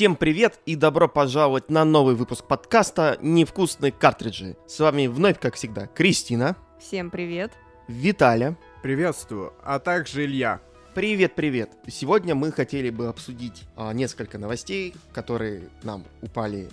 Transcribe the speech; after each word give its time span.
Всем 0.00 0.16
привет 0.16 0.58
и 0.64 0.76
добро 0.76 1.08
пожаловать 1.08 1.68
на 1.68 1.84
новый 1.84 2.14
выпуск 2.14 2.46
подкаста 2.46 3.18
«Невкусные 3.20 3.92
картриджи». 3.92 4.56
С 4.66 4.80
вами 4.80 5.08
вновь, 5.08 5.38
как 5.38 5.56
всегда, 5.56 5.88
Кристина. 5.88 6.56
Всем 6.80 7.10
привет. 7.10 7.52
Виталя. 7.86 8.56
Приветствую, 8.82 9.52
а 9.62 9.78
также 9.78 10.24
Илья. 10.24 10.62
Привет-привет. 10.94 11.72
Сегодня 11.86 12.34
мы 12.34 12.50
хотели 12.50 12.88
бы 12.88 13.08
обсудить 13.08 13.64
а, 13.76 13.92
несколько 13.92 14.38
новостей, 14.38 14.94
которые 15.12 15.68
нам 15.82 16.06
упали 16.22 16.70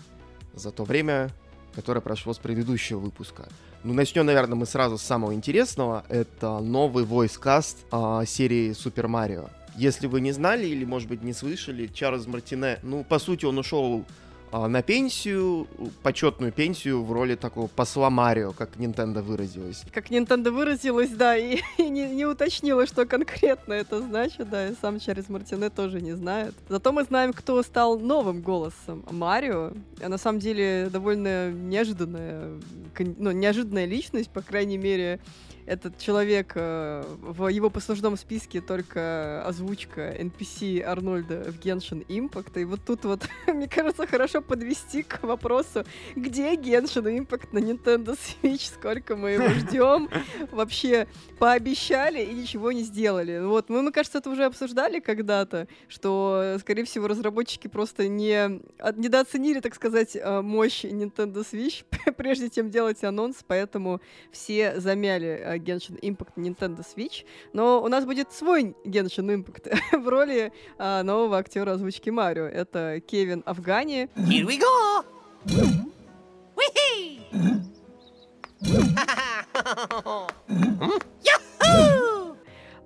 за 0.54 0.72
то 0.72 0.86
время, 0.86 1.30
которое 1.76 2.00
прошло 2.00 2.32
с 2.32 2.38
предыдущего 2.38 3.00
выпуска. 3.00 3.50
Ну, 3.84 3.94
начнем, 3.94 4.26
наверное, 4.26 4.56
мы 4.56 4.66
сразу 4.66 4.98
с 4.98 5.02
самого 5.02 5.34
интересного. 5.34 6.06
Это 6.08 6.60
новый 6.60 7.04
voice-каст 7.04 7.88
а, 7.92 8.24
серии 8.24 8.72
Супер 8.72 9.10
Марио. 9.10 9.50
Если 9.78 10.08
вы 10.08 10.22
не 10.22 10.32
знали 10.32 10.66
или, 10.66 10.86
может 10.86 11.08
быть, 11.08 11.22
не 11.22 11.34
слышали, 11.34 11.86
Чарльз 11.86 12.26
Мартине, 12.26 12.80
ну, 12.82 13.04
по 13.04 13.20
сути, 13.20 13.46
он 13.46 13.60
ушел 13.60 14.06
а, 14.52 14.68
на 14.68 14.82
пенсию, 14.82 15.68
почетную 16.02 16.52
пенсию 16.52 17.04
в 17.04 17.12
роли 17.12 17.36
такого 17.36 17.68
посла 17.68 18.10
Марио, 18.10 18.54
как 18.54 18.78
Nintendo 18.78 19.22
выразилась. 19.22 19.84
Как 19.94 20.10
Nintendo 20.10 20.50
выразилась, 20.50 21.12
да, 21.12 21.38
и, 21.38 21.60
и 21.78 21.90
не, 21.90 22.08
не 22.10 22.26
уточнила, 22.26 22.88
что 22.88 23.06
конкретно 23.06 23.74
это 23.74 24.02
значит, 24.02 24.50
да, 24.50 24.68
и 24.68 24.74
сам 24.82 25.00
Чарльз 25.00 25.30
Мартине 25.30 25.70
тоже 25.70 26.02
не 26.02 26.14
знает. 26.14 26.56
Зато 26.70 26.92
мы 26.92 27.04
знаем, 27.04 27.34
кто 27.34 27.62
стал 27.62 28.00
новым 28.00 28.42
голосом 28.42 29.06
Марио. 29.12 29.74
А 30.02 30.10
на 30.10 30.18
самом 30.18 30.40
деле 30.40 30.90
довольно 30.92 31.52
неожиданная, 31.52 32.60
ну, 32.98 33.32
неожиданная 33.32 33.86
личность, 33.86 34.30
по 34.32 34.42
крайней 34.42 34.78
мере, 34.78 35.20
этот 35.68 35.98
человек, 36.00 36.54
э, 36.56 37.04
в 37.22 37.48
его 37.50 37.70
послужном 37.70 38.16
списке 38.16 38.62
только 38.62 39.44
озвучка 39.46 40.16
NPC 40.18 40.82
Арнольда 40.82 41.52
в 41.52 41.60
Genshin 41.60 42.06
Impact. 42.08 42.62
И 42.62 42.66
вот 42.66 42.80
тут 42.86 43.04
вот, 43.04 43.28
мне 43.48 43.68
кажется, 43.68 44.08
хорошо 44.08 44.42
подвести 44.42 45.04
к 45.04 45.22
вопросу, 45.24 45.84
где 46.16 46.56
Genshin 46.56 47.20
Impact 47.20 47.50
на 47.52 47.60
Nintendo 47.60 48.18
Switch, 48.18 48.74
сколько 48.74 49.18
мы 49.18 49.32
его 49.32 49.50
ждем. 49.60 50.10
Вообще 50.52 51.06
пообещали 51.38 52.24
и 52.24 52.34
ничего 52.34 52.72
не 52.72 52.84
сделали. 52.84 53.40
Вот, 53.40 53.68
мы, 53.68 53.82
мне 53.82 53.92
кажется, 53.92 54.20
это 54.20 54.30
уже 54.30 54.46
обсуждали 54.46 55.02
когда-то, 55.02 55.68
что, 55.90 56.58
скорее 56.62 56.86
всего, 56.86 57.08
разработчики 57.08 57.68
просто 57.68 58.08
не 58.08 58.62
недооценили, 58.96 59.60
так 59.60 59.76
сказать, 59.76 60.16
э, 60.16 60.42
мощь 60.42 60.86
Nintendo 60.86 61.46
Switch, 61.46 61.84
прежде 62.18 62.50
чем 62.50 62.70
делать 62.70 63.04
анонс, 63.04 63.38
поэтому 63.46 64.00
все 64.32 64.80
замяли 64.80 65.28
э, 65.28 65.57
Genshin 65.58 66.00
Impact 66.02 66.36
Nintendo 66.36 66.86
Switch, 66.86 67.26
но 67.54 67.82
у 67.82 67.88
нас 67.88 68.06
будет 68.06 68.32
свой 68.32 68.76
Genshin 68.86 69.44
Impact 69.44 69.76
в 70.00 70.08
роли 70.08 70.52
а, 70.78 71.04
нового 71.04 71.38
актера 71.38 71.72
озвучки 71.74 72.10
Марио. 72.10 72.46
Это 72.46 73.02
Кевин 73.06 73.44
Афгани. 73.46 74.10
Here 74.16 74.46
we 74.46 74.60
go! 74.60 75.06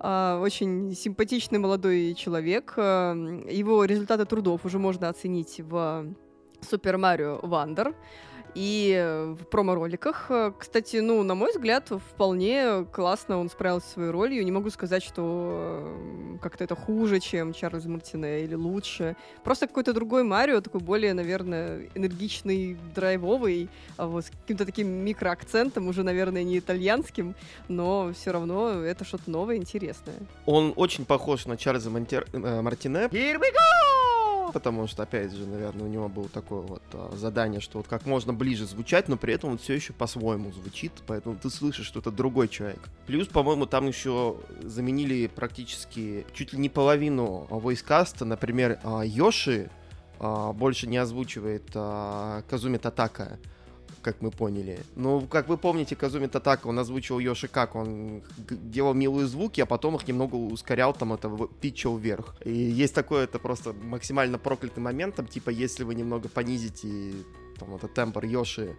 Uh, 0.02 0.40
очень 0.40 0.96
симпатичный 0.96 1.60
молодой 1.60 2.14
человек. 2.14 2.74
Uh, 2.76 3.48
его 3.52 3.84
результаты 3.84 4.24
трудов 4.24 4.64
уже 4.64 4.80
можно 4.80 5.08
оценить 5.08 5.60
в 5.60 6.12
Super 6.60 6.96
Mario 6.96 7.40
Wonder 7.42 7.94
и 8.54 8.94
э, 8.96 9.34
в 9.38 9.44
промо-роликах. 9.46 10.26
Э, 10.30 10.52
кстати, 10.56 10.96
ну, 10.96 11.22
на 11.22 11.34
мой 11.34 11.52
взгляд, 11.52 11.88
вполне 11.88 12.84
классно 12.92 13.38
он 13.38 13.48
справился 13.48 13.86
со 13.86 13.92
своей 13.94 14.10
ролью. 14.10 14.44
Не 14.44 14.52
могу 14.52 14.70
сказать, 14.70 15.02
что 15.02 15.82
э, 16.34 16.38
как-то 16.40 16.64
это 16.64 16.76
хуже, 16.76 17.20
чем 17.20 17.52
Чарльз 17.52 17.86
Мартине 17.86 18.42
или 18.42 18.54
лучше. 18.54 19.16
Просто 19.44 19.66
какой-то 19.66 19.92
другой 19.92 20.22
Марио, 20.22 20.60
такой 20.60 20.80
более, 20.80 21.14
наверное, 21.14 21.88
энергичный, 21.94 22.76
драйвовый, 22.94 23.68
а 23.96 24.06
вот 24.06 24.26
с 24.26 24.30
каким-то 24.30 24.66
таким 24.66 24.88
микроакцентом, 24.88 25.88
уже, 25.88 26.02
наверное, 26.02 26.42
не 26.42 26.58
итальянским, 26.58 27.34
но 27.68 28.12
все 28.12 28.32
равно 28.32 28.82
это 28.82 29.04
что-то 29.04 29.30
новое, 29.30 29.56
интересное. 29.56 30.16
Он 30.46 30.72
очень 30.76 31.04
похож 31.04 31.46
на 31.46 31.56
Чарльза 31.56 31.90
Монтер... 31.90 32.26
Мартине. 32.32 33.06
Here 33.06 33.38
we 33.38 33.52
go! 33.52 34.01
Потому 34.52 34.86
что, 34.86 35.02
опять 35.02 35.32
же, 35.32 35.46
наверное, 35.46 35.84
у 35.84 35.88
него 35.88 36.08
было 36.08 36.28
такое 36.28 36.60
вот 36.60 36.82
а, 36.92 37.12
задание, 37.16 37.60
что 37.60 37.78
вот 37.78 37.88
как 37.88 38.06
можно 38.06 38.32
ближе 38.32 38.66
звучать, 38.66 39.08
но 39.08 39.16
при 39.16 39.34
этом 39.34 39.50
он 39.50 39.58
все 39.58 39.74
еще 39.74 39.92
по-своему 39.92 40.52
звучит, 40.52 40.92
поэтому 41.06 41.36
ты 41.36 41.50
слышишь, 41.50 41.86
что 41.86 42.00
это 42.00 42.10
другой 42.10 42.48
человек. 42.48 42.88
Плюс, 43.06 43.26
по-моему, 43.26 43.66
там 43.66 43.88
еще 43.88 44.36
заменили 44.62 45.26
практически 45.26 46.26
чуть 46.34 46.52
ли 46.52 46.58
не 46.58 46.68
половину 46.68 47.46
войскаста, 47.50 48.24
например, 48.24 48.78
а, 48.84 49.02
Йоши 49.02 49.70
а, 50.18 50.52
больше 50.52 50.86
не 50.86 50.98
озвучивает 50.98 51.64
а, 51.74 52.42
Казуми 52.48 52.76
Татака 52.76 53.38
как 54.02 54.20
мы 54.20 54.30
поняли. 54.30 54.80
Ну, 54.96 55.22
как 55.22 55.48
вы 55.48 55.56
помните, 55.56 55.96
Казуми 55.96 56.26
Татака, 56.26 56.66
он 56.66 56.78
озвучил 56.78 57.18
Йоши 57.18 57.48
как, 57.48 57.74
он 57.74 58.22
делал 58.36 58.94
милые 58.94 59.26
звуки, 59.26 59.60
а 59.60 59.66
потом 59.66 59.96
их 59.96 60.06
немного 60.06 60.34
ускорял, 60.36 60.92
там, 60.92 61.12
это 61.12 61.30
питчил 61.60 61.96
вверх. 61.96 62.36
И 62.44 62.52
есть 62.52 62.94
такое, 62.94 63.24
это 63.24 63.38
просто 63.38 63.72
максимально 63.72 64.38
проклятый 64.38 64.82
момент, 64.82 65.14
там, 65.14 65.26
типа, 65.26 65.50
если 65.50 65.84
вы 65.84 65.94
немного 65.94 66.28
понизите, 66.28 67.14
там, 67.58 67.74
это 67.74 67.88
тембр 67.88 68.24
Йоши 68.24 68.76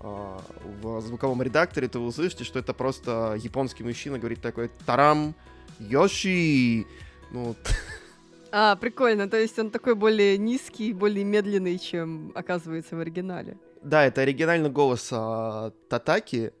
э, 0.00 0.38
в 0.82 1.00
звуковом 1.02 1.42
редакторе, 1.42 1.88
то 1.88 2.00
вы 2.00 2.06
услышите, 2.06 2.44
что 2.44 2.58
это 2.58 2.72
просто 2.72 3.38
японский 3.40 3.84
мужчина 3.84 4.18
говорит 4.18 4.40
такой 4.40 4.70
«Тарам! 4.86 5.34
Йоши!» 5.78 6.86
Ну, 7.30 7.54
А, 8.56 8.76
прикольно. 8.76 9.28
То 9.28 9.36
есть 9.36 9.58
он 9.58 9.70
такой 9.70 9.96
более 9.96 10.38
низкий, 10.38 10.92
более 10.92 11.24
медленный, 11.24 11.76
чем 11.76 12.30
оказывается 12.36 12.94
в 12.94 13.00
оригинале. 13.00 13.58
Да, 13.84 14.04
это 14.04 14.22
оригинальный 14.22 14.70
голос 14.70 15.10
а, 15.12 15.72
Татаки. 15.88 16.52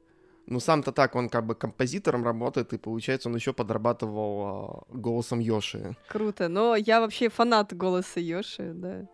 Ну, 0.46 0.60
сам 0.60 0.82
Татак, 0.82 1.14
он 1.14 1.30
как 1.30 1.46
бы 1.46 1.54
композитором 1.54 2.22
работает, 2.22 2.74
и 2.74 2.78
получается, 2.78 3.30
он 3.30 3.34
еще 3.34 3.54
подрабатывал 3.54 4.86
а, 4.90 4.94
голосом 4.94 5.38
Йоши. 5.40 5.96
Круто. 6.08 6.48
Но 6.48 6.76
я 6.76 7.00
вообще 7.00 7.30
фанат 7.30 7.74
голоса 7.74 8.20
Йоши, 8.20 8.72
да. 8.74 9.08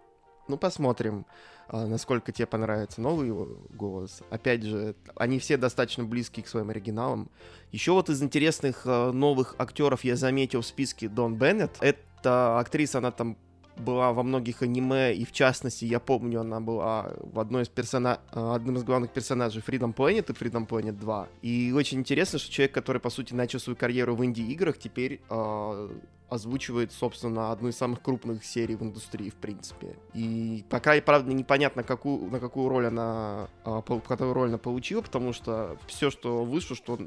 Ну, 0.49 0.59
посмотрим, 0.59 1.25
а, 1.69 1.87
насколько 1.87 2.33
тебе 2.33 2.47
понравится 2.47 3.01
новый 3.01 3.29
его 3.29 3.47
голос. 3.71 4.23
Опять 4.29 4.65
же, 4.65 4.97
они 5.15 5.39
все 5.39 5.57
достаточно 5.57 6.03
близкие 6.03 6.45
к 6.45 6.49
своим 6.49 6.71
оригиналам. 6.71 7.31
Еще 7.71 7.93
вот 7.93 8.11
из 8.11 8.21
интересных 8.21 8.83
а, 8.85 9.13
новых 9.13 9.55
актеров 9.59 10.03
я 10.03 10.17
заметил 10.17 10.63
в 10.63 10.67
списке 10.67 11.09
Дон 11.09 11.37
Беннет. 11.37 11.77
Это 11.81 12.59
актриса, 12.59 12.99
она 12.99 13.13
там 13.13 13.39
была 13.81 14.13
во 14.13 14.23
многих 14.23 14.63
аниме, 14.63 15.15
и 15.15 15.25
в 15.25 15.33
частности, 15.33 15.85
я 15.85 16.01
помню, 16.01 16.41
она 16.41 16.61
была 16.61 17.13
в 17.21 17.39
одной 17.41 17.63
из 17.63 17.69
персона... 17.69 18.21
Э, 18.33 18.55
одним 18.55 18.77
из 18.77 18.85
главных 18.85 19.13
персонажей 19.13 19.63
Freedom 19.67 19.95
Planet 19.95 20.31
и 20.31 20.33
Freedom 20.33 20.67
Planet 20.67 20.93
2. 20.93 21.29
И 21.43 21.73
очень 21.77 21.99
интересно, 21.99 22.39
что 22.39 22.51
человек, 22.51 22.75
который, 22.75 23.01
по 23.01 23.11
сути, 23.11 23.35
начал 23.35 23.59
свою 23.61 23.77
карьеру 23.77 24.15
в 24.15 24.25
инди-играх, 24.25 24.79
теперь 24.79 25.21
э, 25.29 25.89
озвучивает, 26.31 26.93
собственно, 26.93 27.51
одну 27.51 27.69
из 27.69 27.77
самых 27.77 28.01
крупных 28.01 28.45
серий 28.45 28.77
в 28.77 28.83
индустрии, 28.83 29.31
в 29.31 29.35
принципе. 29.35 29.97
И 30.15 30.65
пока, 30.71 30.95
и 30.95 31.01
правда, 31.01 31.33
непонятно, 31.33 31.83
какую, 31.83 32.31
на 32.31 32.39
какую 32.39 32.69
роль 32.69 32.87
она, 32.87 33.49
э, 33.65 33.81
роль 34.21 34.49
она 34.49 34.59
получила, 34.59 35.03
потому 35.03 35.33
что 35.33 35.77
все, 35.89 36.11
что 36.11 36.45
вышло, 36.45 36.77
что 36.77 36.99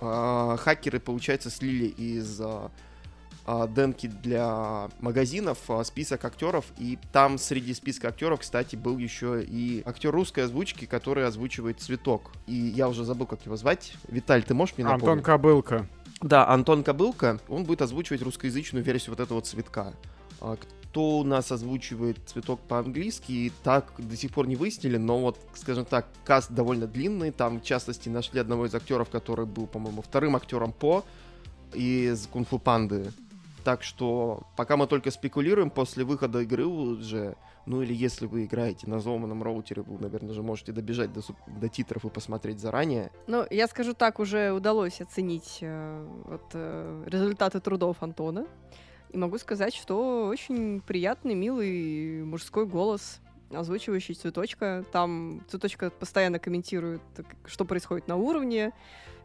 э, 0.00 0.56
хакеры, 0.58 1.00
получается, 1.00 1.50
слили 1.50 1.86
из 1.86 2.40
э, 2.40 2.68
а, 3.48 3.68
демки 3.68 4.08
для 4.08 4.88
магазинов, 5.00 5.58
а, 5.68 5.84
список 5.84 6.24
актеров, 6.24 6.64
и 6.78 6.98
там 7.12 7.38
среди 7.38 7.74
списка 7.74 8.08
актеров, 8.08 8.40
кстати, 8.40 8.74
был 8.74 8.98
еще 8.98 9.40
и 9.40 9.82
актер 9.86 10.10
русской 10.10 10.40
озвучки, 10.40 10.84
который 10.84 11.24
озвучивает 11.24 11.80
Цветок. 11.80 12.32
И 12.48 12.54
я 12.54 12.88
уже 12.88 13.04
забыл, 13.04 13.26
как 13.26 13.46
его 13.46 13.56
звать. 13.56 13.94
Виталь, 14.08 14.42
ты 14.42 14.52
можешь 14.52 14.76
мне 14.76 14.84
напомнить? 14.84 15.04
Антон 15.04 15.22
Кобылка. 15.22 15.86
Да, 16.20 16.48
Антон 16.48 16.82
Кобылка, 16.82 17.38
он 17.46 17.62
будет 17.62 17.82
озвучивать 17.82 18.20
русскоязычную 18.22 18.84
версию 18.84 19.10
вот 19.10 19.20
этого 19.20 19.40
цветка. 19.42 19.92
А, 20.40 20.56
кто 20.56 21.18
у 21.18 21.22
нас 21.22 21.52
озвучивает 21.52 22.18
цветок 22.26 22.58
по-английски, 22.58 23.52
так 23.62 23.92
до 23.98 24.16
сих 24.16 24.32
пор 24.32 24.48
не 24.48 24.56
выяснили, 24.56 24.96
но 24.96 25.20
вот, 25.20 25.38
скажем 25.54 25.84
так, 25.84 26.08
каст 26.24 26.50
довольно 26.50 26.88
длинный, 26.88 27.30
там, 27.30 27.60
в 27.60 27.62
частности, 27.62 28.08
нашли 28.08 28.40
одного 28.40 28.66
из 28.66 28.74
актеров, 28.74 29.08
который 29.08 29.46
был, 29.46 29.68
по-моему, 29.68 30.02
вторым 30.02 30.34
актером 30.34 30.72
по 30.72 31.04
из 31.74 32.26
Кунг-фу 32.26 32.58
Панды. 32.58 33.12
Так 33.66 33.82
что 33.82 34.44
пока 34.54 34.76
мы 34.76 34.86
только 34.86 35.10
спекулируем, 35.10 35.70
после 35.70 36.04
выхода 36.04 36.42
игры 36.42 36.66
уже, 36.66 37.34
ну 37.66 37.82
или 37.82 37.92
если 37.92 38.26
вы 38.26 38.44
играете 38.44 38.86
на 38.86 38.98
взломанном 38.98 39.42
роутере, 39.42 39.82
вы, 39.82 39.98
наверное, 39.98 40.34
же 40.34 40.42
можете 40.44 40.70
добежать 40.70 41.12
до, 41.12 41.20
до 41.48 41.68
титров 41.68 42.04
и 42.04 42.08
посмотреть 42.08 42.60
заранее. 42.60 43.10
Ну, 43.26 43.44
я 43.50 43.66
скажу 43.66 43.92
так, 43.92 44.20
уже 44.20 44.52
удалось 44.52 45.00
оценить 45.00 45.58
э, 45.62 46.06
вот, 46.26 46.44
э, 46.52 47.02
результаты 47.08 47.58
трудов 47.58 47.96
Антона. 48.04 48.46
И 49.10 49.18
могу 49.18 49.36
сказать, 49.36 49.74
что 49.74 50.28
очень 50.28 50.80
приятный, 50.80 51.34
милый 51.34 52.22
мужской 52.22 52.66
голос, 52.66 53.18
озвучивающий 53.50 54.14
цветочка. 54.14 54.84
Там 54.92 55.42
цветочка 55.48 55.90
постоянно 55.90 56.38
комментирует, 56.38 57.02
что 57.46 57.64
происходит 57.64 58.06
на 58.06 58.14
уровне 58.14 58.72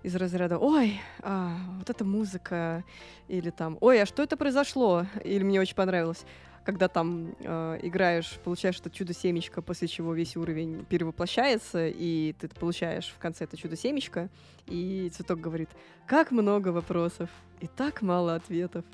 из 0.03 0.15
разряда 0.15 0.57
«Ой, 0.57 0.99
а, 1.21 1.55
вот 1.77 1.89
эта 1.89 2.03
музыка», 2.03 2.83
или 3.27 3.49
там 3.49 3.77
«Ой, 3.81 4.01
а 4.01 4.05
что 4.05 4.23
это 4.23 4.37
произошло?» 4.37 5.05
Или 5.23 5.43
«Мне 5.43 5.59
очень 5.61 5.75
понравилось». 5.75 6.25
когда 6.63 6.87
там 6.87 7.35
э, 7.39 7.79
играешь, 7.81 8.37
получаешь 8.43 8.79
это 8.79 8.91
чудо-семечко, 8.91 9.63
после 9.63 9.87
чего 9.87 10.13
весь 10.13 10.37
уровень 10.37 10.85
перевоплощается, 10.85 11.87
и 11.87 12.33
ты 12.39 12.47
получаешь 12.49 13.11
в 13.15 13.17
конце 13.17 13.45
это 13.45 13.57
чудо-семечко, 13.57 14.29
и 14.67 15.09
цветок 15.11 15.39
говорит, 15.39 15.69
как 16.05 16.31
много 16.31 16.69
вопросов 16.69 17.29
и 17.61 17.67
так 17.67 18.03
мало 18.03 18.35
ответов. 18.35 18.85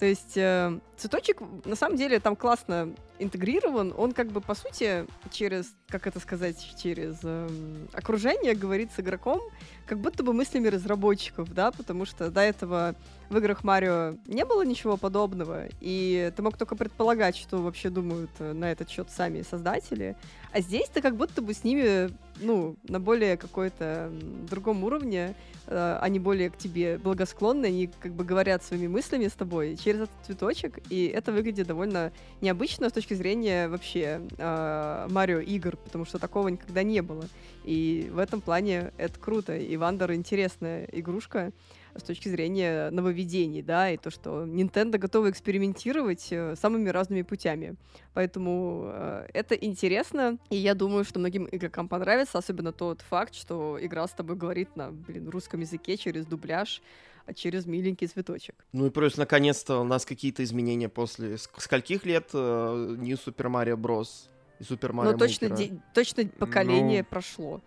То 0.00 0.06
есть 0.06 0.32
э, 0.36 0.80
цветочек, 0.96 1.42
на 1.66 1.76
самом 1.76 1.98
деле, 1.98 2.20
там 2.20 2.34
классно 2.34 2.94
интегрирован. 3.18 3.92
Он 3.94 4.12
как 4.12 4.28
бы, 4.28 4.40
по 4.40 4.54
сути, 4.54 5.04
через, 5.30 5.74
как 5.88 6.06
это 6.06 6.20
сказать, 6.20 6.74
через 6.82 7.18
э, 7.22 7.48
окружение 7.92 8.54
говорит 8.54 8.90
с 8.96 9.00
игроком, 9.00 9.42
как 9.84 9.98
будто 9.98 10.22
бы 10.22 10.32
мыслями 10.32 10.68
разработчиков, 10.68 11.52
да, 11.52 11.70
потому 11.70 12.06
что 12.06 12.30
до 12.30 12.40
этого 12.40 12.94
в 13.28 13.36
играх 13.36 13.62
Марио 13.62 14.14
не 14.26 14.46
было 14.46 14.64
ничего 14.64 14.96
подобного, 14.96 15.66
и 15.80 16.32
ты 16.34 16.40
мог 16.40 16.56
только 16.56 16.76
предполагать, 16.76 17.36
что 17.36 17.58
вообще 17.58 17.90
думают 17.90 18.30
э, 18.38 18.54
на 18.54 18.72
этот 18.72 18.88
счет 18.88 19.10
сами 19.10 19.42
создатели. 19.42 20.16
А 20.50 20.62
здесь 20.62 20.88
ты 20.88 21.02
как 21.02 21.14
будто 21.14 21.42
бы 21.42 21.52
с 21.52 21.62
ними, 21.62 22.10
ну, 22.40 22.76
на 22.88 23.00
более 23.00 23.36
какой-то 23.36 24.10
другом 24.48 24.84
уровне, 24.84 25.34
э, 25.66 25.98
они 26.00 26.18
более 26.18 26.50
к 26.50 26.56
тебе 26.56 26.98
благосклонны, 26.98 27.66
они 27.66 27.90
как 28.00 28.12
бы 28.12 28.24
говорят 28.24 28.62
своими 28.62 28.86
мыслями 28.86 29.28
с 29.28 29.32
тобой 29.32 29.76
через 29.76 30.02
этот 30.02 30.16
цветочек, 30.26 30.78
и 30.90 31.06
это 31.06 31.32
выглядит 31.32 31.66
довольно 31.66 32.12
необычно 32.40 32.88
с 32.88 32.92
точки 32.92 33.14
зрения 33.14 33.68
вообще 33.68 34.20
э, 34.38 35.08
Марио 35.10 35.40
игр, 35.40 35.76
потому 35.76 36.04
что 36.04 36.18
такого 36.18 36.48
никогда 36.48 36.82
не 36.82 37.02
было. 37.02 37.24
И 37.64 38.10
в 38.12 38.18
этом 38.18 38.40
плане 38.40 38.92
это 38.96 39.18
круто, 39.18 39.56
и 39.56 39.76
Вандер 39.76 40.12
интересная 40.12 40.88
игрушка 40.92 41.52
с 41.94 42.02
точки 42.02 42.28
зрения 42.28 42.90
нововведений, 42.90 43.62
да, 43.62 43.90
и 43.90 43.96
то, 43.96 44.10
что 44.10 44.44
Nintendo 44.44 44.98
готова 44.98 45.30
экспериментировать 45.30 46.28
э, 46.30 46.54
самыми 46.56 46.88
разными 46.88 47.22
путями. 47.22 47.76
Поэтому 48.14 48.84
э, 48.92 49.26
это 49.34 49.54
интересно, 49.54 50.38
и 50.50 50.56
я 50.56 50.74
думаю, 50.74 51.04
что 51.04 51.18
многим 51.18 51.48
игрокам 51.50 51.88
понравится, 51.88 52.38
особенно 52.38 52.72
тот 52.72 53.00
факт, 53.02 53.34
что 53.34 53.78
игра 53.80 54.06
с 54.06 54.12
тобой 54.12 54.36
говорит 54.36 54.76
на, 54.76 54.90
блин, 54.90 55.28
русском 55.28 55.60
языке 55.60 55.96
через 55.96 56.26
дубляж, 56.26 56.82
а 57.26 57.34
через 57.34 57.66
миленький 57.66 58.06
цветочек. 58.06 58.54
Ну 58.72 58.86
и 58.86 58.90
плюс, 58.90 59.16
наконец-то, 59.16 59.80
у 59.80 59.84
нас 59.84 60.04
какие-то 60.04 60.42
изменения 60.42 60.88
после 60.88 61.36
скольких 61.38 62.04
лет 62.06 62.30
э, 62.32 62.96
New 62.98 63.16
Super 63.16 63.50
Mario 63.50 63.76
Bros. 63.76 64.28
и 64.58 64.62
Super 64.62 64.90
Mario 64.92 65.12
Ну, 65.12 65.18
точно, 65.18 65.50
де- 65.50 65.80
точно 65.94 66.26
поколение 66.26 67.02
Ну, 67.02 67.06
прошло. 67.08 67.60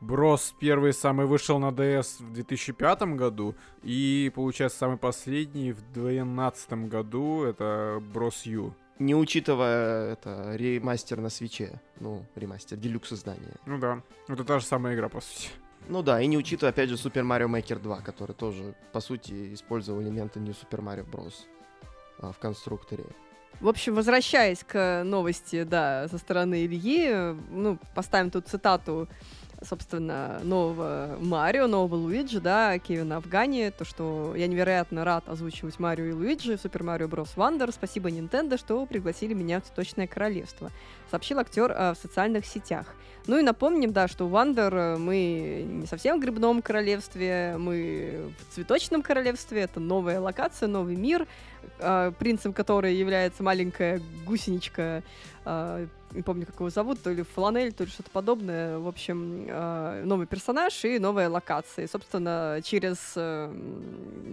Брос 0.00 0.54
первый 0.60 0.92
самый 0.92 1.26
вышел 1.26 1.58
на 1.58 1.70
DS 1.70 2.22
в 2.22 2.32
2005 2.32 3.02
году, 3.16 3.54
и, 3.82 4.30
получается, 4.34 4.78
самый 4.78 4.98
последний 4.98 5.72
в 5.72 5.80
2012 5.92 6.72
году 6.88 7.44
это 7.44 8.02
Bros. 8.12 8.42
U. 8.42 8.74
Не 8.98 9.14
учитывая 9.14 10.12
это 10.12 10.54
ремастер 10.54 11.20
на 11.20 11.28
Switch 11.28 11.67
е. 11.67 11.80
Ну, 12.00 12.24
ремастер, 12.34 12.78
deluxe 12.78 13.12
издание. 13.12 13.54
Ну 13.66 13.78
да, 13.78 14.02
это 14.28 14.44
та 14.44 14.58
же 14.58 14.64
самая 14.64 14.94
игра, 14.94 15.08
по 15.08 15.20
сути. 15.20 15.50
Ну 15.88 16.02
да, 16.02 16.20
и 16.20 16.26
не 16.26 16.36
учитывая, 16.36 16.70
опять 16.70 16.88
же, 16.88 16.96
Super 16.96 17.22
Mario 17.22 17.48
Maker 17.48 17.78
2, 17.78 18.00
который 18.00 18.32
тоже, 18.32 18.74
по 18.92 19.00
сути, 19.00 19.54
использовал 19.54 20.02
элементы 20.02 20.40
New 20.40 20.52
Super 20.52 20.82
Mario 20.82 21.08
Bros. 21.08 21.34
а, 22.18 22.32
в 22.32 22.38
конструкторе. 22.38 23.04
В 23.60 23.68
общем, 23.68 23.94
возвращаясь 23.94 24.62
к 24.64 25.02
новости, 25.04 25.62
да, 25.62 26.08
со 26.08 26.18
стороны 26.18 26.66
Ильи, 26.66 27.34
ну, 27.50 27.78
поставим 27.94 28.30
тут 28.30 28.48
цитату 28.48 29.08
собственно, 29.68 30.40
нового 30.42 31.16
Марио, 31.20 31.66
нового 31.66 31.96
Луиджи, 31.96 32.40
да, 32.40 32.78
Кевина 32.78 33.16
Афгани, 33.16 33.72
то, 33.76 33.84
что 33.84 34.34
я 34.36 34.46
невероятно 34.46 35.04
рад 35.04 35.28
озвучивать 35.28 35.78
Марио 35.78 36.06
и 36.06 36.12
Луиджи 36.12 36.56
в 36.56 36.60
Super 36.60 36.82
Mario 36.82 37.08
Bros. 37.08 37.36
Wonder. 37.36 37.72
Спасибо 37.72 38.08
Nintendo, 38.08 38.58
что 38.58 38.84
пригласили 38.86 39.34
меня 39.34 39.60
в 39.60 39.64
Цветочное 39.64 40.06
Королевство, 40.06 40.70
сообщил 41.10 41.38
актер 41.38 41.70
э, 41.70 41.94
в 41.94 41.96
социальных 41.96 42.46
сетях. 42.46 42.94
Ну 43.26 43.38
и 43.38 43.42
напомним, 43.42 43.92
да, 43.92 44.06
что 44.06 44.28
Вандер 44.28 44.74
э, 44.74 44.96
мы 44.96 45.64
не 45.66 45.86
совсем 45.86 46.18
в 46.18 46.22
Грибном 46.22 46.62
Королевстве, 46.62 47.56
мы 47.58 48.32
в 48.38 48.54
Цветочном 48.54 49.02
Королевстве, 49.02 49.62
это 49.62 49.80
новая 49.80 50.20
локация, 50.20 50.68
новый 50.68 50.96
мир, 50.96 51.26
принцем 52.18 52.52
которой 52.52 52.94
является 52.94 53.42
маленькая 53.42 54.00
гусеничка 54.24 55.02
э, 55.44 55.86
не 56.12 56.22
помню, 56.22 56.46
как 56.46 56.56
его 56.56 56.70
зовут, 56.70 57.02
то 57.02 57.12
ли 57.12 57.22
Фланель, 57.22 57.72
то 57.72 57.84
ли 57.84 57.90
что-то 57.90 58.10
подобное. 58.10 58.78
В 58.78 58.88
общем, 58.88 59.46
э, 59.48 60.02
новый 60.04 60.26
персонаж 60.26 60.84
и 60.84 60.98
новая 60.98 61.28
локация. 61.28 61.84
И, 61.84 61.88
собственно, 61.88 62.60
через 62.64 63.12
э, 63.16 63.52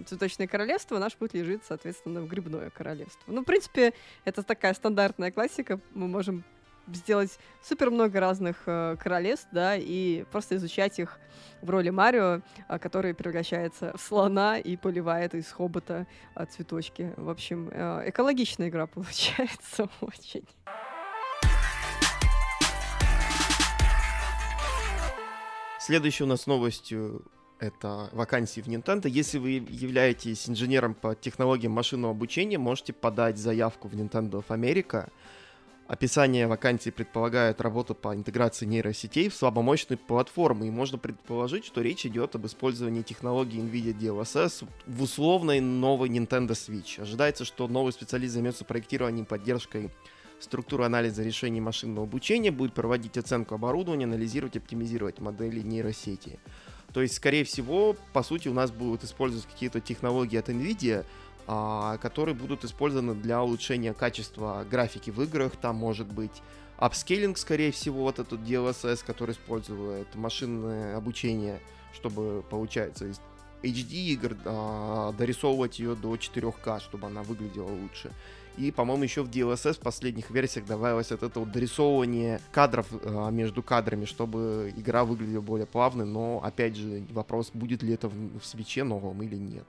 Цветочное 0.06 0.46
королевство 0.46 0.98
наш 0.98 1.14
путь 1.14 1.34
лежит, 1.34 1.62
соответственно, 1.66 2.20
в 2.20 2.28
Грибное 2.28 2.70
королевство. 2.70 3.32
Ну, 3.32 3.42
в 3.42 3.44
принципе, 3.44 3.92
это 4.24 4.42
такая 4.42 4.74
стандартная 4.74 5.30
классика. 5.30 5.78
Мы 5.94 6.08
можем 6.08 6.44
сделать 6.86 7.38
супер 7.62 7.90
много 7.90 8.20
разных 8.20 8.62
э, 8.66 8.96
королевств, 8.98 9.48
да, 9.52 9.76
и 9.76 10.24
просто 10.30 10.56
изучать 10.56 10.98
их 10.98 11.18
в 11.62 11.70
роли 11.70 11.90
Марио, 11.90 12.40
э, 12.68 12.78
который 12.78 13.14
превращается 13.14 13.96
в 13.96 14.00
слона 14.00 14.58
и 14.58 14.76
поливает 14.76 15.34
из 15.34 15.50
хобота 15.50 16.06
э, 16.34 16.46
цветочки. 16.46 17.12
В 17.16 17.30
общем, 17.30 17.70
э, 17.72 18.08
экологичная 18.10 18.68
игра 18.68 18.86
получается 18.94 19.88
очень. 20.00 20.44
Следующей 25.78 26.24
у 26.24 26.26
нас 26.26 26.46
новостью 26.46 27.24
это 27.58 28.08
вакансии 28.12 28.60
в 28.60 28.68
Nintendo. 28.68 29.08
Если 29.08 29.38
вы 29.38 29.50
являетесь 29.68 30.48
инженером 30.48 30.94
по 30.94 31.14
технологиям 31.14 31.72
машинного 31.72 32.12
обучения, 32.12 32.58
можете 32.58 32.92
подать 32.92 33.38
заявку 33.38 33.88
в 33.88 33.94
Nintendo 33.94 34.42
of 34.42 34.46
America. 34.48 35.10
Описание 35.86 36.46
вакансии 36.46 36.88
предполагает 36.88 37.60
работу 37.60 37.94
по 37.94 38.14
интеграции 38.14 38.64
нейросетей 38.64 39.28
в 39.28 39.34
слабомощные 39.34 39.98
платформы, 39.98 40.66
и 40.66 40.70
можно 40.70 40.96
предположить, 40.96 41.66
что 41.66 41.82
речь 41.82 42.06
идет 42.06 42.34
об 42.34 42.46
использовании 42.46 43.02
технологии 43.02 43.60
NVIDIA 43.60 43.92
DLSS 43.92 44.66
в 44.86 45.02
условной 45.02 45.60
новой 45.60 46.08
Nintendo 46.08 46.52
Switch. 46.52 47.02
Ожидается, 47.02 47.44
что 47.44 47.68
новый 47.68 47.92
специалист 47.92 48.32
займется 48.32 48.64
проектированием 48.64 49.26
и 49.26 49.28
поддержкой 49.28 49.90
структуры 50.40 50.84
анализа 50.84 51.22
решений 51.22 51.60
машинного 51.60 52.06
обучения, 52.06 52.50
будет 52.50 52.72
проводить 52.72 53.18
оценку 53.18 53.54
оборудования, 53.54 54.04
анализировать, 54.04 54.56
оптимизировать 54.56 55.20
модели 55.20 55.60
нейросети. 55.60 56.38
То 56.94 57.02
есть, 57.02 57.14
скорее 57.16 57.44
всего, 57.44 57.96
по 58.12 58.22
сути, 58.22 58.48
у 58.48 58.54
нас 58.54 58.70
будут 58.70 59.04
использовать 59.04 59.46
какие-то 59.46 59.80
технологии 59.80 60.38
от 60.38 60.48
NVIDIA, 60.48 61.04
которые 61.46 62.34
будут 62.34 62.64
использованы 62.64 63.14
для 63.14 63.42
улучшения 63.42 63.92
качества 63.92 64.64
графики 64.70 65.10
в 65.10 65.22
играх. 65.22 65.52
Там 65.56 65.76
может 65.76 66.06
быть 66.06 66.42
апскейлинг, 66.78 67.38
скорее 67.38 67.72
всего, 67.72 68.02
вот 68.02 68.18
этот 68.18 68.40
DLSS, 68.40 69.04
который 69.04 69.32
использует 69.32 70.14
машинное 70.14 70.96
обучение, 70.96 71.60
чтобы, 71.92 72.44
получается, 72.48 73.06
из 73.06 73.20
HD 73.62 73.94
игр 74.12 74.36
а, 74.44 75.12
дорисовывать 75.12 75.78
ее 75.78 75.94
до 75.94 76.14
4К, 76.14 76.80
чтобы 76.80 77.06
она 77.06 77.22
выглядела 77.22 77.70
лучше. 77.70 78.12
И, 78.56 78.70
по-моему, 78.70 79.02
еще 79.02 79.22
в 79.22 79.30
DLSS 79.30 79.74
в 79.74 79.80
последних 79.80 80.30
версиях 80.30 80.66
добавилось 80.66 81.10
вот 81.10 81.24
это 81.24 81.40
вот 81.40 81.50
дорисовывание 81.50 82.40
кадров 82.52 82.86
э, 82.92 83.30
между 83.32 83.64
кадрами, 83.64 84.04
чтобы 84.04 84.72
игра 84.76 85.04
выглядела 85.04 85.40
более 85.40 85.66
плавной. 85.66 86.06
Но, 86.06 86.40
опять 86.42 86.76
же, 86.76 87.04
вопрос, 87.10 87.50
будет 87.52 87.82
ли 87.82 87.94
это 87.94 88.08
в, 88.08 88.38
в 88.38 88.46
свече 88.46 88.84
новом 88.84 89.20
или 89.22 89.34
нет. 89.34 89.64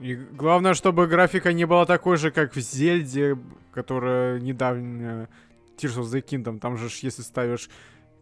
И 0.00 0.14
главное, 0.14 0.74
чтобы 0.74 1.06
графика 1.06 1.52
не 1.52 1.64
была 1.64 1.86
такой 1.86 2.16
же, 2.16 2.30
как 2.30 2.54
в 2.54 2.60
Зельде, 2.60 3.38
которая 3.72 4.40
недавно 4.40 5.28
Tears 5.76 5.98
of 5.98 6.04
the 6.04 6.24
Kingdom. 6.24 6.58
Там 6.58 6.76
же, 6.76 6.88
если 7.02 7.22
ставишь 7.22 7.68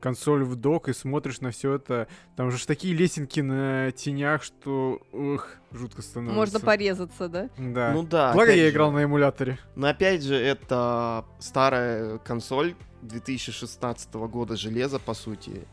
консоль 0.01 0.43
в 0.45 0.57
док 0.57 0.89
и 0.89 0.93
смотришь 0.93 1.41
на 1.41 1.51
все 1.51 1.75
это, 1.75 2.09
там 2.37 2.51
же 2.51 2.59
ж 2.59 2.67
такие 2.67 2.95
лесенки 2.95 3.41
на 3.41 3.93
тенях, 3.93 4.43
что, 4.43 5.01
ух, 5.13 5.49
жутко 5.71 6.03
становится. 6.03 6.37
Можно 6.37 6.61
порезаться, 6.61 7.29
да? 7.29 7.49
Да. 7.57 7.93
Ну 7.93 8.03
да. 8.03 8.33
Благо 8.33 8.53
я 8.53 8.65
же. 8.65 8.71
играл 8.71 8.91
на 8.91 9.05
эмуляторе. 9.05 9.59
Но 9.77 9.87
опять 9.87 10.23
же, 10.23 10.35
это 10.35 11.25
старая 11.39 12.19
консоль 12.19 12.75
2016 13.03 14.13
года 14.15 14.57
железа, 14.57 14.99
по 14.99 15.15
сути. 15.15 15.67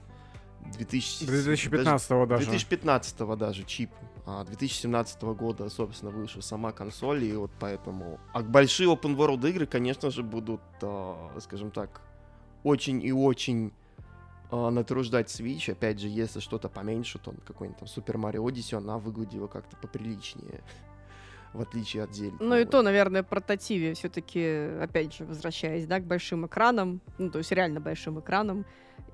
2000... 0.78 1.26
2015 1.26 2.10
даже. 2.28 2.46
2015 2.46 3.18
даже 3.38 3.64
чип. 3.64 3.90
А 4.32 4.44
2017 4.44 5.24
года, 5.24 5.68
собственно, 5.70 6.12
вышла 6.12 6.42
сама 6.42 6.72
консоль, 6.72 7.24
и 7.24 7.34
вот 7.34 7.50
поэтому... 7.60 8.20
А 8.32 8.44
большие 8.44 8.88
open 8.88 9.16
world 9.16 9.50
игры, 9.50 9.66
конечно 9.66 10.12
же, 10.12 10.22
будут, 10.22 10.62
а, 10.84 11.32
скажем 11.40 11.72
так, 11.72 12.02
очень 12.64 13.04
и 13.04 13.12
очень 13.12 13.74
а, 14.52 14.70
натруждать 14.70 15.30
Switch. 15.30 15.72
Опять 15.72 16.00
же, 16.00 16.08
если 16.08 16.42
что-то 16.42 16.70
поменьше, 16.70 17.18
то 17.18 17.34
какой-нибудь 17.44 17.80
там 17.80 17.88
Super 17.88 18.18
Mario 18.18 18.46
Odyssey, 18.46 18.78
она 18.78 19.00
выглядела 19.00 19.48
как-то 19.48 19.76
поприличнее. 19.78 20.62
В 21.54 21.62
отличие 21.62 22.04
от 22.04 22.14
Зельды. 22.14 22.38
Ну 22.40 22.56
и 22.56 22.66
Вот. 22.66 22.70
то, 22.72 22.84
наверное, 22.84 23.24
портативе 23.24 23.96
все-таки, 23.96 24.70
опять 24.80 25.16
же, 25.16 25.26
возвращаясь, 25.26 25.88
да, 25.88 26.00
к 26.00 26.04
большим 26.04 26.46
экранам, 26.46 27.02
ну, 27.18 27.32
то 27.32 27.40
есть 27.40 27.52
реально 27.52 27.80
большим 27.80 28.20
экранам, 28.20 28.68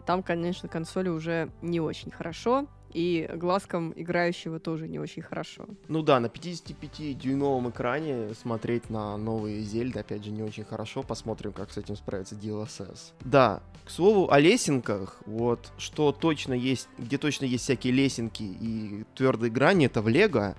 там, 0.05 0.21
конечно, 0.23 0.67
консоли 0.67 1.07
уже 1.07 1.49
не 1.61 1.79
очень 1.79 2.11
хорошо. 2.11 2.67
И 2.95 3.29
глазкам 3.35 3.91
играющего 3.93 4.57
тоже 4.57 4.87
не 4.87 4.99
очень 4.99 5.21
хорошо. 5.21 5.65
Ну 5.89 6.01
да, 6.01 6.21
на 6.21 6.27
55-дюймовом 6.27 7.69
экране 7.69 8.33
смотреть 8.33 8.89
на 8.89 9.17
новые 9.17 9.61
Зельды, 9.61 9.99
опять 9.99 10.23
же, 10.23 10.31
не 10.31 10.41
очень 10.41 10.63
хорошо. 10.63 11.03
Посмотрим, 11.03 11.51
как 11.51 11.71
с 11.71 11.77
этим 11.77 11.97
справится 11.97 12.35
DLSS. 12.35 13.11
Да, 13.19 13.61
к 13.83 13.89
слову 13.89 14.31
о 14.31 14.39
лесенках, 14.39 15.17
вот, 15.25 15.73
что 15.77 16.13
точно 16.13 16.53
есть, 16.53 16.87
где 16.97 17.17
точно 17.17 17.43
есть 17.43 17.65
всякие 17.65 17.91
лесенки 17.91 18.43
и 18.43 19.03
твердые 19.13 19.51
грани, 19.51 19.87
это 19.87 20.01
в 20.01 20.07
Лего. 20.07 20.55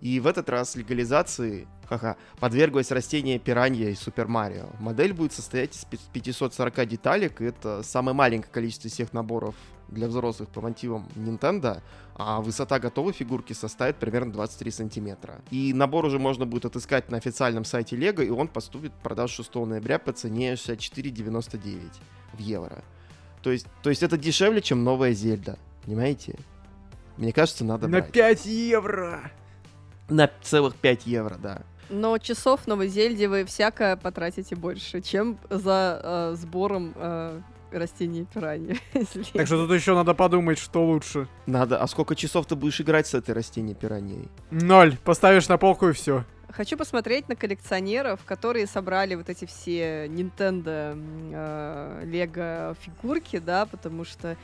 И 0.00 0.18
в 0.18 0.26
этот 0.26 0.48
раз 0.48 0.76
легализации, 0.76 1.68
ха-ха, 1.88 2.16
подверглось 2.40 2.90
растение 2.90 3.38
пиранья 3.38 3.90
из 3.90 3.98
Супер 3.98 4.28
Марио. 4.28 4.70
Модель 4.80 5.12
будет 5.12 5.34
состоять 5.34 5.76
из 5.76 5.84
540 5.84 6.86
деталек, 6.86 7.42
и 7.42 7.44
это 7.44 7.82
самое 7.82 8.14
маленькое 8.14 8.52
количество 8.52 8.88
всех 8.88 9.12
наборов 9.12 9.54
для 9.88 10.08
взрослых 10.08 10.48
по 10.48 10.60
мотивам 10.60 11.06
Nintendo, 11.14 11.80
а 12.14 12.40
высота 12.40 12.78
готовой 12.78 13.12
фигурки 13.12 13.52
составит 13.52 13.96
примерно 13.96 14.32
23 14.32 14.70
сантиметра. 14.70 15.40
И 15.50 15.72
набор 15.72 16.06
уже 16.06 16.18
можно 16.18 16.46
будет 16.46 16.64
отыскать 16.64 17.10
на 17.10 17.18
официальном 17.18 17.64
сайте 17.64 17.96
Lego, 17.96 18.24
и 18.24 18.30
он 18.30 18.48
поступит 18.48 18.92
в 18.92 19.02
продажу 19.02 19.34
6 19.34 19.54
ноября 19.54 19.98
по 19.98 20.12
цене 20.12 20.54
64,99 20.54 21.80
в 22.32 22.38
евро. 22.38 22.82
То 23.42 23.50
есть, 23.52 23.66
то 23.82 23.90
есть 23.90 24.02
это 24.02 24.16
дешевле, 24.16 24.60
чем 24.60 24.82
новая 24.82 25.12
Зельда. 25.12 25.58
Понимаете? 25.84 26.36
Мне 27.16 27.32
кажется, 27.32 27.64
надо 27.64 27.86
На 27.86 27.98
брать. 27.98 28.12
5 28.12 28.46
евро! 28.46 29.30
На 30.08 30.30
целых 30.42 30.74
5 30.76 31.06
евро, 31.06 31.36
да. 31.36 31.62
Но 31.88 32.18
часов 32.18 32.66
Новой 32.66 32.88
Зельде 32.88 33.28
вы 33.28 33.44
всякое 33.44 33.96
потратите 33.96 34.56
больше, 34.56 35.00
чем 35.00 35.38
за 35.48 36.00
э, 36.02 36.36
сбором 36.36 36.92
э, 36.96 37.40
растений 37.70 38.24
пираньи. 38.32 38.78
Так 39.34 39.46
что 39.46 39.66
тут 39.66 39.76
еще 39.76 39.94
надо 39.94 40.14
подумать, 40.14 40.58
что 40.58 40.84
лучше. 40.84 41.28
Надо. 41.46 41.78
А 41.80 41.86
сколько 41.86 42.14
часов 42.14 42.46
ты 42.46 42.56
будешь 42.56 42.80
играть 42.80 43.06
с 43.06 43.14
этой 43.14 43.34
растением 43.34 43.76
пираньей? 43.76 44.28
Ноль. 44.50 44.96
Поставишь 45.04 45.48
на 45.48 45.58
полку 45.58 45.88
и 45.88 45.92
все. 45.92 46.24
Хочу 46.48 46.76
посмотреть 46.78 47.28
на 47.28 47.36
коллекционеров, 47.36 48.20
которые 48.24 48.66
собрали 48.66 49.14
вот 49.14 49.28
эти 49.28 49.44
все 49.44 50.06
Nintendo 50.06 50.92
м, 50.92 51.30
э, 51.34 52.02
Лего 52.04 52.74
фигурки, 52.80 53.38
да, 53.38 53.66
потому 53.66 54.04
что 54.04 54.36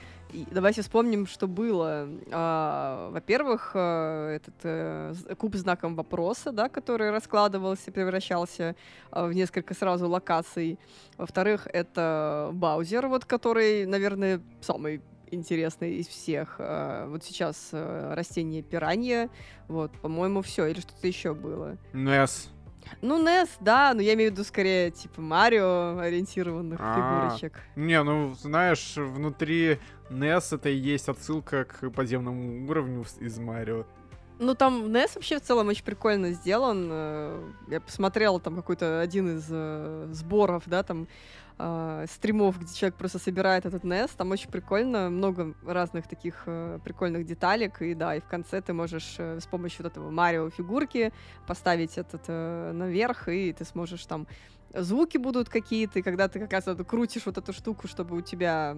давайте 0.51 0.83
вспомним, 0.83 1.27
что 1.27 1.47
было. 1.47 2.09
А, 2.31 3.11
во-первых, 3.11 3.73
э, 3.75 4.37
этот 4.37 4.55
э, 4.62 5.15
куб 5.39 5.55
с 5.55 5.61
знаком 5.61 5.95
вопроса, 5.95 6.53
да, 6.53 6.69
который 6.69 7.11
раскладывался, 7.11 7.93
превращался 7.93 8.75
э, 9.11 9.27
в 9.27 9.33
несколько 9.33 9.75
сразу 9.75 10.09
локаций. 10.09 10.79
Во-вторых, 11.19 11.67
это 11.73 12.51
Баузер, 12.53 13.09
вот 13.09 13.25
который, 13.25 13.87
наверное, 13.87 14.41
самый 14.61 15.03
интересный 15.31 15.95
из 15.95 16.09
всех. 16.09 16.57
А, 16.59 17.07
Вот 17.09 17.25
сейчас 17.25 17.71
э, 17.73 18.15
растение 18.15 18.62
пиранья. 18.62 19.31
Вот, 19.69 19.93
по-моему, 20.01 20.43
все. 20.43 20.67
Или 20.67 20.81
что-то 20.81 21.07
еще 21.07 21.35
было. 21.35 21.77
NES. 21.93 22.49
Ну, 23.01 23.23
NES, 23.25 23.49
да, 23.61 23.93
но 23.95 24.01
я 24.03 24.15
имею 24.15 24.31
в 24.31 24.35
виду 24.35 24.45
скорее, 24.45 24.91
типа, 24.91 25.21
Марио 25.21 25.99
ориентированных 25.99 26.79
А. 26.83 26.95
фигурочек. 27.29 27.61
Не, 27.77 28.03
ну, 28.03 28.35
знаешь, 28.35 28.95
внутри 28.97 29.79
NES 30.11 30.55
это 30.57 30.69
и 30.69 30.77
есть 30.77 31.09
отсылка 31.09 31.65
к 31.65 31.91
подземному 31.91 32.69
уровню 32.69 33.05
из 33.21 33.39
Марио. 33.39 33.85
Ну, 34.39 34.55
там 34.55 34.87
NES 34.87 35.12
вообще 35.15 35.39
в 35.39 35.43
целом 35.43 35.69
очень 35.69 35.85
прикольно 35.85 36.33
сделан. 36.33 36.89
Э, 36.91 37.51
Я 37.69 37.81
посмотрела 37.81 38.41
там 38.41 38.57
какой-то 38.57 39.01
один 39.01 39.37
из 39.39 39.47
э, 39.49 40.09
сборов, 40.11 40.65
да, 40.67 40.83
там 40.83 41.07
э, 41.59 42.06
стримов, 42.11 42.59
где 42.61 42.75
человек 42.75 42.97
просто 42.97 43.18
собирает 43.18 43.66
этот 43.66 43.85
NES. 43.85 44.11
Там 44.16 44.30
очень 44.30 44.50
прикольно, 44.50 45.11
много 45.11 45.54
разных 45.64 46.09
таких 46.09 46.42
э, 46.47 46.78
прикольных 46.85 47.26
деталек. 47.26 47.82
И 47.82 47.94
да, 47.94 48.14
и 48.14 48.21
в 48.21 48.26
конце 48.26 48.61
ты 48.61 48.73
можешь 48.73 49.16
э, 49.18 49.40
с 49.40 49.47
помощью 49.47 49.85
вот 49.85 49.92
этого 49.92 50.11
Марио 50.11 50.50
фигурки 50.50 51.12
поставить 51.47 51.99
этот 51.99 52.23
э, 52.28 52.73
наверх, 52.73 53.28
и 53.28 53.52
ты 53.52 53.64
сможешь 53.64 54.04
там 54.06 54.26
звуки 54.75 55.18
будут 55.18 55.49
какие-то, 55.49 55.99
и 55.99 56.02
когда 56.02 56.28
ты 56.28 56.40
как 56.40 56.52
раз 56.52 56.64
крутишь 56.87 57.26
вот 57.26 57.37
эту 57.37 57.52
штуку, 57.52 57.88
чтобы 57.88 58.16
у 58.16 58.21
тебя 58.23 58.75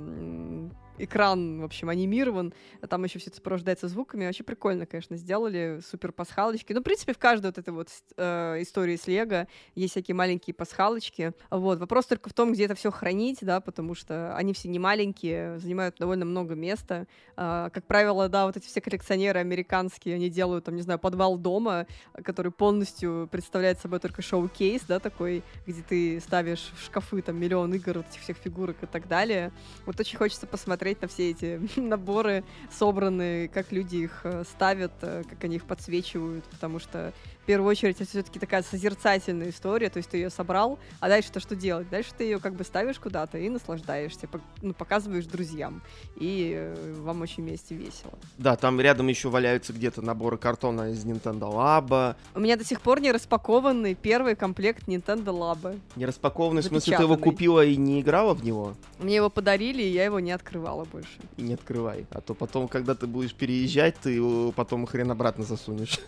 экран, 0.98 1.60
в 1.60 1.64
общем, 1.64 1.88
анимирован, 1.88 2.54
а 2.80 2.86
там 2.86 3.04
еще 3.04 3.18
все 3.18 3.28
это 3.28 3.36
сопровождается 3.36 3.88
звуками. 3.88 4.26
Вообще 4.26 4.44
прикольно, 4.44 4.86
конечно, 4.86 5.16
сделали. 5.16 5.80
Супер 5.88 6.12
пасхалочки. 6.12 6.72
Ну, 6.72 6.80
в 6.80 6.82
принципе, 6.82 7.12
в 7.12 7.18
каждой 7.18 7.46
вот 7.46 7.58
этой 7.58 7.74
вот 7.74 7.88
э, 8.16 8.62
истории 8.62 8.96
с 8.96 9.06
Лего 9.06 9.48
есть 9.74 9.92
всякие 9.92 10.14
маленькие 10.14 10.54
пасхалочки. 10.54 11.32
Вот. 11.50 11.78
Вопрос 11.78 12.06
только 12.06 12.30
в 12.30 12.32
том, 12.32 12.52
где 12.52 12.64
это 12.66 12.74
все 12.74 12.90
хранить, 12.90 13.38
да, 13.42 13.60
потому 13.60 13.94
что 13.94 14.36
они 14.36 14.52
все 14.52 14.68
не 14.68 14.78
маленькие, 14.78 15.58
занимают 15.58 15.96
довольно 15.98 16.24
много 16.24 16.54
места. 16.54 17.06
А, 17.36 17.70
как 17.70 17.86
правило, 17.86 18.28
да, 18.28 18.46
вот 18.46 18.56
эти 18.56 18.66
все 18.66 18.80
коллекционеры 18.80 19.40
американские, 19.40 20.14
они 20.14 20.30
делают, 20.30 20.64
там, 20.64 20.76
не 20.76 20.82
знаю, 20.82 20.98
подвал 20.98 21.36
дома, 21.38 21.86
который 22.22 22.52
полностью 22.52 23.28
представляет 23.30 23.80
собой 23.80 23.98
только 23.98 24.22
шоу-кейс, 24.22 24.82
да, 24.86 25.00
такой, 25.00 25.42
где 25.66 25.82
ты 25.82 26.20
ставишь 26.20 26.72
в 26.76 26.84
шкафы 26.84 27.22
там 27.22 27.36
миллион 27.36 27.74
игр, 27.74 27.98
вот 27.98 28.06
этих 28.10 28.20
всех 28.20 28.36
фигурок 28.36 28.82
и 28.82 28.86
так 28.86 29.08
далее. 29.08 29.52
Вот 29.86 29.98
очень 29.98 30.16
хочется 30.16 30.46
посмотреть 30.46 30.83
на 31.00 31.08
все 31.08 31.30
эти 31.30 31.60
наборы 31.80 32.44
собранные, 32.70 33.48
как 33.48 33.72
люди 33.72 33.96
их 33.96 34.20
э, 34.24 34.44
ставят, 34.44 34.92
э, 35.02 35.24
как 35.28 35.42
они 35.44 35.56
их 35.56 35.64
подсвечивают, 35.64 36.44
потому 36.44 36.78
что 36.78 37.12
в 37.44 37.46
первую 37.46 37.68
очередь 37.68 37.96
это 38.00 38.08
все-таки 38.08 38.38
такая 38.38 38.62
созерцательная 38.62 39.50
история, 39.50 39.90
то 39.90 39.98
есть 39.98 40.08
ты 40.08 40.16
ее 40.16 40.30
собрал, 40.30 40.78
а 40.98 41.08
дальше-то 41.08 41.40
что 41.40 41.54
делать? 41.54 41.90
Дальше 41.90 42.10
ты 42.16 42.24
ее 42.24 42.38
как 42.40 42.54
бы 42.54 42.64
ставишь 42.64 42.98
куда-то 42.98 43.36
и 43.36 43.50
наслаждаешься, 43.50 44.30
ну, 44.62 44.72
показываешь 44.72 45.26
друзьям, 45.26 45.82
и 46.16 46.54
э, 46.56 46.94
вам 47.02 47.20
очень 47.20 47.42
вместе 47.42 47.74
весело. 47.74 48.14
Да, 48.38 48.56
там 48.56 48.80
рядом 48.80 49.08
еще 49.08 49.28
валяются 49.28 49.74
где-то 49.74 50.00
наборы 50.00 50.38
картона 50.38 50.92
из 50.92 51.04
Nintendo 51.04 51.52
Lab. 51.52 52.16
У 52.34 52.40
меня 52.40 52.56
до 52.56 52.64
сих 52.64 52.80
пор 52.80 53.00
не 53.00 53.12
распакованный 53.12 53.94
первый 53.94 54.36
комплект 54.36 54.88
Nintendo 54.88 55.26
Labo. 55.26 55.78
Не 55.96 56.06
распакованный, 56.06 56.62
в 56.62 56.64
смысле, 56.64 56.96
ты 56.96 57.02
его 57.02 57.18
купила 57.18 57.62
и 57.62 57.76
не 57.76 58.00
играла 58.00 58.32
в 58.32 58.42
него? 58.42 58.74
Мне 58.98 59.16
его 59.16 59.28
подарили, 59.28 59.82
и 59.82 59.88
я 59.88 60.06
его 60.06 60.18
не 60.18 60.32
открывала 60.32 60.86
больше. 60.86 61.20
И 61.36 61.42
не 61.42 61.52
открывай. 61.52 62.06
А 62.10 62.22
то 62.22 62.32
потом, 62.32 62.68
когда 62.68 62.94
ты 62.94 63.06
будешь 63.06 63.34
переезжать, 63.34 63.96
ты 64.00 64.18
потом 64.52 64.86
хрен 64.86 65.10
обратно 65.10 65.44
засунешь. 65.44 66.00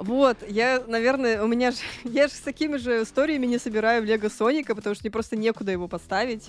Вот, 0.00 0.38
я, 0.48 0.82
наверное, 0.86 1.44
у 1.44 1.46
меня 1.46 1.72
же... 1.72 1.78
Я 2.04 2.26
же 2.26 2.32
с 2.32 2.40
такими 2.40 2.78
же 2.78 3.02
историями 3.02 3.44
не 3.44 3.58
собираю 3.58 4.00
в 4.00 4.06
Лего 4.06 4.30
Соника, 4.30 4.74
потому 4.74 4.94
что 4.94 5.04
мне 5.04 5.10
просто 5.10 5.36
некуда 5.36 5.72
его 5.72 5.88
поставить. 5.88 6.48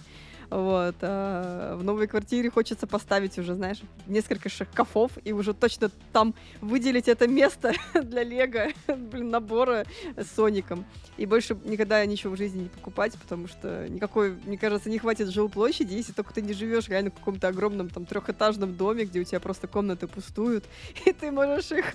Вот. 0.52 0.96
а 1.02 1.76
в 1.78 1.84
новой 1.84 2.08
квартире 2.08 2.52
хочется 2.52 2.86
поставить 2.86 3.40
уже, 3.40 3.56
знаешь, 3.56 3.80
несколько 4.06 4.50
шкафов 4.50 5.12
и 5.24 5.32
уже 5.32 5.54
точно 5.54 5.90
там 6.12 6.36
выделить 6.60 7.08
это 7.08 7.26
место 7.28 7.74
для 8.04 8.24
Лего, 8.24 8.68
блин, 8.88 9.30
набора 9.30 9.86
с 10.18 10.28
Соником. 10.36 10.86
И 11.18 11.26
больше 11.26 11.58
никогда 11.64 12.06
ничего 12.06 12.34
в 12.34 12.38
жизни 12.38 12.64
не 12.64 12.70
покупать, 12.70 13.14
потому 13.14 13.48
что 13.48 13.88
никакой, 13.90 14.32
мне 14.46 14.58
кажется, 14.58 14.90
не 14.90 15.00
хватит 15.00 15.30
жилплощади, 15.30 15.94
если 15.94 16.12
только 16.12 16.34
ты 16.34 16.42
не 16.42 16.54
живешь 16.54 16.90
реально 16.90 17.12
в 17.12 17.14
каком-то 17.16 17.48
огромном 17.48 17.90
там 17.90 18.06
трехэтажном 18.06 18.76
доме, 18.76 19.06
где 19.06 19.22
у 19.22 19.24
тебя 19.24 19.40
просто 19.40 19.68
комнаты 19.68 20.08
пустуют, 20.08 20.66
и 21.06 21.14
ты 21.14 21.32
можешь 21.32 21.72
их 21.72 21.86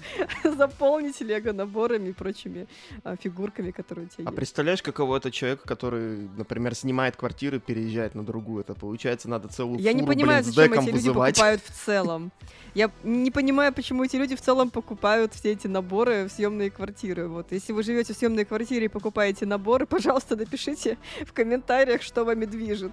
заполнить 0.45 1.21
лего 1.21 1.53
наборами 1.53 2.09
и 2.09 2.13
прочими 2.13 2.69
а, 3.05 3.17
фигурками, 3.17 3.71
которые 3.71 4.07
у 4.07 4.09
тебя 4.09 4.25
А 4.25 4.31
есть. 4.31 4.37
представляешь, 4.37 4.83
каково 4.83 5.19
это 5.19 5.31
человек, 5.31 5.63
который, 5.63 6.29
например, 6.39 6.75
снимает 6.75 7.17
квартиру 7.17 7.57
и 7.57 7.61
переезжает 7.61 8.15
на 8.15 8.25
другую? 8.25 8.46
Это 8.61 8.75
получается, 8.75 9.29
надо 9.29 9.49
целую 9.49 9.81
Я 9.81 9.93
не 9.93 10.01
фуру, 10.01 10.13
понимаю, 10.13 10.43
блин, 10.43 10.55
зачем 10.55 10.73
эти 10.73 10.87
люди 10.87 11.09
вызывать. 11.09 11.35
покупают 11.35 11.63
в 11.63 11.85
целом. 11.85 12.33
Я 12.75 12.91
не 13.03 13.31
понимаю, 13.31 13.73
почему 13.73 14.05
эти 14.05 14.17
люди 14.17 14.37
в 14.37 14.41
целом 14.41 14.71
покупают 14.71 15.35
все 15.35 15.53
эти 15.53 15.67
наборы 15.67 16.29
в 16.29 16.33
съемные 16.33 16.71
квартиры. 16.71 17.27
Вот, 17.27 17.47
если 17.51 17.73
вы 17.73 17.83
живете 17.83 18.13
в 18.13 18.17
съемной 18.19 18.45
квартире 18.45 18.85
и 18.85 18.89
покупаете 18.89 19.47
наборы, 19.47 19.87
пожалуйста, 19.87 20.37
напишите 20.37 20.99
в 21.27 21.33
комментариях, 21.33 22.03
что 22.03 22.25
вами 22.25 22.45
движет. 22.45 22.93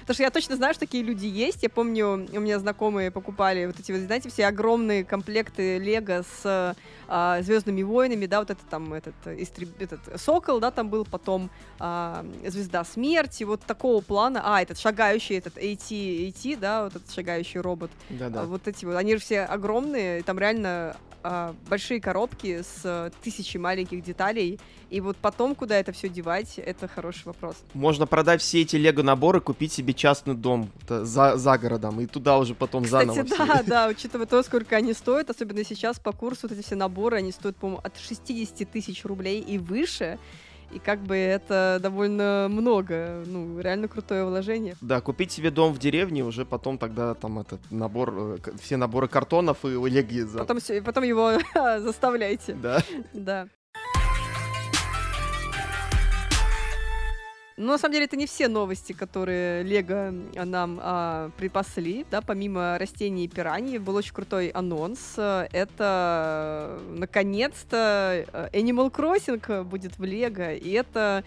Потому 0.00 0.14
что 0.14 0.22
я 0.22 0.30
точно 0.30 0.56
знаю, 0.56 0.74
что 0.74 0.80
такие 0.80 1.02
люди 1.04 1.26
есть. 1.26 1.62
Я 1.62 1.68
помню, 1.68 2.26
у 2.32 2.40
меня 2.40 2.58
знакомые 2.58 3.10
покупали 3.10 3.66
вот 3.66 3.78
эти, 3.78 3.92
вот, 3.92 4.00
знаете, 4.00 4.30
все 4.30 4.46
огромные 4.46 5.04
комплекты 5.04 5.78
Лего 5.78 6.24
с 6.42 6.74
а, 7.08 7.42
Звездными 7.42 7.82
войнами, 7.82 8.26
да, 8.26 8.40
вот 8.40 8.50
это 8.50 8.60
там 8.68 8.94
этот, 8.94 9.14
истреб- 9.26 9.74
этот 9.78 10.00
Сокол, 10.20 10.60
да, 10.60 10.70
там 10.70 10.88
был, 10.88 11.04
потом 11.04 11.50
а, 11.78 12.24
Звезда 12.46 12.84
смерти, 12.84 13.44
вот 13.44 13.60
такого 13.60 14.00
плана. 14.00 14.21
А, 14.24 14.62
этот 14.62 14.78
шагающий, 14.78 15.38
этот 15.38 15.56
AT, 15.56 15.88
AT, 15.90 16.58
да, 16.58 16.84
вот 16.84 16.96
этот 16.96 17.12
шагающий 17.12 17.60
робот. 17.60 17.90
Да-да. 18.10 18.42
А 18.42 18.44
Вот 18.44 18.68
эти 18.68 18.84
вот, 18.84 18.96
они 18.96 19.14
же 19.14 19.20
все 19.20 19.42
огромные, 19.42 20.22
там 20.22 20.38
реально 20.38 20.96
а, 21.24 21.54
большие 21.68 22.00
коробки 22.00 22.62
с 22.62 22.80
э, 22.82 23.10
тысячей 23.22 23.58
маленьких 23.58 24.02
деталей. 24.02 24.58
И 24.90 25.00
вот 25.00 25.16
потом, 25.16 25.54
куда 25.54 25.76
это 25.76 25.92
все 25.92 26.08
девать, 26.08 26.58
это 26.58 26.88
хороший 26.88 27.26
вопрос. 27.26 27.56
Можно 27.74 28.06
продать 28.06 28.42
все 28.42 28.62
эти 28.62 28.76
лего-наборы, 28.76 29.40
купить 29.40 29.72
себе 29.72 29.94
частный 29.94 30.34
дом 30.34 30.68
за, 30.88 31.36
за 31.36 31.58
городом, 31.58 32.00
и 32.00 32.06
туда 32.06 32.38
уже 32.38 32.54
потом 32.54 32.84
заново 32.86 33.22
Кстати, 33.22 33.32
все. 33.34 33.46
да, 33.46 33.62
да, 33.64 33.88
учитывая 33.88 34.26
то, 34.26 34.42
сколько 34.42 34.76
они 34.76 34.92
стоят, 34.94 35.30
особенно 35.30 35.64
сейчас 35.64 36.00
по 36.00 36.12
курсу, 36.12 36.48
вот 36.48 36.52
эти 36.52 36.64
все 36.64 36.74
наборы, 36.74 37.18
они 37.18 37.30
стоят, 37.30 37.56
по-моему, 37.56 37.80
от 37.84 37.96
60 37.98 38.68
тысяч 38.70 39.04
рублей 39.04 39.40
и 39.40 39.58
выше. 39.58 40.18
И 40.72 40.78
как 40.78 41.00
бы 41.00 41.16
это 41.16 41.78
довольно 41.82 42.46
много, 42.48 43.22
ну, 43.26 43.60
реально 43.60 43.88
крутое 43.88 44.24
вложение. 44.24 44.74
Да, 44.80 45.00
купить 45.00 45.30
себе 45.30 45.50
дом 45.50 45.72
в 45.74 45.78
деревне, 45.78 46.24
уже 46.24 46.44
потом 46.44 46.78
тогда 46.78 47.14
там 47.14 47.38
этот 47.38 47.60
набор, 47.70 48.14
э, 48.16 48.36
все 48.60 48.76
наборы 48.76 49.08
картонов 49.08 49.64
и 49.64 49.68
леги. 49.68 50.26
Потом, 50.36 50.58
потом 50.84 51.04
его 51.04 51.32
заставляйте. 51.80 52.54
Да. 52.54 52.82
Да. 53.12 53.48
Но 57.62 57.72
на 57.72 57.78
самом 57.78 57.92
деле 57.92 58.06
это 58.06 58.16
не 58.16 58.26
все 58.26 58.48
новости, 58.48 58.92
которые 58.92 59.62
Лего 59.62 60.12
нам 60.34 60.80
а, 60.82 61.30
припасли, 61.36 62.04
да, 62.10 62.20
помимо 62.20 62.76
растений 62.76 63.24
и 63.24 63.28
пираний, 63.28 63.78
был 63.78 63.94
очень 63.94 64.12
крутой 64.12 64.48
анонс. 64.48 65.14
Это 65.16 66.80
наконец-то 66.88 68.26
э, 68.32 68.48
Animal 68.52 68.90
Crossing 68.90 69.62
будет 69.62 69.96
в 69.96 70.02
Лего, 70.02 70.52
и 70.52 70.70
это 70.70 71.22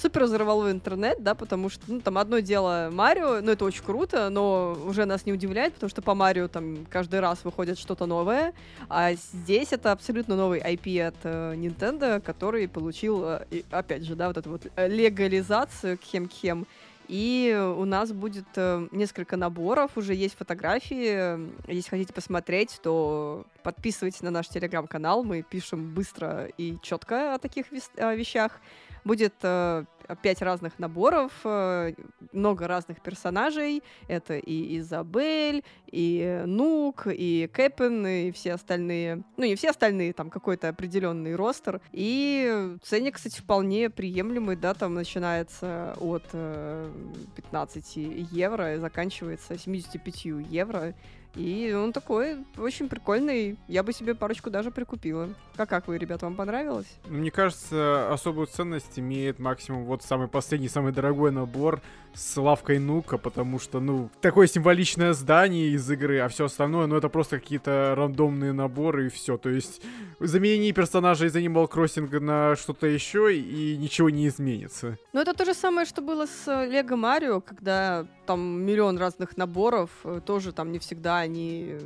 супер 0.00 0.24
взорвало 0.24 0.70
интернет, 0.70 1.22
да, 1.22 1.34
потому 1.34 1.68
что, 1.68 1.82
ну, 1.88 2.00
там 2.00 2.18
одно 2.18 2.38
дело 2.38 2.90
Марио, 2.92 3.40
ну, 3.40 3.52
это 3.52 3.64
очень 3.64 3.82
круто, 3.82 4.30
но 4.30 4.78
уже 4.86 5.04
нас 5.04 5.26
не 5.26 5.32
удивляет, 5.32 5.74
потому 5.74 5.90
что 5.90 6.02
по 6.02 6.14
Марио 6.14 6.48
там 6.48 6.86
каждый 6.90 7.20
раз 7.20 7.44
выходит 7.44 7.78
что-то 7.78 8.06
новое, 8.06 8.52
а 8.88 9.14
здесь 9.14 9.72
это 9.72 9.92
абсолютно 9.92 10.36
новый 10.36 10.60
IP 10.60 11.08
от 11.08 11.16
э, 11.24 11.54
Nintendo, 11.54 12.20
который 12.20 12.68
получил, 12.68 13.24
э, 13.24 13.62
опять 13.70 14.04
же, 14.04 14.14
да, 14.14 14.28
вот 14.28 14.36
эту 14.36 14.50
вот 14.50 14.62
легализацию 14.76 15.98
кхем-кхем. 15.98 16.66
И 17.08 17.58
у 17.76 17.86
нас 17.86 18.12
будет 18.12 18.44
э, 18.56 18.86
несколько 18.92 19.38
наборов, 19.38 19.92
уже 19.96 20.14
есть 20.14 20.36
фотографии. 20.36 21.40
Если 21.72 21.88
хотите 21.88 22.12
посмотреть, 22.12 22.78
то 22.82 23.46
подписывайтесь 23.62 24.20
на 24.20 24.30
наш 24.30 24.48
телеграм-канал. 24.48 25.24
Мы 25.24 25.42
пишем 25.42 25.94
быстро 25.94 26.50
и 26.58 26.76
четко 26.82 27.34
о 27.34 27.38
таких 27.38 27.72
вещах. 27.72 28.60
Будет 29.08 29.36
э, 29.40 29.86
пять 30.22 30.42
разных 30.42 30.78
наборов, 30.78 31.32
э, 31.42 31.94
много 32.32 32.68
разных 32.68 33.00
персонажей. 33.00 33.82
Это 34.06 34.36
и 34.36 34.76
Изабель, 34.76 35.64
и 35.86 36.42
Нук, 36.44 37.06
и 37.06 37.48
Кэппен, 37.50 38.06
и 38.06 38.30
все 38.32 38.52
остальные. 38.52 39.22
Ну, 39.38 39.46
не 39.46 39.56
все 39.56 39.70
остальные, 39.70 40.12
там 40.12 40.28
какой-то 40.28 40.68
определенный 40.68 41.36
ростер. 41.36 41.80
И 41.92 42.76
ценник, 42.82 43.14
кстати, 43.14 43.40
вполне 43.40 43.88
приемлемый, 43.88 44.56
да, 44.56 44.74
там 44.74 44.92
начинается 44.92 45.96
от 46.00 46.24
э, 46.34 46.92
15 47.36 47.96
евро 48.30 48.74
и 48.74 48.78
заканчивается 48.78 49.56
75 49.56 50.24
евро. 50.50 50.94
И 51.34 51.72
он 51.72 51.92
такой 51.92 52.38
очень 52.56 52.88
прикольный. 52.88 53.56
Я 53.68 53.82
бы 53.82 53.92
себе 53.92 54.14
парочку 54.14 54.50
даже 54.50 54.70
прикупила. 54.70 55.28
Как, 55.56 55.68
как 55.68 55.88
вы, 55.88 55.98
ребята, 55.98 56.26
вам 56.26 56.34
понравилось? 56.34 56.86
Мне 57.06 57.30
кажется, 57.30 58.12
особую 58.12 58.46
ценность 58.46 58.98
имеет 58.98 59.38
максимум 59.38 59.84
вот 59.84 60.02
самый 60.02 60.28
последний, 60.28 60.68
самый 60.68 60.92
дорогой 60.92 61.30
набор 61.30 61.80
с 62.14 62.36
лавкой 62.36 62.78
Нука, 62.78 63.18
потому 63.18 63.58
что, 63.58 63.80
ну, 63.80 64.10
такое 64.20 64.46
символичное 64.46 65.12
здание 65.12 65.68
из 65.68 65.90
игры, 65.90 66.18
а 66.18 66.28
все 66.28 66.46
остальное, 66.46 66.86
ну, 66.86 66.96
это 66.96 67.08
просто 67.08 67.38
какие-то 67.38 67.94
рандомные 67.96 68.52
наборы 68.52 69.06
и 69.06 69.08
все. 69.08 69.36
То 69.36 69.48
есть 69.48 69.82
замени 70.20 70.72
персонажа 70.72 71.26
из 71.26 71.36
Animal 71.36 71.70
Crossing 71.70 72.18
на 72.20 72.56
что-то 72.56 72.86
еще, 72.86 73.36
и 73.36 73.76
ничего 73.76 74.10
не 74.10 74.28
изменится. 74.28 74.98
Ну, 75.12 75.20
это 75.20 75.34
то 75.34 75.44
же 75.44 75.54
самое, 75.54 75.86
что 75.86 76.02
было 76.02 76.26
с 76.26 76.48
э, 76.48 76.66
Лего 76.66 76.96
Марио, 76.96 77.40
когда 77.40 78.06
там 78.26 78.62
миллион 78.62 78.98
разных 78.98 79.36
наборов, 79.36 79.90
э, 80.04 80.20
тоже 80.24 80.52
там 80.52 80.72
не 80.72 80.78
всегда 80.78 81.18
они, 81.18 81.76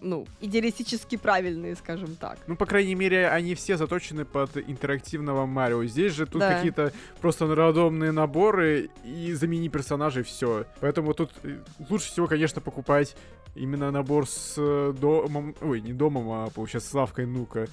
ну, 0.00 0.26
идеалистически 0.40 1.16
правильные, 1.16 1.76
скажем 1.76 2.16
так. 2.16 2.38
Ну, 2.46 2.56
по 2.56 2.66
крайней 2.66 2.94
мере, 2.94 3.28
они 3.28 3.54
все 3.54 3.76
заточены 3.76 4.24
под 4.24 4.56
интерактивного 4.56 5.46
Марио. 5.46 5.84
Здесь 5.84 6.14
же 6.14 6.26
тут 6.26 6.40
Да. 6.40 6.54
какие-то 6.54 6.92
просто 7.20 7.52
рандомные 7.54 8.12
наборы 8.12 8.90
и 9.04 9.32
замени 9.32 9.68
персонажей, 9.68 10.22
все. 10.22 10.64
Поэтому 10.80 11.14
тут 11.14 11.32
э, 11.42 11.58
лучше 11.88 12.08
всего, 12.08 12.26
конечно, 12.26 12.60
покупать 12.60 13.16
именно 13.54 13.90
набор 13.90 14.28
с 14.28 14.54
э, 14.56 14.94
домом... 14.98 15.54
Ой, 15.60 15.80
не 15.80 15.92
домом, 15.92 16.30
а, 16.30 16.50
получается, 16.50 16.90
с 16.90 16.94
лавкой 16.94 17.26
Нука. 17.26 17.68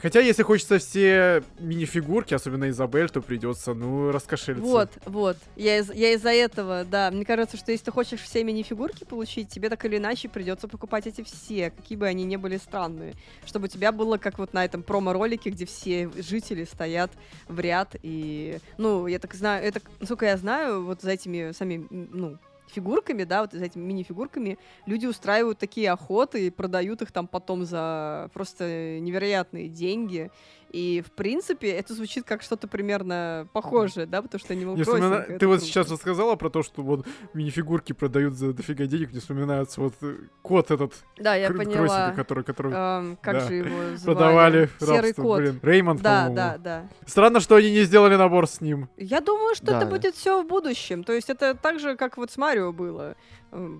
Хотя, 0.00 0.20
если 0.20 0.42
хочется 0.42 0.78
все 0.78 1.42
мини-фигурки, 1.58 2.34
особенно 2.34 2.68
Изабель, 2.70 3.08
то 3.08 3.20
придется, 3.20 3.74
ну, 3.74 4.10
раскошелиться. 4.10 4.68
Вот, 4.68 4.90
вот. 5.04 5.36
Я, 5.56 5.78
из- 5.78 5.92
я 5.92 6.12
из-за 6.14 6.30
этого, 6.30 6.84
да. 6.84 7.10
Мне 7.10 7.24
кажется, 7.24 7.56
что 7.56 7.72
если 7.72 7.84
ты 7.86 7.92
хочешь 7.92 8.20
все 8.20 8.42
мини-фигурки 8.44 9.04
получить, 9.04 9.48
тебе 9.48 9.68
так 9.68 9.84
или 9.84 9.98
иначе 9.98 10.28
придется 10.28 10.68
покупать 10.68 11.06
эти 11.06 11.22
все, 11.22 11.70
какие 11.70 11.96
бы 11.96 12.06
они 12.06 12.24
ни 12.24 12.36
были 12.36 12.56
странные. 12.56 13.14
Чтобы 13.44 13.66
у 13.66 13.68
тебя 13.68 13.92
было 13.92 14.16
как 14.18 14.38
вот 14.38 14.52
на 14.52 14.64
этом 14.64 14.82
промо-ролике, 14.82 15.50
где 15.50 15.66
все 15.66 16.10
жители 16.16 16.64
стоят 16.64 17.10
в 17.48 17.60
ряд. 17.60 17.96
И, 18.02 18.58
ну, 18.78 19.06
я 19.06 19.18
так 19.18 19.34
знаю, 19.34 19.64
это, 19.64 19.80
насколько 20.00 20.26
я 20.26 20.36
знаю, 20.36 20.84
вот 20.84 21.02
за 21.02 21.12
этими 21.12 21.52
самими, 21.52 21.86
ну, 21.90 22.38
фигурками, 22.68 23.24
да, 23.24 23.42
вот 23.42 23.54
этими 23.54 23.82
мини-фигурками 23.82 24.58
люди 24.86 25.06
устраивают 25.06 25.58
такие 25.58 25.90
охоты 25.90 26.46
и 26.46 26.50
продают 26.50 27.02
их 27.02 27.12
там 27.12 27.26
потом 27.26 27.64
за 27.64 28.30
просто 28.32 28.98
невероятные 29.00 29.68
деньги. 29.68 30.30
И, 30.72 31.02
в 31.06 31.12
принципе, 31.12 31.68
это 31.70 31.94
звучит 31.94 32.24
как 32.24 32.42
что-то 32.42 32.66
примерно 32.68 33.48
похожее, 33.52 34.06
да, 34.06 34.20
потому 34.20 34.38
что 34.40 34.52
Animal 34.52 34.74
Crossing 34.74 34.82
вспомина- 34.82 35.38
Ты 35.38 35.46
вот 35.46 35.62
сейчас 35.62 35.90
рассказала 35.90 36.34
про 36.36 36.50
то, 36.50 36.62
что 36.62 36.82
вот 36.82 37.06
мини-фигурки 37.34 37.92
продают 37.92 38.34
за 38.34 38.52
дофига 38.52 38.86
денег, 38.86 39.10
мне 39.12 39.20
вспоминается 39.20 39.80
вот 39.80 39.94
э, 40.02 40.16
кот 40.42 40.70
этот, 40.70 40.92
Да, 41.18 41.34
я 41.34 41.48
Кр- 41.48 41.56
поняла. 41.56 41.76
Кросика, 41.76 42.12
который, 42.16 42.44
который 42.44 42.72
Эм, 42.74 43.18
как 43.22 43.34
да. 43.34 43.40
же 43.46 43.54
его 43.54 43.96
звали? 43.96 44.04
продавали 44.16 44.70
Серый 44.80 45.00
рабство, 45.02 45.22
кот. 45.22 45.38
блин. 45.40 45.60
Реймонд, 45.62 46.02
Да, 46.02 46.10
по-моему. 46.26 46.36
да, 46.36 46.58
да. 46.58 46.88
Странно, 47.06 47.40
что 47.40 47.54
они 47.54 47.70
не 47.70 47.82
сделали 47.84 48.16
набор 48.16 48.46
с 48.48 48.60
ним. 48.60 48.88
Я 48.96 49.20
думаю, 49.20 49.54
что 49.54 49.66
Да, 49.66 49.76
это 49.78 49.86
да. 49.86 49.92
будет 49.92 50.14
все 50.16 50.42
в 50.42 50.46
будущем. 50.46 51.04
То 51.04 51.12
есть 51.12 51.30
это 51.30 51.54
так 51.54 51.78
же, 51.78 51.96
как 51.96 52.16
вот 52.16 52.30
с 52.30 52.36
Марио 52.36 52.72
было. 52.72 53.14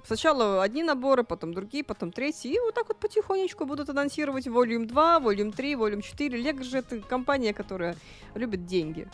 Сначала 0.07 0.63
одни 0.63 0.83
наборы, 0.83 1.25
потом 1.25 1.53
другие, 1.55 1.85
потом 1.85 2.13
третьи. 2.13 2.53
И 2.55 2.59
вот 2.59 2.75
так 2.75 2.89
вот 2.89 2.99
потихонечку 2.99 3.65
будут 3.67 3.89
анонсировать 3.91 4.47
Volume 4.47 4.87
2, 4.87 5.19
Volume 5.21 5.53
3, 5.53 5.75
Volume 5.75 6.03
4. 6.03 6.39
Лего 6.39 6.63
же 6.63 6.79
это 6.79 7.01
компания, 7.01 7.53
которая 7.53 7.97
любит 8.35 8.67
деньги. 8.67 9.09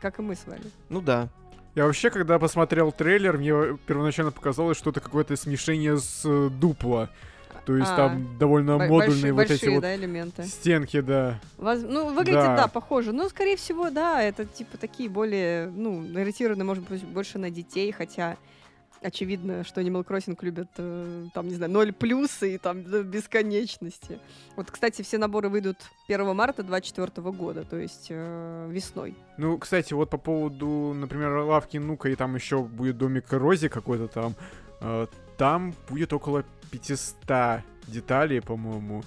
Как 0.00 0.18
и 0.18 0.22
мы 0.22 0.34
с 0.36 0.46
вами. 0.46 0.62
Ну 0.88 1.00
да. 1.00 1.28
Я 1.74 1.84
вообще, 1.84 2.10
когда 2.10 2.38
посмотрел 2.38 2.90
трейлер, 2.92 3.36
мне 3.36 3.76
первоначально 3.86 4.32
показалось, 4.32 4.78
что 4.78 4.90
это 4.90 5.00
какое-то 5.00 5.36
смешение 5.36 5.98
с 5.98 6.22
э, 6.24 6.48
дупло. 6.50 7.08
То 7.66 7.76
есть 7.76 7.90
А, 7.90 7.96
там 7.96 8.38
довольно 8.38 8.78
Бо- 8.78 8.86
модульные 8.86 9.32
большие, 9.32 9.32
вот 9.32 9.42
эти 9.42 9.48
большие, 9.50 9.74
вот 9.74 9.80
да, 9.82 9.94
элементы. 9.96 10.44
стенки, 10.44 11.00
да. 11.00 11.40
Воз- 11.58 11.82
Ну, 11.82 12.10
выглядит, 12.14 12.34
Да. 12.40 12.56
да. 12.56 12.68
похоже. 12.68 13.12
Но, 13.12 13.28
скорее 13.28 13.56
всего, 13.56 13.90
да, 13.90 14.22
это 14.22 14.44
типа 14.44 14.78
такие 14.78 15.08
более, 15.10 15.66
ну, 15.66 16.00
ориентированы, 16.16 16.62
может 16.64 16.88
быть, 16.88 17.02
больше 17.04 17.38
на 17.38 17.50
детей, 17.50 17.90
хотя 17.92 18.36
очевидно, 19.02 19.64
что 19.64 19.80
Animal 19.80 20.06
Crossing 20.06 20.36
любят, 20.42 20.68
э, 20.78 21.26
там, 21.34 21.48
не 21.48 21.54
знаю, 21.54 21.72
0 21.72 21.92
плюсы 21.92 22.54
и 22.54 22.58
там 22.58 22.84
до 22.84 23.02
бесконечности. 23.02 24.18
Вот, 24.56 24.70
кстати, 24.70 25.02
все 25.02 25.18
наборы 25.18 25.48
выйдут 25.48 25.76
1 26.08 26.34
марта 26.34 26.62
2024 26.62 27.30
года, 27.32 27.64
то 27.64 27.76
есть 27.76 28.08
э, 28.10 28.68
весной. 28.70 29.14
Ну, 29.38 29.58
кстати, 29.58 29.94
вот 29.94 30.10
по 30.10 30.18
поводу, 30.18 30.92
например, 30.94 31.30
лавки 31.38 31.76
Нука, 31.78 32.08
и 32.08 32.16
там 32.16 32.34
еще 32.34 32.62
будет 32.62 32.98
домик 32.98 33.32
Рози 33.32 33.68
какой-то 33.68 34.08
там. 34.08 34.34
э, 34.80 35.06
там 35.36 35.74
будет 35.88 36.12
около 36.12 36.44
500 36.70 37.62
деталей, 37.86 38.40
по-моему. 38.40 39.02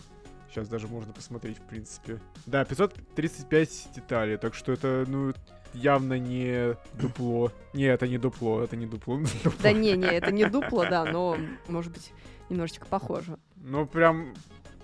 Сейчас 0.50 0.68
даже 0.68 0.88
можно 0.88 1.14
посмотреть, 1.14 1.58
в 1.58 1.62
принципе. 1.62 2.20
Да, 2.46 2.66
535 2.66 3.90
деталей, 3.96 4.38
так 4.38 4.56
что 4.56 4.72
это, 4.72 5.06
ну, 5.08 5.34
явно 5.74 6.18
не 6.18 6.76
дупло. 6.94 7.52
Не, 7.74 7.86
это 7.86 8.08
не 8.08 8.18
дупло, 8.18 8.62
это 8.64 8.76
не 8.76 8.86
дупло. 8.88 9.20
Да 9.62 9.72
не, 9.72 9.96
не, 9.96 10.08
это 10.08 10.32
не 10.32 10.46
дупло, 10.50 10.86
да, 10.86 11.06
но, 11.06 11.38
может 11.68 11.94
быть, 11.94 12.12
немножечко 12.50 12.86
похоже. 12.88 13.38
Ну, 13.58 13.86
прям 13.86 14.34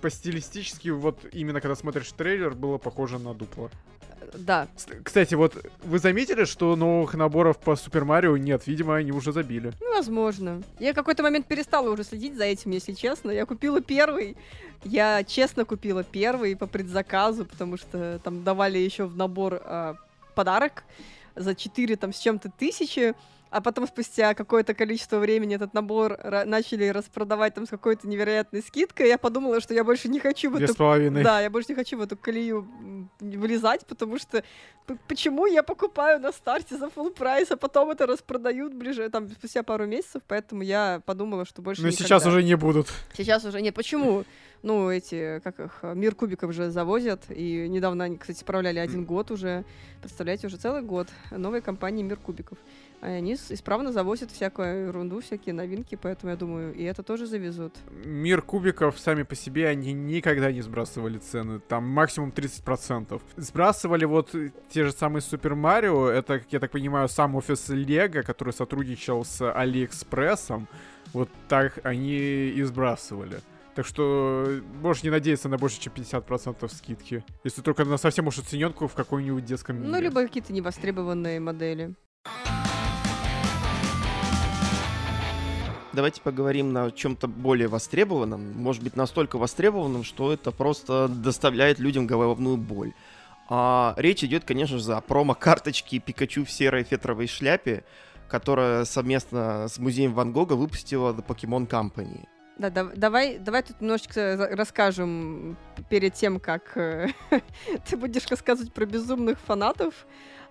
по 0.00 0.10
стилистически, 0.10 0.90
вот 0.90 1.24
именно 1.32 1.60
когда 1.60 1.74
смотришь 1.74 2.12
трейлер, 2.12 2.54
было 2.54 2.78
похоже 2.78 3.18
на 3.18 3.34
дупло. 3.34 3.70
Э, 4.32 4.38
Да, 4.38 4.68
Кстати, 5.02 5.34
вот 5.34 5.54
вы 5.82 5.98
заметили, 5.98 6.44
что 6.44 6.76
новых 6.76 7.14
наборов 7.14 7.58
по 7.58 7.76
Супер 7.76 8.04
Марио 8.04 8.36
нет? 8.36 8.66
Видимо, 8.66 8.96
они 8.96 9.12
уже 9.12 9.32
забили. 9.32 9.72
Ну, 9.80 9.94
возможно. 9.94 10.62
Я 10.78 10.92
какой-то 10.92 11.22
момент 11.22 11.46
перестала 11.46 11.90
уже 11.90 12.04
следить 12.04 12.36
за 12.36 12.44
этим, 12.44 12.70
если 12.70 12.92
честно. 12.92 13.30
Я 13.30 13.46
купила 13.46 13.80
первый. 13.80 14.36
Я 14.84 15.24
честно 15.24 15.64
купила 15.64 16.04
первый 16.04 16.56
по 16.56 16.66
предзаказу, 16.66 17.44
потому 17.44 17.76
что 17.76 18.20
там 18.22 18.44
давали 18.44 18.78
еще 18.78 19.06
в 19.06 19.16
набор 19.16 19.60
а, 19.64 19.96
подарок 20.34 20.84
за 21.34 21.54
4 21.54 21.96
там 21.96 22.12
с 22.12 22.18
чем-то 22.18 22.50
тысячи. 22.58 23.14
А 23.50 23.60
потом 23.60 23.86
спустя 23.86 24.34
какое-то 24.34 24.74
количество 24.74 25.18
времени 25.18 25.54
этот 25.54 25.72
набор 25.72 26.18
начали 26.44 26.88
распродавать 26.88 27.54
там 27.54 27.66
с 27.66 27.70
какой-то 27.70 28.08
невероятной 28.08 28.62
скидкой. 28.62 29.08
Я 29.08 29.18
подумала, 29.18 29.60
что 29.60 29.72
я 29.72 29.84
больше 29.84 30.08
не 30.08 30.18
хочу 30.18 30.50
в 30.50 30.56
эту 30.56 30.74
да, 31.22 31.40
я 31.40 31.50
больше 31.50 31.68
не 31.70 31.74
хочу 31.74 31.96
в 31.96 32.00
эту 32.00 32.16
колею 32.16 32.68
влезать, 33.20 33.86
потому 33.86 34.18
что 34.18 34.42
почему 35.08 35.46
я 35.46 35.62
покупаю 35.62 36.20
на 36.20 36.32
старте 36.32 36.76
за 36.76 36.86
full 36.86 37.10
прайс, 37.14 37.50
а 37.50 37.56
потом 37.56 37.90
это 37.90 38.06
распродают 38.06 38.74
ближе, 38.74 39.08
там, 39.10 39.28
спустя 39.28 39.62
пару 39.62 39.86
месяцев, 39.86 40.22
поэтому 40.26 40.62
я 40.62 41.00
подумала, 41.06 41.44
что 41.44 41.62
больше 41.62 41.82
Но 41.82 41.88
никогда. 41.88 42.04
сейчас 42.04 42.26
уже 42.26 42.42
не 42.42 42.56
будут. 42.56 42.88
Сейчас 43.16 43.44
уже 43.44 43.60
нет. 43.60 43.74
Почему? 43.74 44.24
Ну, 44.62 44.90
эти, 44.90 45.40
как 45.44 45.60
их, 45.60 45.80
мир 45.82 46.14
кубиков 46.14 46.50
уже 46.50 46.70
завозят, 46.70 47.24
и 47.28 47.68
недавно 47.68 48.04
они, 48.04 48.16
кстати, 48.16 48.40
справляли 48.40 48.78
один 48.78 49.04
год 49.04 49.30
уже, 49.30 49.64
представляете, 50.00 50.46
уже 50.46 50.56
целый 50.56 50.82
год 50.82 51.08
новой 51.30 51.60
компании 51.60 52.02
Мир 52.02 52.16
кубиков. 52.16 52.58
А 53.00 53.08
они 53.08 53.34
исправно 53.34 53.92
завозят 53.92 54.30
всякую 54.30 54.86
ерунду, 54.86 55.20
всякие 55.20 55.54
новинки, 55.54 55.98
поэтому 56.00 56.30
я 56.30 56.36
думаю, 56.36 56.74
и 56.74 56.82
это 56.82 57.02
тоже 57.02 57.26
завезут. 57.26 57.74
Мир 58.04 58.42
кубиков 58.42 58.98
сами 58.98 59.22
по 59.22 59.34
себе, 59.34 59.68
они 59.68 59.92
никогда 59.92 60.50
не 60.50 60.62
сбрасывали 60.62 61.18
цены. 61.18 61.60
Там 61.60 61.84
максимум 61.84 62.30
30%. 62.30 63.20
Сбрасывали 63.36 64.04
вот 64.04 64.34
те 64.70 64.84
же 64.84 64.92
самые 64.92 65.22
Супер 65.22 65.54
Марио. 65.54 66.08
Это, 66.08 66.42
я 66.50 66.58
так 66.58 66.70
понимаю, 66.70 67.08
сам 67.08 67.34
офис 67.34 67.68
Лего, 67.68 68.22
который 68.22 68.52
сотрудничал 68.52 69.24
с 69.24 69.52
Алиэкспрессом. 69.52 70.68
Вот 71.12 71.28
так 71.48 71.78
они 71.84 72.16
и 72.16 72.62
сбрасывали. 72.62 73.40
Так 73.74 73.84
что 73.84 74.48
можешь 74.80 75.02
не 75.02 75.10
надеяться 75.10 75.50
на 75.50 75.58
больше, 75.58 75.78
чем 75.78 75.92
50% 75.92 76.66
скидки. 76.74 77.22
Если 77.44 77.60
только 77.60 77.84
на 77.84 77.98
совсем 77.98 78.26
уж 78.26 78.38
оцененку 78.38 78.88
в 78.88 78.94
какой-нибудь 78.94 79.44
детском 79.44 79.76
мире. 79.76 79.88
Ну, 79.90 80.00
либо 80.00 80.22
какие-то 80.22 80.54
невостребованные 80.54 81.40
модели. 81.40 81.94
Давайте 85.96 86.20
поговорим 86.20 86.74
на 86.74 86.90
чем-то 86.90 87.26
более 87.26 87.68
востребованном, 87.68 88.52
может 88.52 88.82
быть, 88.82 88.96
настолько 88.96 89.38
востребованном, 89.38 90.04
что 90.04 90.30
это 90.30 90.50
просто 90.50 91.08
доставляет 91.08 91.78
людям 91.78 92.06
головную 92.06 92.58
боль. 92.58 92.92
А, 93.48 93.94
речь 93.96 94.22
идет, 94.22 94.44
конечно 94.44 94.78
же, 94.78 94.92
о 94.92 95.00
промо-карточке 95.00 95.98
Пикачу 95.98 96.44
в 96.44 96.50
серой 96.50 96.84
фетровой 96.84 97.26
шляпе, 97.26 97.82
которая 98.28 98.84
совместно 98.84 99.68
с 99.68 99.78
музеем 99.78 100.12
Ван 100.12 100.32
Гога 100.32 100.52
выпустила 100.52 101.14
The 101.14 101.24
Pokemon 101.26 101.66
Company. 101.66 102.26
Да, 102.58 102.68
да, 102.68 102.84
давай, 102.94 103.38
давай 103.38 103.62
тут 103.62 103.80
немножечко 103.80 104.48
расскажем 104.50 105.56
перед 105.88 106.12
тем, 106.12 106.40
как 106.40 106.76
э, 106.76 107.08
ты 107.88 107.96
будешь 107.96 108.26
рассказывать 108.26 108.74
про 108.74 108.84
безумных 108.84 109.38
фанатов. 109.40 110.06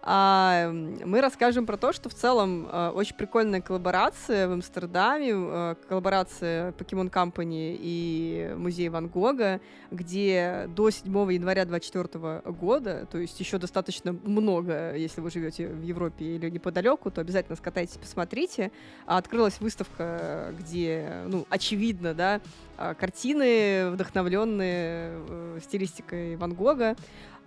А, 0.07 0.69
мы 0.71 1.19
расскажем 1.19 1.65
про 1.65 1.77
то, 1.77 1.91
что 1.91 2.09
в 2.09 2.13
целом 2.13 2.69
э, 2.71 2.89
очень 2.89 3.15
прикольная 3.15 3.59
коллаборация 3.59 4.47
в 4.47 4.51
Амстердаме, 4.51 5.31
э, 5.33 5.75
коллаборация 5.89 6.73
Pokemon 6.73 7.09
Company 7.11 7.75
и 7.79 8.53
музей 8.55 8.89
Ван 8.89 9.07
Гога, 9.07 9.59
где 9.89 10.69
до 10.69 10.91
7 10.91 11.11
января 11.33 11.65
2024 11.65 12.41
года, 12.51 13.07
то 13.11 13.17
есть 13.17 13.39
еще 13.39 13.57
достаточно 13.57 14.13
много, 14.13 14.95
если 14.95 15.21
вы 15.21 15.31
живете 15.31 15.69
в 15.69 15.81
Европе 15.81 16.35
или 16.35 16.51
неподалеку, 16.51 17.09
то 17.09 17.21
обязательно 17.21 17.55
скатайтесь, 17.55 17.97
посмотрите. 17.97 18.71
А, 19.07 19.17
Открылась 19.17 19.59
выставка, 19.59 20.53
где, 20.59 21.23
ну, 21.25 21.47
очевидно, 21.49 22.13
да, 22.13 22.41
а, 22.77 22.93
картины, 22.93 23.89
вдохновленные 23.89 25.19
э, 25.29 25.59
стилистикой 25.63 26.35
Ван 26.35 26.53
Гога 26.53 26.95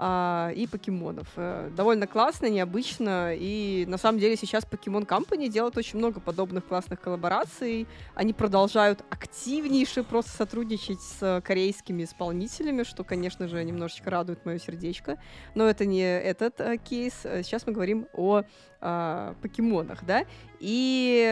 а, 0.01 0.53
и 0.55 0.69
покемонов. 0.69 1.27
Э, 1.35 1.71
Довольно 1.77 2.07
классно, 2.07 2.47
необычно, 2.47 3.35
и 3.35 3.85
на 3.89 3.99
самом 3.99 4.21
деле 4.21 4.37
сейчас 4.37 4.65
Pokemon 4.65 5.09
Company 5.09 5.49
делает 5.49 5.77
очень 5.77 5.99
много 5.99 6.21
подобных 6.21 6.65
классных 6.67 7.01
коллабораций. 7.01 7.89
Они 8.15 8.33
продолжают 8.33 9.05
активнейше 9.11 10.05
просто 10.05 10.31
сотрудничать 10.31 11.01
с 11.01 11.43
корейскими 11.45 12.05
исполнителями, 12.05 12.85
что, 12.85 13.03
конечно 13.03 13.49
же, 13.49 13.65
немножечко 13.65 14.09
радует 14.09 14.47
мое 14.47 14.61
сердечко. 14.61 15.19
Но 15.57 15.69
это 15.69 15.85
не 15.85 16.03
этот 16.03 16.61
э, 16.61 16.77
кейс. 16.77 17.15
Э, 17.25 17.43
Сейчас 17.43 17.67
мы 17.67 17.73
говорим 17.73 18.07
о 18.13 18.43
а, 18.81 19.35
покемонах, 19.43 20.05
да, 20.05 20.25
и 20.61 21.27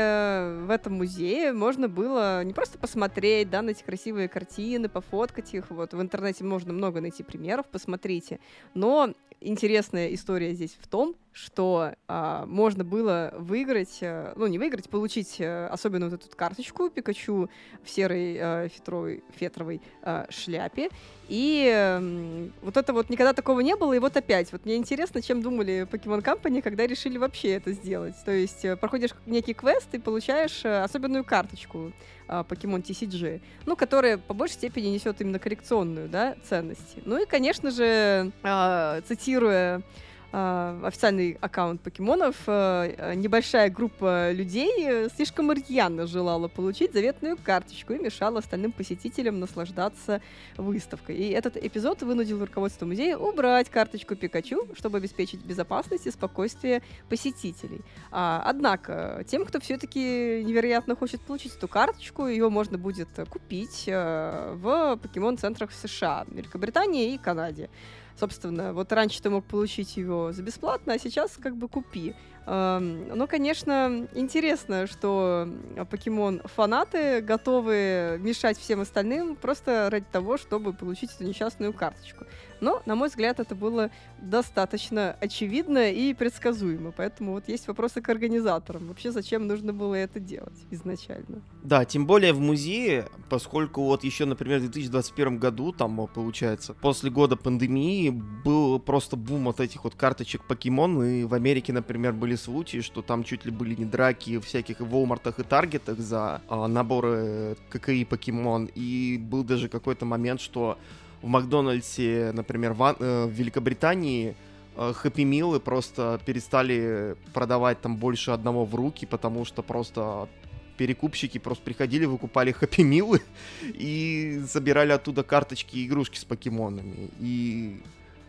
в 0.64 0.70
этом 0.70 0.94
музее 0.94 1.52
можно 1.52 1.88
было 1.88 2.42
не 2.42 2.52
просто 2.52 2.76
посмотреть, 2.76 3.50
да, 3.50 3.62
на 3.62 3.70
эти 3.70 3.85
красивые 3.85 4.29
картины, 4.29 4.88
пофоткать 4.88 5.55
их, 5.55 5.70
вот, 5.70 5.94
в 5.94 6.00
интернете 6.00 6.42
можно 6.42 6.72
много 6.72 7.00
найти 7.00 7.22
примеров, 7.22 7.66
посмотрите, 7.70 8.40
но 8.75 9.12
интересная 9.40 10.14
история 10.14 10.55
здесь 10.55 10.77
в 10.81 10.87
том, 10.87 11.14
что 11.37 11.92
а, 12.09 12.46
можно 12.46 12.83
было 12.83 13.35
выиграть, 13.37 13.99
э, 14.01 14.33
ну, 14.37 14.46
не 14.46 14.59
выиграть, 14.59 14.88
получить 14.88 15.37
э, 15.38 15.66
особенно 15.66 16.09
вот 16.09 16.25
эту 16.25 16.35
карточку 16.35 16.88
Пикачу 16.88 17.51
в 17.85 17.90
серой 17.90 18.38
э, 18.40 18.68
фетровой, 18.75 19.22
фетровой 19.37 19.83
э, 20.03 20.25
шляпе, 20.31 20.88
и 21.29 21.70
м, 21.70 22.55
вот 22.62 22.79
это 22.79 22.94
вот 22.94 23.11
никогда 23.11 23.35
такого 23.35 23.61
не 23.61 23.77
было, 23.77 23.92
и 23.92 23.99
вот 23.99 24.16
опять. 24.16 24.51
Вот 24.51 24.64
мне 24.64 24.77
интересно, 24.77 25.20
чем 25.20 25.42
думали 25.42 25.87
Pokemon 25.90 26.22
Company, 26.22 26.62
когда 26.62 26.87
решили 26.87 27.18
вообще 27.18 27.51
это 27.51 27.72
сделать. 27.72 28.14
То 28.25 28.33
есть 28.33 28.64
проходишь 28.81 29.11
некий 29.27 29.53
квест 29.53 29.88
и 29.92 29.99
получаешь 29.99 30.64
особенную 30.64 31.25
карточку 31.25 31.92
а, 32.29 32.42
Pokemon 32.42 32.83
TCG, 32.83 33.40
ну, 33.66 33.77
которая 33.77 34.18
по 34.18 34.35
большей 34.35 34.55
степени 34.55 34.88
несет 34.88 35.20
именно 35.20 35.38
коллекционную, 35.38 36.09
да, 36.09 36.37
ценность. 36.49 36.96
Ну 37.05 37.22
и, 37.22 37.27
конечно 37.27 37.70
же, 37.70 38.33
а, 38.42 39.01
цитируя 39.03 39.79
а, 39.79 39.83
официальный 40.32 41.38
аккаунт 41.40 41.80
покемонов, 41.80 42.36
а, 42.46 42.88
а, 42.98 43.14
небольшая 43.14 43.70
группа 43.70 44.32
людей 44.32 44.70
э, 44.86 45.08
слишком 45.14 45.52
рьяно 45.52 46.06
желала 46.06 46.48
получить 46.48 46.92
заветную 46.92 47.36
карточку 47.36 47.92
и 47.94 47.98
мешала 47.98 48.40
остальным 48.40 48.72
посетителям 48.72 49.40
наслаждаться 49.40 50.20
выставкой. 50.56 51.16
И 51.16 51.30
этот 51.30 51.56
эпизод 51.56 52.02
вынудил 52.02 52.40
руководство 52.40 52.86
музея 52.86 53.16
убрать 53.16 53.70
карточку 53.70 54.16
Пикачу, 54.16 54.68
чтобы 54.76 54.98
обеспечить 54.98 55.44
безопасность 55.44 56.06
и 56.06 56.10
спокойствие 56.10 56.82
посетителей. 57.08 57.80
А, 58.10 58.42
однако, 58.44 59.24
тем, 59.28 59.44
кто 59.44 59.60
все-таки 59.60 60.42
невероятно 60.44 60.96
хочет 60.96 61.20
получить 61.20 61.54
эту 61.56 61.68
карточку, 61.68 62.26
ее 62.26 62.48
можно 62.50 62.78
будет 62.78 63.08
э, 63.16 63.24
купить 63.24 63.84
э, 63.86 64.54
в 64.56 64.96
покемон-центрах 64.96 65.72
США, 65.72 66.26
Великобритании 66.28 67.14
и 67.14 67.18
Канаде. 67.18 67.70
Собственно, 68.18 68.72
вот 68.72 68.92
раньше 68.92 69.20
ты 69.22 69.29
мог 69.31 69.44
получить 69.44 69.96
его 69.96 70.33
за 70.33 70.42
бесплатно, 70.42 70.94
а 70.94 70.98
сейчас 70.98 71.37
как 71.37 71.57
бы 71.57 71.68
купи. 71.68 72.14
Ну, 72.46 73.26
конечно, 73.29 74.09
интересно, 74.14 74.87
что 74.87 75.48
покемон-фанаты 75.90 77.20
готовы 77.20 78.18
мешать 78.20 78.57
всем 78.57 78.81
остальным 78.81 79.35
просто 79.35 79.88
ради 79.90 80.07
того, 80.11 80.37
чтобы 80.37 80.72
получить 80.72 81.12
эту 81.12 81.24
несчастную 81.24 81.72
карточку. 81.72 82.24
Но, 82.61 82.83
на 82.87 82.95
мой 82.95 83.09
взгляд, 83.09 83.40
это 83.40 83.55
было 83.55 83.90
достаточно 84.19 85.16
очевидно 85.21 85.90
и 85.90 86.14
предсказуемо. 86.14 86.92
Поэтому 86.92 87.33
вот 87.33 87.49
есть 87.49 87.69
вопросы 87.69 88.01
к 88.01 88.09
организаторам. 88.09 88.88
Вообще, 88.88 89.12
зачем 89.12 89.47
нужно 89.47 89.73
было 89.73 89.95
это 89.95 90.21
делать 90.21 90.59
изначально? 90.71 91.42
Да, 91.62 91.85
тем 91.85 92.07
более 92.07 92.33
в 92.33 92.40
музее, 92.40 93.09
поскольку 93.29 93.83
вот 93.83 94.05
еще, 94.05 94.25
например, 94.25 94.59
в 94.59 94.62
2021 94.62 95.38
году, 95.38 95.73
там, 95.73 96.01
э, 96.01 96.07
получается, 96.07 96.75
после 96.75 97.11
года 97.11 97.37
пандемии 97.37 98.11
был 98.11 98.79
просто 98.79 99.16
бум 99.16 99.45
вот 99.45 99.61
этих 99.61 99.85
вот 99.85 99.95
карточек 99.95 100.45
покемон, 100.47 101.03
и 101.03 101.25
в 101.25 101.35
Америке, 101.35 101.73
например, 101.73 102.12
были 102.12 102.37
случаи, 102.37 102.81
что 102.81 103.03
там 103.03 103.25
чуть 103.25 103.45
ли 103.45 103.51
были 103.51 103.75
не 103.75 103.85
драки 103.85 104.38
в 104.38 104.47
всяких 104.47 104.81
Walmartах 104.81 105.40
и 105.40 105.42
Таргетах 105.42 105.99
за 105.99 106.42
а, 106.49 106.69
наборы 106.69 107.57
ККИ 107.71 108.05
покемон, 108.05 108.71
и 108.75 109.19
был 109.19 109.45
даже 109.45 109.69
какой-то 109.69 110.05
момент, 110.05 110.40
что 110.40 110.79
в 111.22 111.26
Макдональдсе, 111.26 112.33
например, 112.35 112.72
в, 112.72 112.96
э, 112.98 113.26
в 113.26 113.31
Великобритании 113.31 114.37
Хэппи 114.76 115.22
Милы 115.22 115.59
просто 115.59 116.20
перестали 116.26 117.16
продавать 117.33 117.81
там 117.81 117.96
больше 117.96 118.33
одного 118.33 118.66
в 118.66 118.74
руки, 118.74 119.07
потому 119.07 119.46
что 119.46 119.62
просто 119.62 120.29
перекупщики 120.76 121.38
просто 121.38 121.64
приходили, 121.64 122.05
выкупали 122.05 122.52
Хэппи 122.52 122.83
Милы 122.83 123.22
и 123.62 124.40
забирали 124.44 124.92
оттуда 124.92 125.22
карточки 125.22 125.76
и 125.76 125.87
игрушки 125.87 126.18
с 126.18 126.24
покемонами. 126.24 127.11
И 127.18 127.81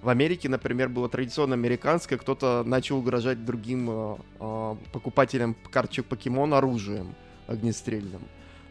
в 0.02 0.10
Америке, 0.10 0.50
например, 0.50 0.89
было 0.89 1.10
традиционно 1.10 1.56
американское, 1.56 2.17
кто-то 2.17 2.63
начал 2.65 2.97
угрожать 2.97 3.43
другим 3.45 3.89
э, 3.89 4.17
э, 4.39 4.76
покупателям 4.93 5.56
карточек 5.71 6.06
покемон 6.06 6.54
оружием 6.54 7.15
огнестрельным. 7.47 8.21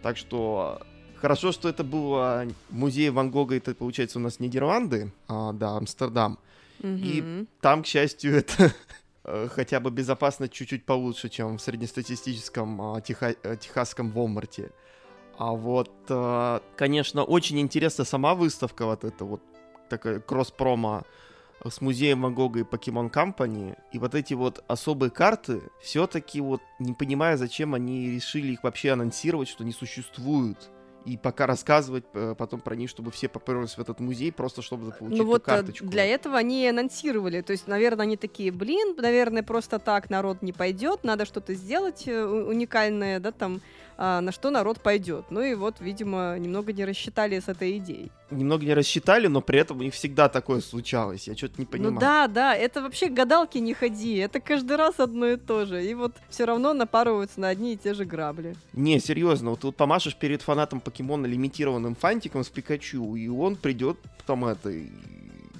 Так 0.02 0.16
что 0.16 0.83
хорошо, 1.26 1.50
что 1.50 1.68
это 1.68 1.82
было 1.82 2.46
музей 2.70 3.10
Ван 3.10 3.32
Гога, 3.32 3.56
это 3.56 3.74
получается 3.74 4.20
у 4.20 4.22
нас 4.22 4.38
Нидерланды, 4.38 5.10
а, 5.26 5.52
да, 5.52 5.76
Амстердам. 5.76 6.38
И 6.80 7.20
Мгм. 7.20 7.48
Там, 7.60 7.82
к 7.82 7.86
счастью, 7.86 8.36
это 8.36 8.72
э, 9.24 9.48
хотя 9.50 9.80
бы 9.80 9.90
безопасно 9.90 10.48
чуть-чуть 10.48 10.84
получше, 10.84 11.28
чем 11.28 11.58
в 11.58 11.62
среднестатистическом 11.62 12.80
а, 12.80 13.00
теха- 13.00 13.36
э, 13.42 13.56
техасском 13.56 14.12
Walmart. 14.12 14.70
А 15.36 15.50
вот, 15.50 15.90
э, 16.08 16.60
конечно, 16.76 17.24
очень 17.24 17.58
интересна 17.58 18.04
сама 18.04 18.36
выставка, 18.36 18.86
вот 18.86 19.02
эта 19.02 19.24
вот 19.24 19.42
такая 19.88 20.20
кросс-промо 20.20 21.02
с 21.68 21.80
музеем 21.80 22.22
Ван 22.22 22.34
Гога 22.34 22.60
и 22.60 22.62
Pokemon 22.62 23.10
Company. 23.10 23.76
И 23.90 23.98
вот 23.98 24.14
эти 24.14 24.34
вот 24.34 24.62
особые 24.68 25.10
карты, 25.10 25.60
все-таки 25.82 26.40
вот 26.40 26.60
не 26.78 26.92
понимаю, 26.92 27.36
зачем 27.36 27.74
они 27.74 28.10
решили 28.10 28.52
их 28.52 28.62
вообще 28.62 28.92
анонсировать, 28.92 29.48
что 29.48 29.64
они 29.64 29.72
существуют. 29.72 30.70
И 31.07 31.16
пока 31.16 31.47
рассказывать 31.47 32.05
э, 32.14 32.35
потом 32.37 32.61
про 32.61 32.75
них, 32.75 32.90
чтобы 32.90 33.11
все 33.12 33.29
поперлись 33.29 33.77
в 33.77 33.79
этот 33.79 34.01
музей, 34.01 34.33
просто 34.33 34.61
чтобы 34.61 34.90
получить 34.90 35.19
Ну 35.19 35.25
эту 35.25 35.27
вот 35.27 35.42
э, 35.42 35.45
карточку. 35.45 35.87
для 35.87 36.05
этого 36.05 36.37
они 36.37 36.69
анонсировали. 36.69 37.40
То 37.42 37.53
есть, 37.53 37.69
наверное, 37.69 38.03
они 38.03 38.16
такие, 38.16 38.51
блин, 38.51 38.97
наверное, 38.99 39.42
просто 39.45 39.79
так 39.79 40.11
народ 40.11 40.42
не 40.42 40.53
пойдет, 40.53 41.05
надо 41.05 41.25
что-то 41.25 41.55
сделать 41.55 42.09
э, 42.09 42.25
уникальное, 42.25 43.21
да, 43.21 43.31
там, 43.31 43.61
а, 43.98 44.20
на 44.20 44.32
что 44.32 44.50
народ 44.50 44.80
пойдет. 44.80 45.26
Ну 45.30 45.42
и 45.42 45.54
вот, 45.54 45.76
видимо, 45.80 46.38
немного 46.38 46.72
не 46.72 46.85
рассчитали 46.85 47.38
с 47.38 47.48
этой 47.48 47.78
идеей. 47.78 48.11
Немного 48.30 48.64
не 48.64 48.74
рассчитали, 48.74 49.26
но 49.26 49.40
при 49.40 49.59
этом 49.59 49.78
них 49.78 49.94
всегда 49.94 50.28
такое 50.28 50.61
случалось. 50.61 51.28
Я 51.28 51.37
что-то 51.37 51.54
не 51.59 51.66
понимаю. 51.66 51.94
Ну 51.94 52.00
да, 52.00 52.26
да, 52.26 52.54
это 52.54 52.82
вообще 52.82 53.09
к 53.09 53.14
гадалке 53.14 53.61
не 53.61 53.72
ходи, 53.72 54.16
это 54.16 54.40
каждый 54.40 54.76
раз 54.76 54.98
одно 54.98 55.26
и 55.28 55.37
то 55.37 55.64
же. 55.64 55.85
И 55.85 55.94
вот 55.94 56.14
все 56.28 56.44
равно 56.44 56.74
напарываются 56.74 57.40
на 57.40 57.48
одни 57.48 57.74
и 57.74 57.76
те 57.76 57.94
же 57.94 58.04
грабли. 58.04 58.56
Не, 58.72 59.00
серьезно, 59.00 59.50
вот 59.50 59.64
вот 59.64 59.76
помашешь 59.76 60.16
перед 60.16 60.42
фанатом 60.42 60.80
покемона 60.80 61.26
лимитированным 61.26 61.94
фантиком 61.94 62.44
с 62.44 62.48
Пикачу, 62.48 63.16
и 63.16 63.28
он 63.28 63.56
придет, 63.56 63.96
там 64.26 64.44
это, 64.44 64.70
и, 64.70 64.88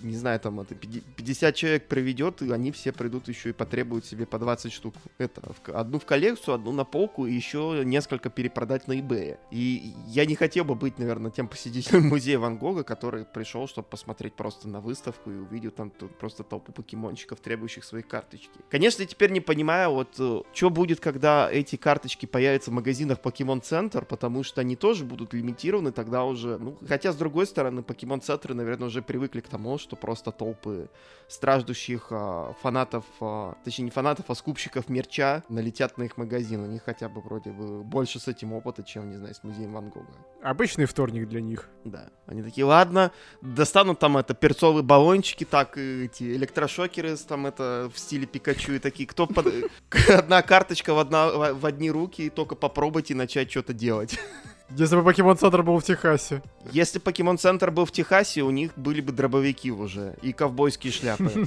не 0.03 0.17
знаю, 0.17 0.41
там 0.41 0.61
это, 0.61 0.75
пяти- 0.75 1.03
50 1.17 1.55
человек 1.55 1.89
проведет, 1.89 2.43
и 2.43 2.51
они 2.51 2.73
все 2.73 2.93
придут 2.93 3.29
еще 3.29 3.51
и 3.51 3.53
потребуют 3.53 4.05
себе 4.05 4.27
по 4.27 4.39
20 4.39 4.73
штук. 4.73 4.95
Это, 5.19 5.43
одну 5.75 5.99
в 5.99 6.05
коллекцию, 6.05 6.55
одну 6.55 6.73
на 6.73 6.85
полку, 6.85 7.27
и 7.27 7.33
еще 7.33 7.83
несколько 7.85 8.31
перепродать 8.31 8.89
на 8.89 8.99
eBay. 8.99 9.39
И 9.51 9.93
я 10.09 10.27
не 10.27 10.35
хотел 10.35 10.65
бы 10.65 10.75
быть, 10.75 10.99
наверное, 10.99 11.31
тем 11.31 11.49
посетителем 11.49 12.09
музея 12.09 12.39
Ван 12.39 12.59
Гога, 12.59 12.83
который 12.83 13.25
пришел, 13.25 13.69
чтобы 13.69 13.89
посмотреть 13.89 14.35
просто 14.35 14.69
на 14.69 14.81
выставку 14.81 15.31
и 15.31 15.37
увидел 15.37 15.71
там 15.71 15.91
просто 15.91 16.43
толпу 16.43 16.73
покемончиков, 16.73 17.41
требующих 17.41 17.85
свои 17.85 18.03
карточки. 18.03 18.51
Конечно, 18.71 19.03
я 19.03 19.09
теперь 19.09 19.31
не 19.31 19.41
понимаю, 19.41 19.91
вот, 19.93 20.15
что 20.53 20.71
будет, 20.71 21.01
когда 21.01 21.49
эти 21.51 21.77
карточки 21.77 22.27
появятся 22.27 22.71
в 22.71 22.75
магазинах 22.75 23.21
Покемон 23.21 23.63
Центр, 23.63 24.05
потому 24.05 24.43
что 24.43 24.61
они 24.61 24.75
тоже 24.75 25.05
будут 25.05 25.35
лимитированы 25.35 25.93
тогда 25.93 26.25
уже. 26.25 26.59
Ну, 26.59 26.77
хотя, 26.89 27.13
с 27.13 27.17
другой 27.17 27.47
стороны, 27.47 27.83
Покемон 27.83 28.21
Центры, 28.21 28.55
наверное, 28.55 28.89
уже 28.89 29.03
привыкли 29.03 29.41
к 29.41 29.49
тому, 29.49 29.79
что 29.79 29.86
просто 29.95 30.33
толпы 30.33 30.89
страждущих 31.29 32.09
а, 32.11 32.55
фанатов, 32.63 33.05
а, 33.21 33.57
точнее, 33.65 33.87
не 33.87 33.91
фанатов, 33.91 34.27
а 34.29 34.35
скупщиков 34.35 34.89
мерча 34.89 35.43
налетят 35.49 35.99
на 35.99 36.05
их 36.05 36.17
магазин. 36.17 36.61
У 36.63 36.67
них 36.67 36.83
хотя 36.85 37.09
бы 37.09 37.21
вроде 37.21 37.51
бы 37.51 37.83
больше 37.83 38.19
с 38.19 38.29
этим 38.29 38.53
опыта, 38.53 38.83
чем, 38.83 39.11
не 39.11 39.17
знаю, 39.17 39.35
с 39.35 39.43
музеем 39.43 39.73
Ван 39.73 39.89
Гога. 39.89 40.13
Обычный 40.43 40.87
вторник 40.87 41.29
для 41.29 41.41
них. 41.41 41.69
Да. 41.85 42.11
Они 42.27 42.43
такие, 42.43 42.65
ладно, 42.65 43.13
достанут 43.43 43.99
там 43.99 44.17
это 44.17 44.35
перцовые 44.35 44.83
баллончики, 44.83 45.45
так 45.45 45.79
и 45.79 46.05
эти 46.05 46.25
электрошокеры 46.25 47.17
там 47.17 47.47
это 47.47 47.91
в 47.93 47.99
стиле 47.99 48.27
Пикачу 48.27 48.73
и 48.73 48.79
такие, 48.79 49.09
кто 49.09 49.27
под... 49.27 49.47
одна 50.09 50.43
карточка 50.43 50.95
в, 50.95 50.99
одна, 50.99 51.53
в 51.53 51.67
одни 51.67 51.91
руки, 51.91 52.23
и 52.23 52.31
только 52.31 52.55
попробуйте 52.55 53.15
начать 53.15 53.51
что-то 53.51 53.73
делать. 53.73 54.19
Если 54.71 54.97
бы 54.97 55.05
Покемон 55.05 55.37
Центр 55.37 55.63
был 55.63 55.79
в 55.79 55.85
Техасе. 55.85 56.43
Если 56.73 56.99
Покемон 56.99 57.39
Центр 57.39 57.71
был 57.71 57.85
в 57.85 57.93
Техасе, 57.93 58.43
у 58.43 58.51
них 58.51 58.73
были 58.77 59.01
бы 59.01 59.13
дробовики 59.13 59.71
уже 59.71 60.17
и 60.23 60.33
ковбойские 60.33 60.93
шляпы. 60.93 61.47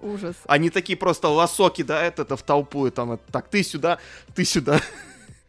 Ужас. 0.00 0.36
Они 0.46 0.70
такие 0.70 0.96
просто 0.96 1.28
лосо 1.28 1.70
кидают 1.70 2.18
это 2.18 2.36
в 2.36 2.42
толпу, 2.42 2.86
и 2.86 2.90
там 2.90 3.12
это, 3.12 3.22
так, 3.30 3.48
ты 3.48 3.62
сюда, 3.62 3.98
ты 4.34 4.44
сюда. 4.44 4.80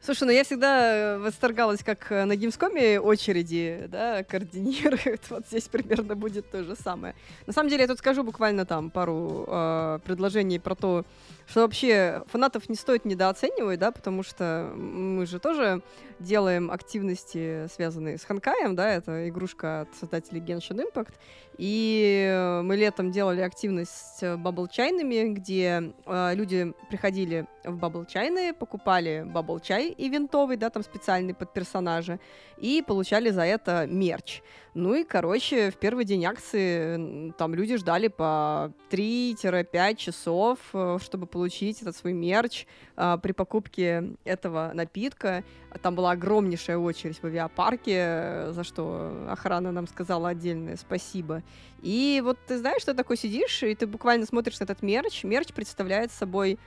Слушай, 0.03 0.23
ну 0.23 0.31
я 0.31 0.43
всегда 0.43 0.95
э, 0.95 1.17
восторгалась, 1.19 1.83
как 1.83 2.11
э, 2.11 2.25
на 2.25 2.35
Гимскоме 2.35 2.99
очереди, 2.99 3.87
да, 3.87 4.23
координируют. 4.23 5.21
Вот 5.29 5.45
здесь 5.47 5.67
примерно 5.67 6.15
будет 6.15 6.49
то 6.49 6.63
же 6.63 6.75
самое. 6.75 7.13
На 7.45 7.53
самом 7.53 7.69
деле, 7.69 7.83
я 7.83 7.87
тут 7.87 7.99
скажу 7.99 8.23
буквально 8.23 8.65
там 8.65 8.89
пару 8.89 9.45
э, 9.47 9.99
предложений 10.03 10.59
про 10.59 10.73
то, 10.73 11.05
что 11.51 11.63
вообще 11.63 12.23
фанатов 12.27 12.69
не 12.69 12.75
стоит 12.75 13.03
недооценивать, 13.03 13.77
да, 13.77 13.91
потому 13.91 14.23
что 14.23 14.71
мы 14.73 15.25
же 15.25 15.37
тоже 15.37 15.81
делаем 16.17 16.71
активности, 16.71 17.67
связанные 17.67 18.17
с 18.17 18.23
Honkai 18.23 18.57
ем, 18.57 18.73
да, 18.73 18.89
это 18.89 19.27
игрушка 19.27 19.81
от 19.81 19.93
создателей 19.95 20.39
Genshin 20.39 20.81
Impact, 20.81 21.13
и 21.57 22.61
мы 22.63 22.77
летом 22.77 23.11
делали 23.11 23.41
активность 23.41 23.91
с 23.91 24.37
bubble 24.38 24.67
чайными, 24.67 25.33
где 25.33 25.93
э, 26.05 26.35
люди 26.35 26.73
приходили 26.89 27.45
в 27.65 27.75
bubble 27.75 28.06
чайные, 28.05 28.53
покупали 28.53 29.25
bubble 29.27 29.60
чай 29.59 29.93
ивентовый, 29.97 30.55
да, 30.55 30.69
там 30.69 30.83
специальный 30.83 31.33
под 31.33 31.51
персонажа, 31.51 32.19
и 32.57 32.81
получали 32.81 33.29
за 33.29 33.43
это 33.43 33.87
мерч. 33.87 34.41
Ну 34.73 34.93
и, 34.93 35.03
короче, 35.03 35.69
в 35.69 35.75
первый 35.75 36.05
день 36.05 36.23
акции 36.23 37.34
там 37.38 37.53
люди 37.53 37.75
ждали 37.75 38.07
по 38.07 38.71
3-5 38.89 39.95
часов, 39.95 40.60
э, 40.71 40.97
чтобы 41.01 41.27
получить 41.27 41.81
этот 41.81 41.93
свой 41.97 42.13
мерч 42.13 42.65
а, 42.95 43.17
при 43.17 43.34
покупке 43.34 44.13
этого 44.23 44.71
напитка. 44.73 45.43
Там 45.81 45.95
была 45.95 46.12
огромнейшая 46.12 46.77
очередь 46.77 47.21
в 47.21 47.25
авиапарке, 47.25 47.95
э, 47.97 48.51
за 48.53 48.63
что 48.63 49.27
охрана 49.29 49.73
нам 49.73 49.88
сказала 49.88 50.29
отдельное 50.29 50.77
спасибо. 50.77 51.43
И 51.81 52.21
вот 52.23 52.38
ты 52.47 52.57
знаешь, 52.57 52.81
что 52.81 52.93
такой 52.93 53.17
сидишь, 53.17 53.63
и 53.63 53.75
ты 53.75 53.88
буквально 53.88 54.25
смотришь 54.25 54.60
на 54.62 54.63
этот 54.63 54.81
мерч. 54.81 55.25
Мерч 55.25 55.51
представляет 55.51 56.13
собой 56.13 56.57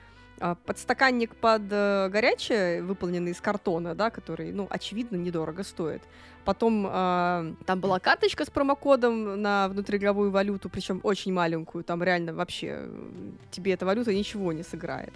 подстаканник 0.65 1.35
под 1.35 1.63
э, 1.71 2.09
горячее, 2.09 2.83
выполненный 2.83 3.31
из 3.31 3.41
картона, 3.41 3.95
да, 3.95 4.09
который, 4.09 4.51
ну, 4.51 4.67
очевидно, 4.69 5.15
недорого 5.15 5.63
стоит. 5.63 6.01
Потом 6.43 6.85
а, 6.87 7.53
там 7.65 7.79
была 7.79 7.99
карточка 7.99 8.45
с 8.45 8.51
промокодом 8.51 9.41
на 9.41 9.67
внутриигровую 9.67 10.29
валюту, 10.29 10.69
причем 10.69 10.99
очень 11.01 11.33
маленькую, 11.33 11.83
там 11.83 12.03
реально 12.03 12.33
вообще 12.35 12.81
э, 12.81 13.31
тебе 13.49 13.73
эта 13.73 13.85
валюта 13.85 14.13
ничего 14.13 14.53
не 14.53 14.61
сыграет. 14.61 15.13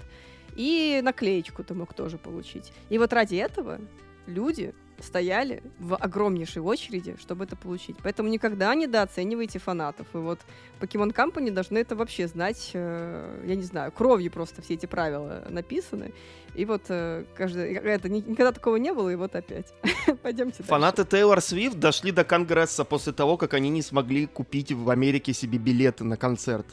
И 0.56 1.00
наклеечку 1.04 1.64
ты 1.64 1.76
мог 1.76 1.94
тоже 1.94 2.18
получить. 2.18 2.74
И 2.90 2.98
вот 2.98 3.14
ради 3.14 3.36
этого 3.36 3.80
люди 4.26 4.74
стояли 5.04 5.64
в 5.80 5.96
огромнейшей 5.96 6.62
очереди, 6.62 7.16
чтобы 7.20 7.46
это 7.46 7.56
получить. 7.56 7.98
Поэтому 8.04 8.30
никогда 8.30 8.74
недооценивайте 8.76 9.60
фанатов. 9.60 10.08
И 10.14 10.18
вот 10.18 10.40
Pokemon 10.80 11.14
Company 11.14 11.52
должны 11.52 11.78
это 11.80 11.96
вообще 11.96 12.28
знать, 12.28 12.72
э, 12.74 13.44
я 13.46 13.56
не 13.56 13.64
знаю, 13.64 13.92
кровью 13.92 14.32
просто 14.32 14.62
все 14.62 14.76
эти 14.76 14.86
правила 14.86 15.46
написаны. 15.50 16.14
И 16.56 16.66
вот 16.66 16.84
э, 16.90 17.26
каждый, 17.36 17.74
это 17.74 18.10
ни- 18.10 18.22
никогда 18.22 18.52
такого 18.52 18.78
не 18.78 18.94
было, 18.94 19.10
и 19.10 19.16
вот 19.16 19.36
опять. 19.36 19.74
Пойдемте 20.24 20.58
дальше. 20.60 20.70
Фанаты 20.70 21.06
Тейлор 21.06 21.42
Свифт 21.42 21.78
дошли 21.78 22.12
до 22.12 22.24
Конгресса 22.24 22.84
после 22.84 23.14
того, 23.14 23.38
как 23.38 23.54
они 23.54 23.70
не 23.70 23.82
смогли 23.82 24.26
купить 24.26 24.72
в 24.72 24.90
Америке 24.90 25.34
себе 25.34 25.58
билеты 25.58 26.04
на 26.04 26.18
концерт 26.18 26.66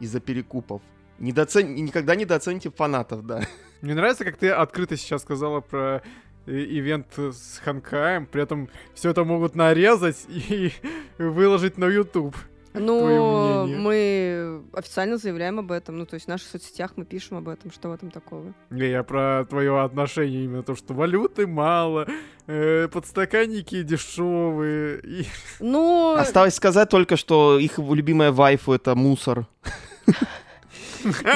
из-за 0.00 0.20
перекупов. 0.20 0.82
Недооцен... 1.18 1.74
Никогда 1.74 2.14
недооцените 2.14 2.70
фанатов, 2.70 3.24
да. 3.26 3.42
Мне 3.80 3.94
нравится, 3.94 4.24
как 4.24 4.36
ты 4.36 4.50
открыто 4.50 4.96
сейчас 4.96 5.22
сказала 5.22 5.60
про 5.60 6.02
ивент 6.46 7.06
с 7.16 7.60
Ханкаем, 7.64 8.26
при 8.26 8.42
этом 8.42 8.68
все 8.94 9.10
это 9.10 9.24
могут 9.24 9.54
нарезать 9.54 10.24
и 10.28 10.72
выложить 11.18 11.78
на 11.78 11.86
YouTube. 11.86 12.36
Ну, 12.74 13.66
мы 13.66 14.62
официально 14.72 15.16
заявляем 15.16 15.60
об 15.60 15.70
этом. 15.70 15.96
Ну, 15.96 16.06
то 16.06 16.14
есть 16.14 16.26
в 16.26 16.28
наших 16.28 16.48
соцсетях 16.48 16.92
мы 16.96 17.04
пишем 17.04 17.36
об 17.36 17.48
этом. 17.48 17.70
Что 17.70 17.88
в 17.88 17.92
этом 17.92 18.10
такого? 18.10 18.52
Не, 18.70 18.90
я 18.90 19.04
про 19.04 19.46
твое 19.48 19.80
отношение 19.80 20.44
именно 20.44 20.64
то, 20.64 20.74
что 20.74 20.92
валюты 20.92 21.46
мало, 21.46 22.08
э, 22.48 22.88
подстаканники 22.88 23.82
дешевые. 23.84 25.00
И... 25.04 25.26
Ну, 25.60 26.16
Осталось 26.18 26.56
сказать 26.56 26.90
только, 26.90 27.16
что 27.16 27.60
их 27.60 27.78
любимая 27.78 28.32
вайфу 28.32 28.72
это 28.72 28.96
мусор. 28.96 29.46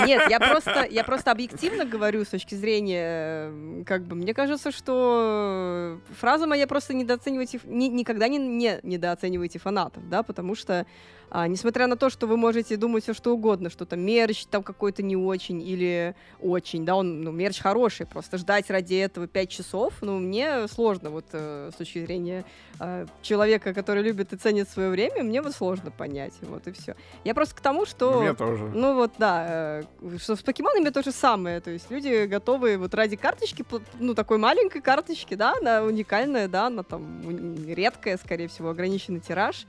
Нет, 0.07 0.31
я 0.31 0.40
просто, 0.40 0.87
я 0.90 1.04
просто 1.04 1.31
объективно 1.31 1.85
говорю 1.85 2.24
с 2.24 2.28
точки 2.28 2.54
зрения, 2.54 3.50
э, 3.50 3.83
как 3.87 4.02
бы, 4.04 4.16
мне 4.16 4.35
кажется, 4.35 4.70
что 4.70 5.98
фраза 6.18 6.46
моя 6.46 6.66
просто 6.66 6.94
недооценивайте, 6.94 7.61
ни- 7.64 7.88
никогда 7.88 8.28
не, 8.28 8.38
не 8.38 8.81
недооценивайте 8.83 9.59
фанатов, 9.59 10.09
да, 10.09 10.22
потому 10.22 10.54
что, 10.54 10.87
а, 11.30 11.46
несмотря 11.46 11.86
на 11.86 11.96
то, 11.96 12.10
что 12.10 12.26
вы 12.26 12.36
можете 12.36 12.76
думать 12.76 13.02
все 13.02 13.14
что 13.14 13.32
угодно, 13.32 13.70
что 13.70 13.84
там 13.84 14.00
мерч 14.00 14.46
там 14.46 14.62
какой-то 14.62 15.02
не 15.02 15.16
очень 15.16 15.60
или 15.60 16.14
очень, 16.40 16.84
да, 16.84 16.96
он, 16.96 17.22
ну, 17.22 17.32
мерч 17.32 17.60
хороший, 17.60 18.06
просто 18.06 18.38
ждать 18.38 18.70
ради 18.70 18.94
этого 18.94 19.26
5 19.26 19.48
часов, 19.48 19.94
ну, 20.00 20.18
мне 20.18 20.66
сложно 20.68 21.10
вот 21.10 21.26
э, 21.32 21.70
с 21.72 21.76
точки 21.76 22.04
зрения 22.04 22.44
э, 22.80 23.06
человека, 23.22 23.74
который 23.74 24.02
любит 24.02 24.32
и 24.32 24.36
ценит 24.36 24.68
свое 24.68 24.90
время, 24.90 25.22
мне 25.22 25.42
вот 25.42 25.54
сложно 25.54 25.90
понять, 25.90 26.34
вот 26.42 26.66
и 26.66 26.72
все. 26.72 26.96
Я 27.24 27.34
просто 27.34 27.54
к 27.56 27.60
тому, 27.60 27.84
что... 27.84 28.20
Мне 28.20 28.34
тоже. 28.34 28.64
Ну 28.74 28.94
вот, 28.94 29.12
да, 29.18 29.82
э, 30.00 30.18
что 30.18 30.36
с 30.36 30.42
покемонами 30.42 30.88
то 30.88 31.02
же 31.02 31.12
самое, 31.12 31.60
то 31.60 31.70
есть 31.70 31.90
люди 31.90 32.24
готовы 32.26 32.78
вот 32.78 32.94
ради 32.94 33.16
карточки, 33.16 33.64
ну 33.98 34.14
такой 34.14 34.38
маленькой 34.38 34.80
карточки, 34.80 35.34
да, 35.34 35.54
она 35.60 35.82
уникальная, 35.82 36.48
да, 36.48 36.66
она 36.66 36.82
там 36.82 37.22
редкая, 37.66 38.16
скорее 38.16 38.48
всего, 38.48 38.70
ограниченный 38.70 39.20
тираж, 39.20 39.66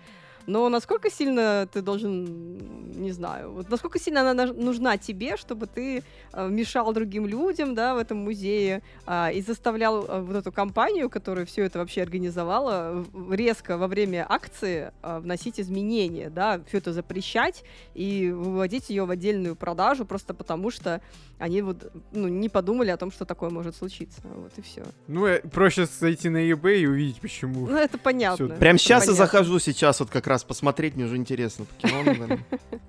Но 0.49 0.67
насколько 0.67 1.11
сильно 1.11 1.67
ты 1.71 1.81
должен, 1.83 2.57
не 2.99 3.11
знаю, 3.11 3.51
вот 3.51 3.69
насколько 3.69 3.99
сильно 3.99 4.29
она 4.29 4.45
нужна 4.47 4.97
тебе, 4.97 5.37
чтобы 5.37 5.67
ты 5.67 6.03
э, 6.33 6.49
мешал 6.49 6.91
другим 6.91 7.27
людям, 7.27 7.75
да, 7.75 7.93
в 7.93 7.99
этом 7.99 8.17
музее 8.17 8.81
э, 9.05 9.33
и 9.33 9.41
заставлял 9.41 10.05
э, 10.05 10.21
вот 10.21 10.35
эту 10.35 10.51
компанию, 10.51 11.07
которая 11.07 11.45
все 11.45 11.63
это 11.65 11.77
вообще 11.77 12.01
организовала, 12.01 13.05
резко 13.29 13.77
во 13.77 13.87
время 13.87 14.25
акции 14.27 14.91
э, 15.03 15.19
вносить 15.19 15.59
изменения, 15.59 16.31
да, 16.31 16.59
все 16.67 16.79
это 16.79 16.93
запрещать 16.93 17.63
и 17.93 18.31
выводить 18.31 18.89
ее 18.89 19.05
в 19.05 19.11
отдельную 19.11 19.55
продажу 19.55 20.03
просто 20.03 20.33
потому, 20.33 20.71
что 20.71 20.99
они 21.39 21.61
вот 21.61 21.91
ну, 22.11 22.27
не 22.27 22.49
подумали 22.49 22.89
о 22.89 22.97
том, 22.97 23.11
что 23.11 23.25
такое 23.25 23.49
может 23.49 23.75
случиться. 23.75 24.21
Вот 24.23 24.51
и 24.57 24.61
все. 24.61 24.83
Ну, 25.07 25.27
проще 25.51 25.85
зайти 25.85 26.29
на 26.29 26.37
eBay 26.37 26.79
и 26.79 26.87
увидеть, 26.87 27.21
почему. 27.21 27.67
Ну, 27.67 27.77
это 27.77 27.97
понятно. 27.97 28.47
Всё. 28.47 28.55
Прям 28.57 28.77
сейчас 28.77 29.05
понятно. 29.05 29.21
я 29.21 29.25
захожу 29.25 29.59
сейчас 29.59 29.99
вот 30.01 30.09
как 30.09 30.27
раз 30.27 30.38
посмотреть, 30.43 30.95
мне 30.95 31.05
уже 31.05 31.17
интересно. 31.17 31.65
Покемон, 31.65 32.05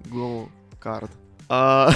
Go 0.04 0.48
Card. 0.80 1.10
А, 1.48 1.92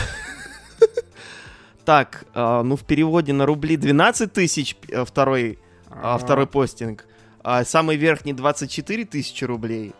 так, 1.84 2.24
а, 2.34 2.62
ну 2.62 2.76
в 2.76 2.84
переводе 2.84 3.32
на 3.32 3.46
рубли 3.46 3.76
12 3.76 4.32
тысяч 4.32 4.76
э, 4.88 5.04
второй, 5.04 5.58
а, 5.88 6.18
второй 6.18 6.46
постинг. 6.46 7.06
Самый 7.64 7.96
верхний 7.96 8.32
24 8.32 9.04
тысячи 9.04 9.44
рублей. 9.44 9.92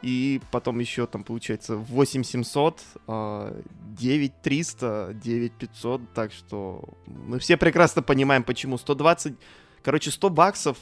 И 0.00 0.40
потом 0.50 0.78
еще 0.78 1.06
там 1.06 1.24
получается 1.24 1.76
8700, 1.76 2.80
9300, 3.06 5.12
9500. 5.12 6.00
Так 6.14 6.32
что 6.32 6.84
мы 7.06 7.38
все 7.38 7.58
прекрасно 7.58 8.02
понимаем, 8.02 8.44
почему 8.44 8.78
120... 8.78 9.34
Короче, 9.82 10.10
100 10.10 10.30
баксов 10.30 10.78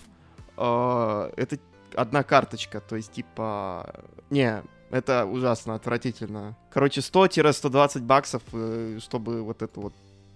это 0.56 1.58
одна 1.94 2.22
карточка. 2.22 2.80
То 2.80 2.96
есть, 2.96 3.12
типа... 3.12 3.94
Не, 4.30 4.62
это 4.90 5.26
ужасно, 5.26 5.74
отвратительно. 5.74 6.56
Короче, 6.72 7.00
100-120 7.00 8.00
баксов, 8.00 8.42
э, 8.52 8.98
чтобы 9.00 9.42
вот 9.42 9.62
это 9.62 9.80
вот 9.80 9.94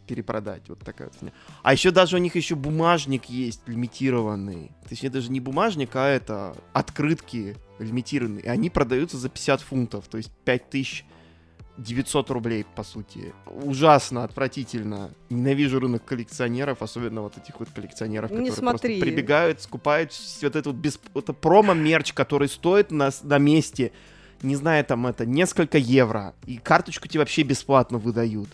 перепродать. 0.09 0.68
Вот 0.68 0.81
такая 0.81 1.11
вот 1.21 1.33
А 1.62 1.73
еще 1.73 1.90
даже 1.90 2.16
у 2.16 2.18
них 2.18 2.35
еще 2.35 2.55
бумажник 2.55 3.27
есть 3.27 3.61
лимитированный. 3.68 4.73
Точнее, 4.88 5.11
даже 5.11 5.31
не 5.31 5.38
бумажник, 5.38 5.94
а 5.94 6.09
это 6.09 6.57
открытки 6.73 7.57
лимитированные. 7.79 8.44
И 8.44 8.49
они 8.49 8.71
продаются 8.71 9.18
за 9.18 9.29
50 9.29 9.61
фунтов, 9.61 10.09
то 10.09 10.16
есть 10.16 10.33
5900 11.79 12.31
рублей, 12.31 12.67
по 12.75 12.83
сути. 12.83 13.33
Ужасно, 13.47 14.25
отвратительно. 14.25 15.11
Ненавижу 15.31 15.79
рынок 15.79 16.05
коллекционеров, 16.05 16.83
особенно 16.83 17.23
вот 17.23 17.38
этих 17.38 17.59
вот 17.61 17.69
коллекционеров, 17.75 18.31
не 18.31 18.37
которые 18.37 18.53
смотри. 18.53 18.95
просто 18.99 19.07
прибегают, 19.07 19.62
скупают 19.62 20.12
вот 20.43 20.57
этот 20.57 20.67
вот 20.67 20.77
без... 20.77 20.99
это 21.14 21.33
промо-мерч, 21.33 22.12
который 22.12 22.49
стоит 22.49 22.91
на, 22.91 23.11
на 23.23 23.38
месте, 23.38 23.93
не 24.43 24.57
знаю, 24.57 24.85
там 24.85 25.07
это, 25.07 25.25
несколько 25.25 25.79
евро. 25.79 26.35
И 26.47 26.59
карточку 26.59 27.07
тебе 27.07 27.21
вообще 27.21 27.43
бесплатно 27.43 27.99
выдают. 27.99 28.49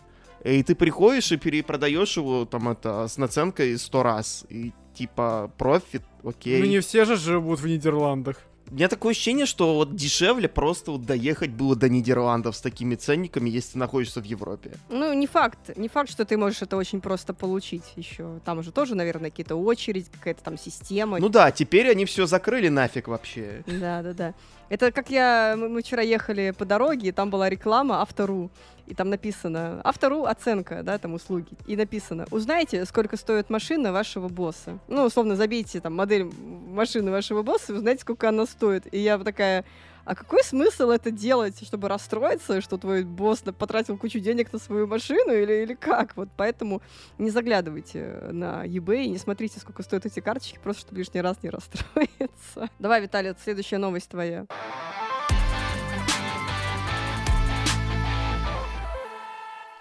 И 0.45 0.63
ты 0.63 0.75
приходишь 0.75 1.33
и 1.33 1.39
перепродаешь 1.39 2.19
его 2.19 2.45
там 2.45 2.69
это 2.69 3.09
с 3.09 3.17
наценкой 3.17 3.79
100 3.79 4.03
раз. 4.03 4.47
И 4.51 4.73
типа 4.95 5.51
профит, 5.57 6.03
окей. 6.23 6.61
Ну 6.61 6.67
не 6.67 6.81
все 6.81 7.07
же 7.07 7.17
живут 7.17 7.61
в 7.61 7.67
Нидерландах. 7.67 8.37
У 8.71 8.75
меня 8.75 8.89
такое 8.89 9.13
ощущение, 9.13 9.47
что 9.47 9.75
вот 9.75 9.95
дешевле 9.95 10.49
просто 10.49 10.93
вот 10.93 11.05
доехать 11.05 11.51
было 11.51 11.77
до 11.77 11.89
Нидерландов 11.89 12.57
с 12.57 12.61
такими 12.61 12.95
ценниками, 12.95 13.51
если 13.51 13.73
ты 13.73 13.79
находишься 13.79 14.21
в 14.21 14.25
Европе. 14.25 14.73
Ну, 14.89 15.13
не 15.13 15.27
факт. 15.27 15.77
Не 15.77 15.89
факт, 15.89 16.11
что 16.11 16.25
ты 16.25 16.37
можешь 16.37 16.63
это 16.63 16.77
очень 16.77 17.01
просто 17.01 17.35
получить 17.35 17.85
еще. 17.97 18.41
Там 18.45 18.63
же 18.63 18.73
тоже, 18.73 18.95
наверное, 18.95 19.31
какие-то 19.31 19.57
очередь, 19.57 20.09
какая-то 20.11 20.43
там 20.43 20.59
система. 20.59 21.19
Ну 21.19 21.29
да, 21.29 21.51
теперь 21.51 21.91
они 21.91 22.05
все 22.05 22.27
закрыли 22.27 22.69
нафиг 22.69 23.09
вообще. 23.09 23.63
Да, 23.67 24.03
да, 24.03 24.13
да. 24.13 24.35
Это 24.69 24.93
как 24.93 25.11
я... 25.11 25.55
Мы 25.57 25.83
вчера 25.83 26.03
ехали 26.03 26.53
по 26.57 26.65
дороге, 26.65 27.09
и 27.09 27.13
там 27.13 27.31
была 27.31 27.49
реклама 27.49 28.01
Автору. 28.01 28.51
И 28.87 28.95
там 28.95 29.09
написано 29.09 29.81
Автору 29.83 30.25
оценка, 30.25 30.83
да, 30.83 30.99
там 30.99 31.15
услуги. 31.15 31.49
И 31.67 31.77
написано 31.77 32.27
Узнайте, 32.31 32.85
сколько 32.85 33.17
стоит 33.17 33.51
машина 33.51 33.93
вашего 33.93 34.29
босса. 34.29 34.79
Ну, 34.89 35.05
условно, 35.05 35.37
забейте 35.37 35.81
там 35.81 35.95
модель 35.95 36.25
машины 36.25 37.11
вашего 37.11 37.43
босса 37.43 37.73
и 37.73 37.77
узнайте, 37.77 38.03
сколько 38.03 38.29
она 38.29 38.47
стоит. 38.47 38.93
И 38.93 38.99
я 38.99 39.19
такая 39.19 39.65
а 40.05 40.15
какой 40.15 40.45
смысл 40.45 40.91
это 40.91 41.11
делать, 41.11 41.65
чтобы 41.67 41.89
расстроиться, 41.89 42.61
что 42.61 42.77
твой 42.77 43.05
босс 43.05 43.43
потратил 43.59 43.97
кучу 43.97 44.21
денег 44.21 44.53
на 44.53 44.59
свою 44.59 44.87
машину 44.87 45.33
или, 45.33 45.63
или 45.63 45.75
как? 45.75 46.17
Вот 46.17 46.29
поэтому 46.37 46.83
не 47.19 47.31
заглядывайте 47.31 48.29
на 48.31 48.67
eBay, 48.67 49.07
не 49.07 49.19
смотрите, 49.19 49.61
сколько 49.61 49.83
стоят 49.83 50.07
эти 50.07 50.21
карточки, 50.21 50.59
просто 50.63 50.83
чтобы 50.83 50.99
лишний 50.99 51.21
раз 51.21 51.43
не 51.43 51.51
расстроиться. 51.51 52.69
Давай, 52.79 53.01
Виталий, 53.01 53.35
следующая 53.43 53.79
новость 53.79 54.11
твоя. 54.11 54.47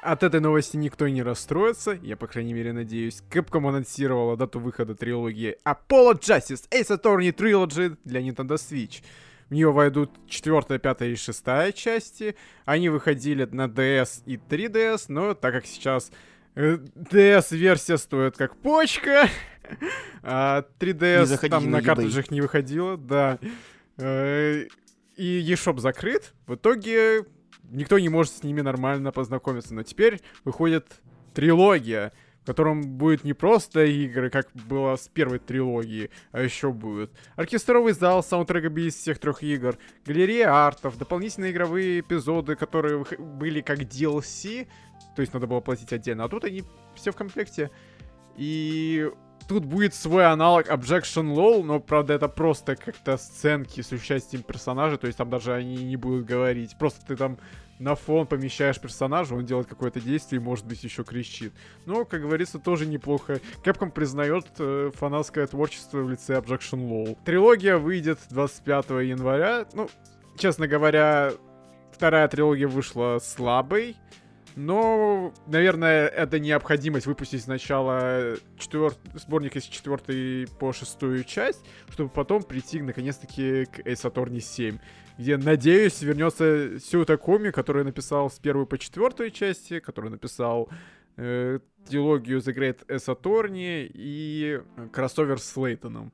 От 0.02 0.22
этой 0.22 0.42
новости 0.42 0.76
никто 0.76 1.08
не 1.08 1.24
расстроится, 1.24 1.92
я, 2.02 2.18
по 2.18 2.28
крайней 2.28 2.54
мере, 2.54 2.74
надеюсь. 2.74 3.24
Capcom 3.30 3.70
анонсировала 3.70 4.36
дату 4.36 4.60
выхода 4.60 4.96
трилогии 4.96 5.58
Apollo 5.64 6.20
Justice 6.20 6.68
Ace 6.72 6.90
Attorney 6.90 7.34
Trilogy 7.34 7.98
для 8.04 8.22
Nintendo 8.22 8.56
Switch. 8.56 9.02
В 9.54 9.56
нее 9.56 9.72
войдут 9.72 10.10
4, 10.28 10.80
5 10.80 11.02
и 11.02 11.16
6 11.16 11.76
части. 11.76 12.36
Они 12.66 12.90
выходили 12.90 13.46
на 13.46 13.66
DS 13.68 14.24
и 14.26 14.38
3DS, 14.38 15.06
но 15.10 15.36
так 15.36 15.54
как 15.54 15.68
сейчас 15.68 16.12
э, 16.56 16.80
DS-версия 16.96 18.00
стоит 18.00 18.36
как 18.36 18.56
почка, 18.58 19.30
а 20.24 20.66
3DS 20.80 21.50
там 21.50 21.66
на, 21.66 21.78
на 21.78 21.84
картриджах 21.84 22.32
не 22.32 22.42
выходила, 22.42 22.98
да. 22.98 23.38
Э, 23.98 24.66
и 25.18 25.54
eShop 25.54 25.78
закрыт. 25.78 26.34
В 26.48 26.56
итоге 26.56 27.28
никто 27.70 28.00
не 28.00 28.10
может 28.10 28.34
с 28.34 28.42
ними 28.42 28.62
нормально 28.62 29.12
познакомиться. 29.12 29.76
Но 29.76 29.84
теперь 29.84 30.20
выходит 30.46 31.00
трилогия, 31.36 32.12
в 32.44 32.46
котором 32.46 32.82
будет 32.82 33.24
не 33.24 33.34
просто 33.34 33.86
игры, 33.86 34.30
как 34.30 34.50
было 34.54 34.98
с 34.98 35.08
первой 35.08 35.40
трилогии, 35.40 36.10
а 36.34 36.42
еще 36.42 36.74
будет 36.74 37.12
оркестровый 37.38 37.94
зал 37.94 38.22
с 38.22 38.28
саундтреками 38.28 38.82
из 38.82 38.96
всех 38.96 39.18
трех 39.20 39.42
игр, 39.44 39.78
галерея 40.06 40.54
артов, 40.54 40.98
дополнительные 40.98 41.54
игровые 41.54 42.02
эпизоды, 42.02 42.58
которые 42.58 43.06
были 43.18 43.62
как 43.62 43.80
DLC, 43.80 44.68
то 45.16 45.22
есть 45.22 45.34
надо 45.34 45.48
было 45.48 45.62
платить 45.62 45.94
отдельно, 45.94 46.26
а 46.26 46.30
тут 46.30 46.44
они 46.44 46.64
все 46.96 47.12
в 47.12 47.16
комплекте. 47.16 47.72
И 48.36 49.10
тут 49.48 49.64
будет 49.64 49.94
свой 49.94 50.26
аналог 50.26 50.70
Objection 50.70 51.34
LOL, 51.34 51.64
но, 51.64 51.80
правда, 51.80 52.14
это 52.14 52.28
просто 52.28 52.76
как-то 52.76 53.18
сценки 53.18 53.82
с 53.82 53.92
участием 53.92 54.44
персонажа, 54.44 54.98
то 54.98 55.08
есть 55.08 55.18
там 55.18 55.30
даже 55.30 55.54
они 55.54 55.78
не 55.84 55.96
будут 55.96 56.26
говорить. 56.26 56.76
Просто 56.78 57.06
ты 57.06 57.16
там 57.16 57.38
на 57.84 57.96
фон 57.96 58.26
помещаешь 58.26 58.80
персонажа, 58.80 59.36
он 59.36 59.46
делает 59.46 59.68
какое-то 59.68 60.00
действие 60.00 60.40
и, 60.40 60.44
может 60.44 60.66
быть, 60.66 60.84
еще 60.84 61.04
кричит. 61.04 61.54
Но, 61.86 62.06
как 62.06 62.22
говорится, 62.22 62.58
тоже 62.58 62.86
неплохо. 62.86 63.42
Capcom 63.64 63.92
признает 63.92 64.46
э, 64.58 64.92
фанатское 64.96 65.46
творчество 65.48 66.00
в 66.00 66.10
лице 66.10 66.36
Objection 66.36 66.88
LOL. 66.88 67.18
Трилогия 67.26 67.78
выйдет 67.78 68.20
25 68.30 68.90
января. 69.06 69.68
Ну, 69.74 69.90
честно 70.38 70.68
говоря, 70.68 71.34
вторая 71.92 72.28
трилогия 72.30 72.70
вышла 72.70 73.20
слабой. 73.22 73.98
Но, 74.56 75.34
наверное, 75.48 76.08
это 76.08 76.40
необходимость 76.40 77.06
выпустить 77.06 77.44
сначала 77.44 78.36
четвер... 78.58 78.94
сборник 79.16 79.56
из 79.56 79.64
четвертой 79.64 80.48
по 80.60 80.74
шестую 80.74 81.24
часть, 81.24 81.66
чтобы 81.90 82.10
потом 82.10 82.44
прийти 82.44 82.82
наконец-таки 82.82 83.66
к 83.66 83.80
Ace 83.80 84.12
Attorney 84.12 84.40
7 84.40 84.78
где, 85.18 85.38
надеюсь, 85.38 86.02
вернется 86.02 86.80
Сюта 86.80 87.18
Коми, 87.18 87.52
который 87.52 87.84
написал 87.84 88.30
с 88.32 88.40
первой 88.40 88.66
по 88.66 88.78
четвертой 88.78 89.32
части, 89.32 89.80
который 89.80 90.10
написал 90.10 90.70
э, 91.18 91.60
трилогию 91.88 92.40
The 92.40 92.56
Great 92.56 92.86
Ace 92.88 93.92
и 93.94 94.62
кроссовер 94.92 95.40
с 95.40 95.56
Лейтоном. 95.56 96.12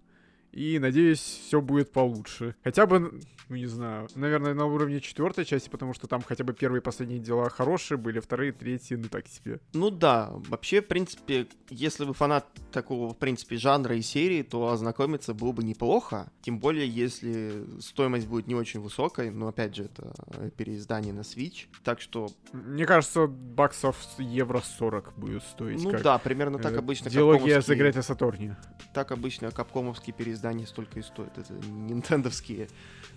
И, 0.52 0.80
надеюсь, 0.80 1.20
все 1.20 1.62
будет 1.62 1.92
получше. 1.92 2.56
Хотя 2.64 2.86
бы 2.86 3.20
ну 3.50 3.56
не 3.56 3.66
знаю, 3.66 4.08
наверное, 4.14 4.54
на 4.54 4.66
уровне 4.66 5.02
четвертой 5.02 5.44
части, 5.44 5.70
потому 5.70 5.96
что 5.96 6.08
там 6.08 6.22
хотя 6.22 6.44
бы 6.44 6.54
первые 6.54 6.82
и 6.82 6.84
последние 6.84 7.20
дела 7.20 7.50
хорошие 7.50 7.98
были, 7.98 8.20
вторые, 8.20 8.52
третьи, 8.52 8.94
ну 8.96 9.10
так 9.10 9.28
себе. 9.28 9.60
Ну 9.74 9.90
да, 9.90 10.30
вообще, 10.32 10.82
в 10.82 10.88
принципе, 10.88 11.48
если 11.72 12.06
вы 12.06 12.14
фанат 12.14 12.46
такого, 12.72 13.10
в 13.12 13.18
принципе, 13.18 13.58
жанра 13.58 13.96
и 13.96 14.04
серии, 14.04 14.44
то 14.44 14.70
ознакомиться 14.70 15.34
было 15.34 15.52
бы 15.52 15.64
неплохо, 15.64 16.32
тем 16.42 16.60
более, 16.60 16.88
если 16.88 17.66
стоимость 17.80 18.28
будет 18.28 18.46
не 18.46 18.54
очень 18.54 18.82
высокой, 18.82 19.32
но, 19.32 19.48
опять 19.48 19.76
же, 19.76 19.86
это 19.86 20.14
переиздание 20.56 21.14
на 21.14 21.22
Switch, 21.22 21.66
так 21.84 22.02
что... 22.02 22.30
Мне 22.54 22.86
кажется, 22.86 23.26
баксов 23.26 23.98
евро 24.20 24.62
40 24.62 25.18
будет 25.18 25.42
стоить. 25.44 25.84
Ну 25.84 25.90
как, 25.90 26.04
да, 26.04 26.18
примерно 26.20 26.60
так 26.60 26.74
э, 26.74 26.78
обычно 26.78 27.10
Диалогия 27.10 27.62
за 27.62 27.76
Грета 27.76 28.04
Сатурни. 28.04 28.56
Так 28.94 29.12
обычно 29.12 29.50
капкомовские 29.50 30.14
переиздания 30.40 30.66
столько 30.66 31.00
и 31.00 31.02
стоят, 31.02 31.38
это 31.38 31.54
нинтендовские 31.68 32.68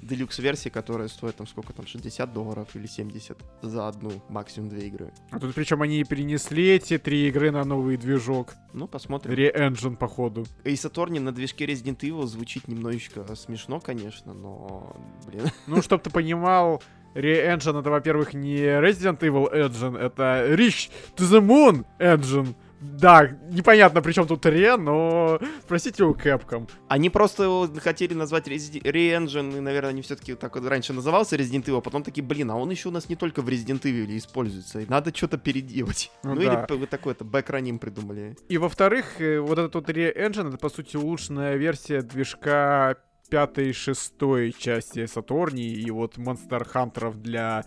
делюкс-версии, 0.02 0.68
которая 0.68 1.08
стоит 1.08 1.37
там 1.37 1.46
сколько 1.46 1.72
там, 1.72 1.87
60 1.87 2.32
долларов 2.32 2.68
или 2.74 2.87
70 2.87 3.38
за 3.62 3.88
одну, 3.88 4.11
максимум 4.28 4.68
две 4.68 4.88
игры. 4.88 5.12
А 5.30 5.38
тут 5.38 5.54
причем 5.54 5.82
они 5.82 6.02
перенесли 6.04 6.70
эти 6.70 6.98
три 6.98 7.28
игры 7.28 7.50
на 7.50 7.64
новый 7.64 7.96
движок. 7.96 8.54
Ну, 8.72 8.88
посмотрим. 8.88 9.35
Re-Engine, 9.35 9.96
походу. 9.96 10.44
Ace 10.64 10.90
Attorney 10.90 11.20
на 11.20 11.32
движке 11.32 11.66
Resident 11.66 11.98
Evil 12.00 12.26
звучит 12.26 12.68
немножечко 12.68 13.35
смешно, 13.37 13.80
конечно, 13.80 14.35
но, 14.35 14.96
блин. 15.26 15.42
Ну, 15.66 15.80
чтоб 15.80 16.02
ты 16.02 16.11
понимал, 16.11 16.82
Re-Engine 17.14 17.80
это, 17.80 17.90
во-первых, 17.90 18.35
не 18.35 18.56
Resident 18.56 19.20
Evil 19.20 19.52
Engine, 19.52 19.98
это 19.98 20.54
Reach 20.54 20.90
to 21.16 21.24
the 21.24 21.40
Moon 21.40 21.85
Engine. 21.98 22.54
Да, 22.83 23.28
непонятно, 23.50 24.02
при 24.02 24.12
чем 24.12 24.26
тут 24.26 24.44
Re, 24.44 24.76
но 24.76 25.38
спросите 25.62 26.02
у 26.04 26.14
Capcom. 26.14 26.68
Они 26.88 27.10
просто 27.10 27.44
его 27.44 27.68
хотели 27.78 28.14
назвать 28.14 28.48
Re-Engine, 28.48 29.56
и, 29.56 29.60
наверное, 29.60 29.90
они 29.90 30.02
все-таки 30.02 30.35
так 30.35 30.56
вот 30.56 30.66
раньше 30.66 30.92
назывался 30.92 31.37
Resident 31.37 31.64
Evil, 31.64 31.78
а 31.78 31.80
потом 31.80 32.02
такие, 32.02 32.24
блин, 32.24 32.50
а 32.50 32.56
он 32.56 32.70
еще 32.70 32.88
у 32.88 32.92
нас 32.92 33.08
не 33.08 33.16
только 33.16 33.42
в 33.42 33.48
Resident 33.48 33.83
Evil 33.83 34.16
используется, 34.16 34.80
и 34.80 34.87
надо 34.87 35.14
что-то 35.14 35.38
переделать. 35.38 36.10
Ну 36.24 36.35
Ну, 36.35 36.40
да. 36.40 36.66
или 36.68 36.87
такой-то 36.87 37.24
бэкроним 37.24 37.78
придумали. 37.78 38.37
И 38.48 38.58
во-вторых, 38.58 39.20
э, 39.20 39.38
вот 39.38 39.58
этот 39.58 39.74
вот 39.74 39.88
Re-Engine, 39.88 40.48
это, 40.48 40.58
по 40.58 40.68
сути, 40.68 40.96
улучшенная 40.96 41.56
версия 41.56 42.02
движка 42.02 42.96
пятой 43.30 43.70
и 43.70 43.72
шестой 43.72 44.52
части 44.52 45.06
Сатурни 45.06 45.64
и 45.64 45.90
вот 45.90 46.18
Monster 46.18 46.66
Hunter 46.70 47.14
для 47.14 47.64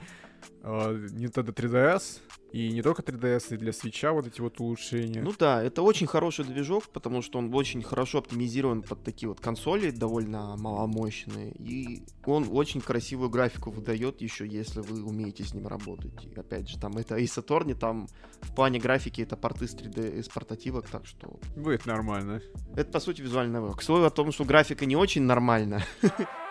Nintendo 0.62 1.54
3DS. 1.54 2.22
И 2.52 2.72
не 2.72 2.82
только 2.82 3.02
3DS, 3.02 3.56
и 3.56 3.58
для 3.58 3.74
свеча 3.74 4.14
вот 4.14 4.28
эти 4.28 4.40
вот 4.40 4.62
улучшения. 4.62 5.22
Ну 5.22 5.34
да, 5.38 5.62
это 5.62 5.82
очень 5.82 6.08
хороший 6.08 6.46
движок, 6.46 6.88
потому 6.88 7.22
что 7.22 7.38
он 7.38 7.54
очень 7.54 7.84
хорошо 7.84 8.20
оптимизирован 8.20 8.82
под 8.82 9.04
такие 9.04 9.28
вот 9.28 9.42
консоли, 9.42 9.90
довольно 9.90 10.56
маломощные. 10.56 11.52
И 11.52 12.04
он 12.26 12.48
очень 12.50 12.80
красивую 12.80 13.30
графику 13.30 13.72
выдает 13.72 14.22
еще, 14.22 14.48
если 14.48 14.80
вы 14.80 15.04
умеете 15.04 15.44
с 15.44 15.54
ним 15.54 15.68
работать. 15.68 16.14
И 16.24 16.40
опять 16.40 16.70
же, 16.70 16.80
там 16.80 16.96
это 16.96 17.18
Ace 17.18 17.44
Attorney, 17.46 17.76
там 17.76 18.08
в 18.40 18.56
плане 18.56 18.80
графики 18.80 19.22
это 19.22 19.36
порты 19.36 19.68
с 19.68 19.76
3D 19.76 20.20
из 20.20 20.30
портативок, 20.30 20.88
так 20.88 21.06
что 21.06 21.38
Будет 21.58 21.86
нормально. 21.86 22.42
это 22.78 22.90
по 22.90 23.00
сути 23.02 23.22
визуальный 23.22 23.60
новелл. 23.60 23.74
К 23.74 23.84
слову 23.84 24.06
о 24.06 24.10
том, 24.10 24.32
что 24.32 24.46
графика 24.46 24.86
не 24.86 24.96
очень 24.96 25.24
нормальна. 25.24 25.84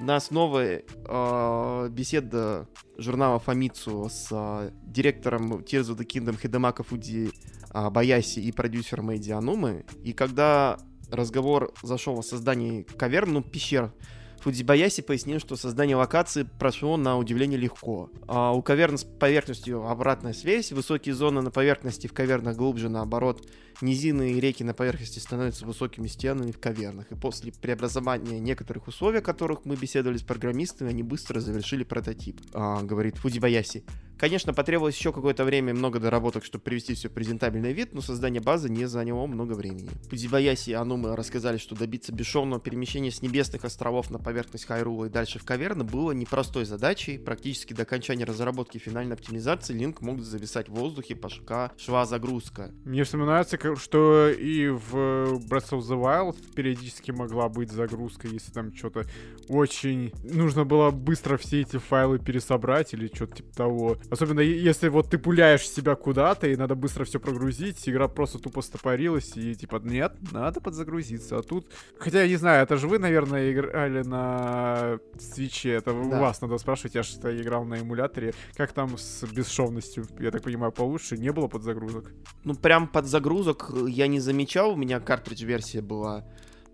У 0.00 0.02
нас 0.02 0.32
новая 0.32 0.82
э, 1.06 1.88
беседа 1.90 2.66
журнала 2.98 3.38
Фамицу 3.38 4.08
с 4.10 4.28
э, 4.32 4.70
директором 4.82 5.52
Tears 5.58 5.94
of 5.94 5.96
the 5.96 6.04
Kingdom 6.04 6.40
Хидемака 6.40 6.82
Фудзи 6.82 7.30
э, 7.72 7.90
Баяси 7.90 8.40
и 8.40 8.50
продюсером 8.50 9.12
Эйди 9.12 9.30
Анумы. 9.30 9.84
И 10.02 10.12
когда 10.12 10.78
разговор 11.12 11.72
зашел 11.82 12.18
о 12.18 12.22
создании 12.22 12.82
каверн, 12.82 13.34
ну, 13.34 13.42
пещер, 13.42 13.92
Фудзибаяси 14.40 15.00
пояснил, 15.00 15.38
что 15.38 15.56
создание 15.56 15.96
локации 15.96 16.42
прошло 16.42 16.96
на 16.96 17.16
удивление 17.16 17.58
легко. 17.58 18.10
А 18.26 18.52
у 18.52 18.62
каверн 18.62 18.98
с 18.98 19.04
поверхностью 19.04 19.88
обратная 19.88 20.32
связь, 20.32 20.72
высокие 20.72 21.14
зоны 21.14 21.40
на 21.40 21.52
поверхности 21.52 22.08
в 22.08 22.12
кавернах 22.12 22.56
глубже, 22.56 22.88
наоборот, 22.88 23.48
низины 23.80 24.32
и 24.32 24.40
реки 24.40 24.62
на 24.64 24.74
поверхности 24.74 25.18
становятся 25.18 25.66
высокими 25.66 26.06
стенами 26.06 26.50
в 26.50 26.58
кавернах. 26.58 27.10
И 27.10 27.14
после 27.14 27.52
преобразования 27.52 28.38
некоторых 28.38 28.88
условий, 28.88 29.18
о 29.18 29.22
которых 29.22 29.64
мы 29.64 29.76
беседовали 29.76 30.18
с 30.18 30.22
программистами, 30.22 30.90
они 30.90 31.02
быстро 31.02 31.40
завершили 31.40 31.84
прототип, 31.84 32.40
а, 32.52 32.82
говорит 32.82 33.16
Фудзибаяси. 33.18 33.84
Конечно, 34.16 34.54
потребовалось 34.54 34.96
еще 34.96 35.12
какое-то 35.12 35.44
время 35.44 35.70
и 35.70 35.76
много 35.76 35.98
доработок, 35.98 36.44
чтобы 36.44 36.62
привести 36.64 36.94
все 36.94 37.08
в 37.08 37.12
презентабельный 37.12 37.72
вид, 37.72 37.92
но 37.92 38.00
создание 38.00 38.40
базы 38.40 38.68
не 38.70 38.86
заняло 38.86 39.26
много 39.26 39.54
времени. 39.54 39.90
Фудзибаяси 40.08 40.70
и 40.70 40.72
Анума 40.72 41.16
рассказали, 41.16 41.58
что 41.58 41.74
добиться 41.74 42.12
бесшовного 42.12 42.60
перемещения 42.60 43.10
с 43.10 43.22
небесных 43.22 43.64
островов 43.64 44.10
на 44.10 44.18
поверхность 44.18 44.66
Хайрула 44.66 45.06
и 45.06 45.08
дальше 45.08 45.38
в 45.38 45.44
каверны 45.44 45.84
было 45.84 46.12
непростой 46.12 46.64
задачей. 46.64 47.18
Практически 47.18 47.74
до 47.74 47.82
окончания 47.82 48.24
разработки 48.24 48.76
и 48.76 48.80
финальной 48.80 49.14
оптимизации 49.16 49.74
Линк 49.74 50.00
мог 50.00 50.20
зависать 50.20 50.68
в 50.68 50.74
воздухе, 50.74 51.16
пока 51.16 51.72
шла 51.76 52.06
загрузка. 52.06 52.72
Мне 52.84 53.04
вспоминается, 53.04 53.58
что 53.76 54.28
и 54.28 54.68
в 54.68 54.94
Breath 54.94 55.70
of 55.70 55.80
the 55.80 56.00
Wild 56.00 56.36
периодически 56.54 57.10
могла 57.10 57.48
быть 57.48 57.70
загрузка, 57.70 58.28
если 58.28 58.52
там 58.52 58.74
что-то 58.74 59.04
очень... 59.48 60.12
Нужно 60.22 60.64
было 60.64 60.90
быстро 60.90 61.36
все 61.36 61.60
эти 61.62 61.78
файлы 61.78 62.18
пересобрать 62.18 62.94
или 62.94 63.10
что-то 63.12 63.36
типа 63.36 63.54
того. 63.54 63.96
Особенно 64.10 64.40
если 64.40 64.88
вот 64.88 65.10
ты 65.10 65.18
пуляешь 65.18 65.68
себя 65.68 65.94
куда-то 65.94 66.46
и 66.46 66.56
надо 66.56 66.74
быстро 66.74 67.04
все 67.04 67.18
прогрузить, 67.20 67.88
игра 67.88 68.08
просто 68.08 68.38
тупо 68.38 68.62
стопорилась 68.62 69.36
и 69.36 69.54
типа 69.54 69.80
нет, 69.82 70.14
надо 70.32 70.60
подзагрузиться. 70.60 71.38
А 71.38 71.42
тут... 71.42 71.66
Хотя 71.98 72.22
я 72.22 72.28
не 72.28 72.36
знаю, 72.36 72.62
это 72.62 72.76
же 72.76 72.88
вы, 72.88 72.98
наверное, 72.98 73.52
играли 73.52 74.02
на 74.02 74.98
свече. 75.18 75.70
Это 75.70 75.92
у 75.92 76.10
Да. 76.10 76.20
вас 76.20 76.40
надо 76.40 76.58
спрашивать. 76.58 76.94
Я 76.94 77.02
же 77.02 77.14
играл 77.40 77.64
на 77.64 77.80
эмуляторе. 77.80 78.34
Как 78.56 78.72
там 78.72 78.96
с 78.98 79.24
бесшовностью? 79.24 80.06
Я 80.18 80.30
так 80.30 80.42
понимаю, 80.42 80.72
получше? 80.72 81.16
Не 81.16 81.32
было 81.32 81.48
подзагрузок? 81.48 82.12
Ну, 82.44 82.54
прям 82.54 82.88
под 82.88 83.06
загрузок 83.54 83.70
э, 83.74 83.90
я 83.90 84.06
не 84.06 84.20
замечал, 84.20 84.72
у 84.72 84.76
меня 84.76 85.00
картридж-версия 85.00 85.80
была. 85.80 86.24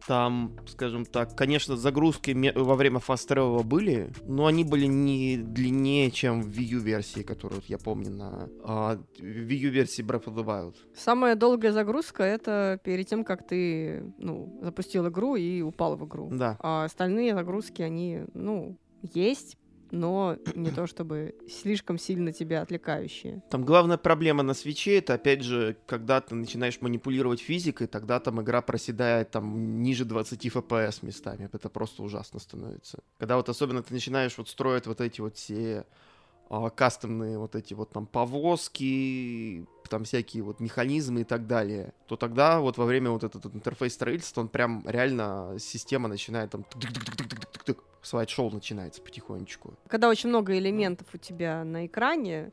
Там, 0.07 0.57
скажем 0.67 1.05
так, 1.05 1.37
конечно, 1.37 1.77
загрузки 1.77 2.33
во 2.55 2.75
время 2.75 3.01
Fast 3.07 3.29
Travel 3.29 3.63
были, 3.63 4.11
но 4.27 4.47
они 4.47 4.65
были 4.65 4.87
не 4.87 5.37
длиннее, 5.37 6.11
чем 6.11 6.41
в 6.41 6.49
Wii 6.49 6.65
U 6.65 6.81
версии, 6.81 7.21
которую 7.21 7.61
я 7.69 7.77
помню 7.77 8.11
на 8.11 8.49
а, 8.65 8.99
Wii 9.19 9.57
U 9.57 9.71
версии 9.71 10.03
Breath 10.03 10.25
of 10.25 10.35
the 10.35 10.45
Wild. 10.45 10.75
Самая 10.97 11.37
долгая 11.37 11.73
загрузка 11.73 12.23
это 12.23 12.81
перед 12.83 13.09
тем, 13.09 13.25
как 13.25 13.47
ты 13.47 14.03
ну, 14.19 14.59
запустил 14.63 15.07
игру 15.09 15.37
и 15.37 15.61
упал 15.61 15.97
в 15.97 16.07
игру. 16.07 16.31
Да. 16.33 16.57
А 16.61 16.85
остальные 16.87 17.35
загрузки, 17.35 17.83
они, 17.83 18.25
ну, 18.33 18.79
есть, 19.03 19.59
но 19.91 20.37
не 20.55 20.71
то 20.71 20.87
чтобы 20.87 21.35
слишком 21.49 21.99
сильно 21.99 22.33
тебя 22.33 22.63
отвлекающие. 22.63 23.43
Там 23.51 23.65
главная 23.65 23.97
проблема 23.97 24.43
на 24.43 24.55
свече, 24.55 24.99
это 24.99 25.15
опять 25.15 25.43
же, 25.43 25.77
когда 25.87 26.21
ты 26.21 26.35
начинаешь 26.35 26.81
манипулировать 26.81 27.41
физикой, 27.41 27.87
тогда 27.87 28.21
там 28.21 28.41
игра 28.41 28.63
проседает 28.63 29.31
там 29.31 29.83
ниже 29.83 30.05
20 30.05 30.47
FPS 30.47 30.99
местами. 31.03 31.49
Это 31.53 31.69
просто 31.69 32.03
ужасно 32.03 32.41
становится. 32.41 33.01
Когда 33.19 33.37
вот 33.37 33.49
особенно 33.49 33.83
ты 33.83 33.93
начинаешь 33.93 34.37
вот 34.39 34.49
строить 34.49 34.87
вот 34.87 35.01
эти 35.01 35.21
вот 35.21 35.37
все 35.37 35.85
а, 36.49 36.69
кастомные 36.69 37.39
вот 37.39 37.55
эти 37.55 37.75
вот 37.75 37.91
там 37.91 38.07
повозки, 38.07 39.65
там 39.89 40.05
всякие 40.05 40.43
вот 40.43 40.59
механизмы 40.59 41.21
и 41.21 41.25
так 41.25 41.47
далее, 41.47 41.93
то 42.07 42.17
тогда 42.17 42.61
вот 42.61 42.77
во 42.77 42.87
время 42.87 43.11
вот 43.11 43.23
этот 43.23 43.47
интерфейс 43.47 43.95
строительства, 43.95 44.41
он 44.41 44.49
прям 44.49 44.85
реально 44.87 45.57
система 45.59 46.09
начинает 46.09 46.51
там 46.51 46.65
слайд-шоу 48.03 48.51
начинается 48.51 49.03
потихонечку. 49.03 49.75
Когда 49.89 50.09
очень 50.09 50.29
много 50.29 50.59
элементов 50.59 51.09
у 51.13 51.19
тебя 51.19 51.65
на 51.65 51.87
экране, 51.87 52.53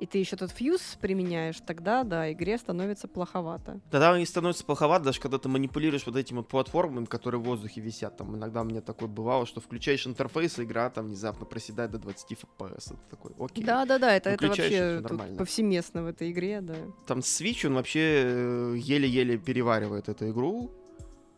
и 0.00 0.06
ты 0.06 0.16
еще 0.16 0.36
тут 0.36 0.50
фьюз 0.50 0.96
применяешь, 0.98 1.60
тогда, 1.60 2.04
да, 2.04 2.32
игре 2.32 2.56
становится 2.56 3.06
плоховато. 3.06 3.80
Тогда 3.90 4.14
они 4.14 4.24
становятся 4.24 4.64
плоховато, 4.64 5.04
даже 5.04 5.20
когда 5.20 5.36
ты 5.36 5.50
манипулируешь 5.50 6.06
вот 6.06 6.16
этими 6.16 6.40
платформами, 6.40 7.04
которые 7.04 7.38
в 7.38 7.44
воздухе 7.44 7.82
висят. 7.82 8.16
Там 8.16 8.34
иногда 8.34 8.62
у 8.62 8.64
меня 8.64 8.80
такое 8.80 9.10
бывало, 9.10 9.44
что 9.44 9.60
включаешь 9.60 10.06
интерфейс, 10.06 10.58
и 10.58 10.62
игра 10.62 10.88
там 10.88 11.06
внезапно 11.06 11.44
проседает 11.44 11.90
до 11.90 11.98
20 11.98 12.32
FPS. 12.32 12.94
Это 12.94 13.10
такой, 13.10 13.32
окей. 13.38 13.62
Да-да-да, 13.62 14.16
это, 14.16 14.30
это 14.30 14.46
вообще 14.48 15.02
тут 15.06 15.36
повсеместно 15.36 16.02
в 16.02 16.06
этой 16.06 16.30
игре, 16.30 16.62
да. 16.62 16.76
Там 17.06 17.18
Switch, 17.18 17.66
он 17.66 17.74
вообще 17.74 18.22
э, 18.24 18.74
еле-еле 18.78 19.36
переваривает 19.36 20.08
эту 20.08 20.30
игру. 20.30 20.70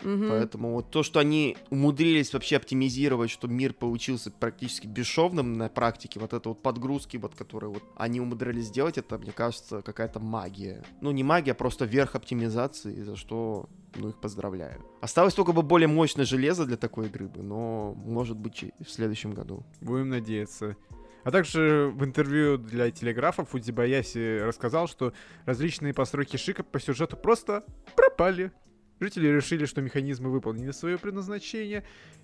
Мгм. 0.03 0.28
Поэтому 0.28 0.72
вот 0.72 0.90
то, 0.90 1.03
что 1.03 1.20
они 1.20 1.57
умудрились 1.70 2.32
вообще 2.32 2.57
оптимизировать, 2.57 3.30
что 3.30 3.48
мир 3.48 3.72
получился 3.72 4.30
практически 4.30 4.86
бесшовным 4.86 5.55
на 5.55 5.68
практике, 5.68 6.20
вот 6.20 6.32
это 6.32 6.50
вот 6.50 6.62
подгрузки, 6.62 7.16
вот 7.16 7.34
которые 7.34 7.70
вот 7.70 7.82
они 7.96 8.20
умудрились 8.20 8.66
сделать, 8.66 8.98
это, 8.98 9.18
мне 9.18 9.32
кажется, 9.32 9.82
какая-то 9.82 10.20
магия. 10.20 10.84
Ну, 11.00 11.11
не 11.11 11.24
магия, 11.24 11.53
а 11.53 11.55
просто 11.55 11.84
верх 11.84 12.14
оптимизации, 12.14 13.03
за 13.03 13.16
что, 13.16 13.68
ну, 13.94 14.11
их 14.11 14.20
поздравляю. 14.20 14.84
Осталось 15.00 15.34
только 15.34 15.53
бы 15.53 15.62
более 15.62 15.88
мощное 15.88 16.24
железо 16.24 16.66
для 16.66 16.76
такой 16.76 17.07
игры 17.07 17.28
бы, 17.28 17.42
но, 17.42 17.94
может 17.94 18.36
быть, 18.36 18.64
в 18.84 18.90
следующем 18.90 19.32
году. 19.32 19.64
Будем 19.80 20.11
надеяться. 20.11 20.76
А 21.24 21.30
также 21.30 21.92
в 21.94 22.05
интервью 22.05 22.59
для 22.59 22.90
телеграфа 22.90 23.44
Фудзибаяси 23.44 24.40
рассказал, 24.40 24.88
что 24.88 25.12
различные 25.44 25.94
постройки 25.94 26.36
Шика 26.36 26.64
по 26.64 26.80
сюжету 26.80 27.16
просто 27.16 27.64
пропали. 27.94 28.50
Жители 29.03 29.26
решили, 29.26 29.64
что 29.64 29.82
механизмы 29.82 30.30
выполнили 30.30 30.70
свое 30.70 30.96
предназначение 30.96 31.82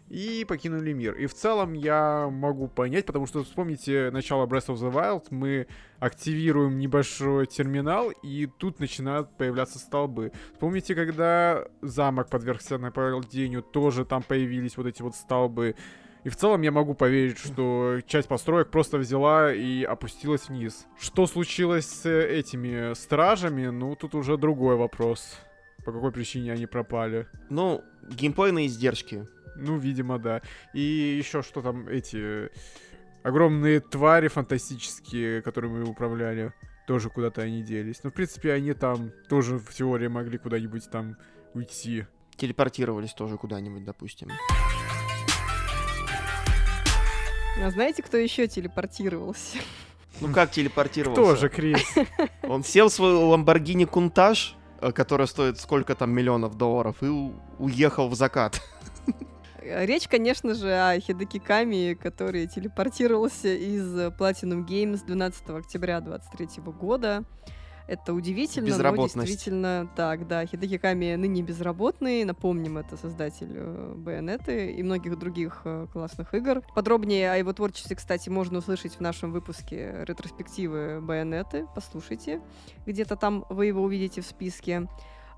и 0.08 0.44
покинули 0.46 0.92
мир. 0.92 1.12
И 1.16 1.26
в 1.26 1.34
целом 1.34 1.72
я 1.72 2.28
могу 2.30 2.68
понять, 2.68 3.04
потому 3.04 3.26
что 3.26 3.42
вспомните 3.42 4.12
начало 4.12 4.46
Breath 4.46 4.68
of 4.68 4.76
the 4.76 4.92
Wild, 4.92 5.24
мы 5.30 5.66
активируем 5.98 6.78
небольшой 6.78 7.46
терминал, 7.46 8.12
и 8.22 8.46
тут 8.46 8.78
начинают 8.78 9.36
появляться 9.36 9.80
столбы. 9.80 10.30
Вспомните, 10.52 10.94
когда 10.94 11.66
замок 11.82 12.30
подвергся 12.30 12.78
нападению, 12.78 13.62
тоже 13.62 14.04
там 14.04 14.22
появились 14.22 14.76
вот 14.76 14.86
эти 14.86 15.02
вот 15.02 15.16
столбы. 15.16 15.74
И 16.22 16.28
в 16.28 16.36
целом 16.36 16.62
я 16.62 16.70
могу 16.70 16.94
поверить, 16.94 17.38
что 17.38 17.98
часть 18.06 18.28
построек 18.28 18.70
просто 18.70 18.98
взяла 18.98 19.52
и 19.52 19.82
опустилась 19.82 20.48
вниз. 20.48 20.86
Что 20.96 21.26
случилось 21.26 21.86
с 21.86 22.08
этими 22.08 22.94
стражами, 22.94 23.66
ну 23.66 23.96
тут 23.96 24.14
уже 24.14 24.36
другой 24.36 24.76
вопрос. 24.76 25.40
По 25.84 25.92
какой 25.92 26.12
причине 26.12 26.52
они 26.52 26.66
пропали. 26.66 27.26
Ну, 27.50 27.82
геймплейные 28.10 28.66
издержки. 28.66 29.26
Ну, 29.56 29.78
видимо, 29.78 30.18
да. 30.18 30.42
И 30.74 30.80
еще 30.80 31.42
что 31.42 31.62
там 31.62 31.88
эти 31.88 32.50
огромные 33.22 33.80
твари 33.80 34.28
фантастические, 34.28 35.42
которыми 35.42 35.80
мы 35.80 35.90
управляли, 35.90 36.52
тоже 36.86 37.10
куда-то 37.10 37.42
они 37.42 37.62
делись. 37.62 38.00
Ну, 38.02 38.10
в 38.10 38.14
принципе, 38.14 38.52
они 38.52 38.72
там 38.72 39.10
тоже 39.28 39.58
в 39.58 39.74
теории 39.74 40.08
могли 40.08 40.38
куда-нибудь 40.38 40.90
там 40.90 41.16
уйти. 41.54 42.06
Телепортировались 42.36 43.14
тоже 43.14 43.36
куда-нибудь, 43.36 43.84
допустим. 43.84 44.28
А 47.60 47.70
знаете, 47.70 48.02
кто 48.02 48.16
еще 48.16 48.46
телепортировался? 48.46 49.58
Ну 50.20 50.32
как 50.32 50.50
телепортировался? 50.50 51.22
Тоже, 51.22 51.48
Крис. 51.48 51.82
Он 52.42 52.62
сел 52.62 52.88
в 52.88 52.92
свой 52.92 53.12
Ламборгини 53.12 53.84
Кунтаж, 53.84 54.56
э, 54.80 54.92
который 54.92 55.26
стоит 55.26 55.58
сколько 55.58 55.94
там 55.94 56.10
миллионов 56.10 56.56
долларов, 56.56 57.02
и 57.02 57.06
уехал 57.58 58.08
в 58.08 58.14
закат. 58.14 58.60
Речь, 59.62 60.08
конечно 60.08 60.54
же, 60.54 60.72
о 60.72 60.98
Хидеки 60.98 61.38
Ками, 61.38 61.94
который 61.94 62.46
телепортировался 62.46 63.48
из 63.48 63.98
э, 63.98 64.08
Platinum 64.08 64.66
Games 64.66 65.04
12 65.04 65.50
октября 65.50 66.00
2023 66.00 66.62
года. 66.72 67.24
Это 67.88 68.12
удивительно, 68.12 68.76
но 68.92 69.06
действительно 69.06 69.90
так, 69.96 70.28
да. 70.28 70.44
Хидеки 70.44 70.76
Ками 70.76 71.14
ныне 71.14 71.40
безработный. 71.42 72.22
Напомним, 72.24 72.76
это 72.76 72.98
создатель 72.98 73.48
э, 73.50 73.94
Байонеты 73.96 74.72
и 74.72 74.82
многих 74.82 75.18
других 75.18 75.62
э, 75.64 75.86
классных 75.90 76.34
игр. 76.34 76.62
Подробнее 76.74 77.32
о 77.32 77.36
его 77.36 77.50
творчестве, 77.54 77.96
кстати, 77.96 78.28
можно 78.28 78.58
услышать 78.58 78.96
в 78.96 79.00
нашем 79.00 79.32
выпуске 79.32 80.04
ретроспективы 80.06 81.00
Байонеты. 81.00 81.66
Послушайте. 81.74 82.42
Где-то 82.84 83.16
там 83.16 83.46
вы 83.48 83.66
его 83.66 83.82
увидите 83.82 84.20
в 84.20 84.26
списке. 84.26 84.86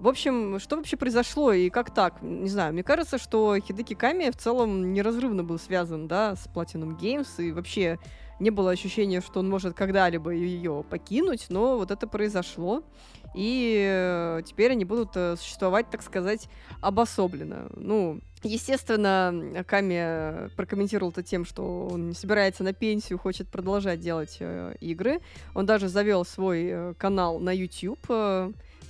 В 0.00 0.08
общем, 0.08 0.58
что 0.58 0.76
вообще 0.76 0.96
произошло 0.96 1.52
и 1.52 1.70
как 1.70 1.94
так? 1.94 2.20
Не 2.20 2.48
знаю, 2.48 2.72
мне 2.72 2.82
кажется, 2.82 3.16
что 3.16 3.56
Хидеки 3.60 3.94
Ками 3.94 4.30
в 4.30 4.36
целом 4.36 4.92
неразрывно 4.92 5.44
был 5.44 5.58
связан, 5.60 6.08
да, 6.08 6.34
с 6.34 6.48
Platinum 6.52 6.98
Games, 6.98 7.28
и 7.38 7.52
вообще 7.52 7.98
не 8.40 8.50
было 8.50 8.70
ощущения, 8.70 9.20
что 9.20 9.40
он 9.40 9.48
может 9.48 9.76
когда-либо 9.76 10.30
ее 10.30 10.84
покинуть, 10.88 11.46
но 11.50 11.76
вот 11.76 11.90
это 11.90 12.06
произошло, 12.06 12.82
и 13.34 13.86
э, 13.88 14.42
теперь 14.44 14.72
они 14.72 14.84
будут 14.84 15.10
э, 15.14 15.36
существовать, 15.36 15.90
так 15.90 16.02
сказать, 16.02 16.48
обособленно. 16.80 17.70
Ну, 17.76 18.20
естественно, 18.42 19.64
Ками 19.66 19.94
э, 19.98 20.48
прокомментировал 20.56 21.10
это 21.10 21.22
тем, 21.22 21.44
что 21.44 21.88
он 21.88 22.08
не 22.08 22.14
собирается 22.14 22.64
на 22.64 22.72
пенсию, 22.72 23.18
хочет 23.18 23.48
продолжать 23.48 24.00
делать 24.00 24.38
игры. 24.80 25.20
Он 25.54 25.66
даже 25.66 25.88
завел 25.88 26.24
свой 26.24 26.94
канал 26.96 27.38
на 27.38 27.54
YouTube, 27.54 28.06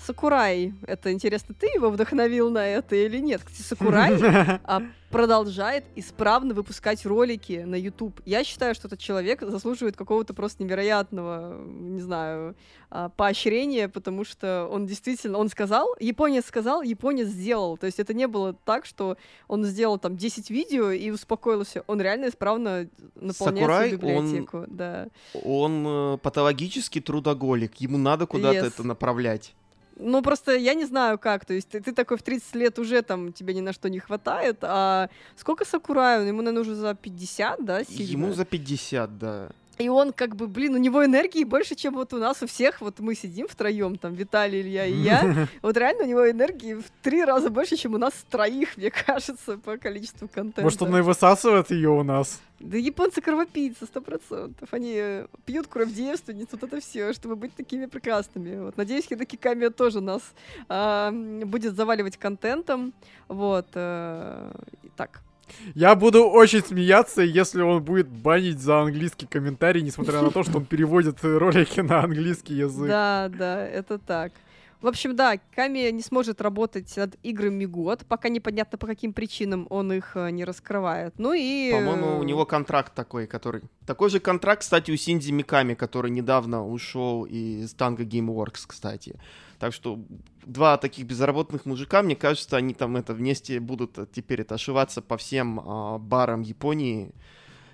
Сакурай, 0.07 0.73
это 0.87 1.13
интересно, 1.13 1.55
ты 1.59 1.67
его 1.67 1.91
вдохновил 1.91 2.51
на 2.51 2.67
это 2.67 2.97
или 2.97 3.19
нет? 3.19 3.43
Кстати, 3.45 3.63
Сакурай 3.67 4.15
а, 4.65 4.83
продолжает 5.11 5.85
исправно 5.97 6.55
выпускать 6.55 7.05
ролики 7.05 7.63
на 7.67 7.75
YouTube. 7.75 8.21
Я 8.25 8.43
считаю, 8.45 8.75
что 8.75 8.87
этот 8.89 8.99
человек 9.01 9.43
заслуживает 9.43 9.97
какого-то 9.97 10.33
просто 10.35 10.63
невероятного, 10.65 11.63
не 11.67 12.01
знаю, 12.01 12.55
а, 12.91 13.09
поощрения, 13.11 13.89
потому 13.89 14.25
что 14.25 14.69
он 14.71 14.87
действительно, 14.87 15.37
он 15.39 15.49
сказал, 15.49 15.95
японец 16.01 16.47
сказал, 16.47 16.83
японец 16.83 17.29
сделал. 17.29 17.77
То 17.77 17.87
есть 17.87 18.01
это 18.01 18.15
не 18.15 18.27
было 18.27 18.55
так, 18.55 18.87
что 18.87 19.17
он 19.49 19.65
сделал 19.65 19.99
там 19.99 20.17
10 20.17 20.51
видео 20.51 20.91
и 20.91 21.11
успокоился. 21.11 21.85
Он 21.87 22.01
реально 22.01 22.29
исправно 22.29 22.89
наполняет 23.15 23.35
Сакурай, 23.37 23.89
свою 23.99 24.17
он- 24.17 24.25
библиотеку. 24.27 24.65
Да. 24.69 25.09
Он 25.45 25.85
э, 25.87 26.19
патологический 26.19 27.01
трудоголик, 27.01 27.77
ему 27.77 27.99
надо 27.99 28.27
куда-то 28.27 28.59
Yes. 28.59 28.67
это 28.69 28.83
направлять. 28.87 29.55
Ну, 30.01 30.23
просто 30.23 30.57
я 30.57 30.75
не 30.75 30.87
знаю 30.87 31.19
как. 31.19 31.45
То 31.45 31.55
есть 31.55 31.69
ты, 31.69 31.81
ты 31.81 31.93
такой 31.93 32.17
в 32.17 32.23
30 32.23 32.55
лет 32.55 32.79
уже 32.79 33.03
там 33.03 33.33
тебе 33.33 33.55
ни 33.55 33.61
на 33.61 33.73
что 33.73 33.89
не 33.91 33.99
хватает. 33.99 34.59
А 34.63 35.09
сколько 35.37 35.65
Сакураю? 35.65 36.27
Ему, 36.27 36.43
наверное, 36.43 36.63
уже 36.63 36.75
за 36.75 36.95
50, 36.95 37.65
да, 37.65 37.85
сильно? 37.85 38.11
Ему 38.11 38.33
за 38.33 38.45
50, 38.45 39.19
да. 39.19 39.51
И 39.81 39.89
он 39.89 40.13
как 40.13 40.37
бы, 40.37 40.47
блин, 40.47 40.75
у 40.75 40.79
него 40.79 41.05
энергии 41.05 41.43
больше, 41.45 41.75
чем 41.75 41.95
вот 41.95 42.13
у 42.13 42.19
нас 42.19 42.43
у 42.43 42.47
всех. 42.47 42.83
Вот 42.83 42.99
мы 43.01 43.15
сидим 43.15 43.49
втроем, 43.49 43.97
там, 43.97 44.15
Виталий, 44.15 44.61
Илья 44.61 44.85
и 44.85 44.93
я. 44.93 45.49
Вот 45.63 45.77
реально 45.77 46.05
у 46.05 46.07
него 46.07 46.31
энергии 46.31 46.75
в 46.75 46.85
три 47.03 47.25
раза 47.25 47.49
больше, 47.49 47.77
чем 47.77 47.95
у 47.95 47.99
нас 47.99 48.13
троих, 48.31 48.77
мне 48.77 48.91
кажется, 49.07 49.57
по 49.59 49.79
количеству 49.79 50.29
контента. 50.29 50.63
Может, 50.63 50.83
он 50.83 50.97
и 50.97 51.01
высасывает 51.01 51.71
ее 51.71 51.91
у 51.91 52.03
нас? 52.03 52.41
Да 52.59 52.77
японцы 52.77 53.23
кровопийцы, 53.23 53.87
сто 53.87 54.03
процентов. 54.03 54.69
Они 54.73 54.93
э, 54.95 55.27
пьют 55.47 55.67
кровь 55.67 55.93
девственниц, 55.93 56.49
вот 56.53 56.63
это 56.63 56.81
все, 56.81 57.15
чтобы 57.15 57.37
быть 57.37 57.55
такими 57.55 57.87
прекрасными. 57.87 58.59
Вот, 58.61 58.77
надеюсь, 58.77 59.07
Хидаки 59.07 59.37
Камия 59.37 59.71
тоже 59.71 60.03
нас 60.03 60.21
м, 60.69 61.41
будет 61.49 61.75
заваливать 61.75 62.19
контентом. 62.19 62.93
Вот. 63.29 63.69
э, 63.75 64.53
так. 64.97 65.23
Я 65.75 65.95
буду 65.95 66.29
очень 66.29 66.63
смеяться, 66.63 67.23
если 67.23 67.63
он 67.63 67.83
будет 67.83 68.09
банить 68.09 68.61
за 68.61 68.81
английский 68.81 69.27
комментарий, 69.27 69.83
несмотря 69.83 70.23
на 70.23 70.31
то, 70.31 70.43
что 70.43 70.59
он 70.59 70.65
переводит 70.65 71.23
э, 71.23 71.39
ролики 71.39 71.81
на 71.81 72.05
английский 72.05 72.55
язык. 72.55 72.89
Да, 72.89 73.31
да, 73.37 73.67
это 73.67 73.99
так. 73.99 74.33
В 74.81 74.87
общем, 74.87 75.15
да, 75.15 75.39
Ками 75.55 75.91
не 75.91 76.01
сможет 76.01 76.41
работать 76.41 76.97
над 76.97 77.15
играми 77.23 77.67
год, 77.67 78.07
пока 78.09 78.31
непонятно 78.31 78.79
по 78.79 78.87
каким 78.87 79.13
причинам 79.13 79.67
он 79.69 79.93
их 79.93 80.13
э, 80.15 80.31
не 80.31 80.45
раскрывает. 80.45 81.15
Ну 81.19 81.35
и... 81.35 81.71
По-моему, 81.71 82.19
у 82.19 82.23
э, 82.23 82.25
него 82.25 82.47
контракт 82.47 82.95
такой, 82.95 83.27
который... 83.27 83.63
Такой 83.87 84.09
же 84.09 84.21
контракт, 84.21 84.63
кстати, 84.63 84.91
у 84.91 84.97
Синдзи 84.97 85.33
Миками, 85.33 85.75
который 85.75 86.11
недавно 86.11 86.67
ушел 86.67 87.25
из 87.25 87.75
Tango 87.75 88.09
Gameworks, 88.09 88.65
кстати. 88.67 89.17
Так 89.61 89.75
что 89.75 90.03
два 90.47 90.79
таких 90.79 91.05
безработных 91.05 91.67
мужика, 91.67 92.03
мне 92.03 92.17
кажется, 92.17 92.57
они 92.57 92.73
там 92.73 92.97
это 92.97 93.13
вместе 93.13 93.61
будут 93.61 93.99
э, 93.99 94.07
теперь 94.11 94.41
это 94.41 94.55
ошиваться 94.55 95.03
по 95.03 95.19
всем 95.19 95.61
а, 95.61 95.99
барам 95.99 96.41
Японии 96.41 97.13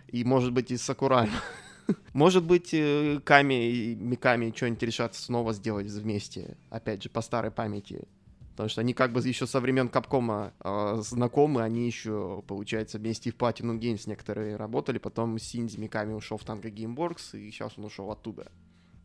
и, 0.09 0.24
может 0.24 0.53
быть, 0.53 0.72
и 0.72 0.76
Сакураем. 0.76 1.30
Может 2.12 2.45
быть, 2.45 2.70
э, 2.74 3.20
Ками 3.24 3.70
и 3.70 3.95
Миками 3.95 4.53
что-нибудь 4.55 4.82
решат 4.82 5.14
снова 5.14 5.53
сделать 5.53 5.87
вместе, 5.87 6.57
опять 6.70 7.05
же, 7.05 7.09
по 7.09 7.20
старой 7.20 7.53
памяти. 7.53 8.09
Потому 8.51 8.68
что 8.68 8.80
они 8.80 8.93
как 8.93 9.12
бы 9.12 9.20
еще 9.20 9.47
со 9.47 9.61
времен 9.61 9.89
Капкома 9.89 10.53
э, 10.64 10.97
знакомы, 11.03 11.62
они 11.62 11.87
еще, 11.87 12.43
получается, 12.49 12.99
вместе 12.99 13.30
в 13.30 13.37
Platinum 13.37 13.78
Games 13.78 14.03
некоторые 14.07 14.57
работали, 14.57 14.99
потом 14.99 15.39
Синдзи 15.39 15.78
Миками 15.78 16.14
ушел 16.14 16.37
в 16.37 16.45
Tango 16.45 16.62
Gameworks, 16.62 17.39
и 17.39 17.53
сейчас 17.53 17.74
он 17.78 17.84
ушел 17.84 18.11
оттуда. 18.11 18.51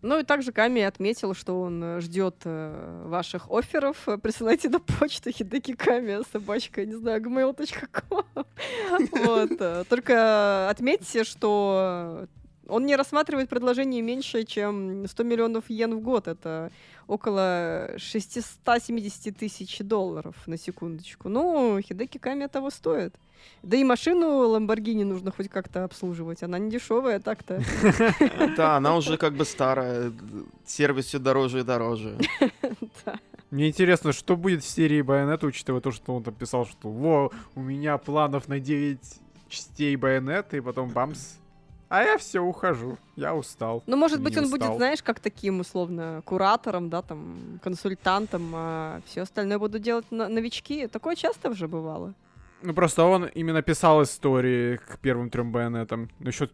Ну 0.01 0.19
и 0.19 0.23
также 0.23 0.51
Ками 0.51 0.81
отметил, 0.81 1.33
что 1.35 1.61
он 1.61 1.83
э, 1.83 2.01
ждет 2.01 2.37
э, 2.45 3.03
ваших 3.05 3.51
офферов. 3.51 4.07
Присылайте 4.23 4.69
на 4.69 4.79
почту 4.79 5.31
хидеки 5.31 5.73
Ками 5.75 6.19
собачка, 6.31 6.85
не 6.85 6.95
знаю, 6.95 7.21
gmail.com. 7.21 8.25
Вот. 9.25 9.51
э, 9.59 9.83
Только 9.87 10.69
отметьте, 10.69 11.23
что 11.23 12.27
он 12.71 12.85
не 12.85 12.95
рассматривает 12.95 13.49
предложение 13.49 14.01
меньше, 14.01 14.43
чем 14.43 15.05
100 15.05 15.23
миллионов 15.23 15.69
йен 15.69 15.93
в 15.95 15.99
год. 15.99 16.27
Это 16.27 16.71
около 17.05 17.89
670 17.97 19.37
тысяч 19.37 19.79
долларов 19.79 20.35
на 20.47 20.57
секундочку. 20.57 21.27
Ну, 21.27 21.81
Хидеки 21.81 22.17
Ками 22.17 22.47
того 22.47 22.69
стоит. 22.69 23.13
Да 23.61 23.75
и 23.75 23.83
машину 23.83 24.47
Ламборгини 24.47 25.03
нужно 25.03 25.31
хоть 25.31 25.49
как-то 25.49 25.83
обслуживать. 25.83 26.43
Она 26.43 26.59
не 26.59 26.71
дешевая 26.71 27.19
так-то. 27.19 27.61
Да, 28.55 28.77
она 28.77 28.95
уже 28.95 29.17
как 29.17 29.33
бы 29.33 29.45
старая, 29.45 30.13
сервис 30.65 31.05
все 31.05 31.19
дороже 31.19 31.59
и 31.59 31.63
дороже. 31.63 32.17
Мне 33.51 33.67
интересно, 33.67 34.13
что 34.13 34.37
будет 34.37 34.63
в 34.63 34.67
серии 34.67 35.01
Байонета, 35.01 35.45
учитывая 35.45 35.81
то, 35.81 35.91
что 35.91 36.15
он 36.15 36.23
там 36.23 36.33
писал, 36.33 36.65
что 36.65 36.89
во, 36.89 37.31
у 37.55 37.61
меня 37.61 37.97
планов 37.97 38.47
на 38.47 38.59
9 38.59 38.99
частей 39.49 39.95
Байонета, 39.97 40.55
и 40.55 40.61
потом 40.61 40.89
бамс. 40.89 41.40
А 41.91 42.03
я 42.03 42.17
все, 42.17 42.39
ухожу. 42.39 42.97
Я 43.17 43.35
устал. 43.35 43.83
Ну, 43.85 43.97
может 43.97 44.21
быть, 44.21 44.37
он 44.37 44.49
будет, 44.49 44.61
устал. 44.61 44.77
знаешь, 44.77 45.03
как 45.03 45.19
таким, 45.19 45.59
условно, 45.59 46.21
куратором, 46.23 46.89
да, 46.89 47.01
там, 47.01 47.59
консультантом, 47.61 48.51
а 48.55 49.01
все 49.05 49.23
остальное 49.23 49.59
будут 49.59 49.81
делать 49.81 50.05
новички. 50.09 50.87
Такое 50.87 51.15
часто 51.17 51.49
уже 51.49 51.67
бывало. 51.67 52.13
Ну, 52.61 52.73
просто 52.73 53.03
он 53.03 53.25
именно 53.25 53.61
писал 53.61 54.03
истории 54.03 54.77
к 54.77 54.99
первым 54.99 55.29
трем 55.29 55.51
Байонетам. 55.51 56.09
Насчет 56.19 56.53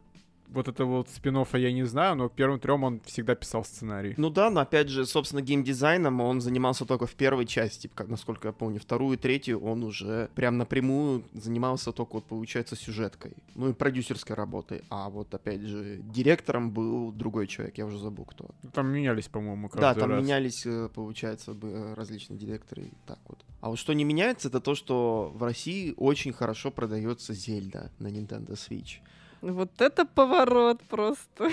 вот 0.49 0.67
этого 0.67 0.97
вот 0.97 1.09
спин 1.09 1.37
я 1.53 1.71
не 1.71 1.83
знаю, 1.83 2.15
но 2.15 2.29
первым 2.29 2.59
трем 2.59 2.83
он 2.83 2.99
всегда 3.05 3.35
писал 3.35 3.63
сценарий. 3.63 4.13
Ну 4.17 4.29
да, 4.29 4.49
но 4.49 4.61
опять 4.61 4.89
же, 4.89 5.05
собственно, 5.05 5.41
геймдизайном 5.41 6.21
он 6.21 6.41
занимался 6.41 6.85
только 6.85 7.05
в 7.05 7.13
первой 7.13 7.45
части, 7.45 7.89
как, 7.93 8.07
насколько 8.07 8.47
я 8.47 8.53
помню. 8.53 8.79
Вторую 8.79 9.17
и 9.17 9.21
третью 9.21 9.59
он 9.59 9.83
уже 9.83 10.29
прям 10.35 10.57
напрямую 10.57 11.23
занимался 11.33 11.91
только, 11.91 12.15
вот, 12.15 12.25
получается, 12.25 12.75
сюжеткой. 12.75 13.33
Ну 13.55 13.69
и 13.69 13.73
продюсерской 13.73 14.35
работой. 14.35 14.81
А 14.89 15.09
вот, 15.09 15.33
опять 15.33 15.61
же, 15.61 15.97
директором 16.01 16.71
был 16.71 17.11
другой 17.11 17.47
человек, 17.47 17.77
я 17.77 17.85
уже 17.85 17.99
забыл 17.99 18.25
кто. 18.25 18.49
Там 18.73 18.87
менялись, 18.87 19.27
по-моему, 19.27 19.69
каждый 19.69 19.81
Да, 19.81 19.93
там 19.93 20.09
раз. 20.11 20.23
менялись, 20.23 20.65
э, 20.65 20.89
получается, 20.93 21.55
э, 21.61 21.93
различные 21.95 22.37
директоры 22.39 22.91
так 23.05 23.19
вот. 23.27 23.45
А 23.61 23.69
вот 23.69 23.79
что 23.79 23.93
не 23.93 24.03
меняется, 24.03 24.47
это 24.47 24.59
то, 24.59 24.75
что 24.75 25.31
в 25.35 25.43
России 25.43 25.93
очень 25.97 26.31
хорошо 26.31 26.71
продается 26.71 27.33
Зельда 27.33 27.91
на 27.99 28.07
Nintendo 28.07 28.51
Switch. 28.53 28.99
Вот 29.41 29.81
это 29.81 30.05
поворот 30.05 30.81
просто. 30.89 31.49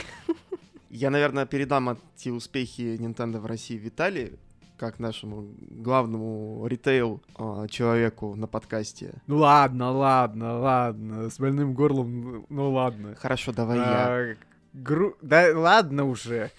Я, 0.90 1.10
наверное, 1.10 1.46
передам 1.46 1.90
эти 2.16 2.28
успехи 2.30 2.96
Nintendo 2.96 3.38
в 3.40 3.46
России 3.46 3.76
Виталию, 3.76 4.38
как 4.78 4.98
нашему 4.98 5.48
главному 5.70 6.66
ритейл 6.66 7.20
а, 7.36 7.66
человеку 7.68 8.34
на 8.36 8.46
подкасте. 8.46 9.14
Ну 9.26 9.38
ладно, 9.38 9.90
ладно, 9.90 10.58
ладно. 10.60 11.30
С 11.30 11.38
больным 11.38 11.74
горлом, 11.74 12.46
ну 12.48 12.70
ладно. 12.72 13.14
Хорошо, 13.16 13.52
давай 13.52 13.78
я. 13.78 13.84
А, 14.06 14.34
гру- 14.72 15.16
Да 15.20 15.50
ладно 15.54 16.04
уже. 16.04 16.50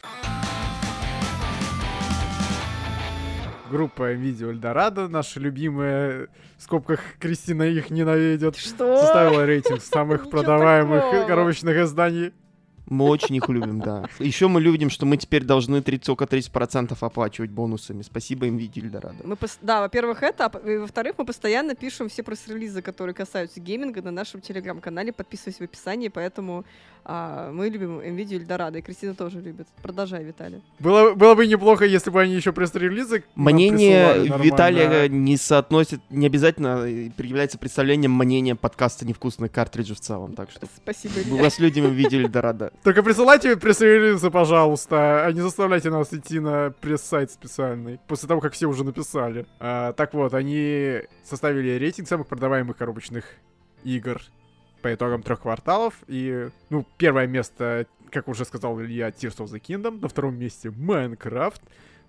Группа 3.69 4.11
Видео 4.11 4.51
Эльдорадо, 4.51 5.07
наша 5.07 5.39
любимая, 5.39 6.27
в 6.57 6.61
скобках 6.63 6.99
Кристина 7.19 7.63
их 7.63 7.89
ненавидит, 7.89 8.55
Что? 8.57 8.97
составила 8.99 9.45
рейтинг 9.45 9.81
самых 9.81 10.29
продаваемых 10.29 11.01
такого. 11.03 11.27
коробочных 11.27 11.77
изданий. 11.77 12.31
Мы 12.87 13.05
очень 13.05 13.35
их 13.35 13.49
любим, 13.49 13.79
да. 13.79 14.07
Еще 14.19 14.47
мы 14.47 14.61
любим, 14.61 14.89
что 14.89 15.05
мы 15.05 15.17
теперь 15.17 15.43
должны 15.43 15.81
30, 15.81 16.09
около 16.09 16.27
30% 16.27 16.95
оплачивать 16.99 17.49
бонусами. 17.49 18.03
Спасибо 18.03 18.45
им, 18.45 18.57
Вити 18.57 18.79
Эльдорадо. 18.79 19.15
Мы 19.23 19.35
пос- 19.35 19.57
Да, 19.61 19.81
во-первых, 19.81 20.23
это, 20.23 20.45
а 20.45 20.69
и 20.69 20.77
во-вторых, 20.77 21.15
мы 21.17 21.25
постоянно 21.25 21.75
пишем 21.75 22.09
все 22.09 22.23
пресс-релизы, 22.23 22.81
которые 22.81 23.13
касаются 23.13 23.59
гейминга 23.59 24.01
на 24.01 24.11
нашем 24.11 24.41
телеграм-канале. 24.41 25.11
Подписывайся 25.11 25.59
в 25.59 25.61
описании, 25.63 26.09
поэтому 26.09 26.65
а, 27.07 27.51
мы 27.51 27.69
любим 27.69 27.99
NVIDIA 27.99 28.39
Эльдорадо, 28.39 28.79
и 28.79 28.81
Кристина 28.81 29.13
тоже 29.13 29.39
любит. 29.39 29.67
Продолжай, 29.83 30.23
Виталий. 30.23 30.61
Было, 30.79 31.13
было 31.13 31.35
бы 31.35 31.45
неплохо, 31.45 31.85
если 31.85 32.09
бы 32.09 32.19
они 32.19 32.33
еще 32.33 32.51
пресс-релизы 32.51 33.23
Мнение. 33.35 34.25
Виталия 34.39 35.07
не 35.07 35.37
соотносит, 35.37 36.01
не 36.09 36.25
обязательно 36.25 36.83
э, 36.85 37.11
является 37.17 37.59
представлением 37.59 38.11
мнения 38.11 38.55
подкаста 38.55 39.05
«Невкусные 39.05 39.49
картриджи» 39.49 39.93
в 39.93 39.99
целом. 39.99 40.33
Так 40.33 40.49
что 40.49 40.67
Спасибо, 40.77 41.13
мы 41.27 41.43
вас 41.43 41.59
любим, 41.59 41.91
Вити 41.93 42.15
Эльдорадо. 42.15 42.71
Только 42.83 43.01
присылайте 43.01 43.57
пресс-релизы, 43.57 44.29
пожалуйста, 44.29 45.25
а 45.25 45.31
не 45.31 45.41
заставляйте 45.41 45.89
нас 45.89 46.13
идти 46.13 46.39
на 46.39 46.71
пресс-сайт 46.81 47.31
специальный, 47.31 47.99
после 48.07 48.27
того, 48.27 48.41
как 48.41 48.53
все 48.53 48.67
уже 48.67 48.83
написали. 48.83 49.47
А, 49.59 49.93
так 49.93 50.13
вот, 50.13 50.33
они 50.33 51.01
составили 51.23 51.79
рейтинг 51.79 52.07
самых 52.07 52.27
продаваемых 52.27 52.77
коробочных 52.77 53.25
игр 53.83 54.21
по 54.81 54.93
итогам 54.93 55.23
трех 55.23 55.41
кварталов. 55.41 55.95
И, 56.07 56.49
ну, 56.69 56.85
первое 56.97 57.25
место, 57.25 57.87
как 58.11 58.27
уже 58.27 58.45
сказал 58.45 58.79
Илья, 58.79 59.09
Tears 59.09 59.37
of 59.37 59.47
the 59.47 59.59
Kingdom. 59.59 59.99
На 59.99 60.07
втором 60.07 60.37
месте 60.37 60.69
Minecraft. 60.69 61.61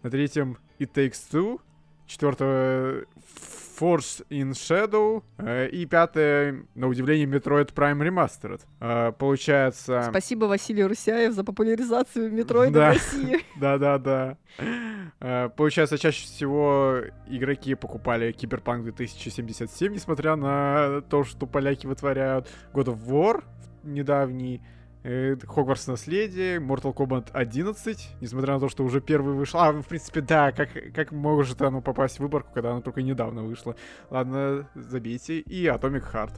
На 0.03 0.11
третьем 0.11 0.59
It 0.79 0.93
Takes 0.93 1.21
Two. 1.33 1.61
Четвертое 2.07 3.07
Force 3.79 4.25
in 4.31 4.51
Shadow. 4.53 5.23
Э, 5.39 5.69
И 5.69 5.85
пятое, 5.87 6.67
на 6.75 6.89
удивление, 6.89 7.27
Metroid 7.27 7.73
Prime 7.75 7.99
Remastered. 8.01 8.61
Э, 8.81 9.13
Получается... 9.19 10.07
Спасибо 10.11 10.47
Василию 10.47 10.89
Русяев 10.89 11.33
за 11.33 11.45
популяризацию 11.45 12.33
метроида 12.33 12.73
Да. 12.73 12.91
в 12.91 12.95
России. 12.95 13.41
Да-да-да. 13.61 14.37
Э, 15.21 15.49
Получается, 15.57 15.99
чаще 15.99 16.25
всего 16.25 17.01
игроки 17.29 17.75
покупали 17.75 18.33
Киберпанк 18.33 18.85
2077, 18.85 19.93
несмотря 19.93 20.37
на 20.37 21.03
то, 21.03 21.25
что 21.25 21.47
поляки 21.47 21.87
вытворяют. 21.87 22.49
God 22.73 22.87
of 22.87 23.05
War 23.07 23.45
недавний, 23.83 24.63
Хогвартс 25.47 25.87
Наследие, 25.87 26.59
Mortal 26.59 26.93
Kombat 26.93 27.31
11, 27.33 28.17
несмотря 28.21 28.55
на 28.55 28.61
то, 28.61 28.69
что 28.69 28.85
уже 28.85 29.01
первый 29.01 29.35
вышел. 29.35 29.61
А, 29.61 29.71
в 29.71 29.87
принципе, 29.87 30.21
да, 30.21 30.51
как, 30.51 30.71
как 30.95 31.13
может 31.13 31.63
оно 31.63 31.81
попасть 31.81 32.17
в 32.17 32.21
выборку, 32.21 32.51
когда 32.53 32.73
оно 32.73 32.81
только 32.81 33.03
недавно 33.03 33.43
вышло. 33.43 33.77
Ладно, 34.11 34.69
забейте. 34.75 35.39
И 35.39 35.67
Atomic 35.67 36.13
Heart. 36.13 36.33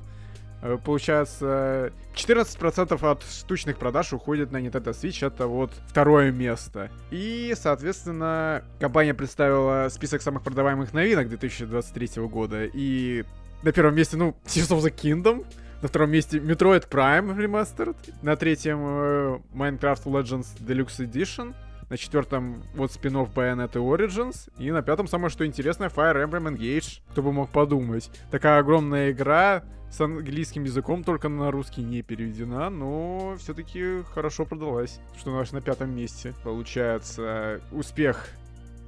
Э, 0.61 0.77
Получается, 0.85 1.93
14% 2.15 3.11
от 3.11 3.23
штучных 3.23 3.79
продаж 3.79 4.13
уходит 4.13 4.53
на 4.53 4.59
Nintendo 4.59 4.91
Switch, 4.91 5.27
это 5.27 5.47
вот 5.47 5.73
второе 5.87 6.31
место. 6.31 6.91
И, 7.11 7.55
соответственно, 7.57 8.65
компания 8.81 9.15
представила 9.15 9.89
список 9.89 10.21
самых 10.21 10.43
продаваемых 10.43 10.93
новинок 10.93 11.29
2023 11.29 12.23
года. 12.27 12.65
И 12.65 13.25
на 13.63 13.73
первом 13.73 13.95
месте, 13.95 14.17
ну, 14.17 14.37
Tears 14.45 14.77
of 14.77 14.83
the 14.83 14.95
Kingdom, 14.95 15.47
на 15.83 15.89
втором 15.89 16.11
месте 16.11 16.39
Metroid 16.39 16.89
Prime 16.89 17.37
Remastered, 17.37 17.97
на 18.23 18.37
третьем 18.37 18.79
э, 18.81 19.39
Minecraft 19.55 20.05
Legends 20.05 20.47
Deluxe 20.61 21.07
Edition, 21.07 21.55
на 21.89 21.97
четвертом 21.97 22.63
вот 22.75 22.93
спин-офф 22.93 23.31
Bayonetta 23.35 23.75
Origins. 23.75 24.51
И 24.59 24.71
на 24.71 24.83
пятом 24.83 25.09
самое 25.09 25.31
что 25.31 25.47
интересное 25.47 25.89
Fire 25.89 26.23
Emblem 26.25 26.55
Engage. 26.55 27.01
Кто 27.11 27.23
бы 27.23 27.33
мог 27.33 27.51
подумать. 27.51 28.11
Такая 28.31 28.61
огромная 28.61 29.11
игра 29.11 29.63
с 29.91 30.01
английским 30.01 30.65
языком, 30.65 31.03
только 31.03 31.31
на 31.31 31.51
русский 31.51 31.83
не 31.83 32.03
переведена, 32.03 32.69
но 32.69 33.37
все-таки 33.39 34.03
хорошо 34.13 34.45
продалась. 34.45 35.01
Что 35.17 35.35
наш 35.35 35.53
на 35.53 35.63
пятом 35.63 35.97
месте. 35.97 36.35
Получается, 36.45 37.63
успех 37.73 38.29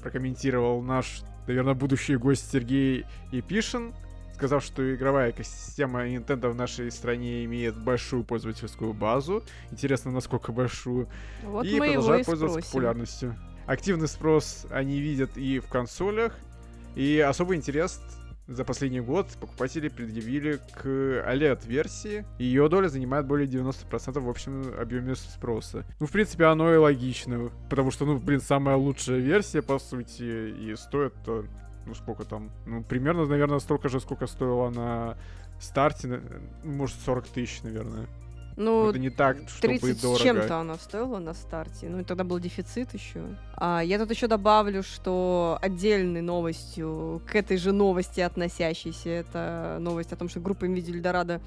прокомментировал 0.02 0.82
наш, 0.82 1.22
наверное, 1.46 1.74
будущий 1.74 2.16
гость 2.16 2.50
Сергей 2.50 3.06
Епишин, 3.32 3.94
сказав, 4.40 4.64
что 4.64 4.94
игровая 4.94 5.32
экосистема 5.32 6.08
Nintendo 6.08 6.48
в 6.48 6.54
нашей 6.54 6.90
стране 6.90 7.44
имеет 7.44 7.76
большую 7.76 8.24
пользовательскую 8.24 8.94
базу. 8.94 9.44
Интересно, 9.70 10.10
насколько 10.10 10.50
большую 10.50 11.08
Вот 11.44 11.66
и 11.66 11.76
и 11.76 11.78
пользоваться 11.78 12.48
спросим. 12.48 12.62
популярностью. 12.62 13.36
Активный 13.66 14.08
спрос 14.08 14.66
они 14.70 14.98
видят 14.98 15.36
и 15.36 15.58
в 15.58 15.68
консолях, 15.68 16.38
и 16.96 17.20
особый 17.20 17.58
интерес 17.58 18.00
за 18.48 18.64
последний 18.64 19.00
год 19.00 19.28
покупатели 19.38 19.88
предъявили 19.88 20.58
к 20.74 20.86
OLED-версии. 20.86 22.24
Ее 22.38 22.66
доля 22.70 22.88
занимает 22.88 23.26
более 23.26 23.46
90% 23.46 24.20
в 24.20 24.28
общем 24.28 24.72
объеме 24.80 25.16
спроса. 25.16 25.84
Ну, 26.00 26.06
в 26.06 26.12
принципе, 26.12 26.46
оно 26.46 26.72
и 26.72 26.78
логично, 26.78 27.50
потому 27.68 27.90
что, 27.90 28.06
ну, 28.06 28.18
блин, 28.18 28.40
самая 28.40 28.76
лучшая 28.76 29.18
версия, 29.18 29.60
по 29.60 29.78
сути, 29.78 30.22
и 30.22 30.74
стоит, 30.76 31.12
ну, 31.86 31.94
сколько 31.94 32.24
там, 32.24 32.50
ну, 32.66 32.82
примерно, 32.82 33.26
наверное, 33.26 33.58
столько 33.58 33.88
же, 33.88 34.00
сколько 34.00 34.26
стоила 34.26 34.70
на 34.70 35.16
старте, 35.60 36.08
на- 36.08 36.20
может, 36.64 36.96
40 37.04 37.26
тысяч, 37.28 37.62
наверное. 37.62 38.06
Ну, 38.56 38.90
Это 38.90 38.98
не 38.98 39.08
так, 39.10 39.38
чтобы 39.48 39.78
30 39.78 39.98
с 39.98 40.02
дорого. 40.02 40.22
чем-то 40.22 40.58
она 40.58 40.74
стоила 40.74 41.18
на 41.18 41.32
старте. 41.32 41.88
Ну, 41.88 42.00
и 42.00 42.04
тогда 42.04 42.24
был 42.24 42.38
дефицит 42.38 42.92
еще. 42.92 43.20
А, 43.54 43.80
я 43.80 43.98
тут 43.98 44.10
еще 44.10 44.26
добавлю, 44.26 44.82
что 44.82 45.58
отдельной 45.62 46.20
новостью 46.20 47.22
к 47.26 47.34
этой 47.36 47.56
же 47.56 47.72
новости 47.72 48.20
относящейся, 48.20 49.08
это 49.08 49.78
новость 49.80 50.12
о 50.12 50.16
том, 50.16 50.28
что 50.28 50.40
группа 50.40 50.66
NVIDIA 50.66 50.90
Эльдорадо 50.94 51.40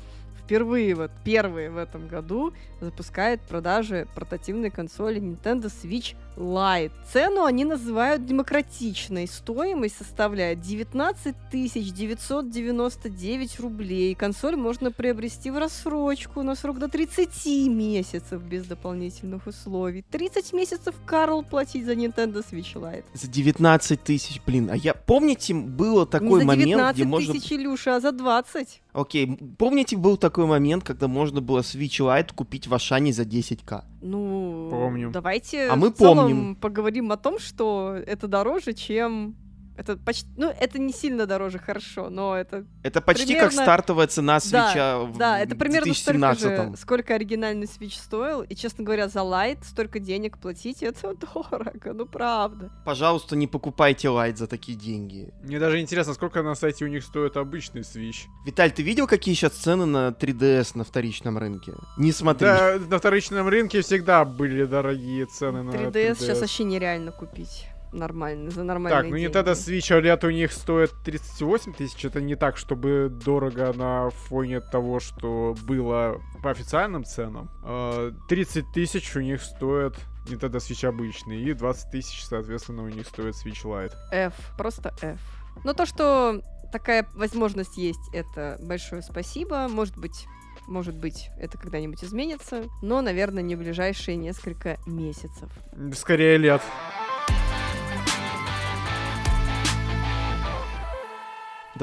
впервые, 0.44 0.96
вот 0.96 1.12
первые 1.24 1.70
в 1.70 1.78
этом 1.78 2.08
году 2.08 2.54
запускает 2.82 3.42
продажи 3.42 4.08
портативной 4.14 4.70
консоли 4.70 5.22
Nintendo 5.22 5.72
Switch 5.72 6.16
Lite. 6.36 6.92
Цену 7.12 7.46
они 7.46 7.66
называют 7.66 8.26
демократичной. 8.26 9.28
Стоимость 9.28 9.98
составляет 9.98 10.62
19 10.62 11.36
999 11.52 13.60
рублей. 13.60 14.16
Консоль 14.16 14.56
можно 14.56 14.92
приобрести 14.92 15.52
в 15.52 15.58
рассрочку 15.58 16.44
на 16.44 16.56
срок 16.56 16.80
до 16.80 16.90
30 16.90 17.68
месяцев 17.68 18.42
без 18.42 18.66
дополнительных 18.66 19.48
условий. 19.48 20.04
30 20.12 20.54
месяцев 20.54 20.96
Карл 21.06 21.44
платить 21.44 21.86
за 21.86 21.94
Nintendo 21.94 22.44
Switch 22.44 22.74
Lite. 22.76 23.06
За 23.14 23.28
19 23.28 24.04
тысяч, 24.04 24.42
блин. 24.46 24.70
А 24.72 24.76
я, 24.76 24.94
помните, 24.94 25.54
было 25.54 26.06
такой 26.06 26.30
Не 26.30 26.40
за 26.40 26.46
момент, 26.46 26.68
19 26.68 26.96
где 26.96 27.06
можно... 27.06 27.34
тысяч, 27.34 27.52
Илюша, 27.52 27.96
а 27.96 28.00
за 28.00 28.12
20. 28.12 28.82
Окей, 28.94 29.38
помните, 29.58 29.98
был 29.98 30.18
такой 30.18 30.46
момент, 30.46 30.84
когда 30.84 31.08
можно 31.08 31.42
было 31.42 31.62
Switch 31.62 32.00
Lite 32.00 32.34
купить 32.36 32.68
в 32.68 32.74
Ашане 32.76 33.12
за 33.12 33.24
10к? 33.24 33.84
Ну, 34.02 34.68
Помню. 34.70 35.10
давайте 35.12 35.68
А 35.68 35.76
мы 35.76 35.90
в 35.90 35.96
целом 35.96 36.18
помним. 36.18 36.56
поговорим 36.56 37.12
о 37.12 37.18
том, 37.18 37.40
что 37.40 37.96
это 38.06 38.28
дороже, 38.28 38.74
чем... 38.74 39.36
Это 39.76 39.98
почти... 39.98 40.28
Ну, 40.38 40.50
это 40.60 40.80
не 40.80 40.94
сильно 40.94 41.26
дороже, 41.26 41.58
хорошо, 41.58 42.10
но 42.10 42.36
это... 42.38 42.66
Это 42.84 43.02
почти 43.02 43.34
как 43.34 43.50
Примерно- 43.50 43.64
стартовая 43.64 44.08
цена 44.08 44.38
Switch 44.38 44.76
Да, 44.76 45.00
в 45.00 45.18
Да, 45.18 45.40
это 45.40 45.56
примерно 45.56 45.94
столько 45.94 46.20
2017 46.20 46.72
же, 46.72 46.78
сколько 46.78 47.16
оригинальный 47.16 47.66
Switch 47.66 47.98
стоил. 47.98 48.44
И, 48.44 48.56
честно 48.56 48.84
говоря, 48.84 49.08
за 49.08 49.20
Lite 49.20 49.64
столько 49.64 50.00
денег 50.00 50.38
платить, 50.38 50.84
это 50.84 51.16
дорого, 51.34 51.94
ну 51.94 52.06
правда. 52.06 52.72
Пожалуйста, 52.86 53.36
не 53.36 53.48
покупайте 53.48 54.10
Lite 54.10 54.36
за 54.36 54.48
такие 54.48 54.78
деньги. 54.78 55.34
Мне 55.42 55.60
даже 55.60 55.80
интересно, 55.80 56.14
сколько 56.14 56.44
на 56.44 56.56
сайте 56.56 56.86
у 56.86 56.88
них 56.88 57.04
стоит 57.04 57.36
обычный 57.36 57.82
Switch. 57.82 58.28
Виталь, 58.46 58.72
ты 58.72 58.84
видел, 58.84 59.08
какие 59.08 59.34
сейчас 59.34 59.54
цены 59.54 59.86
на 59.86 60.10
3DS 60.10 60.78
на 60.78 60.84
вторичном 60.84 61.38
рынке? 61.40 61.74
Не 61.98 62.12
смотри. 62.12 62.48
Да, 62.48 62.78
на 62.90 63.00
вторичном 63.00 63.48
рынке 63.48 63.82
всегда 63.82 64.24
были 64.24 64.66
дорогие 64.66 65.26
цены 65.26 65.64
на 65.64 65.72
3DS, 65.72 66.20
сейчас 66.20 66.42
вообще 66.42 66.64
нереально 66.64 67.12
купить 67.12 67.68
нормально, 67.94 68.52
за 68.52 68.64
нормальные 68.64 69.02
Так, 69.02 69.10
ну 69.12 69.18
деньги. 69.18 69.32
Nintendo 69.32 69.54
Switch 69.54 70.02
OLED 70.02 70.26
у 70.26 70.32
них 70.32 70.52
стоит 70.52 70.92
38 71.04 71.74
тысяч. 71.74 72.06
Это 72.06 72.22
не 72.22 72.36
так, 72.36 72.58
чтобы 72.58 73.10
дорого 73.10 73.74
на 73.74 74.10
фоне 74.10 74.60
того, 74.60 75.00
что 75.00 75.56
было 75.64 76.22
по 76.42 76.52
официальным 76.52 77.06
ценам. 77.06 77.50
Э, 77.64 78.12
30 78.28 78.66
тысяч 78.74 79.16
у 79.16 79.22
них 79.22 79.42
стоит 79.42 79.96
Nintendo 80.28 80.58
Switch 80.58 80.88
обычный. 80.88 81.42
И 81.42 81.54
20 81.54 81.92
тысяч, 81.92 82.26
соответственно, 82.26 82.84
у 82.84 82.90
них 82.90 83.08
стоит 83.08 83.36
Switch 83.36 83.64
Lite. 83.64 83.94
F, 84.12 84.34
просто 84.58 84.94
F. 85.02 85.20
Но 85.64 85.74
то, 85.74 85.86
что 85.86 86.42
такая 86.72 87.08
возможность 87.14 87.78
есть, 87.78 88.14
это 88.14 88.58
большое 88.62 89.02
спасибо. 89.02 89.68
Может 89.70 89.98
быть, 89.98 90.26
может 90.68 90.96
быть, 90.96 91.30
это 91.38 91.58
когда-нибудь 91.58 92.04
изменится, 92.04 92.64
но, 92.82 93.02
наверное, 93.02 93.44
не 93.44 93.56
в 93.56 93.60
ближайшие 93.60 94.18
несколько 94.18 94.78
месяцев. 94.86 95.50
Скорее 95.94 96.38
лет. 96.38 96.62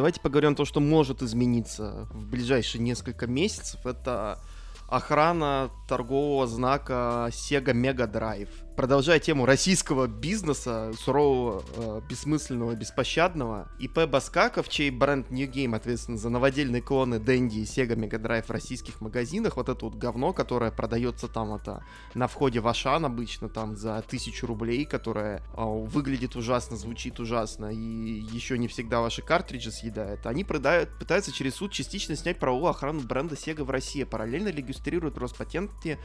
Давайте 0.01 0.19
поговорим 0.19 0.53
о 0.53 0.55
том, 0.55 0.65
что 0.65 0.81
может 0.81 1.23
измениться 1.23 2.09
в 2.11 2.25
ближайшие 2.25 2.81
несколько 2.81 3.27
месяцев. 3.27 3.85
Это 3.85 4.39
охрана 4.89 5.71
торгового 5.89 6.47
знака 6.47 7.29
Sega 7.31 7.75
Mega 7.75 8.11
Drive. 8.11 8.49
Продолжая 8.81 9.19
тему 9.19 9.45
российского 9.45 10.07
бизнеса, 10.07 10.95
сурового, 10.99 11.63
э, 11.77 12.01
бессмысленного, 12.09 12.75
беспощадного, 12.75 13.69
ИП 13.79 14.07
Баскаков, 14.09 14.71
чей 14.71 14.91
бренд 14.91 15.31
New 15.31 15.47
Game 15.47 15.77
ответственен 15.77 16.19
за 16.19 16.31
новодельные 16.31 16.81
клоны 16.81 17.17
Dendy 17.17 17.57
и 17.57 17.65
Sega 17.65 17.95
Mega 17.95 18.19
Drive 18.19 18.47
в 18.47 18.51
российских 18.51 19.03
магазинах, 19.03 19.59
вот 19.59 19.69
это 19.69 19.85
вот 19.85 19.97
говно, 19.97 20.33
которое 20.33 20.71
продается 20.71 21.29
там 21.29 21.53
это 21.53 21.85
на 22.15 22.27
входе 22.27 22.61
в 22.61 22.69
Ашан 22.69 23.05
обычно 23.05 23.51
там 23.51 23.77
за 23.77 24.03
тысячу 24.09 24.47
рублей, 24.47 24.87
которое 24.87 25.43
э, 25.55 25.63
выглядит 25.63 26.35
ужасно, 26.35 26.79
звучит 26.79 27.21
ужасно 27.21 27.67
и 27.67 27.77
еще 27.77 28.57
не 28.57 28.67
всегда 28.67 29.03
ваши 29.03 29.21
картриджи 29.21 29.73
съедает, 29.73 30.25
они 30.25 30.43
продают, 30.43 30.89
пытаются 30.99 31.33
через 31.33 31.57
суд 31.57 31.71
частично 31.71 32.17
снять 32.17 32.39
правовую 32.39 32.71
охрану 32.71 33.03
бренда 33.03 33.35
Sega 33.35 33.63
в 33.63 33.69
России, 33.69 34.05
параллельно 34.05 34.49
регистрируют 34.49 35.19
Роспатенте 35.19 35.99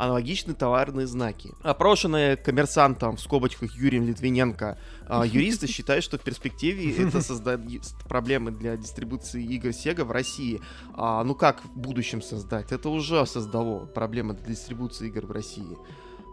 аналогичные 0.00 0.54
товарные 0.54 1.06
знаки. 1.06 1.52
Опрошенные 1.62 2.36
коммерсантом, 2.36 3.16
в 3.16 3.20
скобочках 3.20 3.76
Юрием 3.76 4.06
Литвиненко, 4.06 4.78
а, 5.06 5.24
юристы 5.26 5.66
считают, 5.66 6.02
что 6.02 6.16
в 6.16 6.22
перспективе 6.22 6.96
это 7.06 7.20
создает 7.20 7.60
проблемы 8.08 8.50
для 8.50 8.78
дистрибуции 8.78 9.44
игр 9.44 9.68
Sega 9.68 10.04
в 10.04 10.10
России. 10.10 10.62
А, 10.94 11.22
ну 11.22 11.34
как 11.34 11.62
в 11.62 11.76
будущем 11.76 12.22
создать? 12.22 12.72
Это 12.72 12.88
уже 12.88 13.26
создало 13.26 13.84
проблемы 13.84 14.32
для 14.32 14.54
дистрибуции 14.54 15.08
игр 15.08 15.26
в 15.26 15.32
России. 15.32 15.76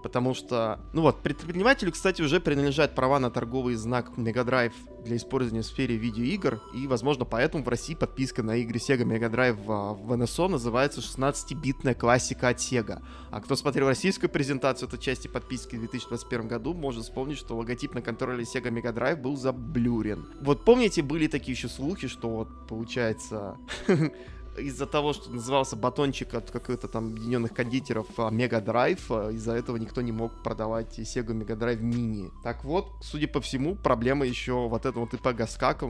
Потому 0.07 0.33
что, 0.33 0.79
ну 0.93 1.01
вот, 1.01 1.21
предпринимателю, 1.21 1.91
кстати, 1.91 2.21
уже 2.21 2.39
принадлежат 2.39 2.95
права 2.95 3.19
на 3.19 3.29
торговый 3.29 3.75
знак 3.75 4.11
Mega 4.15 4.45
Drive 4.45 4.71
для 5.03 5.17
использования 5.17 5.63
в 5.63 5.65
сфере 5.65 5.97
видеоигр. 5.97 6.61
И, 6.73 6.87
возможно, 6.87 7.25
поэтому 7.25 7.65
в 7.65 7.67
России 7.67 7.93
подписка 7.93 8.41
на 8.41 8.55
игры 8.55 8.77
Sega 8.77 9.03
Mega 9.03 9.29
Drive 9.29 9.57
в 9.57 10.13
NSO 10.13 10.47
называется 10.47 11.01
16-битная 11.01 11.93
классика 11.93 12.47
от 12.47 12.59
Sega. 12.59 13.01
А 13.31 13.41
кто 13.41 13.57
смотрел 13.57 13.89
российскую 13.89 14.29
презентацию 14.29 14.87
этой 14.87 14.97
части 14.97 15.27
подписки 15.27 15.75
в 15.75 15.79
2021 15.79 16.47
году, 16.47 16.73
может 16.73 17.03
вспомнить, 17.03 17.37
что 17.37 17.57
логотип 17.57 17.93
на 17.93 18.01
контроллере 18.01 18.45
Sega 18.45 18.71
Mega 18.71 18.93
Drive 18.93 19.17
был 19.17 19.35
заблюрен. 19.35 20.25
Вот 20.39 20.63
помните, 20.63 21.01
были 21.01 21.27
такие 21.27 21.51
еще 21.51 21.67
слухи, 21.67 22.07
что 22.07 22.29
вот, 22.29 22.47
получается, 22.69 23.57
из-за 24.57 24.85
того, 24.85 25.13
что 25.13 25.31
назывался 25.31 25.75
батончик 25.75 26.33
от 26.33 26.51
каких-то 26.51 26.87
там 26.87 27.07
объединенных 27.07 27.53
кондитеров 27.53 28.07
Mega 28.17 28.63
Drive, 28.63 29.01
а, 29.09 29.29
из-за 29.31 29.53
этого 29.53 29.77
никто 29.77 30.01
не 30.01 30.11
мог 30.11 30.43
продавать 30.43 30.99
Sega 30.99 31.33
Mega 31.33 31.57
Drive 31.57 31.81
Mini. 31.81 32.31
Так 32.43 32.63
вот, 32.63 32.91
судя 33.01 33.27
по 33.27 33.41
всему, 33.41 33.75
проблема 33.75 34.25
еще 34.25 34.67
вот 34.67 34.85
этого 34.85 35.05
вот 35.05 35.13
ИП 35.13 35.27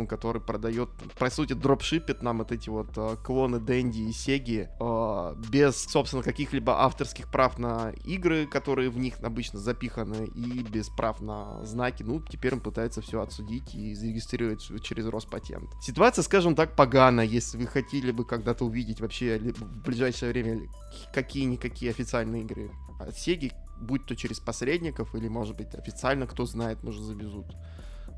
который 0.08 0.42
продает, 0.42 0.90
по 1.18 1.30
сути, 1.30 1.54
дропшипит 1.54 2.22
нам 2.22 2.40
вот 2.40 2.52
эти 2.52 2.70
вот 2.70 2.90
uh, 2.98 3.18
клоны 3.24 3.60
Дэнди 3.60 4.10
и 4.10 4.12
Сеги 4.12 4.70
uh, 4.80 5.36
без, 5.50 5.84
собственно, 5.84 6.24
каких-либо 6.24 6.84
авторских 6.84 7.30
прав 7.32 7.58
на 7.60 7.92
игры, 8.06 8.46
которые 8.46 8.90
в 8.90 8.98
них 8.98 9.16
обычно 9.22 9.60
запиханы, 9.60 10.26
и 10.36 10.64
без 10.64 10.90
прав 10.90 11.22
на 11.22 11.64
знаки. 11.66 12.04
Ну, 12.04 12.22
теперь 12.22 12.54
он 12.54 12.60
пытается 12.60 13.02
все 13.02 13.22
отсудить 13.22 13.76
и 13.76 13.94
зарегистрировать 13.94 14.84
через 14.84 15.08
Роспатент. 15.08 15.70
Ситуация, 15.82 16.24
скажем 16.24 16.56
так, 16.56 16.76
погана, 16.76 17.22
если 17.22 17.58
вы 17.58 17.68
хотели 17.68 18.12
бы 18.12 18.26
когда 18.26 18.54
когда-то 18.58 18.66
увидеть 18.66 19.00
вообще 19.00 19.40
в 19.40 19.84
ближайшее 19.84 20.32
время 20.32 20.62
какие-никакие 21.14 21.92
официальные 21.92 22.44
игры 22.44 22.72
от 23.00 23.10
Sega, 23.10 23.52
будь 23.80 24.06
то 24.06 24.16
через 24.16 24.40
посредников 24.40 25.16
или, 25.16 25.28
может 25.28 25.56
быть, 25.58 25.74
официально, 25.76 26.26
кто 26.26 26.46
знает, 26.46 26.84
может, 26.84 27.02
завезут. 27.02 27.46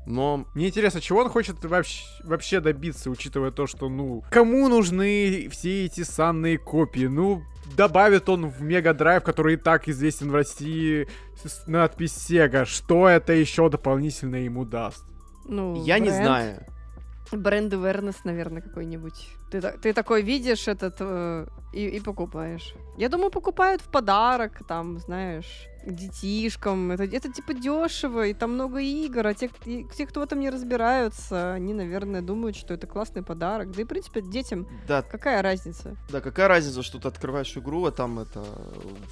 Но... 0.06 0.46
Мне 0.54 0.68
интересно, 0.68 1.00
чего 1.00 1.20
он 1.20 1.28
хочет 1.28 1.62
вообще, 1.64 2.02
вообще 2.24 2.60
добиться, 2.60 3.10
учитывая 3.10 3.50
то, 3.50 3.66
что, 3.66 3.88
ну, 3.88 4.24
кому 4.30 4.68
нужны 4.68 5.48
все 5.50 5.84
эти 5.84 6.04
санные 6.04 6.56
копии? 6.56 7.06
Ну, 7.06 7.42
добавит 7.76 8.28
он 8.28 8.48
в 8.48 8.62
Мега 8.62 8.94
Драйв, 8.94 9.22
который 9.22 9.54
и 9.54 9.58
так 9.58 9.88
известен 9.88 10.30
в 10.30 10.34
России, 10.34 11.06
надпись 11.66 12.30
Sega. 12.30 12.64
Что 12.64 13.08
это 13.08 13.34
еще 13.34 13.68
дополнительно 13.68 14.36
ему 14.36 14.64
даст? 14.64 15.04
Ну, 15.44 15.84
Я 15.84 15.98
бренд. 15.98 16.06
не 16.06 16.16
знаю. 16.16 16.66
Бренд 17.32 17.72
awareness, 17.72 18.16
наверное, 18.24 18.62
какой-нибудь. 18.62 19.28
Ты, 19.50 19.60
ты 19.60 19.92
такой 19.92 20.22
видишь 20.22 20.68
этот 20.68 20.96
э, 21.00 21.46
и, 21.72 21.86
и 21.86 22.00
покупаешь. 22.00 22.74
Я 22.98 23.08
думаю, 23.08 23.30
покупают 23.30 23.82
в 23.82 23.90
подарок, 23.90 24.66
там, 24.66 24.98
знаешь, 24.98 25.69
детишкам. 25.86 26.92
Это, 26.92 27.04
это 27.04 27.32
типа 27.32 27.54
дешево, 27.54 28.26
и 28.26 28.34
там 28.34 28.54
много 28.54 28.80
игр, 28.80 29.26
а 29.26 29.34
те, 29.34 29.50
те, 29.64 30.06
кто 30.06 30.20
в 30.20 30.22
этом 30.22 30.40
не 30.40 30.50
разбираются, 30.50 31.52
они, 31.52 31.74
наверное, 31.74 32.22
думают, 32.22 32.56
что 32.56 32.74
это 32.74 32.86
классный 32.86 33.22
подарок. 33.22 33.70
Да 33.72 33.82
и, 33.82 33.84
в 33.84 33.88
принципе, 33.88 34.20
детям 34.20 34.66
да. 34.86 35.02
какая 35.02 35.42
разница? 35.42 35.96
Да, 36.10 36.20
какая 36.20 36.48
разница, 36.48 36.82
что 36.82 36.98
ты 36.98 37.08
открываешь 37.08 37.56
игру, 37.56 37.84
а 37.86 37.90
там 37.90 38.18
это 38.18 38.44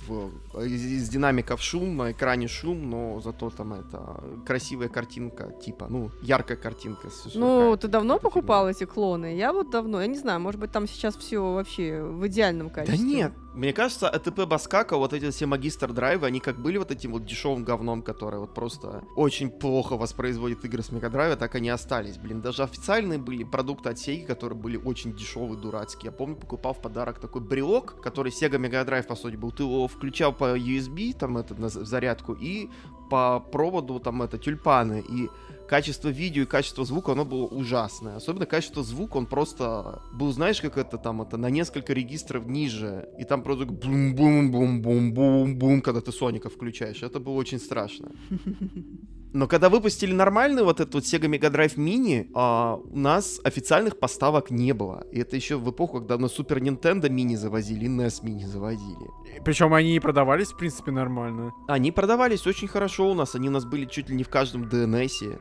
в, 0.07 0.31
из, 0.65 0.85
из 0.85 1.09
динамиков 1.09 1.63
шум, 1.63 1.97
на 1.97 2.13
экране 2.13 2.49
шум, 2.49 2.91
но 2.91 3.21
зато 3.21 3.51
там 3.51 3.75
это 3.75 4.23
красивая 4.47 4.89
картинка, 4.89 5.53
типа, 5.65 5.87
ну, 5.89 6.11
яркая 6.23 6.57
картинка. 6.57 7.09
Ну, 7.35 7.77
ты 7.77 7.89
давно 7.89 8.19
покупал 8.19 8.69
эти 8.69 8.85
клоны? 8.85 9.37
Я 9.37 9.53
вот 9.53 9.71
давно, 9.71 10.01
я 10.01 10.07
не 10.07 10.19
знаю, 10.19 10.41
может 10.41 10.61
быть, 10.61 10.73
там 10.73 10.87
сейчас 10.87 11.17
все 11.17 11.53
вообще 11.53 12.03
в 12.03 12.27
идеальном 12.27 12.71
качестве. 12.71 12.99
Да 12.99 13.05
нет, 13.05 13.33
мне 13.59 13.73
кажется, 13.73 14.09
АТП 14.09 14.47
Баскака, 14.47 14.97
вот 14.97 15.13
эти 15.13 15.31
все 15.31 15.47
магистр 15.47 15.93
драйвы, 15.93 16.29
они 16.29 16.39
как 16.39 16.63
были 16.63 16.79
вот 16.79 16.93
этим 16.93 17.11
вот 17.11 17.25
дешевым 17.25 17.65
говном, 17.65 18.03
которое 18.03 18.39
вот 18.39 18.55
просто 18.55 19.03
очень 19.17 19.51
плохо 19.51 19.97
воспроизводит 19.97 20.65
игры 20.65 20.81
с 20.81 20.93
Мегадрайва, 20.93 21.35
так 21.35 21.57
они 21.57 21.69
остались. 21.69 22.19
Блин, 22.19 22.41
даже 22.41 22.63
официальные 22.63 23.19
были 23.19 23.43
продукты 23.43 23.89
от 23.89 23.97
Sega, 23.97 24.27
которые 24.27 24.57
были 24.57 24.77
очень 24.77 25.13
дешевые, 25.13 25.59
дурацкие. 25.59 26.13
Я 26.13 26.13
помню, 26.13 26.37
покупал 26.37 26.73
в 26.73 26.81
подарок 26.81 27.19
такой 27.19 27.43
брелок, 27.43 28.01
который 28.01 28.31
Sega 28.31 28.61
Mega 28.61 28.87
Drive, 28.87 29.09
по 29.09 29.17
сути, 29.17 29.35
был. 29.35 29.51
Ты 29.51 29.65
его 29.65 29.89
включал 29.89 30.33
по 30.33 30.57
USB, 30.57 31.13
там, 31.19 31.37
это, 31.37 31.61
на 31.61 31.69
зарядку, 31.69 32.35
и 32.35 32.71
по 33.11 33.41
проводу, 33.41 33.99
там, 33.99 34.23
это, 34.23 34.39
тюльпаны. 34.39 35.05
И 35.09 35.29
качество 35.69 36.09
видео 36.09 36.43
и 36.43 36.47
качество 36.47 36.85
звука, 36.85 37.13
оно 37.13 37.25
было 37.25 37.47
ужасное. 37.47 38.17
Особенно 38.17 38.47
качество 38.47 38.83
звука, 38.83 39.19
он 39.19 39.27
просто 39.27 40.03
был, 40.13 40.33
знаешь, 40.33 40.61
как 40.61 40.77
это 40.79 40.99
там, 40.99 41.23
это 41.23 41.37
на 41.37 41.51
несколько 41.51 41.93
регистров 41.93 42.47
ниже. 42.47 43.09
И 43.19 43.25
там 43.25 43.43
просто 43.43 43.67
бум-бум-бум-бум-бум-бум, 43.67 45.83
когда 45.83 46.01
ты 46.01 46.11
Соника 46.11 46.49
включаешь. 46.49 47.03
Это 47.03 47.21
было 47.21 47.35
очень 47.35 47.61
страшно. 47.61 48.11
Но 49.35 49.47
когда 49.47 49.69
выпустили 49.69 50.13
нормальный 50.13 50.63
вот 50.63 50.81
этот 50.81 50.95
вот 50.95 51.05
Sega 51.05 51.29
Mega 51.29 51.51
Drive 51.53 51.77
Mini, 51.77 52.31
а, 52.35 52.77
у 52.77 52.99
нас 52.99 53.39
официальных 53.45 53.99
поставок 53.99 54.51
не 54.51 54.73
было. 54.73 55.05
И 55.13 55.21
это 55.21 55.37
еще 55.37 55.57
в 55.57 55.71
эпоху, 55.71 55.99
когда 55.99 56.17
на 56.17 56.27
Super 56.27 56.61
Nintendo 56.61 57.11
Mini 57.11 57.37
завозили 57.37 57.85
и 57.85 57.89
NES 57.89 58.25
Mini 58.25 58.47
завозили. 58.47 59.11
Причем 59.45 59.75
они 59.75 59.97
и 59.97 60.01
продавались, 60.01 60.53
в 60.53 60.57
принципе, 60.57 60.93
нормально. 60.93 61.53
Они 61.69 61.93
продавались 61.93 62.47
очень 62.47 62.69
хорошо 62.69 63.11
у 63.11 63.15
нас. 63.15 63.35
Они 63.35 63.49
у 63.49 63.53
нас 63.53 63.67
были 63.67 63.85
чуть 63.85 64.09
ли 64.09 64.17
не 64.17 64.25
в 64.25 64.31
каждом 64.31 64.65
DNS 64.65 65.39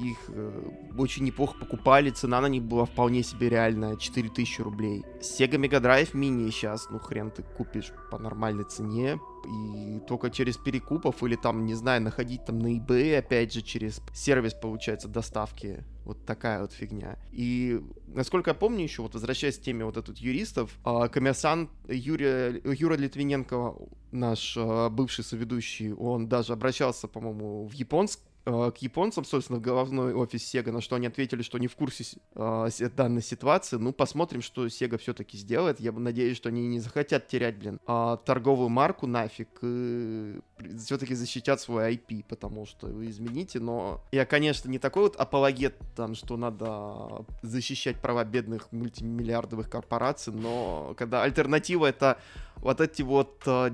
их 0.00 0.18
э, 0.28 0.70
очень 0.96 1.24
неплохо 1.24 1.58
покупали, 1.58 2.10
цена 2.10 2.40
на 2.40 2.46
них 2.46 2.62
была 2.62 2.84
вполне 2.84 3.22
себе 3.22 3.48
реальная, 3.48 3.96
4000 3.96 4.60
рублей. 4.60 5.04
Sega 5.20 5.56
Mega 5.58 5.80
Drive 5.80 6.12
Mini 6.12 6.50
сейчас, 6.50 6.88
ну 6.90 6.98
хрен 6.98 7.30
ты 7.30 7.42
купишь 7.42 7.92
по 8.10 8.18
нормальной 8.18 8.64
цене, 8.64 9.18
и 9.44 10.00
только 10.06 10.30
через 10.30 10.56
перекупов 10.56 11.22
или 11.22 11.36
там, 11.36 11.64
не 11.64 11.74
знаю, 11.74 12.02
находить 12.02 12.44
там 12.44 12.58
на 12.58 12.76
eBay, 12.76 13.18
опять 13.18 13.52
же, 13.52 13.62
через 13.62 14.00
сервис, 14.14 14.54
получается, 14.54 15.08
доставки. 15.08 15.84
Вот 16.04 16.24
такая 16.26 16.62
вот 16.62 16.72
фигня. 16.72 17.16
И, 17.30 17.80
насколько 18.08 18.50
я 18.50 18.54
помню 18.54 18.82
еще, 18.82 19.02
вот 19.02 19.14
возвращаясь 19.14 19.58
к 19.58 19.62
теме 19.62 19.84
вот 19.84 19.96
этих 19.96 20.18
юристов, 20.18 20.76
а, 20.84 21.08
коммерсант 21.08 21.70
Юрия, 21.88 22.60
Юра 22.64 22.94
Литвиненко, 22.94 23.74
наш 24.10 24.56
а, 24.56 24.88
бывший 24.90 25.24
соведущий, 25.24 25.92
он 25.92 26.28
даже 26.28 26.52
обращался, 26.52 27.06
по-моему, 27.06 27.66
в 27.66 27.72
японск 27.72 28.20
Э, 28.22 28.31
к 28.44 28.74
японцам, 28.78 29.24
собственно, 29.24 29.58
в 29.58 29.62
головной 29.62 30.14
офис 30.14 30.42
Sega, 30.52 30.72
на 30.72 30.80
что 30.80 30.96
они 30.96 31.06
ответили, 31.06 31.42
что 31.42 31.58
не 31.58 31.68
в 31.68 31.76
курсе 31.76 32.18
э, 32.34 32.68
данной 32.96 33.22
ситуации. 33.22 33.76
Ну, 33.76 33.92
посмотрим, 33.92 34.42
что 34.42 34.66
Sega 34.66 34.98
все-таки 34.98 35.36
сделает. 35.36 35.78
Я 35.78 35.92
надеюсь, 35.92 36.36
что 36.36 36.48
они 36.48 36.66
не 36.66 36.80
захотят 36.80 37.28
терять, 37.28 37.56
блин, 37.56 37.78
э, 37.86 38.16
торговую 38.24 38.68
марку 38.68 39.06
нафиг 39.06 39.48
и 39.62 40.40
все-таки 40.78 41.14
защитят 41.14 41.60
свой 41.60 41.94
IP, 41.94 42.24
потому 42.28 42.66
что 42.66 42.88
вы 42.88 43.10
измените, 43.10 43.60
но 43.60 44.00
я, 44.12 44.26
конечно, 44.26 44.68
не 44.68 44.78
такой 44.78 45.04
вот 45.04 45.16
апологет, 45.16 45.76
там, 45.94 46.14
что 46.14 46.36
надо 46.36 47.24
защищать 47.42 48.00
права 48.00 48.24
бедных 48.24 48.72
мультимиллиардовых 48.72 49.70
корпораций, 49.70 50.32
но 50.32 50.94
когда 50.98 51.22
альтернатива 51.22 51.86
это 51.86 52.18
вот 52.56 52.80
эти 52.80 53.02
вот 53.02 53.42
э, 53.46 53.70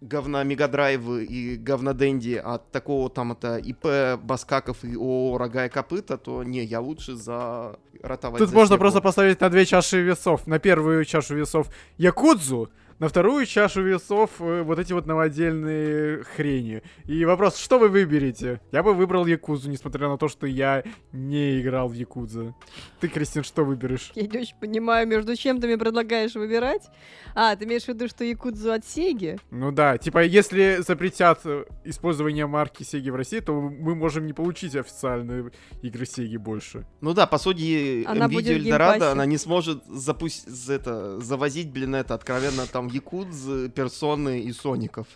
говна 0.00 0.44
Мегадрайвы 0.44 1.24
и 1.24 1.56
говна 1.56 1.92
Дэнди 1.92 2.34
от 2.34 2.70
такого 2.70 3.08
там 3.08 3.32
это 3.32 3.56
ИП 3.56 4.20
Баскаков 4.22 4.84
и 4.84 4.94
ООО 4.94 5.38
Рога 5.38 5.66
и 5.66 5.68
Копыта, 5.68 6.16
то 6.18 6.42
не, 6.42 6.62
я 6.64 6.80
лучше 6.80 7.14
за 7.14 7.78
ротовать 8.02 8.38
Тут 8.38 8.50
за 8.50 8.54
можно 8.54 8.74
Сегу. 8.74 8.80
просто 8.80 9.00
поставить 9.00 9.40
на 9.40 9.48
две 9.48 9.64
чаши 9.64 10.02
весов. 10.02 10.46
На 10.46 10.58
первую 10.58 11.04
чашу 11.04 11.34
весов 11.34 11.68
Якудзу, 11.98 12.70
на 12.98 13.08
вторую 13.08 13.44
чашу 13.46 13.82
весов 13.82 14.30
э, 14.40 14.62
вот 14.62 14.78
эти 14.78 14.92
вот 14.92 15.06
новодельные 15.06 16.24
хрени. 16.24 16.82
И 17.04 17.24
вопрос, 17.24 17.58
что 17.58 17.78
вы 17.78 17.88
выберете? 17.88 18.60
Я 18.72 18.82
бы 18.82 18.94
выбрал 18.94 19.26
Якузу, 19.26 19.68
несмотря 19.70 20.08
на 20.08 20.16
то, 20.16 20.28
что 20.28 20.46
я 20.46 20.82
не 21.12 21.60
играл 21.60 21.88
в 21.88 21.92
Якудзу. 21.92 22.56
Ты, 23.00 23.08
Кристин, 23.08 23.44
что 23.44 23.64
выберешь? 23.64 24.12
Я 24.14 24.26
не 24.26 24.38
очень 24.38 24.56
понимаю, 24.58 25.06
между 25.06 25.36
чем 25.36 25.60
ты 25.60 25.66
мне 25.66 25.76
предлагаешь 25.76 26.34
выбирать. 26.34 26.88
А, 27.34 27.54
ты 27.54 27.64
имеешь 27.64 27.84
в 27.84 27.88
виду, 27.88 28.08
что 28.08 28.24
Якудзу 28.24 28.72
от 28.72 28.86
Сеги? 28.86 29.38
Ну 29.50 29.72
да, 29.72 29.98
типа, 29.98 30.24
если 30.24 30.78
запретят 30.86 31.40
э, 31.44 31.66
использование 31.84 32.46
марки 32.46 32.82
Сеги 32.82 33.10
в 33.10 33.16
России, 33.16 33.40
то 33.40 33.52
мы 33.52 33.94
можем 33.94 34.26
не 34.26 34.32
получить 34.32 34.74
официальные 34.74 35.50
игры 35.82 36.06
Сеги 36.06 36.38
больше. 36.38 36.86
Ну 37.02 37.12
да, 37.12 37.26
по 37.26 37.38
сути, 37.38 38.04
Она 38.06 38.26
NVIDIA 38.26 38.58
геймпассе. 38.58 39.04
она 39.04 39.26
не 39.26 39.36
сможет 39.36 39.84
запустить 39.86 40.46
это, 40.68 41.20
завозить, 41.20 41.70
блин, 41.70 41.94
это 41.94 42.14
откровенно 42.14 42.66
там 42.66 42.85
якудзы, 42.88 43.68
персоны 43.68 44.40
и 44.40 44.52
соников. 44.52 45.06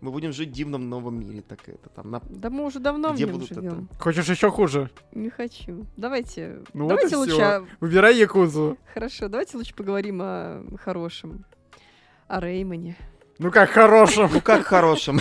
Мы 0.00 0.10
будем 0.10 0.32
жить 0.32 0.48
в 0.48 0.52
дивном 0.52 0.88
новом 0.88 1.20
мире, 1.20 1.42
так 1.42 1.68
это 1.68 1.88
там 1.90 2.10
на... 2.10 2.20
Да 2.30 2.48
мы 2.50 2.64
уже 2.64 2.78
давно 2.80 3.12
Где 3.12 3.26
в 3.26 3.28
нем 3.28 3.36
будут 3.38 3.52
это? 3.52 3.60
живем. 3.60 3.88
Хочешь 4.00 4.28
еще 4.28 4.50
хуже? 4.50 4.90
Не 5.12 5.28
хочу. 5.30 5.86
Давайте. 5.96 6.62
Ну 6.72 6.84
вот 6.84 6.88
давайте 6.88 7.14
и 7.14 7.18
лучше. 7.18 7.32
всё. 7.34 7.44
о- 7.44 7.66
Выбирай 7.80 8.16
Якузу. 8.16 8.78
Хорошо, 8.94 9.28
давайте 9.28 9.56
лучше 9.58 9.74
поговорим 9.74 10.20
о 10.22 10.62
хорошем. 10.82 11.44
О 12.26 12.40
Реймоне. 12.40 12.96
Ну 13.38 13.50
как 13.50 13.70
хорошим. 13.70 14.30
Ну 14.32 14.40
как 14.40 14.64
хорошим. 14.64 15.20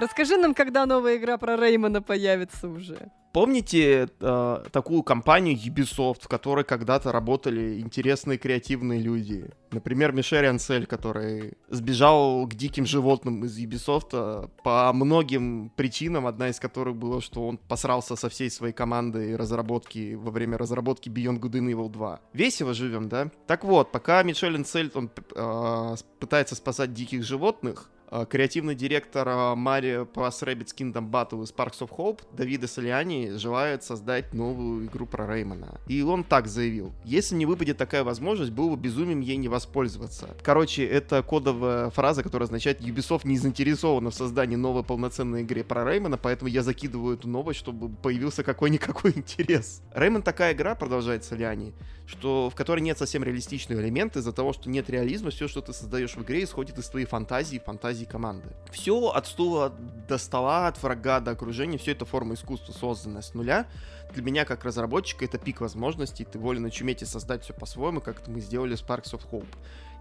Расскажи 0.00 0.38
нам, 0.38 0.54
когда 0.54 0.86
новая 0.86 1.18
игра 1.18 1.36
про 1.36 1.56
Реймона 1.56 2.00
появится 2.00 2.68
уже. 2.68 3.10
Помните 3.32 4.08
э, 4.18 4.64
такую 4.72 5.02
компанию 5.02 5.56
Ubisoft, 5.56 6.22
в 6.22 6.28
которой 6.28 6.64
когда-то 6.64 7.12
работали 7.12 7.78
интересные 7.78 8.38
креативные 8.38 8.98
люди? 8.98 9.50
Например, 9.70 10.10
Мишель 10.10 10.46
Ансель, 10.46 10.86
который 10.86 11.52
сбежал 11.68 12.46
к 12.46 12.54
диким 12.54 12.86
животным 12.86 13.44
из 13.44 13.56
Ubisoft 13.58 14.08
э, 14.14 14.48
по 14.64 14.90
многим 14.94 15.70
причинам, 15.76 16.26
одна 16.26 16.48
из 16.48 16.58
которых 16.58 16.96
была, 16.96 17.20
что 17.20 17.46
он 17.46 17.58
посрался 17.58 18.16
со 18.16 18.30
всей 18.30 18.50
своей 18.50 18.72
командой 18.72 19.36
разработки 19.36 20.14
во 20.14 20.30
время 20.32 20.56
разработки 20.56 21.08
Beyond 21.10 21.40
Good 21.40 21.52
and 21.52 21.72
Evil 21.72 21.90
2. 21.90 22.20
Весело 22.32 22.72
живем, 22.72 23.08
да? 23.08 23.30
Так 23.46 23.64
вот, 23.64 23.92
пока 23.92 24.22
Мишель 24.22 24.56
Ансель 24.56 24.90
он, 24.94 25.10
э, 25.36 25.94
пытается 26.18 26.56
спасать 26.56 26.94
диких 26.94 27.22
животных, 27.22 27.90
креативный 28.28 28.74
директор 28.74 29.28
э, 29.28 29.32
Mario 29.54 30.08
Plus 30.10 30.42
Rabbids 30.42 30.74
Kingdom 30.76 31.10
Battle 31.10 31.44
из 31.44 31.52
Sparks 31.52 31.80
of 31.80 31.90
Hope 31.96 32.20
Давида 32.32 32.66
Солиани 32.66 33.36
желает 33.36 33.84
создать 33.84 34.34
новую 34.34 34.86
игру 34.86 35.06
про 35.06 35.26
Реймона. 35.26 35.80
И 35.86 36.02
он 36.02 36.24
так 36.24 36.46
заявил. 36.46 36.92
Если 37.04 37.34
не 37.34 37.46
выпадет 37.46 37.76
такая 37.76 38.04
возможность, 38.04 38.50
было 38.50 38.74
бы 38.74 38.76
безумием 38.76 39.20
ей 39.20 39.36
не 39.36 39.48
воспользоваться. 39.48 40.36
Короче, 40.42 40.84
это 40.84 41.22
кодовая 41.22 41.90
фраза, 41.90 42.22
которая 42.22 42.46
означает 42.46 42.80
Ubisoft 42.80 43.22
не 43.24 43.38
заинтересована 43.38 44.10
в 44.10 44.14
создании 44.14 44.56
новой 44.56 44.82
полноценной 44.82 45.42
игры 45.42 45.62
про 45.62 45.84
Реймона, 45.84 46.18
поэтому 46.18 46.48
я 46.48 46.62
закидываю 46.62 47.16
эту 47.16 47.28
новость, 47.28 47.60
чтобы 47.60 47.88
появился 47.88 48.42
какой-никакой 48.42 49.12
интерес. 49.16 49.82
Реймон 49.94 50.22
такая 50.22 50.52
игра, 50.52 50.74
продолжает 50.74 51.24
Солиани, 51.24 51.72
что 52.10 52.50
в 52.50 52.54
которой 52.54 52.80
нет 52.80 52.98
совсем 52.98 53.22
реалистичного 53.22 53.80
элемента, 53.80 54.18
из-за 54.18 54.32
того, 54.32 54.52
что 54.52 54.68
нет 54.68 54.90
реализма, 54.90 55.30
все, 55.30 55.46
что 55.46 55.60
ты 55.60 55.72
создаешь 55.72 56.16
в 56.16 56.22
игре, 56.22 56.42
исходит 56.42 56.76
из 56.78 56.88
твоей 56.88 57.06
фантазии, 57.06 57.62
фантазии 57.64 58.04
команды. 58.04 58.48
Все 58.72 59.10
от 59.10 59.26
стула 59.26 59.72
до 60.08 60.18
стола, 60.18 60.66
от 60.66 60.82
врага 60.82 61.20
до 61.20 61.30
окружения, 61.30 61.78
все 61.78 61.92
это 61.92 62.04
форма 62.04 62.34
искусства, 62.34 62.72
созданная 62.72 63.22
с 63.22 63.34
нуля. 63.34 63.68
Для 64.12 64.24
меня, 64.24 64.44
как 64.44 64.64
разработчика, 64.64 65.24
это 65.24 65.38
пик 65.38 65.60
возможностей, 65.60 66.24
ты 66.24 66.38
волен 66.38 66.66
очуметь 66.66 67.02
и 67.02 67.06
создать 67.06 67.44
все 67.44 67.54
по-своему, 67.54 68.00
как 68.00 68.26
мы 68.26 68.40
сделали 68.40 68.74
с 68.74 68.82
Sparks 68.82 69.12
of 69.12 69.22
Hope. 69.30 69.46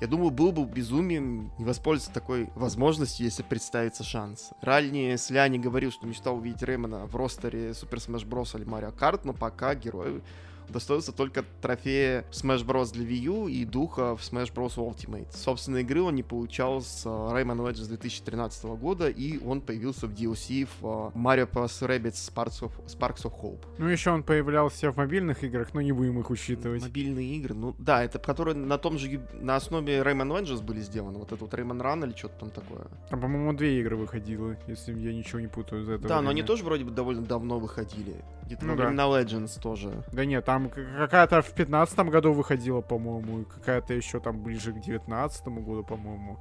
Я 0.01 0.07
думаю, 0.07 0.31
был 0.31 0.51
бы 0.51 0.65
безумием 0.65 1.51
не 1.59 1.65
воспользоваться 1.65 2.13
такой 2.13 2.49
возможностью, 2.55 3.25
если 3.25 3.43
представится 3.43 4.03
шанс. 4.03 4.49
Ранее 4.61 5.17
Сляни 5.17 5.59
говорил, 5.59 5.91
что 5.91 6.07
мечтал 6.07 6.37
увидеть 6.37 6.63
Реймона 6.63 7.05
в 7.05 7.15
ростере 7.15 7.71
Super 7.71 7.97
Smash 7.97 8.27
Bros. 8.27 8.57
или 8.57 8.65
Mario 8.65 8.97
Kart, 8.97 9.21
но 9.25 9.33
пока 9.33 9.75
герой 9.75 10.23
удостоился 10.69 11.11
только 11.11 11.43
трофея 11.61 12.25
Smash 12.31 12.65
Bros. 12.65 12.91
для 12.93 13.05
Wii 13.05 13.17
U 13.19 13.47
и 13.47 13.65
духа 13.65 14.15
в 14.15 14.21
Smash 14.21 14.53
Bros. 14.53 14.75
Ultimate. 14.75 15.27
Собственно, 15.31 15.77
игры 15.77 16.01
он 16.01 16.15
не 16.15 16.23
получал 16.23 16.81
с 16.81 17.05
э, 17.05 17.09
Rayman 17.09 17.57
Legends 17.57 17.87
2013 17.87 18.63
года, 18.65 19.09
и 19.09 19.43
он 19.43 19.61
появился 19.61 20.07
в 20.07 20.11
DLC 20.13 20.67
в 20.81 21.11
э, 21.15 21.17
Mario 21.17 21.49
Plus 21.49 21.81
Rabbids 21.87 22.13
Sparks 22.33 22.61
of, 22.61 22.71
Sparks 22.87 23.23
of 23.23 23.33
Hope. 23.41 23.65
Ну 23.77 23.87
еще 23.87 24.11
он 24.11 24.23
появлялся 24.23 24.91
в 24.91 24.97
мобильных 24.97 25.43
играх, 25.43 25.73
но 25.73 25.81
не 25.81 25.91
будем 25.91 26.19
их 26.19 26.29
учитывать. 26.29 26.81
Мобильные 26.81 27.35
игры, 27.37 27.53
ну 27.55 27.75
да, 27.79 28.03
это 28.03 28.19
которые 28.19 28.55
на 28.55 28.77
том 28.77 28.97
же, 28.97 29.21
на 29.33 29.55
основе 29.55 29.99
Rayman 29.99 30.29
Legends 30.39 30.61
были 30.63 30.81
сделаны, 30.81 31.17
вот 31.17 31.27
этот 31.27 31.41
вот 31.41 31.53
Rayman 31.53 31.81
Run 31.81 32.05
или 32.07 32.15
что-то 32.15 32.39
там 32.39 32.49
такое. 32.51 32.87
Там, 33.09 33.21
по-моему, 33.21 33.53
две 33.53 33.79
игры 33.79 33.95
выходило, 33.95 34.55
если 34.67 34.97
я 34.97 35.13
ничего 35.13 35.39
не 35.39 35.47
путаю 35.47 35.83
за 35.83 35.93
это 35.93 36.07
да, 36.07 36.15
но 36.15 36.21
время. 36.21 36.31
они 36.31 36.43
тоже 36.43 36.63
вроде 36.63 36.83
бы 36.85 36.91
довольно 36.91 37.23
давно 37.23 37.59
выходили. 37.59 38.15
Где-то 38.45 38.65
Ну 38.65 38.71
во 38.71 38.77
да. 38.77 38.85
времена 38.85 39.03
Legends 39.03 39.61
тоже. 39.61 40.03
Да 40.11 40.25
нет, 40.25 40.43
там 40.43 40.58
к- 40.67 40.97
какая-то 40.97 41.41
в 41.41 41.53
пятнадцатом 41.53 42.09
году 42.09 42.33
выходила, 42.33 42.81
по-моему, 42.81 43.41
и 43.41 43.45
какая-то 43.45 43.93
еще 43.93 44.19
там 44.19 44.41
ближе 44.43 44.73
к 44.73 44.81
девятнадцатому 44.81 45.61
году, 45.61 45.83
по-моему. 45.83 46.37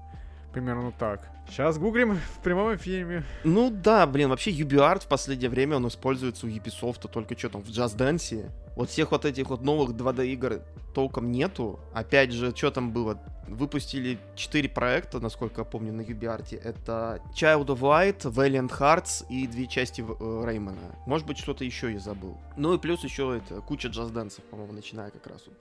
Примерно 0.52 0.92
так. 0.98 1.28
Сейчас 1.48 1.78
гуглим 1.78 2.14
в 2.36 2.42
прямом 2.42 2.74
эфире. 2.76 3.24
Ну 3.44 3.70
да, 3.70 4.06
блин, 4.06 4.28
вообще 4.28 4.50
UbiArt 4.50 5.04
в 5.04 5.08
последнее 5.08 5.50
время 5.50 5.76
он 5.76 5.88
используется 5.88 6.46
у 6.46 6.48
Ubisoft 6.48 7.08
только 7.08 7.38
что 7.38 7.48
там 7.48 7.62
в 7.62 7.68
Just 7.68 7.96
Dance. 7.96 8.50
Вот 8.76 8.90
всех 8.90 9.10
вот 9.10 9.24
этих 9.24 9.50
вот 9.50 9.62
новых 9.62 9.90
2D 9.90 10.26
игр 10.28 10.60
толком 10.94 11.32
нету. 11.32 11.80
Опять 11.92 12.32
же, 12.32 12.54
что 12.54 12.70
там 12.70 12.92
было? 12.92 13.20
Выпустили 13.46 14.18
4 14.36 14.68
проекта, 14.68 15.20
насколько 15.20 15.62
я 15.62 15.64
помню, 15.64 15.92
на 15.92 16.02
UbiArt. 16.02 16.60
Это 16.62 17.20
Child 17.34 17.66
of 17.66 17.80
Light, 17.80 18.20
Valiant 18.22 18.70
Hearts 18.78 19.26
и 19.30 19.46
две 19.46 19.66
части 19.66 20.02
э, 20.02 20.44
Реймона. 20.46 20.76
Может 21.06 21.26
быть, 21.26 21.38
что-то 21.38 21.64
еще 21.64 21.92
я 21.92 21.98
забыл. 21.98 22.36
Ну 22.56 22.74
и 22.74 22.78
плюс 22.78 23.02
еще 23.04 23.38
это 23.38 23.60
куча 23.62 23.88
Dance, 23.88 24.40
по-моему, 24.50 24.74
начиная 24.74 25.10
как 25.10 25.26
раз 25.26 25.44
вот 25.46 25.56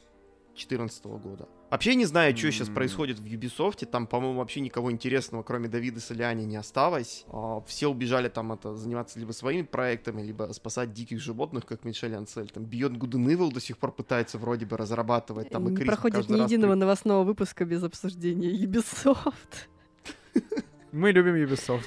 2014 0.57 1.05
года. 1.05 1.47
Вообще 1.69 1.95
не 1.95 2.05
знаю, 2.05 2.35
что 2.35 2.51
сейчас 2.51 2.69
М. 2.69 2.75
происходит 2.75 3.19
в 3.19 3.25
Ubisoft. 3.25 3.85
Там, 3.85 4.07
по-моему, 4.07 4.39
вообще 4.39 4.61
никого 4.61 4.91
интересного, 4.91 5.43
кроме 5.43 5.67
Давида 5.67 5.99
Соляни, 5.99 6.43
не 6.45 6.55
осталось. 6.55 7.25
А, 7.27 7.61
Все 7.67 7.87
убежали 7.87 8.29
там 8.29 8.51
это 8.53 8.75
заниматься 8.75 9.19
либо 9.19 9.31
своими 9.33 9.63
проектами, 9.63 10.21
либо 10.21 10.51
спасать 10.53 10.93
диких 10.93 11.19
животных, 11.19 11.65
как 11.65 11.83
Мишель 11.85 12.15
Ансель. 12.15 12.49
Там 12.49 12.63
Beyond 12.63 12.97
Good 12.97 13.11
and 13.11 13.25
Evil 13.27 13.51
до 13.53 13.59
сих 13.59 13.77
пор 13.77 13.91
пытается 13.91 14.37
вроде 14.37 14.65
бы 14.65 14.77
разрабатывать. 14.77 15.49
Там 15.49 15.67
и 15.67 15.71
не 15.71 15.85
проходит 15.85 16.15
каждый 16.17 16.39
ни 16.39 16.43
единого 16.43 16.71
при- 16.73 16.79
новостного 16.79 17.23
выпуска 17.23 17.65
без 17.65 17.83
обсуждения 17.83 18.49
Ubisoft. 18.65 19.67
Мы 20.91 21.11
любим 21.11 21.35
Ubisoft. 21.35 21.83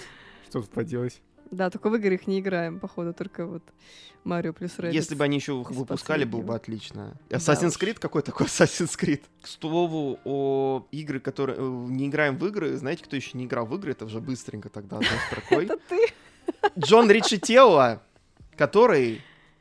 Что 0.49 0.61
тут 0.63 0.71
поделать? 0.71 1.21
Да, 1.51 1.69
только 1.71 1.91
в 1.91 1.97
игры 1.97 2.15
их 2.15 2.27
не 2.27 2.39
играем, 2.41 2.79
походу, 2.79 3.13
только 3.13 3.45
вот 3.47 3.63
Марио 4.25 4.53
плюс 4.53 4.73
Rabbids. 4.79 4.93
Если 4.93 5.15
бы 5.17 5.25
они 5.25 5.37
еще 5.37 5.55
выпускали, 5.55 6.25
было 6.25 6.43
бы 6.43 6.55
отлично. 6.55 7.17
Assassin's. 7.29 7.77
Creed? 7.81 7.99
Какой 7.99 8.23
такой 8.23 8.47
Assassin's 8.49 8.97
Creed? 8.99 9.23
К 9.43 9.47
слову, 9.49 10.19
о 10.25 10.87
игры, 10.93 11.19
которые... 11.19 11.59
э, 11.59 11.63
Не 11.63 12.07
играем 12.07 12.39
в 12.39 12.47
игры. 12.47 12.77
Знаете, 12.77 13.05
кто 13.05 13.17
еще 13.17 13.37
не 13.37 13.47
играл 13.47 13.67
в 13.67 13.75
игры? 13.75 13.93
Это 13.93 14.05
уже 14.05 14.21
быстренько 14.21 14.69
тогда 14.69 14.99
одной 14.99 15.19
строкой. 15.31 15.65
Это 15.67 15.79
ты? 15.89 16.07
Джон 16.79 17.11
Ричителло, 17.11 18.03
который, 18.57 19.21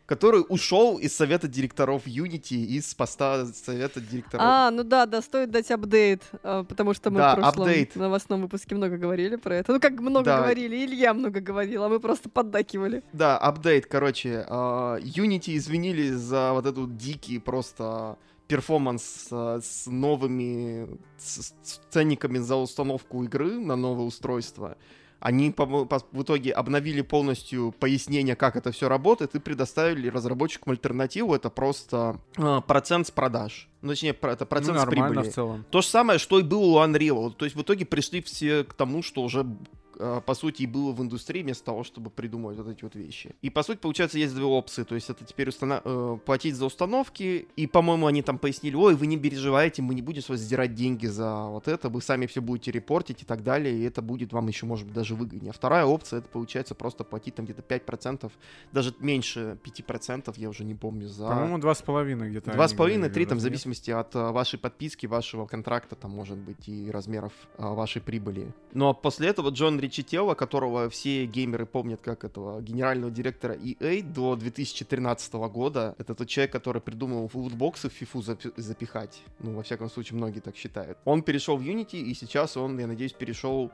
который 0.10 0.44
ушел 0.50 0.98
из 0.98 1.16
совета 1.16 1.48
директоров 1.48 2.08
Unity, 2.08 2.56
из 2.66 2.96
поста 2.96 3.46
совета 3.46 4.02
директоров. 4.02 4.44
А, 4.44 4.72
ну 4.72 4.84
да, 4.84 5.06
да, 5.06 5.22
стоит 5.22 5.52
дать 5.52 5.70
update, 5.70 6.24
а, 6.42 6.64
потому 6.64 6.96
что 6.96 7.12
мы 7.12 7.20
Да, 7.20 7.34
в 7.36 7.40
прошлом 7.40 7.64
update. 7.64 7.96
новостном 7.96 8.42
выпуске 8.42 8.74
много 8.76 8.98
говорили 8.98 9.36
про 9.36 9.58
это. 9.58 9.72
Ну 9.74 9.80
как 9.80 10.00
много 10.00 10.26
Да. 10.26 10.38
говорили, 10.40 10.84
Илья 10.84 11.14
много 11.14 11.40
говорил, 11.42 11.84
а 11.84 11.90
мы 11.90 12.00
просто 12.00 12.28
поддакивали. 12.28 13.04
Да, 13.14 13.38
update, 13.38 13.86
короче. 13.86 14.46
а, 14.50 14.98
Unity 14.98 15.56
извинили 15.56 16.10
за 16.10 16.54
вот 16.54 16.66
эту 16.66 16.88
дикий 16.88 17.38
просто 17.38 18.18
перформанс 18.48 19.28
а, 19.32 19.60
с 19.62 19.86
новыми 19.86 20.88
с- 21.20 21.54
с 21.64 21.80
ценниками 21.92 22.40
за 22.40 22.56
установку 22.56 23.24
игры 23.24 23.60
на 23.60 23.76
новое 23.76 24.06
устройство. 24.06 24.76
Они 25.20 25.52
по- 25.52 25.86
по- 25.86 26.00
в 26.12 26.22
итоге 26.24 26.52
обновили 26.52 27.02
полностью 27.02 27.74
пояснение, 27.78 28.36
как 28.36 28.56
это 28.56 28.72
все 28.72 28.88
работает, 28.88 29.36
и 29.36 29.40
предоставили 29.40 30.08
разработчикам 30.08 30.72
альтернативу. 30.72 31.36
Это 31.36 31.50
просто 31.50 32.20
а, 32.38 32.62
процент 32.62 33.08
с 33.08 33.12
продаж. 33.12 33.68
Ну, 33.82 33.90
точнее, 33.90 34.16
это 34.22 34.46
процент 34.46 34.78
ну, 34.78 34.84
с 34.84 34.86
прибыли. 34.86 35.30
в 35.30 35.34
целом. 35.34 35.66
То 35.70 35.82
же 35.82 35.88
самое, 35.88 36.20
что 36.20 36.40
и 36.40 36.44
было 36.44 36.84
у 36.84 36.86
Unreal. 36.86 37.32
То 37.32 37.46
есть 37.46 37.56
в 37.56 37.62
итоге 37.62 37.86
пришли 37.86 38.22
все 38.22 38.64
к 38.64 38.74
тому, 38.74 39.04
что 39.04 39.22
уже 39.22 39.42
э, 39.42 39.46
по 40.00 40.34
сути, 40.34 40.64
и 40.64 40.68
было 40.68 40.92
в 40.92 41.02
индустрии 41.02 41.44
вместо 41.44 41.66
того, 41.66 41.84
чтобы 41.84 42.10
придумывать 42.10 42.58
вот 42.58 42.68
эти 42.68 42.84
вот 42.84 42.96
вещи. 42.96 43.36
И, 43.42 43.50
по 43.50 43.64
сути, 43.64 43.80
получается, 43.80 44.18
есть 44.18 44.34
две 44.34 44.46
опции. 44.46 44.84
То 44.84 44.96
есть 44.96 45.10
это 45.10 45.26
теперь 45.26 45.50
устана- 45.50 45.82
э, 45.84 46.18
платить 46.26 46.56
за 46.56 46.66
установки, 46.66 47.48
и, 47.56 47.68
по-моему, 47.68 48.08
они 48.08 48.22
там 48.22 48.38
пояснили, 48.38 48.76
ой, 48.76 48.96
вы 48.96 49.08
не 49.08 49.18
переживайте, 49.18 49.82
мы 49.82 49.96
не 49.96 50.02
будем 50.02 50.22
с 50.22 50.30
вас 50.30 50.40
сдирать 50.40 50.74
деньги 50.74 51.08
за 51.08 51.46
вот 51.46 51.68
это, 51.68 51.90
вы 51.90 52.02
сами 52.02 52.26
все 52.26 52.42
будете 52.42 52.72
репортить 52.72 53.24
и 53.24 53.26
так 53.26 53.44
далее, 53.44 53.76
и 53.78 53.84
это 53.84 54.02
будет 54.02 54.34
вам 54.34 54.48
еще, 54.48 54.66
может 54.66 54.86
быть, 54.86 54.96
даже 54.96 55.16
выгоднее. 55.16 55.52
А 55.52 55.54
вторая 55.54 55.86
опция, 55.86 56.20
это 56.20 56.30
получается 56.30 56.76
просто 56.76 57.04
платить 57.04 57.36
там 57.36 57.46
где-то 57.46 57.62
5%, 57.62 58.32
даже 58.72 58.94
меньше 59.00 59.58
5%, 59.64 60.34
я 60.38 60.50
уже 60.50 60.64
не 60.64 60.76
помню, 60.76 61.08
за... 61.08 61.28
По-моему, 61.28 61.58
два 61.58 61.76
с 61.76 61.82
половиной 61.82 62.30
где-то. 62.30 62.52
Два 62.52 62.66
они 62.66 62.74
с 62.74 62.76
половиной, 62.76 62.98
говорили, 63.10 63.14
три, 63.14 63.26
там, 63.26 63.38
в 63.38 63.42
зависимости 63.42 63.92
от 63.92 64.16
э, 64.16 64.32
вашей 64.32 64.60
подписки, 64.60 65.06
вашего 65.08 65.46
контракта, 65.46 65.96
там, 65.96 66.12
может 66.12 66.38
быть, 66.38 66.68
и 66.68 66.90
размеров 66.92 67.34
э, 67.58 67.66
вашей 67.66 68.02
прибыли. 68.02 68.54
Но 68.74 68.94
после 68.94 69.28
этого 69.28 69.50
Джон 69.50 69.80
Ричителло, 69.94 70.36
которого 70.36 70.88
все 70.90 71.26
геймеры 71.26 71.66
помнят 71.66 72.00
как 72.00 72.24
этого 72.24 72.62
генерального 72.62 73.10
директора 73.12 73.56
EA 73.56 74.04
до 74.04 74.36
2013 74.36 75.34
года, 75.34 75.96
это 75.98 76.14
тот 76.14 76.28
человек, 76.28 76.52
который 76.52 76.80
придумал 76.80 77.28
лутбоксы 77.34 77.90
в 77.90 78.00
FIFA 78.00 78.20
запи- 78.22 78.54
запихать. 78.56 79.24
Ну, 79.40 79.56
во 79.56 79.64
всяком 79.64 79.90
случае, 79.90 80.18
многие 80.18 80.42
так 80.42 80.56
считают. 80.56 81.00
Он 81.06 81.24
перешел 81.24 81.58
в 81.58 81.62
Unity, 81.62 82.00
и 82.00 82.14
сейчас 82.14 82.56
он, 82.56 82.78
я 82.80 82.86
надеюсь, 82.86 83.14
перешел 83.14 83.72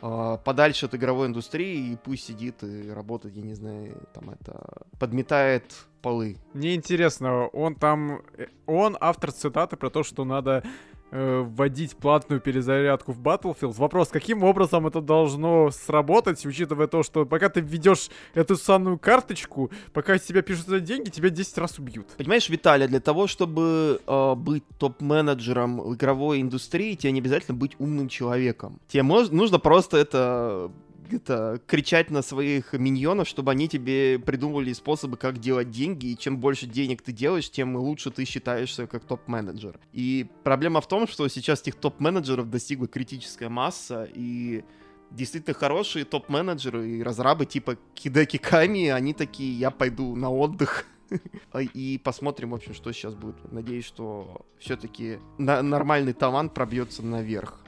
э, 0.00 0.38
подальше 0.42 0.86
от 0.86 0.94
игровой 0.94 1.26
индустрии, 1.26 1.92
и 1.92 1.96
пусть 1.96 2.24
сидит 2.24 2.62
и 2.62 2.88
работает, 2.90 3.36
я 3.36 3.42
не 3.42 3.54
знаю, 3.54 4.08
там 4.14 4.30
это, 4.30 4.86
подметает 4.98 5.64
полы. 6.00 6.38
Мне 6.54 6.74
интересно, 6.76 7.46
он 7.48 7.74
там... 7.74 8.22
э, 8.38 8.46
Он 8.66 8.96
автор 9.00 9.32
цитаты 9.32 9.76
про 9.76 9.90
то, 9.90 10.02
что 10.02 10.24
надо 10.24 10.62
э, 11.10 11.40
вводить 11.40 11.96
платную 11.96 12.40
перезарядку 12.40 13.12
в 13.12 13.20
Battlefield. 13.20 13.74
Вопрос, 13.74 14.08
каким 14.08 14.42
образом 14.44 14.86
это 14.86 15.00
должно 15.00 15.70
сработать, 15.70 16.44
учитывая 16.46 16.86
то, 16.86 17.02
что 17.02 17.26
пока 17.26 17.48
ты 17.48 17.60
введешь 17.60 18.10
эту 18.34 18.56
самую 18.56 18.98
карточку, 18.98 19.70
пока 19.92 20.18
с 20.18 20.22
тебя 20.22 20.42
пишут 20.42 20.66
за 20.66 20.80
деньги, 20.80 21.10
тебя 21.10 21.30
10 21.30 21.58
раз 21.58 21.78
убьют. 21.78 22.08
Понимаешь, 22.16 22.48
Виталий, 22.48 22.86
для 22.88 23.00
того, 23.00 23.26
чтобы 23.26 24.00
э, 24.06 24.34
быть 24.34 24.64
топ-менеджером 24.78 25.94
игровой 25.94 26.40
индустрии, 26.40 26.94
тебе 26.94 27.12
не 27.12 27.20
обязательно 27.20 27.56
быть 27.56 27.76
умным 27.78 28.08
человеком. 28.08 28.80
Тебе 28.88 29.02
мож- 29.02 29.32
нужно 29.32 29.58
просто 29.58 29.96
это 29.96 30.70
это 31.12 31.60
кричать 31.66 32.10
на 32.10 32.22
своих 32.22 32.72
миньонов, 32.72 33.28
чтобы 33.28 33.52
они 33.52 33.68
тебе 33.68 34.18
придумывали 34.18 34.72
способы, 34.72 35.16
как 35.16 35.38
делать 35.38 35.70
деньги, 35.70 36.06
и 36.06 36.18
чем 36.18 36.38
больше 36.38 36.66
денег 36.66 37.02
ты 37.02 37.12
делаешь, 37.12 37.50
тем 37.50 37.76
лучше 37.76 38.10
ты 38.10 38.24
считаешься 38.24 38.86
как 38.86 39.04
топ-менеджер. 39.04 39.78
И 39.92 40.26
проблема 40.44 40.80
в 40.80 40.88
том, 40.88 41.06
что 41.06 41.28
сейчас 41.28 41.62
этих 41.62 41.76
топ-менеджеров 41.76 42.50
достигла 42.50 42.88
критическая 42.88 43.48
масса, 43.48 44.08
и 44.12 44.64
действительно 45.10 45.54
хорошие 45.54 46.04
топ-менеджеры 46.04 46.88
и 46.90 47.02
разрабы 47.02 47.46
типа 47.46 47.76
Кидеки 47.94 48.36
Ками, 48.36 48.88
они 48.88 49.14
такие, 49.14 49.58
я 49.58 49.70
пойду 49.70 50.14
на 50.14 50.30
отдых 50.30 50.86
и 51.74 52.00
посмотрим, 52.02 52.50
в 52.50 52.54
общем, 52.54 52.74
что 52.74 52.92
сейчас 52.92 53.14
будет. 53.14 53.50
Надеюсь, 53.52 53.84
что 53.84 54.46
все-таки 54.58 55.18
нормальный 55.38 56.12
талант 56.12 56.54
пробьется 56.54 57.02
наверх. 57.02 57.60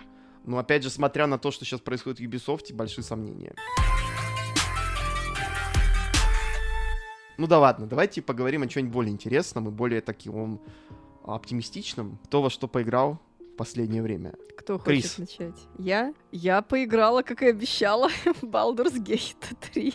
Но 0.44 0.58
опять 0.58 0.82
же, 0.82 0.90
смотря 0.90 1.26
на 1.26 1.38
то, 1.38 1.50
что 1.50 1.64
сейчас 1.64 1.80
происходит 1.80 2.18
в 2.18 2.22
Ubisoft, 2.22 2.72
большие 2.74 3.04
сомнения. 3.04 3.54
Ну 7.38 7.46
да 7.46 7.58
ладно, 7.58 7.86
давайте 7.86 8.20
поговорим 8.20 8.62
о 8.62 8.66
чем-нибудь 8.66 8.92
более 8.92 9.12
интересном 9.12 9.68
и 9.68 9.70
более 9.70 10.00
таким 10.02 10.60
оптимистичном. 11.24 12.18
Кто 12.24 12.42
во 12.42 12.50
что 12.50 12.68
поиграл 12.68 13.18
в 13.38 13.56
последнее 13.56 14.02
время? 14.02 14.34
Кто 14.58 14.78
хочет 14.78 14.84
Крис. 15.02 15.18
начать? 15.18 15.58
Я? 15.78 16.12
Я 16.32 16.60
поиграла, 16.60 17.22
как 17.22 17.42
и 17.42 17.46
обещала, 17.46 18.08
в 18.24 18.42
Baldur's 18.44 19.02
Gate 19.02 19.56
3. 19.72 19.94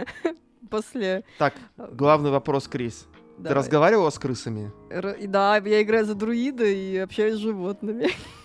После... 0.70 1.24
Так, 1.38 1.54
главный 1.76 2.30
вопрос, 2.30 2.66
Крис. 2.66 3.06
Ты 3.36 3.42
Давай. 3.42 3.58
разговаривала 3.58 4.10
с 4.10 4.18
крысами? 4.18 4.72
Р- 4.90 5.16
Да, 5.28 5.56
я 5.58 5.82
играю 5.82 6.06
за 6.06 6.14
друида 6.14 6.64
и 6.64 6.96
общаюсь 6.96 7.34
с 7.34 7.38
животными. 7.38 8.08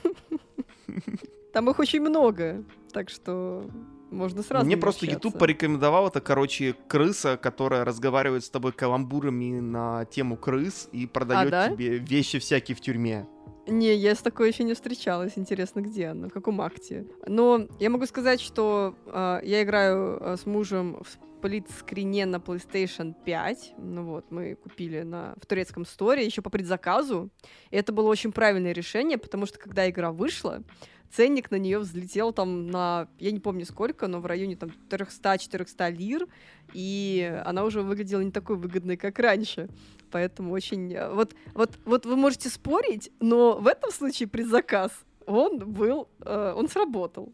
Там 1.53 1.69
их 1.69 1.79
очень 1.79 2.01
много, 2.01 2.63
так 2.91 3.09
что 3.09 3.69
можно 4.11 4.43
сразу. 4.43 4.65
Мне 4.65 4.77
просто 4.77 5.05
YouTube 5.05 5.37
порекомендовал 5.37 6.07
это, 6.07 6.21
короче, 6.21 6.75
крыса, 6.87 7.37
которая 7.37 7.85
разговаривает 7.85 8.43
с 8.43 8.49
тобой 8.49 8.71
каламбурами 8.71 9.59
на 9.59 10.05
тему 10.05 10.37
крыс 10.37 10.89
и 10.91 11.07
продает 11.07 11.51
да? 11.51 11.69
тебе 11.69 11.97
вещи 11.97 12.39
всякие 12.39 12.75
в 12.75 12.81
тюрьме. 12.81 13.27
Не, 13.67 13.93
я 13.95 14.15
с 14.15 14.19
такой 14.19 14.49
еще 14.49 14.63
не 14.63 14.73
встречалась. 14.73 15.33
Интересно, 15.35 15.81
где 15.81 16.07
она, 16.07 16.27
в 16.27 16.31
каком 16.31 16.59
акте. 16.61 17.05
Но 17.27 17.67
я 17.79 17.89
могу 17.89 18.05
сказать, 18.07 18.41
что 18.41 18.95
э, 19.05 19.41
я 19.43 19.63
играю 19.63 20.17
э, 20.19 20.37
с 20.37 20.45
мужем 20.47 21.03
в 21.03 21.28
сплит-скрине 21.39 22.25
на 22.25 22.37
PlayStation 22.37 23.15
5. 23.25 23.73
Ну 23.77 24.03
вот, 24.03 24.25
мы 24.29 24.55
купили 24.55 25.01
на, 25.01 25.35
в 25.41 25.45
турецком 25.45 25.85
сторе 25.85 26.25
еще 26.25 26.41
по 26.41 26.49
предзаказу. 26.49 27.29
И 27.71 27.77
это 27.77 27.93
было 27.93 28.09
очень 28.09 28.31
правильное 28.31 28.73
решение, 28.73 29.17
потому 29.17 29.45
что 29.45 29.57
когда 29.57 29.89
игра 29.89 30.11
вышла, 30.11 30.63
ценник 31.11 31.49
на 31.49 31.55
нее 31.55 31.79
взлетел 31.79 32.33
там 32.33 32.67
на, 32.67 33.07
я 33.19 33.31
не 33.31 33.39
помню 33.39 33.65
сколько, 33.65 34.07
но 34.07 34.19
в 34.19 34.25
районе 34.25 34.57
там 34.57 34.71
300-400 34.89 35.91
лир, 35.91 36.27
и 36.73 37.41
она 37.45 37.63
уже 37.63 37.81
выглядела 37.81 38.21
не 38.21 38.31
такой 38.31 38.57
выгодной, 38.57 38.97
как 38.97 39.17
раньше. 39.19 39.69
Поэтому 40.11 40.51
очень... 40.51 40.93
э, 40.93 41.13
Вот, 41.13 41.35
вот, 41.53 41.79
вот 41.85 42.05
вы 42.05 42.15
можете 42.15 42.49
спорить, 42.49 43.11
но 43.19 43.57
в 43.57 43.67
этом 43.67 43.91
случае 43.91 44.27
предзаказ, 44.27 44.91
он 45.25 45.59
был... 45.59 46.09
э, 46.21 46.53
он 46.55 46.67
сработал. 46.67 47.31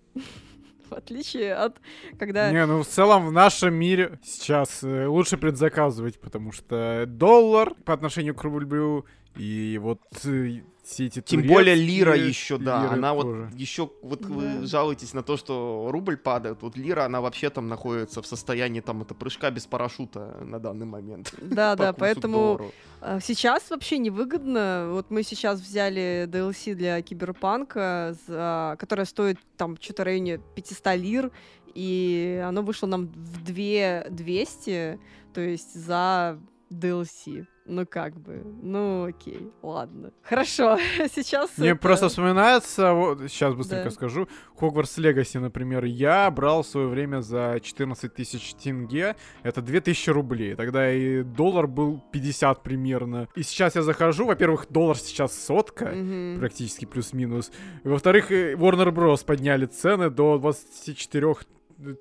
В 0.89 0.93
отличие 0.93 1.53
от 1.53 1.77
когда... 2.19 2.51
Не, 2.51 2.65
ну 2.65 2.83
в 2.83 2.87
целом 2.87 3.27
в 3.27 3.31
нашем 3.31 3.73
мире 3.73 4.19
сейчас 4.23 4.83
э, 4.83 5.07
лучше 5.07 5.37
предзаказывать, 5.37 6.19
потому 6.19 6.51
что 6.51 7.05
доллар 7.07 7.73
по 7.85 7.93
отношению 7.93 8.35
к 8.35 8.43
рублю 8.43 9.05
и 9.37 9.77
вот 9.81 9.99
э, 10.25 10.61
все 10.83 11.05
эти 11.07 11.21
Тем 11.21 11.41
более 11.47 11.73
лира 11.75 12.15
еще, 12.15 12.57
да. 12.57 12.83
лиры 12.83 12.93
Она 12.93 13.13
вот 13.13 13.23
тоже. 13.23 13.49
еще, 13.55 13.89
вот 14.03 14.21
Да. 14.21 14.27
вы 14.27 14.65
жалуетесь 14.67 15.13
на 15.13 15.23
то, 15.23 15.35
что 15.35 15.87
рубль 15.91 16.15
падает. 16.17 16.61
Вот 16.61 16.77
лира, 16.77 17.05
она 17.05 17.21
вообще 17.21 17.49
там 17.49 17.67
находится 17.67 18.21
в 18.21 18.27
состоянии 18.27 18.81
там 18.81 19.01
это 19.01 19.13
прыжка 19.15 19.49
без 19.51 19.65
парашюта 19.65 20.37
на 20.43 20.59
данный 20.59 20.85
момент. 20.85 21.33
Да, 21.41 21.75
по 21.75 21.83
да, 21.83 21.93
поэтому 21.93 22.37
доллару. 22.37 22.71
э, 23.01 23.19
сейчас 23.21 23.69
вообще 23.71 23.97
невыгодно. 23.97 24.89
Вот 24.91 25.09
мы 25.09 25.23
сейчас 25.23 25.59
взяли 25.59 26.27
DLC 26.29 26.75
для 26.75 27.01
Киберпанка, 27.01 28.15
за- 28.27 28.75
которая 28.79 29.05
стоит 29.05 29.39
там 29.57 29.77
что-то 29.81 30.03
в 30.03 30.05
районе 30.05 30.39
500 30.55 30.95
лир, 30.95 31.31
и 31.73 32.41
оно 32.47 32.61
вышло 32.61 32.87
нам 32.87 33.07
в 33.07 33.43
2 33.43 34.09
200, 34.09 34.99
то 35.33 35.41
есть 35.41 35.73
за 35.73 36.39
DLC. 36.71 37.45
Ну 37.67 37.85
как 37.87 38.13
бы, 38.19 38.43
ну 38.61 39.05
окей, 39.05 39.51
ладно. 39.63 40.11
Хорошо, 40.21 40.77
сейчас 41.15 41.57
Мне 41.57 41.69
это- 41.71 41.79
просто 41.79 42.09
вспоминается, 42.09 42.93
вот, 42.93 43.21
сейчас 43.27 43.55
быстренько 43.55 43.85
Да. 43.85 43.89
скажу, 43.91 44.27
Хогвартс 44.59 44.99
Легаси, 44.99 45.39
например, 45.39 45.83
я 45.85 46.29
брал 46.29 46.61
в 46.61 46.67
свое 46.67 46.87
время 46.87 47.21
за 47.21 47.59
14 47.59 48.13
тысяч 48.13 48.53
тенге, 48.53 49.15
это 49.41 49.63
2000 49.63 50.11
рублей, 50.11 50.53
тогда 50.55 50.91
и 50.93 51.23
доллар 51.23 51.65
был 51.65 52.03
50 52.11 52.61
примерно. 52.61 53.27
И 53.35 53.41
сейчас 53.41 53.73
я 53.75 53.81
захожу, 53.81 54.27
во-первых, 54.27 54.67
доллар 54.69 54.95
сейчас 54.97 55.35
сотка, 55.35 55.85
Мгм. 55.87 56.39
практически 56.39 56.85
плюс-минус. 56.85 57.51
Во-вторых, 57.83 58.31
э, 58.31 58.53
Warner 58.53 58.91
Bros. 58.93 59.25
подняли 59.25 59.65
цены 59.65 60.11
до 60.11 60.37
24 60.37 61.47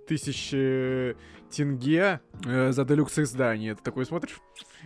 тысяч 0.06 0.50
э, 0.52 1.14
тенге 1.56 2.20
э, 2.44 2.72
за 2.72 2.84
делюкс 2.84 3.18
издание. 3.18 3.74
Ты 3.74 3.82
такой 3.82 4.04
смотришь, 4.06 4.40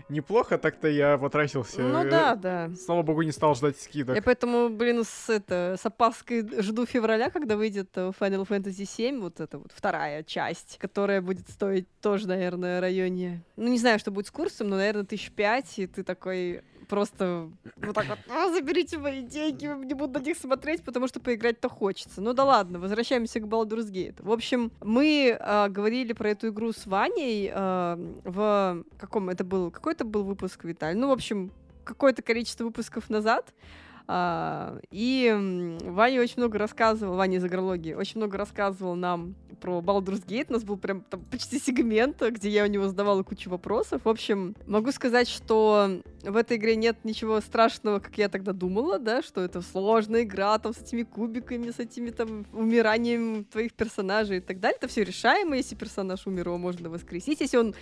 неплохо, 0.09 0.59
так-то 0.59 0.89
я 0.89 1.19
потратился. 1.19 1.81
Ну 1.81 2.09
да, 2.09 2.35
да. 2.35 2.71
Слава 2.75 3.03
богу, 3.03 3.23
не 3.23 3.33
стал 3.33 3.55
ждать 3.55 3.81
скидок. 3.81 4.17
Я 4.17 4.23
поэтому, 4.23 4.69
блин, 4.69 5.05
с, 5.05 5.29
это, 5.29 5.77
с 5.79 5.87
опаской 5.87 6.47
жду 6.63 6.87
февраля, 6.87 7.31
когда 7.31 7.57
выйдет 7.57 7.91
э, 7.97 8.13
Final 8.19 8.47
Fantasy 8.47 8.85
VII, 8.85 9.21
вот 9.21 9.41
эта 9.41 9.59
вот 9.59 9.73
вторая 9.75 10.23
часть, 10.23 10.79
которая 10.79 11.21
будет 11.23 11.49
стоить 11.49 11.89
тоже, 12.01 12.29
наверное, 12.29 12.79
в 12.79 12.83
районе... 12.83 13.43
Ну, 13.57 13.69
не 13.69 13.79
знаю, 13.79 13.99
что 13.99 14.11
будет 14.11 14.27
с 14.27 14.31
курсом, 14.31 14.69
но, 14.69 14.77
наверное, 14.77 15.05
тысяч 15.05 15.31
пять, 15.31 15.79
и 15.79 15.87
ты 15.87 16.03
такой 16.03 16.63
просто 16.89 17.51
вот 17.77 17.95
так 17.95 18.07
вот, 18.09 18.19
«А, 18.29 18.51
заберите 18.51 18.99
мои 18.99 19.23
деньги, 19.23 19.67
не 19.85 19.95
буду 19.95 20.19
на 20.19 20.25
них 20.25 20.37
смотреть, 20.37 20.83
потому 20.83 21.07
что 21.09 21.21
поиграть-то 21.21 21.69
хочется. 21.69 22.21
Ну 22.21 22.33
да 22.33 22.45
ладно, 22.45 22.79
возвращаемся 22.79 23.41
к 23.41 23.45
Baldur's 23.45 23.91
Gate. 23.91 24.17
В 24.19 24.33
общем, 24.33 24.73
мы 24.83 25.37
а, 25.39 25.69
говорили 25.69 26.13
про 26.13 26.31
эту 26.31 26.49
игру 26.49 26.73
с 26.73 26.87
Ваней 26.87 27.51
а, 27.55 27.99
в 28.25 28.85
каком 28.99 29.31
это 29.31 29.45
был, 29.45 29.71
какой 29.71 29.93
это 29.93 30.05
был 30.05 30.25
выпуск, 30.25 30.65
Виталь? 30.65 30.97
Ну, 30.97 31.09
в 31.09 31.13
общем, 31.13 31.53
какое-то 31.85 32.23
количество 32.23 32.65
выпусков 32.65 33.09
назад. 33.11 33.53
А, 34.11 34.79
и 34.91 35.77
Ваня 35.85 36.23
очень 36.23 36.39
много 36.39 36.59
рассказывал, 36.59 37.17
Ваня 37.17 37.37
из 37.37 37.45
игрологии, 37.45 37.93
очень 37.93 38.19
много 38.19 38.39
рассказывал 38.39 38.95
нам 38.95 39.35
про 39.59 39.79
Baldur's 39.79 40.25
Gate. 40.27 40.47
У 40.49 40.55
нас 40.55 40.65
был 40.65 40.77
прям 40.77 41.03
там 41.03 41.21
почти 41.31 41.59
сегмент, 41.59 42.23
где 42.23 42.49
я 42.49 42.65
у 42.65 42.67
него 42.67 42.89
задавала 42.89 43.23
кучу 43.23 43.51
вопросов. 43.51 44.03
В 44.05 44.09
общем, 44.09 44.55
могу 44.67 44.93
сказать, 44.93 45.29
что 45.29 46.01
в 46.23 46.37
этой 46.37 46.57
игре 46.57 46.77
нет 46.77 46.97
ничего 47.05 47.41
страшного, 47.41 48.01
как 48.01 48.17
я 48.19 48.29
тогда 48.29 48.53
думала, 48.53 48.99
да, 48.99 49.23
что 49.23 49.41
это 49.41 49.63
сложная 49.63 50.23
игра 50.23 50.59
там 50.59 50.75
с 50.75 50.79
этими 50.79 51.03
кубиками, 51.03 51.71
с 51.71 51.79
этими 51.79 52.11
там 52.11 52.47
умиранием 52.53 53.45
твоих 53.45 53.73
персонажей 53.73 54.39
и 54.39 54.41
так 54.41 54.61
далее. 54.61 54.79
Это 54.81 54.89
все 54.89 55.05
решаемо, 55.05 55.57
если 55.57 55.75
персонаж 55.75 56.27
умер, 56.27 56.49
его 56.49 56.59
можно 56.59 56.91
воскресить. 56.91 57.41
Если 57.41 57.57
он, 57.57 57.75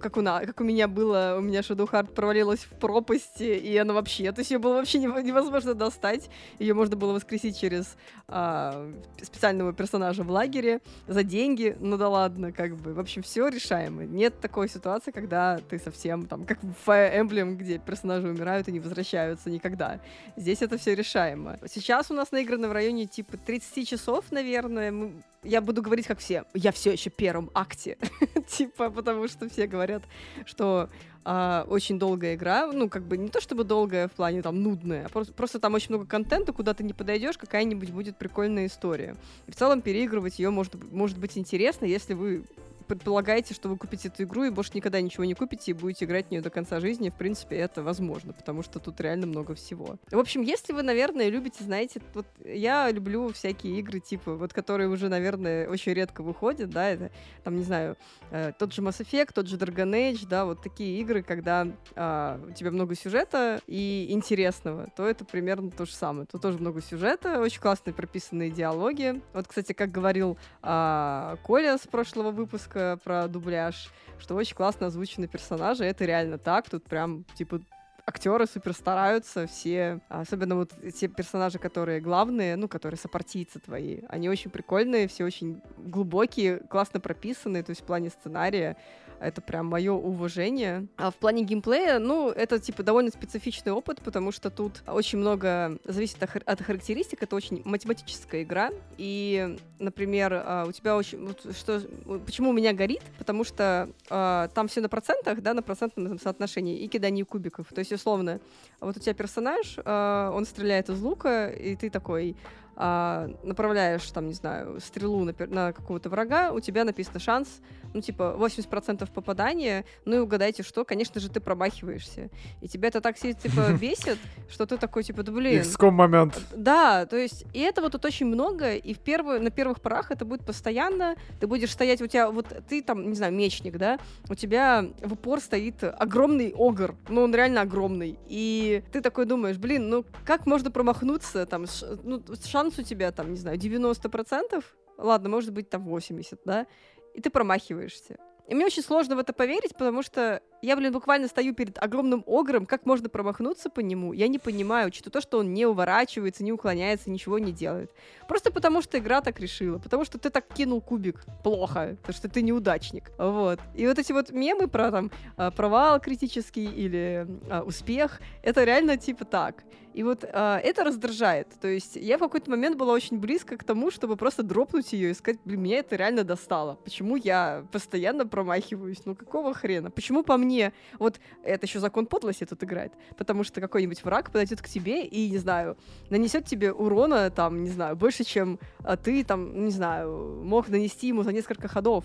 как 0.00 0.16
у, 0.16 0.20
на, 0.20 0.40
как 0.40 0.60
у 0.60 0.64
меня 0.64 0.88
было, 0.88 1.36
у 1.38 1.42
меня 1.42 1.60
Shadow 1.60 1.88
Heart 1.90 2.12
провалилась 2.14 2.60
в 2.60 2.78
пропасть, 2.78 3.40
и 3.40 3.76
она 3.76 3.92
вообще, 3.92 4.32
то 4.32 4.40
есть 4.40 4.50
ее 4.50 4.58
было 4.58 4.74
вообще 4.74 4.98
невозможно 4.98 5.74
достать. 5.74 6.28
Ее 6.58 6.74
можно 6.74 6.96
было 6.96 7.12
воскресить 7.12 7.58
через 7.58 7.96
а, 8.28 8.90
специального 9.22 9.72
персонажа 9.72 10.22
в 10.22 10.30
лагере 10.30 10.80
за 11.14 11.22
деньги, 11.22 11.76
ну 11.80 11.96
да 11.96 12.08
ладно, 12.08 12.52
как 12.52 12.76
бы. 12.76 12.92
В 12.92 13.00
общем, 13.00 13.22
все 13.22 13.48
решаемо. 13.48 14.04
Нет 14.04 14.40
такой 14.40 14.68
ситуации, 14.68 15.12
когда 15.12 15.58
ты 15.58 15.78
совсем 15.78 16.26
там, 16.26 16.44
как 16.44 16.62
в 16.62 16.74
Fire 16.86 17.16
Emblem, 17.18 17.54
где 17.54 17.78
персонажи 17.78 18.28
умирают 18.28 18.68
и 18.68 18.72
не 18.72 18.80
возвращаются 18.80 19.48
никогда. 19.48 20.00
Здесь 20.36 20.60
это 20.60 20.76
все 20.76 20.94
решаемо. 20.94 21.58
Сейчас 21.66 22.10
у 22.10 22.14
нас 22.14 22.32
наиграно 22.32 22.68
в 22.68 22.72
районе 22.72 23.06
типа 23.06 23.36
30 23.38 23.88
часов, 23.88 24.24
наверное. 24.30 24.90
Мы... 24.90 25.12
Я 25.42 25.60
буду 25.60 25.82
говорить 25.82 26.06
как 26.06 26.18
все. 26.18 26.44
Я 26.52 26.72
все 26.72 26.92
еще 26.92 27.10
в 27.10 27.14
первом 27.14 27.50
акте. 27.54 27.96
типа, 28.48 28.90
потому 28.90 29.28
что 29.28 29.48
все 29.48 29.66
говорят, 29.66 30.02
что 30.44 30.90
а, 31.24 31.64
очень 31.68 31.98
долгая 31.98 32.34
игра. 32.34 32.66
Ну, 32.66 32.88
как 32.88 33.02
бы 33.04 33.16
не 33.16 33.28
то 33.28 33.40
чтобы 33.40 33.64
долгая 33.64 34.08
в 34.08 34.12
плане 34.12 34.42
там 34.42 34.62
нудная, 34.62 35.06
а 35.06 35.08
просто, 35.08 35.32
просто 35.32 35.58
там 35.58 35.74
очень 35.74 35.88
много 35.90 36.06
контента, 36.06 36.52
куда 36.52 36.74
ты 36.74 36.84
не 36.84 36.92
подойдешь, 36.92 37.38
какая-нибудь 37.38 37.90
будет 37.90 38.16
прикольная 38.16 38.66
история. 38.66 39.16
И 39.46 39.50
в 39.50 39.56
целом 39.56 39.80
переигрывать 39.80 40.38
ее 40.38 40.50
может, 40.50 40.74
может 40.92 41.18
быть 41.18 41.38
интересно, 41.38 41.86
если 41.86 42.14
вы 42.14 42.44
предполагаете, 42.86 43.54
что 43.54 43.68
вы 43.68 43.76
купите 43.76 44.08
эту 44.08 44.24
игру 44.24 44.44
и 44.44 44.50
больше 44.50 44.72
никогда 44.74 45.00
ничего 45.00 45.24
не 45.24 45.34
купите 45.34 45.70
и 45.70 45.74
будете 45.74 46.04
играть 46.04 46.28
в 46.28 46.30
нее 46.30 46.40
до 46.40 46.50
конца 46.50 46.80
жизни, 46.80 47.10
в 47.10 47.14
принципе, 47.14 47.56
это 47.56 47.82
возможно, 47.82 48.32
потому 48.32 48.62
что 48.62 48.78
тут 48.78 49.00
реально 49.00 49.26
много 49.26 49.54
всего. 49.54 49.96
В 50.10 50.18
общем, 50.18 50.42
если 50.42 50.72
вы, 50.72 50.82
наверное, 50.82 51.28
любите, 51.28 51.64
знаете, 51.64 52.00
вот 52.14 52.26
я 52.44 52.90
люблю 52.90 53.32
всякие 53.32 53.78
игры, 53.78 54.00
типа, 54.00 54.34
вот 54.34 54.52
которые 54.52 54.88
уже, 54.88 55.08
наверное, 55.08 55.68
очень 55.68 55.92
редко 55.92 56.22
выходят, 56.22 56.70
да, 56.70 56.88
это, 56.88 57.10
там, 57.42 57.56
не 57.56 57.64
знаю, 57.64 57.96
э, 58.30 58.52
тот 58.58 58.72
же 58.72 58.82
Mass 58.82 59.00
Effect, 59.00 59.30
тот 59.34 59.48
же 59.48 59.56
Dragon 59.56 59.90
Age, 59.90 60.26
да, 60.28 60.44
вот 60.44 60.62
такие 60.62 61.00
игры, 61.00 61.22
когда 61.22 61.66
э, 61.94 62.38
у 62.48 62.52
тебя 62.52 62.70
много 62.70 62.94
сюжета 62.94 63.60
и 63.66 64.06
интересного, 64.10 64.88
то 64.96 65.06
это 65.06 65.24
примерно 65.24 65.70
то 65.70 65.86
же 65.86 65.92
самое. 65.92 66.26
Тут 66.26 66.42
тоже 66.42 66.58
много 66.58 66.82
сюжета, 66.82 67.40
очень 67.40 67.60
классные 67.60 67.94
прописанные 67.94 68.50
диалоги. 68.50 69.20
Вот, 69.32 69.48
кстати, 69.48 69.72
как 69.72 69.90
говорил 69.90 70.36
э, 70.62 71.36
Коля 71.42 71.78
с 71.78 71.86
прошлого 71.86 72.30
выпуска, 72.30 72.73
шутка 72.74 72.98
про 73.02 73.28
дубляж, 73.28 73.90
что 74.18 74.34
очень 74.34 74.56
классно 74.56 74.86
озвучены 74.86 75.28
персонажи. 75.28 75.84
Это 75.84 76.04
реально 76.04 76.38
так. 76.38 76.68
Тут 76.68 76.84
прям, 76.84 77.24
типа, 77.34 77.60
актеры 78.06 78.46
супер 78.46 78.72
стараются, 78.72 79.46
все, 79.46 80.00
особенно 80.08 80.56
вот 80.56 80.72
те 80.94 81.08
персонажи, 81.08 81.58
которые 81.58 82.00
главные, 82.00 82.56
ну, 82.56 82.68
которые 82.68 82.98
сопартийцы 82.98 83.58
твои, 83.58 84.00
они 84.08 84.28
очень 84.28 84.50
прикольные, 84.50 85.08
все 85.08 85.24
очень 85.24 85.62
глубокие, 85.76 86.58
классно 86.58 87.00
прописанные, 87.00 87.62
то 87.62 87.70
есть 87.70 87.82
в 87.82 87.84
плане 87.84 88.10
сценария 88.10 88.76
это 89.20 89.40
прям 89.40 89.66
мое 89.66 89.92
уважение. 89.92 90.86
А 90.96 91.10
в 91.10 91.16
плане 91.16 91.44
геймплея, 91.44 91.98
ну, 91.98 92.30
это, 92.30 92.58
типа, 92.58 92.82
довольно 92.82 93.10
специфичный 93.10 93.72
опыт, 93.72 94.00
потому 94.02 94.32
что 94.32 94.50
тут 94.50 94.82
очень 94.86 95.18
много 95.18 95.78
зависит 95.84 96.22
от 96.22 96.62
характеристик, 96.62 97.22
это 97.22 97.36
очень 97.36 97.62
математическая 97.64 98.42
игра, 98.42 98.70
и, 98.98 99.56
например, 99.78 100.32
а, 100.34 100.64
у 100.68 100.72
тебя 100.72 100.96
очень... 100.96 101.34
Что, 101.56 101.80
почему 102.26 102.50
у 102.50 102.52
меня 102.52 102.72
горит? 102.72 103.02
Потому 103.18 103.44
что 103.44 103.88
э, 104.10 104.48
там 104.54 104.68
все 104.68 104.80
на 104.80 104.88
процентах, 104.88 105.40
да, 105.40 105.54
на 105.54 105.62
процентном 105.62 106.18
соотношении, 106.18 106.78
и 106.78 106.88
кидание 106.88 107.24
кубиков. 107.24 107.68
То 107.68 107.78
есть, 107.78 107.92
условно, 107.94 108.40
вот 108.80 108.96
у 108.96 109.00
тебя 109.00 109.14
персонаж, 109.14 109.76
э, 109.76 110.30
он 110.32 110.44
стреляет 110.44 110.90
из 110.90 111.00
лука, 111.00 111.48
и 111.48 111.76
ты 111.76 111.90
такой 111.90 112.36
а, 112.76 113.28
направляешь, 113.42 114.08
там, 114.10 114.28
не 114.28 114.34
знаю, 114.34 114.80
стрелу 114.80 115.24
на, 115.24 115.34
на 115.46 115.72
какого-то 115.72 116.08
врага, 116.08 116.52
у 116.52 116.60
тебя 116.60 116.84
написано 116.84 117.20
шанс, 117.20 117.60
ну, 117.92 118.00
типа, 118.00 118.36
80% 118.38 119.08
попадания, 119.12 119.84
ну 120.04 120.16
и 120.16 120.18
угадайте 120.18 120.62
что, 120.62 120.84
конечно 120.84 121.20
же, 121.20 121.30
ты 121.30 121.40
промахиваешься. 121.40 122.30
И 122.60 122.68
тебя 122.68 122.88
это 122.88 123.00
так 123.00 123.18
сильно, 123.18 123.38
типа, 123.38 123.72
бесит, 123.80 124.18
что 124.48 124.66
ты 124.66 124.76
такой, 124.76 125.04
типа, 125.04 125.22
да 125.22 125.32
блин. 125.32 125.62
XCOM 125.62 125.90
момент. 125.90 126.40
Да, 126.54 127.06
то 127.06 127.16
есть, 127.16 127.44
и 127.52 127.60
этого 127.60 127.90
тут 127.90 128.04
очень 128.04 128.26
много, 128.26 128.74
и 128.74 128.94
в 128.94 128.98
первую, 128.98 129.42
на 129.42 129.50
первых 129.50 129.80
порах 129.80 130.10
это 130.10 130.24
будет 130.24 130.44
постоянно, 130.44 131.14
ты 131.38 131.46
будешь 131.46 131.70
стоять, 131.70 132.02
у 132.02 132.06
тебя, 132.06 132.30
вот 132.30 132.46
ты 132.68 132.82
там, 132.82 133.08
не 133.08 133.14
знаю, 133.14 133.32
мечник, 133.32 133.76
да, 133.76 133.98
у 134.28 134.34
тебя 134.34 134.84
в 135.02 135.12
упор 135.12 135.40
стоит 135.40 135.84
огромный 135.84 136.52
огр, 136.56 136.96
ну, 137.08 137.22
он 137.22 137.34
реально 137.34 137.60
огромный, 137.60 138.18
и 138.26 138.82
ты 138.92 139.00
такой 139.00 139.26
думаешь, 139.26 139.58
блин, 139.58 139.88
ну, 139.88 140.04
как 140.24 140.46
можно 140.46 140.70
промахнуться, 140.70 141.46
там, 141.46 141.66
ну, 142.02 142.22
шанс 142.44 142.63
шанс 142.64 142.78
у 142.78 142.82
тебя 142.82 143.12
там, 143.12 143.32
не 143.32 143.38
знаю, 143.38 143.58
90%, 143.58 144.64
ладно, 144.98 145.28
может 145.28 145.52
быть 145.52 145.68
там 145.68 145.84
80, 145.84 146.40
да, 146.44 146.66
и 147.14 147.20
ты 147.20 147.30
промахиваешься. 147.30 148.16
И 148.48 148.54
мне 148.54 148.66
очень 148.66 148.82
сложно 148.82 149.16
в 149.16 149.18
это 149.18 149.32
поверить, 149.32 149.72
потому 149.72 150.02
что 150.02 150.42
я, 150.64 150.76
блин, 150.76 150.92
буквально 150.92 151.28
стою 151.28 151.54
перед 151.54 151.82
огромным 151.82 152.24
огром, 152.26 152.64
как 152.64 152.86
можно 152.86 153.08
промахнуться 153.08 153.68
по 153.68 153.80
нему? 153.80 154.12
Я 154.12 154.28
не 154.28 154.38
понимаю, 154.38 154.88
учитывая 154.88 155.12
то, 155.12 155.20
что 155.20 155.38
он 155.38 155.52
не 155.52 155.66
уворачивается, 155.66 156.42
не 156.42 156.52
уклоняется, 156.52 157.10
ничего 157.10 157.38
не 157.38 157.52
делает. 157.52 157.90
Просто 158.28 158.50
потому, 158.50 158.80
что 158.80 158.98
игра 158.98 159.20
так 159.20 159.38
решила. 159.40 159.78
Потому 159.78 160.04
что 160.04 160.18
ты 160.18 160.30
так 160.30 160.46
кинул 160.48 160.80
кубик 160.80 161.24
плохо, 161.42 161.96
потому 162.00 162.16
что 162.16 162.28
ты 162.28 162.42
неудачник. 162.42 163.10
Вот. 163.18 163.60
И 163.74 163.86
вот 163.86 163.98
эти 163.98 164.12
вот 164.12 164.30
мемы 164.30 164.68
про 164.68 164.90
там 164.90 165.10
а, 165.36 165.50
провал 165.50 166.00
критический 166.00 166.64
или 166.64 167.26
а, 167.50 167.62
успех, 167.62 168.20
это 168.42 168.64
реально 168.64 168.96
типа 168.96 169.24
так. 169.24 169.64
И 169.94 170.02
вот 170.02 170.24
а, 170.24 170.58
это 170.58 170.82
раздражает. 170.82 171.48
То 171.60 171.68
есть 171.68 171.96
я 171.96 172.16
в 172.16 172.20
какой-то 172.20 172.50
момент 172.50 172.76
была 172.76 172.92
очень 172.92 173.18
близко 173.18 173.56
к 173.56 173.64
тому, 173.64 173.90
чтобы 173.90 174.16
просто 174.16 174.42
дропнуть 174.42 174.92
ее 174.92 175.10
и 175.10 175.14
сказать, 175.14 175.40
блин, 175.44 175.62
меня 175.62 175.78
это 175.78 175.94
реально 175.96 176.24
достало. 176.24 176.74
Почему 176.84 177.16
я 177.16 177.64
постоянно 177.70 178.26
промахиваюсь? 178.26 179.02
Ну 179.04 179.14
какого 179.14 179.54
хрена? 179.54 179.90
Почему 179.90 180.24
по 180.24 180.36
мне? 180.36 180.53
Вот 180.98 181.20
это 181.42 181.66
еще 181.66 181.80
закон 181.80 182.06
подлости 182.06 182.44
тут 182.44 182.62
играет. 182.64 182.92
Потому 183.16 183.44
что 183.44 183.60
какой-нибудь 183.60 184.04
враг 184.04 184.30
подойдет 184.30 184.62
к 184.62 184.68
тебе 184.68 185.04
и, 185.04 185.30
не 185.30 185.38
знаю, 185.38 185.76
нанесет 186.10 186.46
тебе 186.46 186.72
урона, 186.72 187.30
там, 187.30 187.64
не 187.64 187.70
знаю, 187.70 187.96
больше, 187.96 188.24
чем 188.24 188.58
а, 188.82 188.96
ты, 188.96 189.24
там, 189.24 189.64
не 189.64 189.70
знаю, 189.70 190.42
мог 190.44 190.68
нанести 190.68 191.08
ему 191.08 191.22
за 191.22 191.32
несколько 191.32 191.68
ходов. 191.68 192.04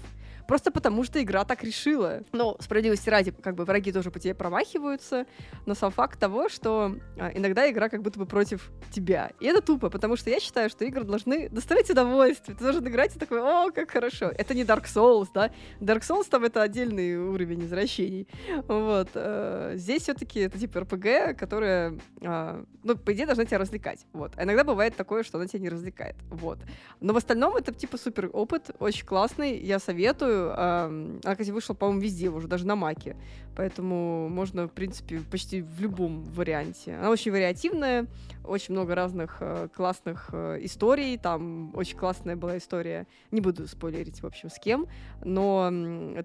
Просто 0.50 0.72
потому, 0.72 1.04
что 1.04 1.22
игра 1.22 1.46
так 1.46 1.64
решила. 1.64 2.24
Но 2.32 2.58
справедливости 2.60 3.08
ради, 3.08 3.30
как 3.30 3.54
бы 3.54 3.66
враги 3.66 3.92
тоже 3.92 4.10
по 4.10 4.18
тебе 4.18 4.34
промахиваются, 4.34 5.28
но 5.68 5.76
сам 5.76 5.92
факт 5.92 6.20
того, 6.20 6.50
что 6.50 6.96
а, 7.20 7.30
иногда 7.36 7.70
игра 7.70 7.88
как 7.88 8.02
будто 8.02 8.18
бы 8.18 8.26
против 8.26 8.72
тебя. 8.90 9.30
И 9.40 9.46
это 9.46 9.62
тупо, 9.62 9.92
потому 9.92 10.16
что 10.16 10.32
я 10.32 10.40
считаю, 10.40 10.72
что 10.72 10.86
игры 10.86 11.04
должны 11.04 11.50
доставлять 11.50 11.92
удовольствие. 11.92 12.58
Ты 12.58 12.64
должен 12.64 12.88
играть 12.88 13.16
и 13.16 13.20
такой, 13.20 13.42
о, 13.42 13.70
как 13.70 13.92
хорошо. 13.92 14.32
Это 14.36 14.56
не 14.56 14.64
Dark 14.64 14.86
Souls, 14.86 15.28
да? 15.36 15.52
Dark 15.80 16.00
Souls 16.00 16.28
там 16.28 16.44
это 16.44 16.64
отдельный 16.64 17.16
уровень 17.16 17.66
извращений. 17.66 18.28
Вот. 18.68 19.10
Э, 19.14 19.74
здесь 19.76 20.02
все-таки 20.02 20.40
это 20.40 20.58
типа 20.58 20.80
RPG, 20.80 21.36
которая, 21.36 22.00
э, 22.22 22.64
ну, 22.82 22.98
по 22.98 23.14
идее, 23.14 23.28
должна 23.28 23.46
тебя 23.46 23.60
развлекать. 23.60 24.08
Вот. 24.14 24.32
А 24.36 24.46
иногда 24.46 24.64
бывает 24.64 24.96
такое, 24.96 25.22
что 25.22 25.38
она 25.38 25.46
тебя 25.46 25.60
не 25.60 25.70
развлекает. 25.70 26.16
Вот. 26.32 26.58
Но 27.02 27.14
в 27.14 27.18
остальном 27.18 27.56
это 27.56 27.72
типа 27.72 28.00
супер 28.00 28.32
опыт, 28.34 28.72
очень 28.80 29.06
классный, 29.06 29.56
я 29.60 29.78
советую 29.78 30.39
она, 30.56 31.32
кстати, 31.32 31.52
вышла, 31.52 31.74
по-моему, 31.74 32.02
везде 32.02 32.30
уже, 32.30 32.48
даже 32.48 32.66
на 32.66 32.76
Маке. 32.76 33.16
Поэтому 33.56 34.30
можно, 34.30 34.68
в 34.68 34.72
принципе, 34.72 35.20
почти 35.30 35.62
в 35.62 35.82
любом 35.82 36.24
варианте. 36.24 36.96
Она 36.96 37.10
очень 37.10 37.32
вариативная, 37.32 38.08
очень 38.46 38.74
много 38.74 38.96
разных 38.96 39.38
э, 39.42 39.68
классных 39.76 40.30
э, 40.32 40.60
историй. 40.62 41.18
Там 41.18 41.76
очень 41.76 41.98
классная 41.98 42.36
была 42.36 42.58
история, 42.58 43.06
не 43.32 43.42
буду 43.42 43.68
спойлерить, 43.68 44.22
в 44.22 44.26
общем, 44.26 44.50
с 44.50 44.58
кем, 44.60 44.88
но 45.24 45.70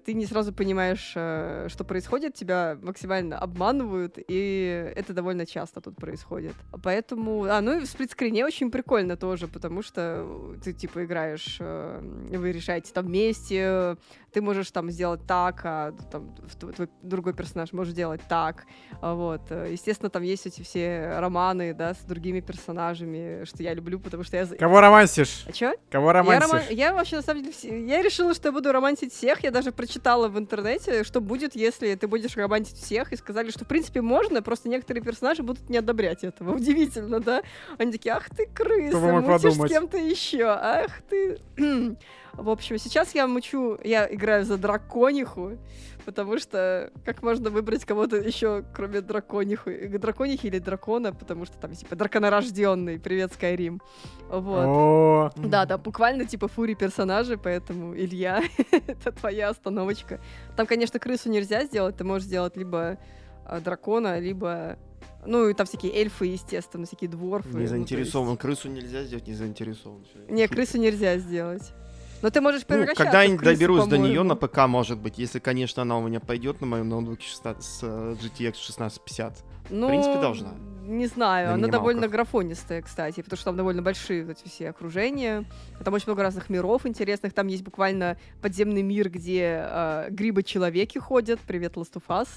ты 0.05 0.13
не 0.13 0.25
сразу 0.25 0.53
понимаешь, 0.53 1.13
э, 1.15 1.67
что 1.69 1.83
происходит, 1.83 2.35
тебя 2.35 2.77
максимально 2.81 3.37
обманывают, 3.37 4.17
и 4.17 4.93
это 4.95 5.13
довольно 5.13 5.45
часто 5.45 5.81
тут 5.81 5.97
происходит. 5.97 6.53
Поэтому... 6.83 7.43
А, 7.45 7.61
ну 7.61 7.77
и 7.77 7.81
в 7.81 7.85
сплитскрине 7.85 8.45
очень 8.45 8.71
прикольно 8.71 9.17
тоже, 9.17 9.47
потому 9.47 9.81
что 9.81 10.55
ты, 10.63 10.73
типа, 10.73 11.05
играешь, 11.05 11.59
вы 11.59 12.51
решаете 12.51 12.93
там 12.93 13.07
вместе, 13.07 13.97
ты 14.33 14.41
можешь 14.41 14.71
там 14.71 14.89
сделать 14.89 15.21
так, 15.27 15.61
а 15.63 15.93
там 16.11 16.35
твой 16.59 16.89
другой 17.03 17.33
персонаж 17.33 17.71
может 17.71 17.93
делать 17.93 18.21
так. 18.27 18.65
А 19.01 19.13
вот. 19.13 19.51
Естественно, 19.51 20.09
там 20.09 20.23
есть 20.23 20.47
эти 20.47 20.61
все 20.63 21.19
ром 21.19 21.35
романы, 21.35 21.73
да, 21.73 21.93
с 21.93 21.97
другими 21.99 22.39
персонажами, 22.39 23.43
что 23.43 23.61
я 23.61 23.73
люблю, 23.73 23.99
потому 23.99 24.23
что 24.23 24.37
я... 24.37 24.45
Кого 24.45 24.79
романсишь? 24.79 25.43
А 25.47 25.51
чё? 25.51 25.73
Кого 25.91 26.07
Я, 26.07 26.13
романсишь? 26.13 26.49
роман- 26.49 26.63
я 26.69 26.93
вообще, 26.93 27.17
на 27.17 27.21
самом 27.21 27.43
деле, 27.43 27.87
я 27.87 28.01
решила, 28.01 28.33
что 28.33 28.47
я 28.47 28.51
буду 28.53 28.71
романтить 28.71 29.11
всех. 29.13 29.43
Я 29.43 29.51
даже 29.51 29.71
прочитала 29.71 30.29
в 30.29 30.37
интернете, 30.37 31.03
что 31.03 31.19
будет, 31.19 31.55
если 31.55 31.93
ты 31.95 32.07
будешь 32.07 32.37
романтить 32.37 32.77
всех. 32.77 33.11
И 33.11 33.17
сказали, 33.17 33.51
что, 33.51 33.65
в 33.65 33.67
принципе, 33.67 34.01
можно, 34.01 34.41
просто 34.41 34.69
некоторые 34.69 35.03
персонажи 35.03 35.43
будут 35.43 35.69
не 35.69 35.77
одобрять 35.77 36.23
этого. 36.23 36.55
Удивительно, 36.55 37.19
да? 37.19 37.41
Они 37.77 37.91
такие, 37.91 38.13
ах 38.13 38.29
ты 38.29 38.45
крыса, 38.45 38.97
мутишь 38.97 39.39
с 39.39 39.43
подумать. 39.43 39.71
кем-то 39.71 39.97
еще, 39.97 40.45
ах 40.45 41.01
ты... 41.09 41.37
В 42.37 42.49
общем, 42.49 42.77
сейчас 42.77 43.15
я 43.15 43.27
мучу, 43.27 43.79
я 43.83 44.13
играю 44.13 44.43
за 44.45 44.57
дракониху, 44.57 45.57
потому 46.05 46.37
что 46.37 46.91
как 47.05 47.23
можно 47.23 47.49
выбрать 47.49 47.85
кого-то 47.85 48.17
еще, 48.17 48.63
кроме 48.73 49.01
драконихи, 49.01 49.87
драконихи 49.97 50.47
или 50.47 50.59
дракона, 50.59 51.13
потому 51.13 51.45
что 51.45 51.57
там 51.57 51.73
типа 51.73 51.95
драконорожденный, 51.95 52.99
привет, 52.99 53.31
Скайрим. 53.33 53.81
Вот. 54.29 54.65
О, 54.65 55.31
Да, 55.37 55.65
да, 55.65 55.77
буквально 55.77 56.25
типа 56.25 56.47
фури 56.47 56.73
персонажи, 56.75 57.37
поэтому 57.37 57.95
Илья, 57.95 58.43
это 58.71 59.11
твоя 59.13 59.49
остановочка. 59.49 60.19
Там, 60.57 60.67
конечно, 60.67 60.99
крысу 60.99 61.29
нельзя 61.29 61.63
сделать, 61.65 61.95
ты 61.97 62.03
можешь 62.03 62.27
сделать 62.27 62.57
либо 62.57 62.97
а, 63.45 63.59
дракона, 63.61 64.19
либо... 64.19 64.77
Ну, 65.25 65.47
и 65.49 65.53
там 65.55 65.65
всякие 65.65 65.91
эльфы, 65.95 66.27
естественно, 66.27 66.85
всякие 66.85 67.09
дворфы. 67.09 67.49
ну, 67.51 67.57
Не 67.59 67.63
то 67.65 67.69
заинтересован. 67.71 68.29
есть- 68.31 68.41
Крысу 68.41 68.69
нельзя 68.69 69.03
сделать, 69.05 69.27
не 69.27 69.33
заинтересован. 69.33 70.05
Не, 70.29 70.47
крысу 70.47 70.77
нельзя 70.77 71.17
сделать. 71.17 71.73
Но 72.21 72.29
ты 72.29 72.41
можешь 72.41 72.61
Ну, 72.61 72.75
превращаться 72.75 73.03
когда 73.03 73.23
я 73.23 73.35
в 73.35 73.41
доберусь 73.41 73.85
до 73.87 73.97
нее 73.97 74.23
на 74.23 74.35
ПК, 74.35 74.67
может 74.67 74.97
быть, 74.99 75.17
если, 75.17 75.39
конечно, 75.39 75.81
она 75.81 75.97
у 75.97 76.07
меня 76.07 76.19
пойдет 76.19 76.61
на 76.61 76.67
моем 76.67 76.89
ноутбуке 76.89 77.27
16 77.27 77.63
с 77.63 77.79
э, 77.83 78.15
GTX 78.21 78.49
1650. 78.49 79.43
Ну, 79.69 79.87
принципе, 79.87 80.19
должна. 80.19 80.53
Не 80.87 81.07
знаю, 81.07 81.47
На 81.47 81.53
она 81.55 81.67
довольно 81.67 82.07
графонистая, 82.07 82.81
кстати, 82.81 83.21
потому 83.21 83.37
что 83.37 83.45
там 83.45 83.57
довольно 83.57 83.81
большие 83.81 84.23
вот 84.23 84.37
эти 84.37 84.47
все 84.47 84.69
окружения. 84.69 85.43
Там 85.83 85.93
очень 85.93 86.05
много 86.07 86.21
разных 86.21 86.49
миров 86.49 86.85
интересных. 86.85 87.33
Там 87.33 87.47
есть 87.47 87.63
буквально 87.63 88.17
подземный 88.41 88.83
мир, 88.83 89.09
где 89.09 89.65
э, 89.67 90.07
грибы-человеки 90.11 90.99
ходят. 90.99 91.39
Привет, 91.39 91.73
Last 91.73 91.93
of 91.93 92.03
Us. 92.09 92.27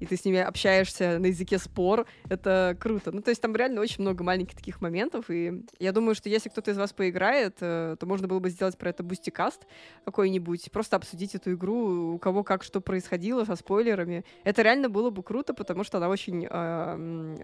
И 0.00 0.06
ты 0.06 0.16
с 0.16 0.24
ними 0.24 0.38
общаешься 0.38 1.18
на 1.18 1.26
языке 1.26 1.58
спор. 1.58 2.06
Это 2.30 2.76
круто. 2.80 3.12
Ну, 3.12 3.20
то 3.20 3.30
есть 3.30 3.42
там 3.42 3.54
реально 3.54 3.82
очень 3.82 4.00
много 4.02 4.24
маленьких 4.24 4.56
таких 4.56 4.80
моментов. 4.80 5.26
И 5.28 5.64
я 5.78 5.92
думаю, 5.92 6.14
что 6.14 6.30
если 6.30 6.48
кто-то 6.48 6.70
из 6.70 6.78
вас 6.78 6.94
поиграет, 6.94 7.56
э, 7.60 7.96
то 7.98 8.06
можно 8.06 8.26
было 8.26 8.38
бы 8.38 8.48
сделать 8.48 8.78
про 8.78 8.88
это 8.88 9.02
бустикаст 9.02 9.66
какой-нибудь. 10.06 10.72
Просто 10.72 10.96
обсудить 10.96 11.34
эту 11.34 11.52
игру, 11.52 12.14
у 12.14 12.18
кого 12.18 12.42
как 12.42 12.62
что 12.62 12.80
происходило, 12.80 13.44
со 13.44 13.54
спойлерами. 13.54 14.24
Это 14.44 14.62
реально 14.62 14.88
было 14.88 15.10
бы 15.10 15.22
круто, 15.22 15.52
потому 15.52 15.84
что 15.84 15.98
она 15.98 16.08
очень 16.08 16.46
э, 16.46 16.48
м, 16.50 17.36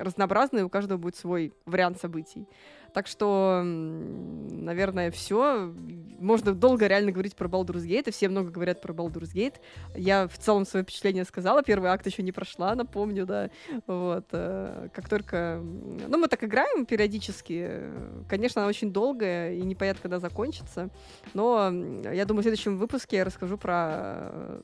и 0.59 0.63
у 0.63 0.69
каждого 0.69 0.99
будет 0.99 1.17
свой 1.17 1.53
вариант 1.67 2.01
событий. 2.01 2.47
Так 2.95 3.09
что, 3.09 3.61
наверное, 3.65 5.11
все. 5.11 5.75
Можно 6.21 6.55
долго 6.55 6.87
реально 6.87 7.11
говорить 7.11 7.35
про 7.35 7.49
Baldur's 7.49 7.85
Gate, 7.87 8.09
и 8.09 8.11
все 8.13 8.29
много 8.29 8.51
говорят 8.51 8.81
про 8.81 8.95
Baldur's 8.95 9.35
Gate. 9.35 9.57
Я 9.97 10.29
в 10.29 10.39
целом 10.39 10.65
свое 10.65 10.85
впечатление 10.85 11.25
сказала, 11.25 11.63
первый 11.65 11.91
акт 11.91 12.07
еще 12.07 12.23
не 12.23 12.31
прошла, 12.31 12.75
напомню, 12.77 13.27
да. 13.27 13.51
Вот. 13.89 14.27
э, 14.31 14.89
Как 14.95 15.09
только... 15.09 15.61
Ну, 15.61 16.17
мы 16.19 16.29
так 16.29 16.45
играем 16.45 16.87
периодически. 16.87 17.81
Конечно, 18.29 18.63
она 18.63 18.69
очень 18.69 18.93
долгая, 18.93 19.55
и 19.55 19.61
непонятно, 19.63 20.01
когда 20.03 20.21
закончится. 20.21 20.89
Но 21.35 21.71
я 22.13 22.25
думаю, 22.25 22.43
в 22.43 22.45
следующем 22.45 22.79
выпуске 22.79 23.17
я 23.19 23.25
расскажу 23.25 23.59
про 23.59 24.61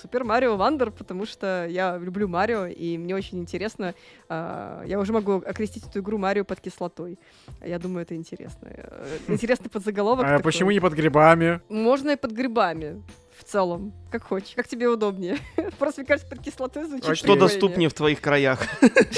Супер 0.00 0.24
Марио 0.24 0.56
Вандер, 0.56 0.90
потому 0.90 1.26
что 1.26 1.66
я 1.70 1.96
люблю 1.96 2.26
Марио, 2.26 2.66
и 2.66 2.98
мне 2.98 3.14
очень 3.14 3.38
интересно. 3.38 3.94
а, 4.28 4.82
Я 4.84 4.98
уже 4.98 5.12
могу 5.12 5.34
окрестить 5.36 5.86
эту 5.86 6.00
игру 6.00 6.18
Марио 6.18 6.44
под 6.44 6.60
кислотой. 6.60 7.18
Я 7.60 7.78
думаю, 7.78 8.02
это 8.02 8.14
интересно. 8.14 8.68
Интересный 9.28 9.70
подзаголовок. 9.70 10.24
а 10.24 10.28
такой. 10.28 10.42
почему 10.44 10.70
не 10.70 10.80
под 10.80 10.94
грибами? 10.94 11.60
Можно 11.68 12.10
и 12.10 12.16
под 12.16 12.32
грибами. 12.32 13.02
В 13.38 13.44
целом, 13.44 13.92
как 14.10 14.24
хочешь, 14.24 14.54
как 14.54 14.68
тебе 14.68 14.88
удобнее. 14.88 15.38
Просто, 15.78 16.02
мне 16.02 16.08
кажется, 16.08 16.28
под 16.28 16.44
кислотой 16.44 16.84
звучит 16.84 17.08
А 17.08 17.14
Что 17.14 17.34
доступнее 17.34 17.88
в 17.88 17.94
твоих 17.94 18.20
краях? 18.20 18.60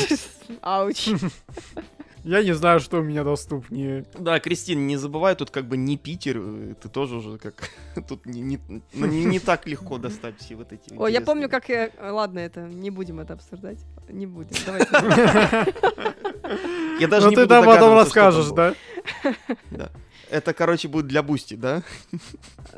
Ауч. 0.63 1.11
Я 2.25 2.43
не 2.43 2.55
знаю, 2.55 2.81
что 2.81 3.01
у 3.01 3.03
меня 3.03 3.23
доступнее. 3.23 4.07
Да, 4.19 4.41
Кристина, 4.41 4.81
не 4.81 4.97
забывай, 4.97 5.37
тут 5.37 5.51
как 5.51 5.67
бы 5.67 5.77
не 5.77 5.99
Питер, 5.99 6.39
э, 6.39 6.75
ты 6.83 6.89
тоже 6.89 7.17
уже 7.17 7.37
как... 7.37 7.69
Тут 8.09 8.25
не, 8.25 8.41
не- 8.41 8.61
ну, 8.95 9.07
не- 9.07 9.27
не 9.27 9.39
так 9.39 9.67
легко 9.67 9.99
достать 9.99 10.39
все 10.39 10.57
вот 10.57 10.73
эти 10.73 10.95
Ой, 10.97 11.13
я 11.13 11.21
помню, 11.21 11.51
как 11.51 11.69
я... 11.69 11.91
Ладно, 12.01 12.39
это, 12.39 12.63
не 12.63 12.89
будем 12.91 13.21
это 13.21 13.35
обсуждать. 13.35 13.79
Не 14.09 14.27
будем, 14.27 14.57
давайте. 14.65 14.89
Я 17.01 17.09
даже 17.09 17.27
Ну 17.27 17.31
не 17.31 17.37
ты 17.37 17.43
буду 17.43 17.49
там 17.49 17.65
потом 17.65 17.77
что 17.77 17.89
там 17.89 17.99
расскажешь, 17.99 18.49
было. 18.51 18.75
да? 19.71 19.91
Это, 20.31 20.53
короче, 20.53 20.89
будет 20.89 21.07
для 21.07 21.23
Бусти, 21.23 21.55
да? 21.55 21.83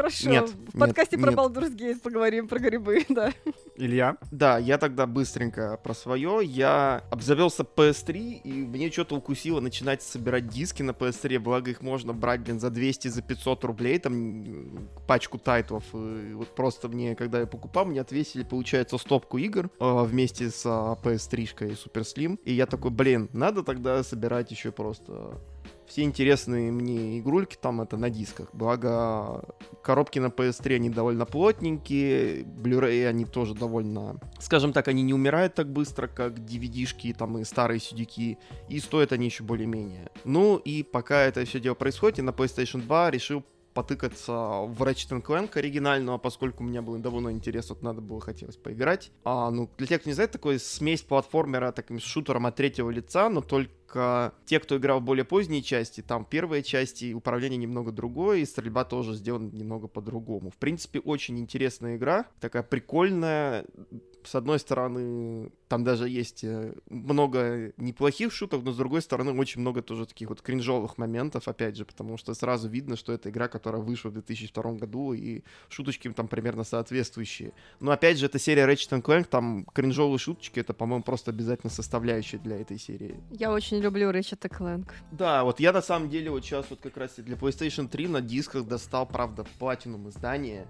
Хорошо, 0.00 0.30
Нет, 0.30 0.48
в 0.48 0.78
подкасте 0.78 1.18
нет, 1.18 1.26
про. 1.26 1.32
Baldur's 1.32 1.76
Gate 1.76 2.00
поговорим 2.00 2.48
про 2.48 2.58
грибы, 2.58 3.04
да. 3.10 3.34
Илья? 3.76 4.16
Да, 4.30 4.56
я 4.56 4.78
тогда 4.78 5.06
быстренько 5.06 5.78
про 5.84 5.92
свое. 5.92 6.40
Я 6.42 7.04
обзавелся 7.10 7.64
PS3, 7.64 8.40
и 8.42 8.50
мне 8.50 8.90
что-то 8.90 9.16
укусило 9.16 9.60
начинать 9.60 10.02
собирать 10.02 10.48
диски 10.48 10.82
на 10.82 10.92
PS3, 10.92 11.38
благо 11.38 11.70
их 11.70 11.82
можно 11.82 12.14
брать, 12.14 12.40
блин, 12.40 12.60
за 12.60 12.70
200, 12.70 13.08
за 13.08 13.20
500 13.20 13.64
рублей, 13.64 13.98
там, 13.98 14.88
пачку 15.06 15.36
тайтлов. 15.36 15.84
И 15.92 16.32
вот 16.32 16.54
просто 16.54 16.88
мне, 16.88 17.14
когда 17.14 17.40
я 17.40 17.46
покупал, 17.46 17.84
мне 17.84 18.00
отвесили, 18.00 18.42
получается, 18.42 18.96
стопку 18.96 19.36
игр 19.36 19.68
э, 19.78 20.02
вместе 20.04 20.48
с 20.48 20.62
а, 20.64 20.96
PS3-шкой 21.02 21.72
Super 21.72 22.04
Slim. 22.04 22.38
И 22.46 22.54
я 22.54 22.64
такой, 22.64 22.90
блин, 22.90 23.28
надо 23.34 23.62
тогда 23.62 24.02
собирать 24.02 24.50
еще 24.50 24.72
просто 24.72 25.38
все 25.90 26.02
интересные 26.02 26.70
мне 26.70 27.18
игрульки 27.18 27.56
там 27.60 27.80
это 27.80 27.96
на 27.96 28.10
дисках. 28.10 28.48
Благо, 28.52 29.42
коробки 29.82 30.20
на 30.20 30.26
PS3, 30.26 30.76
они 30.76 30.88
довольно 30.88 31.26
плотненькие, 31.26 32.44
Blu-ray 32.44 33.08
они 33.08 33.24
тоже 33.24 33.54
довольно... 33.54 34.20
Скажем 34.38 34.72
так, 34.72 34.86
они 34.86 35.02
не 35.02 35.12
умирают 35.12 35.54
так 35.54 35.68
быстро, 35.72 36.06
как 36.06 36.38
DVD-шки 36.38 37.12
там 37.12 37.38
и 37.38 37.44
старые 37.44 37.80
сидюки, 37.80 38.38
и 38.68 38.78
стоят 38.78 39.12
они 39.12 39.26
еще 39.26 39.42
более-менее. 39.42 40.10
Ну 40.24 40.58
и 40.58 40.84
пока 40.84 41.22
это 41.22 41.44
все 41.44 41.58
дело 41.58 41.74
происходит, 41.74 42.18
я 42.18 42.24
на 42.24 42.30
PlayStation 42.30 42.82
2 42.82 43.10
решил 43.10 43.44
потыкаться 43.74 44.32
в 44.32 44.82
Ratchet 44.82 45.22
Clank 45.22 45.56
оригинального, 45.56 46.18
поскольку 46.18 46.62
у 46.62 46.66
меня 46.66 46.82
был 46.82 46.98
довольно 46.98 47.30
интерес, 47.30 47.70
вот 47.70 47.82
надо 47.82 48.00
было, 48.00 48.20
хотелось 48.20 48.56
поиграть. 48.56 49.12
А, 49.24 49.50
ну, 49.50 49.70
для 49.78 49.86
тех, 49.86 50.00
кто 50.00 50.10
не 50.10 50.14
знает, 50.14 50.32
такой 50.32 50.58
смесь 50.58 51.02
платформера 51.02 51.72
таким 51.72 51.98
шутером 51.98 52.46
от 52.46 52.56
третьего 52.56 52.90
лица, 52.90 53.28
но 53.28 53.40
только 53.40 54.34
те, 54.44 54.60
кто 54.60 54.76
играл 54.76 55.00
в 55.00 55.04
более 55.04 55.24
поздние 55.24 55.62
части, 55.62 56.00
там 56.00 56.24
первые 56.24 56.62
части, 56.62 57.12
управление 57.12 57.58
немного 57.58 57.92
другое, 57.92 58.38
и 58.38 58.44
стрельба 58.44 58.84
тоже 58.84 59.14
сделана 59.14 59.50
немного 59.50 59.88
по-другому. 59.88 60.50
В 60.50 60.56
принципе, 60.56 61.00
очень 61.00 61.38
интересная 61.38 61.96
игра, 61.96 62.26
такая 62.40 62.62
прикольная, 62.62 63.64
с 64.24 64.34
одной 64.34 64.58
стороны, 64.58 65.50
там 65.68 65.84
даже 65.84 66.08
есть 66.08 66.44
э, 66.44 66.74
много 66.88 67.72
неплохих 67.76 68.32
шуток, 68.32 68.62
но 68.64 68.72
с 68.72 68.76
другой 68.76 69.02
стороны, 69.02 69.32
очень 69.32 69.60
много 69.60 69.82
тоже 69.82 70.06
таких 70.06 70.28
вот 70.28 70.42
кринжовых 70.42 70.98
моментов, 70.98 71.48
опять 71.48 71.76
же, 71.76 71.84
потому 71.84 72.16
что 72.16 72.34
сразу 72.34 72.68
видно, 72.68 72.96
что 72.96 73.12
это 73.12 73.30
игра, 73.30 73.48
которая 73.48 73.82
вышла 73.82 74.10
в 74.10 74.12
2002 74.14 74.72
году, 74.72 75.12
и 75.12 75.42
шуточки 75.68 76.10
там 76.10 76.28
примерно 76.28 76.64
соответствующие. 76.64 77.52
Но 77.80 77.92
опять 77.92 78.18
же, 78.18 78.26
эта 78.26 78.38
серия 78.38 78.66
Ratchet 78.66 79.02
Clank, 79.02 79.24
там 79.24 79.64
кринжовые 79.72 80.18
шуточки, 80.18 80.60
это, 80.60 80.74
по-моему, 80.74 81.02
просто 81.02 81.30
обязательно 81.30 81.70
составляющая 81.70 82.38
для 82.38 82.60
этой 82.60 82.78
серии. 82.78 83.20
Я 83.30 83.52
очень 83.52 83.78
люблю 83.78 84.10
Ratchet 84.10 84.40
Clank. 84.48 84.88
Да, 85.12 85.44
вот 85.44 85.60
я 85.60 85.72
на 85.72 85.82
самом 85.82 86.10
деле 86.10 86.30
вот 86.30 86.44
сейчас 86.44 86.66
вот 86.70 86.80
как 86.80 86.96
раз 86.96 87.14
для 87.16 87.36
PlayStation 87.36 87.88
3 87.88 88.08
на 88.08 88.20
дисках 88.20 88.66
достал, 88.66 89.06
правда, 89.06 89.44
платинум 89.58 90.08
издание. 90.08 90.66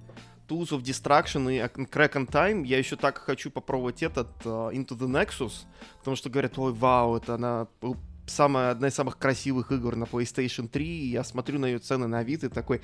Tools 0.51 0.71
of 0.71 0.83
Destruction 0.83 1.53
и 1.53 1.59
Crack 1.85 2.15
on 2.15 2.29
Time. 2.29 2.67
Я 2.67 2.79
еще 2.79 2.97
так 2.97 3.19
хочу 3.19 3.51
попробовать 3.51 4.03
этот 4.03 4.29
uh, 4.45 4.73
Into 4.73 4.99
the 4.99 5.07
Nexus, 5.07 5.65
потому 5.99 6.17
что 6.17 6.29
говорят, 6.29 6.59
ой, 6.59 6.73
вау, 6.73 7.17
это 7.17 7.35
она 7.35 7.69
э, 7.83 7.93
самая, 8.27 8.71
одна 8.71 8.89
из 8.89 8.95
самых 8.95 9.17
красивых 9.17 9.71
игр 9.71 9.95
на 9.95 10.05
PlayStation 10.05 10.69
3. 10.69 10.85
И 10.85 11.11
я 11.11 11.23
смотрю 11.23 11.61
на 11.61 11.67
ее 11.67 11.79
цены 11.79 12.09
на 12.09 12.25
вид 12.25 12.43
и 12.43 12.49
такой, 12.49 12.81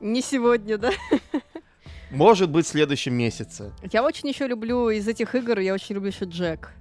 Не 0.00 0.20
сегодня, 0.20 0.76
да? 0.76 0.92
может 2.10 2.50
быть, 2.50 2.66
в 2.66 2.68
следующем 2.68 3.14
месяце. 3.14 3.72
Я 3.90 4.04
очень 4.04 4.28
еще 4.28 4.46
люблю 4.46 4.90
из 4.90 5.08
этих 5.08 5.34
игр, 5.34 5.58
я 5.60 5.72
очень 5.72 5.94
люблю 5.94 6.10
еще 6.10 6.26
Джек. 6.26 6.72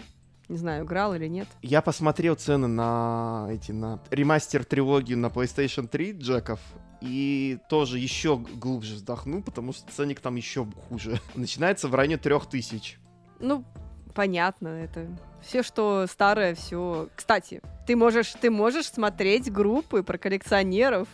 Не 0.47 0.57
знаю, 0.57 0.85
играл 0.85 1.15
или 1.15 1.27
нет. 1.27 1.47
Я 1.61 1.81
посмотрел 1.81 2.35
цены 2.35 2.67
на 2.67 3.47
эти 3.49 3.71
на 3.71 3.99
ремастер 4.11 4.63
трилогию 4.63 5.17
на 5.17 5.27
PlayStation 5.27 5.87
3 5.87 6.13
Джеков. 6.13 6.59
И 7.01 7.59
тоже 7.69 7.99
еще 7.99 8.37
глубже 8.37 8.95
вздохну, 8.95 9.43
потому 9.43 9.73
что 9.73 9.91
ценник 9.91 10.19
там 10.21 10.35
еще 10.35 10.65
хуже. 10.87 11.19
Начинается 11.35 11.87
в 11.87 11.95
районе 11.95 12.17
3000. 12.17 12.97
Ну, 13.39 13.63
понятно, 14.13 14.69
это 14.69 15.07
все, 15.41 15.61
что 15.61 16.07
старое, 16.07 16.55
все. 16.55 17.09
Кстати, 17.15 17.61
ты 17.85 17.95
можешь, 17.95 18.33
ты 18.33 18.49
можешь 18.49 18.87
смотреть 18.87 19.51
группы 19.51 20.03
про 20.03 20.17
коллекционеров 20.17 21.07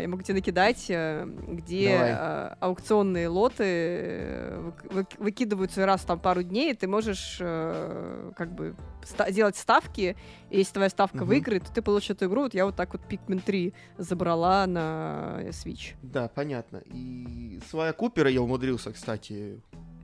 Я 0.00 0.08
могу 0.08 0.22
тебе 0.22 0.34
накидать, 0.34 0.86
э, 0.88 1.26
где 1.48 1.92
Давай. 1.96 2.12
а, 2.12 2.56
аукционные 2.60 3.28
лоты 3.28 3.64
э, 3.64 4.60
вык- 4.70 4.92
вык- 4.92 5.18
выкидываются 5.18 5.84
раз 5.84 6.02
там 6.02 6.18
пару 6.18 6.42
дней, 6.42 6.72
и 6.72 6.74
ты 6.74 6.86
можешь 6.88 7.36
э, 7.40 8.32
как 8.36 8.52
бы 8.54 8.74
делать 9.30 9.56
ставки, 9.56 10.16
и 10.50 10.58
если 10.58 10.72
твоя 10.74 10.88
ставка 10.88 11.18
Мгм. 11.18 11.26
выиграет, 11.26 11.64
то 11.64 11.72
ты 11.72 11.82
получишь 11.82 12.10
эту 12.10 12.26
игру. 12.26 12.42
Вот 12.42 12.54
я 12.54 12.64
вот 12.64 12.76
так 12.76 12.92
вот 12.94 13.02
Pikmin 13.08 13.42
3 13.44 13.74
забрала 13.98 14.66
на 14.66 15.40
Switch. 15.50 15.94
Да, 16.02 16.28
понятно. 16.28 16.82
И 16.86 17.60
своя 17.68 17.92
Купера 17.92 18.30
я 18.30 18.40
умудрился, 18.42 18.92
кстати, 18.92 19.60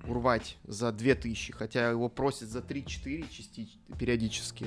урвать 0.07 0.57
за 0.65 0.93
2000, 0.93 1.53
хотя 1.53 1.91
его 1.91 2.09
просят 2.09 2.49
за 2.49 2.61
3-4 2.61 3.25
частично, 3.31 3.81
периодически. 3.99 4.67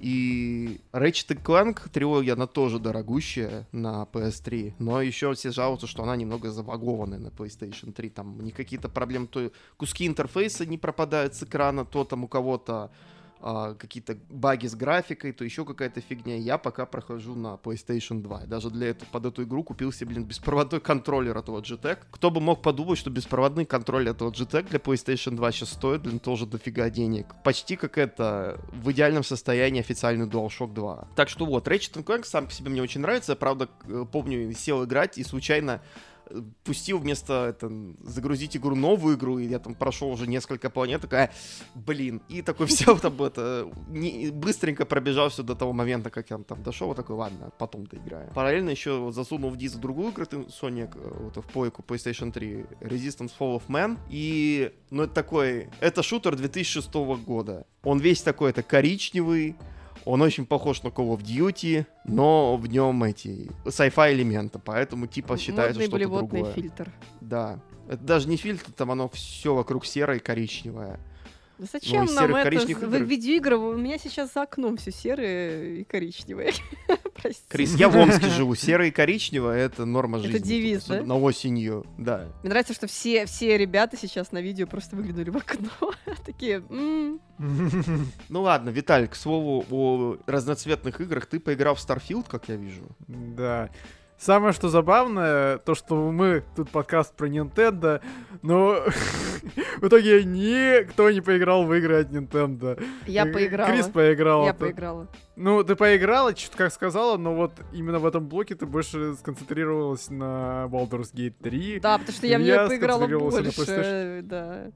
И 0.00 0.80
Ratchet 0.92 1.40
Clank 1.42 1.88
трилогия, 1.90 2.32
она 2.32 2.46
тоже 2.46 2.78
дорогущая 2.78 3.68
на 3.72 4.08
PS3, 4.12 4.74
но 4.78 5.00
еще 5.00 5.32
все 5.34 5.52
жалуются, 5.52 5.86
что 5.86 6.02
она 6.02 6.16
немного 6.16 6.50
забагованная 6.50 7.18
на 7.18 7.28
PlayStation 7.28 7.92
3. 7.92 8.10
Там 8.10 8.40
не 8.40 8.50
какие-то 8.50 8.88
проблемы, 8.88 9.28
то 9.28 9.52
куски 9.76 10.06
интерфейса 10.06 10.66
не 10.66 10.78
пропадают 10.78 11.34
с 11.34 11.44
экрана, 11.44 11.84
то 11.84 12.04
там 12.04 12.24
у 12.24 12.28
кого-то 12.28 12.90
а, 13.44 13.74
какие-то 13.74 14.16
баги 14.30 14.68
с 14.68 14.76
графикой, 14.76 15.32
то 15.32 15.44
еще 15.44 15.64
какая-то 15.64 16.00
фигня. 16.00 16.36
Я 16.36 16.58
пока 16.58 16.86
прохожу 16.86 17.34
на 17.34 17.58
PlayStation 17.62 18.22
2. 18.22 18.44
И 18.44 18.46
даже 18.46 18.70
для 18.70 18.90
этого, 18.90 19.08
под 19.10 19.26
эту 19.26 19.42
игру 19.42 19.64
купил 19.64 19.92
себе, 19.92 20.10
блин, 20.10 20.24
беспроводной 20.24 20.80
контроллер 20.80 21.36
от 21.36 21.48
Logitech. 21.48 21.98
Кто 22.12 22.30
бы 22.30 22.40
мог 22.40 22.62
подумать, 22.62 22.98
что 22.98 23.10
беспроводный 23.10 23.64
контроллер 23.64 24.12
от 24.12 24.20
Logitech 24.20 24.68
для 24.68 24.78
PlayStation 24.78 25.34
2 25.34 25.50
сейчас 25.50 25.72
стоит, 25.72 26.02
блин, 26.02 26.20
тоже 26.20 26.46
дофига 26.46 26.88
денег. 26.88 27.34
Почти 27.42 27.74
как 27.74 27.98
это 27.98 28.60
в 28.72 28.92
идеальном 28.92 29.24
состоянии 29.24 29.80
официальный 29.80 30.26
DualShock 30.26 30.72
2. 30.72 31.08
Так 31.16 31.28
что 31.28 31.44
вот, 31.44 31.66
Ratchet 31.66 32.04
Clank 32.04 32.24
сам 32.24 32.46
по 32.46 32.52
себе 32.52 32.70
мне 32.70 32.80
очень 32.80 33.00
нравится. 33.00 33.32
Я, 33.32 33.36
правда, 33.36 33.68
э, 33.88 34.04
помню, 34.10 34.52
сел 34.54 34.84
играть 34.84 35.18
и 35.18 35.24
случайно 35.24 35.82
пустил 36.64 36.98
вместо 36.98 37.46
это, 37.48 37.70
загрузить 38.02 38.56
игру 38.56 38.74
новую 38.74 39.16
игру, 39.16 39.38
и 39.38 39.46
я 39.46 39.58
там 39.58 39.74
прошел 39.74 40.10
уже 40.10 40.26
несколько 40.26 40.70
планет, 40.70 41.00
такая, 41.00 41.30
блин, 41.74 42.22
и 42.28 42.42
такой 42.42 42.66
все 42.72 42.96
там 42.96 43.20
это, 43.22 43.70
не- 43.88 44.30
быстренько 44.30 44.84
пробежал 44.84 45.28
все 45.28 45.42
до 45.42 45.54
того 45.54 45.72
момента, 45.72 46.10
как 46.10 46.30
я 46.30 46.38
там 46.38 46.62
дошел, 46.62 46.88
вот 46.88 46.96
такой, 46.96 47.16
ладно, 47.16 47.50
потом 47.58 47.86
доиграю. 47.86 48.30
Параллельно 48.34 48.70
еще 48.70 49.10
засунул 49.12 49.50
в 49.50 49.56
диск 49.56 49.76
другую 49.78 50.12
игру, 50.12 50.26
ты, 50.26 50.36
Sonic, 50.36 50.90
э, 50.94 51.24
вот 51.24 51.36
в 51.36 51.48
плойку 51.48 51.84
PlayStation 51.86 52.32
3, 52.32 52.66
Resistance 52.80 53.32
Fall 53.38 53.56
of 53.56 53.62
Man, 53.68 53.98
и, 54.08 54.72
ну, 54.90 55.04
это 55.04 55.14
такой, 55.14 55.68
это 55.80 56.02
шутер 56.02 56.36
2006 56.36 56.92
года. 57.24 57.66
Он 57.82 57.98
весь 57.98 58.22
такой, 58.22 58.50
это 58.50 58.62
коричневый, 58.62 59.56
он 60.04 60.22
очень 60.22 60.46
похож 60.46 60.82
на 60.82 60.88
Call 60.88 61.16
of 61.16 61.22
Duty, 61.22 61.86
но 62.04 62.56
в 62.56 62.66
нем 62.66 63.02
эти 63.04 63.50
sci-fi 63.64 64.12
элементы, 64.12 64.58
поэтому 64.58 65.06
типа 65.06 65.36
считается 65.36 65.80
Модный 65.80 65.98
что-то 65.98 66.18
другое. 66.18 66.52
фильтр. 66.52 66.92
Да. 67.20 67.60
Это 67.88 68.02
даже 68.02 68.28
не 68.28 68.36
фильтр, 68.36 68.72
там 68.72 68.90
оно 68.90 69.08
все 69.08 69.54
вокруг 69.54 69.86
серое 69.86 70.16
и 70.18 70.20
коричневое. 70.20 70.98
Да 71.62 71.68
зачем 71.72 72.04
из 72.06 72.14
нам 72.14 72.34
это? 72.34 72.50
В 72.58 72.68
игр. 72.70 73.04
видеоигры 73.04 73.56
у 73.56 73.76
меня 73.76 73.96
сейчас 73.96 74.32
за 74.34 74.42
окном 74.42 74.76
все 74.78 74.90
серое 74.90 75.76
и 75.76 75.84
коричневое. 75.84 76.52
Прости. 77.14 77.42
Крис, 77.48 77.76
я 77.76 77.88
в 77.88 77.96
Омске 77.96 78.26
живу. 78.30 78.56
Серое 78.56 78.88
и 78.88 78.90
коричневое— 78.90 79.58
это 79.58 79.84
норма 79.84 80.18
Это 80.18 80.26
жизни. 80.26 80.44
девиз, 80.44 80.80
тут, 80.80 80.88
да? 80.88 80.94
особенно 80.96 81.20
осенью, 81.20 81.86
да. 81.98 82.28
Мне 82.42 82.50
нравится, 82.50 82.74
что 82.74 82.88
все, 82.88 83.26
все 83.26 83.56
ребята 83.56 83.96
сейчас 83.96 84.32
на 84.32 84.40
видео 84.42 84.66
просто 84.66 84.96
выглянули 84.96 85.30
в 85.30 85.36
окно. 85.36 85.68
Такие, 86.26 86.64
«М, 86.68 87.20
Ну 88.28 88.40
ладно, 88.42 88.70
Виталий, 88.70 89.06
к 89.06 89.14
слову 89.14 89.64
о 89.70 90.16
разноцветных 90.26 91.00
играх, 91.00 91.26
ты 91.26 91.38
поиграл 91.38 91.76
в 91.76 91.78
Starfield, 91.78 92.26
как 92.28 92.48
я 92.48 92.56
вижу. 92.56 92.82
Да. 93.06 93.70
Самое, 94.22 94.52
что 94.52 94.68
забавное, 94.68 95.58
то, 95.58 95.74
что 95.74 96.12
мы 96.12 96.44
тут 96.54 96.70
подкаст 96.70 97.12
про 97.16 97.26
Nintendo, 97.26 98.00
но 98.42 98.76
в 99.78 99.88
итоге 99.88 100.22
никто 100.22 101.10
не 101.10 101.20
поиграл 101.20 101.64
в 101.64 101.74
игры 101.74 102.02
от 102.02 102.10
Nintendo. 102.10 102.80
я 103.08 103.26
поиграла. 103.26 103.68
Крис 103.68 103.88
поиграл. 103.88 104.46
Я 104.46 104.54
поиграла. 104.54 105.08
Ну, 105.34 105.64
ты 105.64 105.74
поиграла, 105.74 106.36
что-то 106.36 106.56
как 106.56 106.72
сказала, 106.72 107.16
но 107.16 107.34
вот 107.34 107.50
именно 107.72 107.98
в 107.98 108.06
этом 108.06 108.28
блоке 108.28 108.54
ты 108.54 108.64
больше 108.64 109.14
сконцентрировалась 109.14 110.08
на 110.08 110.68
Baldur's 110.70 111.12
Gate 111.12 111.34
3. 111.42 111.80
Да, 111.80 111.98
потому 111.98 112.16
что 112.16 112.28
я 112.28 112.38
в 112.38 112.42
нее 112.42 112.68
поиграла 112.68 113.08
больше. 113.08 114.20
Да. 114.22 114.70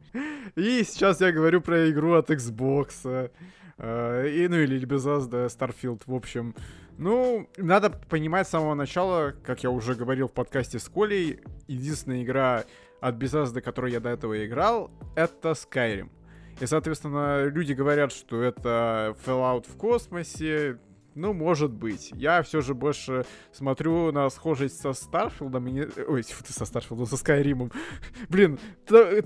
И 0.57 0.83
сейчас 0.83 1.21
я 1.21 1.31
говорю 1.31 1.61
про 1.61 1.89
игру 1.89 2.15
от 2.15 2.31
Xbox. 2.31 3.31
э, 3.79 4.29
и, 4.29 4.49
ну, 4.49 4.57
или 4.57 4.85
Bethesda, 4.85 5.47
Starfield, 5.47 6.01
в 6.05 6.15
общем. 6.15 6.53
Ну, 6.99 7.49
надо 7.59 7.91
понимать 7.91 8.47
с 8.47 8.51
самого 8.51 8.75
начала, 8.75 9.35
как 9.45 9.63
я 9.63 9.71
уже 9.71 9.95
говорил 9.95 10.29
в 10.29 10.33
подкасте 10.33 10.79
с 10.79 10.89
Колей, 10.89 11.41
единственная 11.67 12.23
игра 12.23 12.65
от 13.01 13.17
Bethesda, 13.17 13.61
которую 13.61 13.93
я 13.93 14.01
до 14.01 14.09
этого 14.09 14.47
играл, 14.47 14.91
это 15.15 15.51
Skyrim. 15.51 16.11
И, 16.59 16.65
соответственно, 16.65 17.45
люди 17.45 17.75
говорят, 17.75 18.13
что 18.13 18.43
это 18.43 19.15
Fallout 19.27 19.71
в 19.71 19.77
космосе. 19.77 20.79
Ну, 21.17 21.33
может 21.33 21.73
быть. 21.73 22.11
Я 22.15 22.43
все 22.43 22.61
же 22.61 22.75
больше 22.75 23.25
смотрю 23.51 24.13
на 24.13 24.29
схожесть 24.29 24.79
со 24.79 24.93
Starfield 24.93 25.53
ом 25.53 25.67
и 25.67 25.73
не... 25.73 25.87
Ой, 26.07 26.23
тьфу 26.23 26.45
ты, 26.45 26.53
со 26.53 26.67
Starfield 26.67 26.97
ом, 26.97 27.07
со 27.07 27.17
Skyrim 27.17 27.54
ом. 27.54 27.73
Блин, 28.29 28.59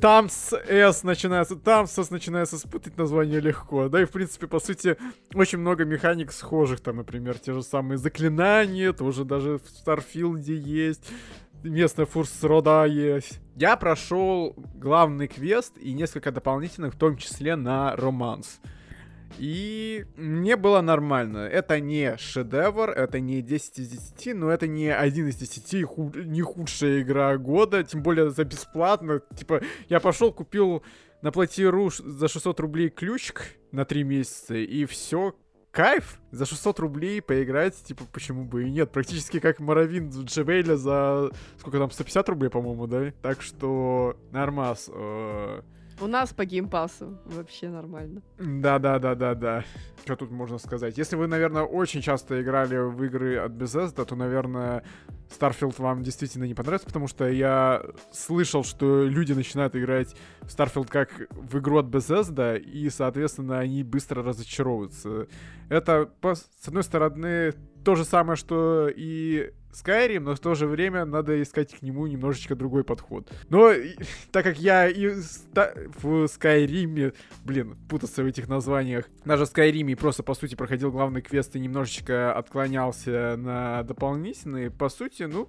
там 0.01 0.29
с 0.29 0.57
S 0.57 1.03
начинается, 1.03 1.57
там 1.57 1.89
с 1.89 1.99
S 1.99 2.11
начинается 2.11 2.59
спутать 2.59 2.97
название 2.97 3.41
легко. 3.41 3.89
Да 3.89 4.01
и, 4.01 4.05
в 4.05 4.13
принципе, 4.13 4.47
по 4.47 4.61
сути, 4.61 4.97
очень 5.35 5.59
много 5.59 5.85
механик 5.85 6.31
схожих. 6.31 6.81
Там, 6.81 6.99
например, 6.99 7.41
те 7.41 7.53
же 7.53 7.63
самые 7.65 7.99
заклинания, 7.99 8.93
тоже 8.93 9.25
даже 9.25 9.59
в 9.59 9.69
Starfield 9.69 10.48
е 10.48 10.57
есть. 10.57 11.11
Местная 11.65 12.07
Fus 12.07 12.36
Ro 12.36 12.55
Dah 12.55 12.85
есть. 12.85 13.41
Я 13.57 13.77
прошел 13.77 14.55
главный 14.77 15.27
квест 15.27 15.77
и 15.77 15.93
несколько 15.93 16.31
дополнительных, 16.31 16.95
в 16.95 16.99
том 16.99 17.17
числе 17.17 17.57
на 17.57 17.97
романс. 17.97 18.61
И 19.39 20.05
мне 20.17 20.57
было 20.57 20.81
нормально. 20.81 21.39
Это 21.39 21.81
не 21.81 22.17
шедевр, 22.19 22.91
это 22.91 23.21
не 23.21 23.43
10 23.43 23.79
из 23.79 23.89
10, 23.89 24.35
но 24.37 24.51
это 24.51 24.67
не 24.67 24.93
1 24.95 25.29
из 25.29 25.37
10, 25.37 25.85
ху- 25.85 26.13
не 26.15 26.43
худшая 26.43 27.03
игра 27.03 27.37
года, 27.39 27.83
тем 27.85 28.03
более 28.03 28.31
за 28.31 28.45
бесплатно. 28.45 29.21
Типа, 29.37 29.61
я 29.89 30.01
пошел, 30.01 30.33
купил 30.33 30.83
на 31.23 31.31
ш- 31.91 32.03
за 32.03 32.29
600 32.29 32.61
рублей 32.61 32.89
ключик 32.91 33.43
на 33.73 33.85
3 33.85 34.03
месяца, 34.05 34.55
и 34.55 34.85
все, 34.85 35.35
кайф. 35.71 36.21
За 36.33 36.45
600 36.47 36.81
рублей 36.81 37.23
поиграть, 37.23 37.77
типа, 37.85 38.05
почему 38.13 38.45
бы 38.45 38.65
и 38.65 38.71
нет. 38.71 38.91
Практически 38.91 39.39
как 39.39 39.61
Моровин 39.61 40.11
Джевейля 40.11 40.77
за, 40.77 41.31
сколько 41.59 41.79
там, 41.79 41.91
150 41.91 42.29
рублей, 42.29 42.49
по-моему, 42.51 42.87
да? 42.87 43.13
Так 43.23 43.43
что, 43.43 44.17
нормас. 44.33 44.91
э, 44.93 45.63
У 46.01 46.07
нас 46.07 46.33
по 46.33 46.47
геймпасу 46.47 47.19
вообще 47.27 47.69
нормально. 47.69 48.23
да-да-да-да-да. 48.39 49.65
Что 50.05 50.17
тут 50.17 50.31
можно 50.31 50.57
сказать? 50.57 50.97
Если 50.97 51.15
вы, 51.15 51.27
наверное, 51.27 51.63
очень 51.63 52.01
часто 52.01 52.41
играли 52.41 52.79
в 52.79 53.05
игры 53.05 53.37
от 53.37 53.53
Bethesda, 53.53 54.07
то, 54.07 54.17
наверное, 54.17 54.83
Starfield 55.29 55.75
вам 55.77 56.03
действительно 56.03 56.45
не 56.45 56.55
понравится, 56.55 56.87
потому 56.87 57.07
что 57.07 57.29
я 57.29 57.83
слышал, 58.13 58.65
что 58.65 59.05
люди 59.05 59.35
начинают 59.35 59.77
играть 59.77 60.17
в 60.41 60.47
Starfield 60.47 60.89
как 60.89 61.11
в 61.31 61.59
игру 61.59 61.79
от 61.79 61.87
Bethesda, 61.87 62.59
и, 62.59 62.89
соответственно, 62.89 63.59
они 63.59 63.83
быстро 63.83 64.23
разочаровываются. 64.23 65.27
Это, 65.69 66.11
с 66.23 66.67
одной 66.67 66.83
стороны, 66.83 67.53
то 67.85 67.95
же 67.95 68.05
самое, 68.05 68.37
что 68.37 68.89
и 68.95 69.53
Skyrim, 69.73 70.21
но 70.21 70.35
в 70.35 70.41
то 70.41 70.55
же 70.55 70.67
время 70.67 71.05
надо 71.05 71.41
искать 71.43 71.75
к 71.75 71.83
нему 71.83 72.07
немножечко 72.07 72.55
другой 72.55 72.85
подход. 72.85 73.31
Но 73.49 73.73
так 74.33 74.45
как 74.45 74.59
я 74.59 74.89
и 74.89 75.09
в 75.09 76.25
Skyrim, 76.25 77.15
блин, 77.45 77.77
путаться 77.89 78.23
в 78.23 78.27
этих 78.27 78.49
названиях, 78.49 79.09
даже 79.25 79.47
в 79.47 79.53
Skyrim 79.53 79.95
просто, 79.97 80.23
по 80.23 80.35
сути, 80.35 80.55
проходил 80.55 80.91
главный 80.91 81.23
квест 81.23 81.55
и 81.57 81.61
немножечко 81.61 82.33
отклонялся 82.33 83.37
на 83.37 83.83
дополнительные, 83.85 84.71
по 84.71 84.89
сути, 84.89 85.25
ну, 85.25 85.49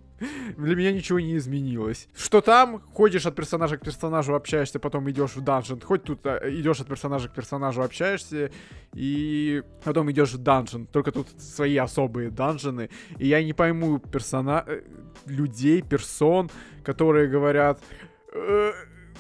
для 0.58 0.76
меня 0.76 0.92
ничего 0.92 1.20
не 1.20 1.38
изменилось. 1.38 2.08
Что 2.16 2.42
там, 2.42 2.82
ходишь 2.94 3.26
от 3.26 3.36
персонажа 3.36 3.78
к 3.78 3.82
персонажу, 3.82 4.36
общаешься, 4.36 4.80
потом 4.80 5.10
идешь 5.10 5.36
в 5.36 5.42
данжен, 5.42 5.82
хоть 5.82 6.04
тут 6.04 6.26
а, 6.26 6.38
идешь 6.50 6.80
от 6.80 6.88
персонажа 6.88 7.30
к 7.30 7.34
персонажу, 7.34 7.82
общаешься, 7.82 8.52
и 8.94 9.64
потом 9.84 10.12
идешь 10.12 10.34
в 10.34 10.38
данжен. 10.38 10.88
Только 10.88 11.12
тут 11.12 11.28
свои 11.40 11.78
особые 11.78 12.30
данжены. 12.30 12.90
И 13.18 13.28
я 13.28 13.44
не 13.44 13.54
пойму 13.54 14.00
персона... 14.00 14.64
э, 14.68 14.82
людей, 15.26 15.82
персон, 15.82 16.50
которые 16.84 17.28
говорят... 17.28 17.82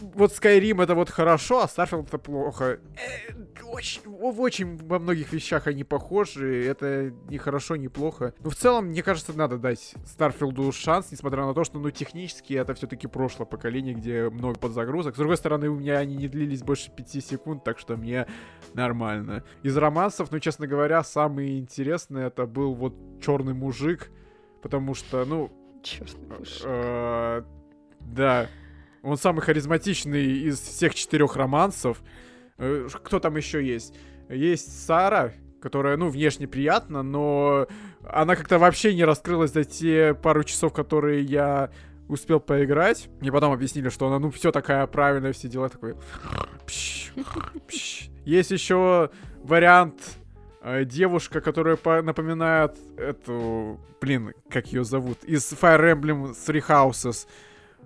«Э, 0.02 0.06
вот 0.16 0.32
Skyrim 0.32 0.82
это 0.84 0.96
вот 0.96 1.10
хорошо, 1.10 1.62
а 1.62 1.66
Starfield 1.66 2.08
это 2.08 2.18
плохо. 2.18 2.80
Э, 2.96 3.34
очень, 3.64 4.02
в 4.06 4.42
очень 4.42 4.78
во 4.78 5.00
многих 5.00 5.32
вещах 5.34 5.68
они 5.68 5.84
похожи. 5.84 6.66
Это 6.66 7.14
не 7.30 7.38
хорошо, 7.38 7.76
не 7.76 7.88
плохо. 7.88 8.34
Но 8.44 8.50
в 8.50 8.56
целом, 8.56 8.88
мне 8.88 9.04
кажется, 9.04 9.34
надо 9.38 9.58
дать 9.58 9.94
Старфилду 10.06 10.72
шанс, 10.72 11.12
несмотря 11.12 11.46
на 11.46 11.54
то, 11.54 11.64
что, 11.64 11.80
ну, 11.80 11.90
технически 11.92 12.54
это 12.54 12.74
все-таки 12.74 13.08
прошлое 13.08 13.46
поколение, 13.46 13.94
где 13.94 14.30
много 14.30 14.60
подзагрузок. 14.60 15.16
С 15.16 15.18
другой 15.18 15.38
стороны, 15.38 15.70
у 15.70 15.76
меня 15.76 15.98
они 16.00 16.16
не 16.16 16.28
длились 16.28 16.64
больше 16.64 16.92
5 16.92 17.24
секунд, 17.24 17.64
так 17.64 17.80
что 17.80 17.96
мне 17.96 18.28
нормально. 18.74 19.44
Из 19.64 19.76
романсов, 19.78 20.32
ну, 20.32 20.40
честно 20.40 20.68
говоря, 20.68 21.04
самый 21.04 21.60
интересный 21.60 22.24
это 22.24 22.46
был 22.46 22.74
вот 22.74 22.94
черный 23.22 23.54
мужик. 23.54 24.12
Потому 24.62 24.94
что, 24.94 25.26
ну, 25.26 25.52
Черный 25.82 26.38
мужик. 26.38 26.62
Э, 26.66 27.44
Да. 28.02 28.48
Он 29.04 29.18
самый 29.18 29.42
харизматичный 29.42 30.26
из 30.48 30.60
всех 30.60 30.94
четырех 30.96 31.36
романсов. 31.36 32.02
Э, 32.58 32.88
Кто 33.04 33.20
там 33.20 33.36
еще 33.38 33.66
есть? 33.66 33.94
Есть 34.30 34.86
Сара, 34.86 35.34
которая, 35.62 35.98
ну, 35.98 36.10
внешне 36.10 36.48
приятна, 36.48 37.04
но 37.04 37.68
она 38.08 38.36
как-то 38.36 38.60
вообще 38.60 38.94
не 38.96 39.04
раскрылась 39.04 39.52
за 39.52 39.64
те 39.64 40.14
пару 40.14 40.44
часов, 40.44 40.74
которые 40.74 41.22
я 41.24 41.70
успел 42.08 42.40
поиграть. 42.40 43.10
Мне 43.22 43.32
потом 43.32 43.54
объяснили, 43.54 43.90
что 43.90 44.08
она, 44.08 44.20
ну, 44.20 44.30
все 44.32 44.52
такая 44.52 44.86
правильная, 44.88 45.34
все 45.34 45.48
дела 45.48 45.70
такой. 45.70 45.96
Есть 48.26 48.52
еще 48.52 49.10
вариант 49.44 50.18
э, 50.62 50.86
девушка, 50.86 51.42
которая 51.42 51.76
по- 51.76 52.02
напоминает 52.02 52.78
эту, 52.98 53.80
блин, 54.00 54.34
как 54.50 54.68
ее 54.68 54.84
зовут, 54.84 55.24
из 55.24 55.52
Fire 55.54 55.94
Emblem 55.94 56.32
Three 56.32 56.64
Houses. 56.68 57.28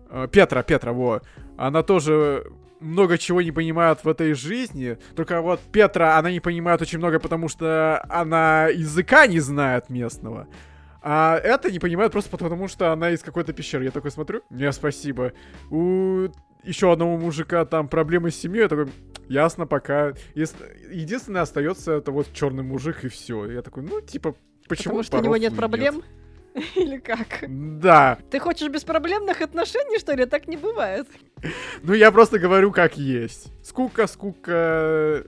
Э, 0.09 0.27
Петра, 0.31 0.63
Петра, 0.63 0.93
во. 0.93 1.21
Она 1.57 1.83
тоже 1.83 2.45
много 2.79 3.17
чего 3.17 3.41
не 3.41 3.51
понимает 3.51 4.03
в 4.03 4.07
этой 4.07 4.33
жизни. 4.33 4.97
Только 5.15 5.41
вот 5.41 5.59
Петра, 5.71 6.17
она 6.17 6.31
не 6.31 6.39
понимает 6.39 6.81
очень 6.81 6.99
много, 6.99 7.19
потому 7.19 7.47
что 7.47 8.05
она 8.09 8.67
языка 8.67 9.27
не 9.27 9.39
знает 9.39 9.89
местного. 9.89 10.47
А 11.01 11.37
это 11.37 11.71
не 11.71 11.79
понимает 11.79 12.11
просто 12.11 12.31
потому, 12.31 12.67
что 12.67 12.91
она 12.91 13.11
из 13.11 13.21
какой-то 13.21 13.53
пещеры. 13.53 13.85
Я 13.85 13.91
такой 13.91 14.11
смотрю, 14.11 14.41
не, 14.49 14.71
спасибо. 14.71 15.33
У 15.69 16.27
еще 16.63 16.91
одного 16.91 17.17
мужика 17.17 17.63
там 17.65 17.87
проблемы 17.87 18.31
с 18.31 18.35
семьей, 18.35 18.63
я 18.63 18.69
такой, 18.69 18.87
ясно, 19.27 19.67
пока. 19.67 20.13
Если... 20.33 20.57
Единственное 20.91 21.43
остается 21.43 21.91
это 21.93 22.11
вот 22.11 22.33
черный 22.33 22.63
мужик 22.63 23.03
и 23.03 23.07
все. 23.07 23.49
Я 23.49 23.61
такой, 23.61 23.83
ну, 23.83 24.01
типа, 24.01 24.35
почему 24.67 24.95
Потому 24.95 25.03
что 25.03 25.17
у 25.19 25.21
него 25.21 25.37
нет 25.37 25.55
проблем? 25.55 26.01
Или 26.75 26.97
как? 26.97 27.43
Да. 27.47 28.17
Ты 28.29 28.39
хочешь 28.39 28.69
беспроблемных 28.69 29.41
отношений, 29.41 29.99
что 29.99 30.13
ли? 30.13 30.25
Так 30.25 30.47
не 30.47 30.57
бывает. 30.57 31.07
Ну, 31.83 31.93
я 31.93 32.11
просто 32.11 32.39
говорю, 32.39 32.71
как 32.71 32.97
есть. 32.97 33.51
Скука, 33.63 34.07
скука... 34.07 35.23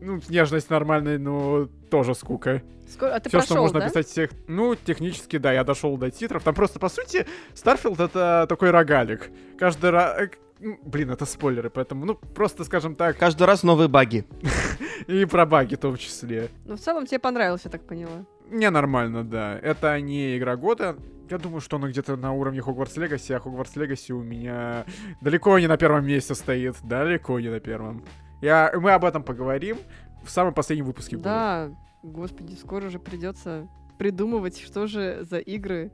Ну, 0.00 0.20
нежность 0.28 0.68
нормальная, 0.70 1.18
но 1.18 1.68
тоже 1.90 2.14
скука. 2.14 2.62
Сколько... 2.88 3.14
А 3.14 3.20
ты 3.20 3.28
Все, 3.28 3.38
что 3.38 3.48
прошел, 3.48 3.62
можно 3.62 3.80
да? 3.80 3.86
описать 3.86 4.06
всех... 4.06 4.30
Ну, 4.48 4.74
технически, 4.74 5.38
да, 5.38 5.52
я 5.52 5.64
дошел 5.64 5.96
до 5.96 6.10
титров. 6.10 6.42
Там 6.42 6.54
просто, 6.54 6.78
по 6.78 6.88
сути, 6.88 7.26
Starfield 7.54 8.00
это 8.00 8.46
такой 8.48 8.70
рогалик. 8.70 9.30
Каждый 9.58 9.90
раз... 9.90 10.28
Блин, 10.58 11.10
это 11.10 11.24
спойлеры, 11.24 11.70
поэтому, 11.70 12.04
ну, 12.04 12.14
просто, 12.14 12.64
скажем 12.64 12.96
так, 12.96 13.16
Каждый 13.18 13.44
раз 13.44 13.62
новые 13.62 13.88
баги. 13.88 14.24
и 15.06 15.24
про 15.24 15.46
баги 15.46 15.76
в 15.76 15.78
том 15.78 15.96
числе. 15.96 16.48
Ну, 16.64 16.76
в 16.76 16.80
целом 16.80 17.06
тебе 17.06 17.18
понравилось, 17.18 17.62
я 17.64 17.70
так 17.70 17.86
поняла. 17.86 18.24
Не 18.50 18.70
нормально, 18.70 19.24
да. 19.24 19.58
Это 19.62 20.00
не 20.00 20.36
игра 20.38 20.56
года. 20.56 20.96
Я 21.30 21.38
думаю, 21.38 21.60
что 21.60 21.76
оно 21.76 21.88
где-то 21.88 22.16
на 22.16 22.32
уровне 22.32 22.60
Hogwarts 22.60 22.96
Legacy, 22.98 23.32
а 23.32 23.40
Hogwarts 23.40 23.74
Legacy 23.76 24.12
у 24.12 24.22
меня 24.22 24.84
далеко 25.22 25.58
не 25.58 25.66
на 25.66 25.76
первом 25.78 26.06
месте 26.06 26.34
стоит. 26.34 26.76
Далеко 26.82 27.40
не 27.40 27.48
на 27.48 27.60
первом. 27.60 28.04
Я... 28.42 28.72
Мы 28.76 28.92
об 28.92 29.04
этом 29.06 29.22
поговорим 29.22 29.78
в 30.22 30.30
самом 30.30 30.52
последнем 30.52 30.84
выпуске. 30.84 31.16
Да, 31.16 31.70
господи, 32.02 32.54
скоро 32.54 32.90
же 32.90 32.98
придется 32.98 33.68
придумывать, 33.98 34.60
что 34.60 34.86
же 34.86 35.20
за 35.22 35.38
игры 35.38 35.90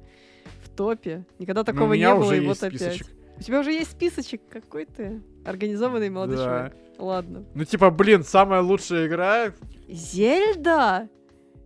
в 0.65 0.69
топе. 0.71 1.27
Никогда 1.39 1.61
Ну, 1.61 1.65
такого 1.65 1.85
у 1.91 1.95
меня 1.95 2.09
не 2.09 2.15
было, 2.17 2.25
уже 2.25 2.39
и 2.39 2.45
есть 2.45 2.61
вот 2.61 2.67
опять. 2.67 2.81
списочек. 2.81 3.07
У 3.39 3.43
тебя 3.43 3.61
уже 3.61 3.73
есть 3.73 3.93
списочек? 3.93 4.43
Какой 4.51 4.85
ты 4.87 5.23
организованный 5.45 6.11
молодой 6.11 6.39
Да. 6.39 6.45
человек. 6.45 6.77
Ладно. 6.99 7.45
Ну, 7.55 7.65
типа, 7.65 7.91
блин, 7.91 8.25
самая 8.25 8.61
лучшая 8.63 9.07
игра... 9.07 9.53
Зельда? 9.89 11.09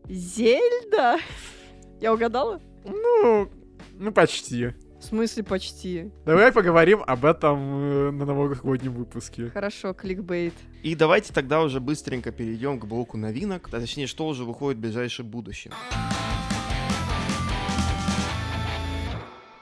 Зельда? 0.08 1.18
Я 2.00 2.12
угадала? 2.12 2.60
Ну, 2.84 3.50
ну, 3.94 4.12
почти. 4.12 4.74
В 5.00 5.02
смысле 5.02 5.42
почти? 5.44 6.10
Давай 6.24 6.52
поговорим 6.52 7.02
об 7.06 7.24
этом 7.24 7.58
э, 7.58 8.10
на 8.10 8.24
новогоднем 8.24 8.92
выпуске. 8.92 9.50
Хорошо, 9.50 9.94
кликбейт. 9.94 10.54
И 10.82 10.94
давайте 10.94 11.32
тогда 11.32 11.62
уже 11.62 11.80
быстренько 11.80 12.32
перейдем 12.32 12.78
к 12.78 12.86
блоку 12.86 13.16
новинок, 13.16 13.68
а 13.68 13.80
точнее, 13.80 14.06
что 14.06 14.26
уже 14.26 14.44
выходит 14.44 14.78
в 14.78 14.82
ближайшее 14.82 15.26
будущее. 15.26 15.72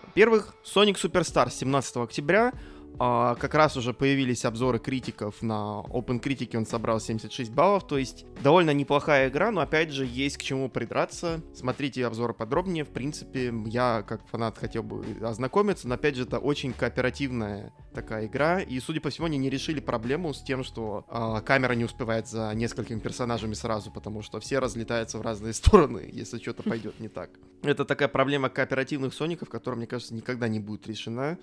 Во-первых, 0.02 0.54
Sonic 0.64 0.94
Superstar 0.94 1.50
17 1.50 1.96
октября. 1.96 2.52
А, 2.98 3.34
как 3.36 3.54
раз 3.54 3.76
уже 3.76 3.92
появились 3.92 4.44
обзоры 4.44 4.78
критиков 4.78 5.42
на 5.42 5.82
Open 5.88 6.20
Critic, 6.20 6.56
он 6.56 6.66
собрал 6.66 7.00
76 7.00 7.50
баллов, 7.50 7.86
то 7.86 7.98
есть 7.98 8.26
довольно 8.42 8.70
неплохая 8.70 9.28
игра, 9.28 9.50
но 9.50 9.60
опять 9.60 9.90
же 9.90 10.06
есть 10.06 10.36
к 10.36 10.42
чему 10.42 10.68
придраться. 10.68 11.42
Смотрите 11.54 12.06
обзоры 12.06 12.34
подробнее, 12.34 12.84
в 12.84 12.90
принципе, 12.90 13.52
я 13.66 14.02
как 14.06 14.26
фанат 14.28 14.58
хотел 14.58 14.82
бы 14.82 15.04
ознакомиться, 15.22 15.88
но 15.88 15.94
опять 15.94 16.16
же 16.16 16.24
это 16.24 16.38
очень 16.38 16.72
кооперативная 16.72 17.72
такая 17.92 18.26
игра, 18.26 18.60
и 18.60 18.78
судя 18.80 19.00
по 19.00 19.10
всему 19.10 19.26
они 19.26 19.38
не 19.38 19.50
решили 19.50 19.80
проблему 19.80 20.32
с 20.32 20.42
тем, 20.42 20.64
что 20.64 21.04
а, 21.08 21.40
камера 21.40 21.72
не 21.72 21.84
успевает 21.84 22.28
за 22.28 22.52
несколькими 22.54 22.98
персонажами 22.98 23.54
сразу, 23.54 23.90
потому 23.90 24.22
что 24.22 24.40
все 24.40 24.58
разлетаются 24.58 25.18
в 25.18 25.22
разные 25.22 25.52
стороны, 25.52 26.08
если 26.12 26.38
что-то 26.38 26.62
пойдет 26.62 27.00
не 27.00 27.08
так. 27.08 27.30
Это 27.62 27.84
такая 27.84 28.08
проблема 28.08 28.48
кооперативных 28.48 29.14
соников, 29.14 29.48
которая, 29.48 29.78
мне 29.78 29.86
кажется, 29.86 30.14
никогда 30.14 30.48
не 30.48 30.60
будет 30.60 30.86
решена. 30.86 31.38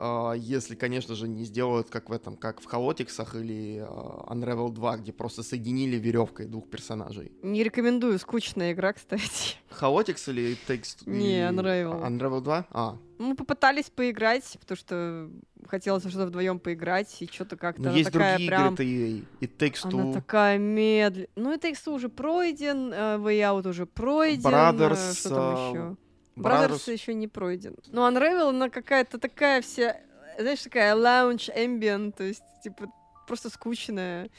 А, 0.00 0.32
если, 0.32 0.76
конечно 0.76 1.14
же, 1.16 1.26
не 1.26 1.44
сделают 1.44 1.90
как 1.90 2.08
в 2.08 2.12
этом, 2.12 2.36
как 2.36 2.60
в 2.60 2.66
Холотиксах 2.66 3.34
или 3.34 3.84
а, 3.84 4.32
Unravel 4.32 4.70
2, 4.70 4.98
где 4.98 5.12
просто 5.12 5.42
соединили 5.42 5.96
веревкой 5.96 6.46
двух 6.46 6.70
персонажей. 6.70 7.32
Не 7.42 7.64
рекомендую, 7.64 8.18
скучная 8.20 8.72
игра, 8.72 8.92
кстати. 8.94 9.56
Холотикс 9.70 10.28
или 10.28 10.56
Takes... 10.68 10.98
Не, 11.06 11.40
Unravel. 11.48 12.06
Unravel 12.06 12.40
2? 12.40 12.66
А, 12.70 12.96
Мы 13.18 13.34
попытались 13.34 13.90
поиграть, 13.90 14.56
потому 14.60 14.76
что 14.76 15.30
хотелось 15.66 16.02
что-то 16.04 16.26
вдвоем 16.26 16.60
поиграть, 16.60 17.20
и 17.20 17.26
что-то 17.26 17.56
как-то 17.56 17.82
ну 17.82 17.88
она 17.88 17.98
есть 17.98 18.12
такая 18.12 18.34
другие 18.36 18.50
прям... 18.50 18.74
игры, 18.74 18.84
и, 18.84 19.24
и 19.40 19.46
Takes 19.46 19.80
Она 19.82 20.04
Two, 20.04 20.12
такая 20.14 20.58
медленная. 20.58 21.28
Ну, 21.34 21.52
и 21.52 21.58
Takes 21.58 21.84
Two 21.84 21.94
уже 21.94 22.08
пройден, 22.08 22.92
э, 22.92 23.16
Way 23.16 23.40
Out 23.40 23.68
уже 23.68 23.84
пройден. 23.86 24.48
э, 24.48 24.52
Brothers, 24.52 25.18
Что 25.18 25.28
там 25.30 25.38
а, 25.56 25.70
еще? 25.70 25.96
Brothers. 26.38 26.70
Brothers 26.70 26.92
еще 26.92 27.14
не 27.14 27.28
пройден. 27.28 27.76
Ну, 27.88 28.02
Unravel, 28.08 28.50
она 28.50 28.68
какая-то 28.68 29.18
такая 29.18 29.60
вся, 29.62 29.96
знаешь, 30.38 30.62
такая 30.62 30.94
lounge 30.94 31.50
ambient, 31.56 32.12
то 32.12 32.24
есть, 32.24 32.42
типа, 32.62 32.86
просто 33.26 33.50
скучная. 33.50 34.30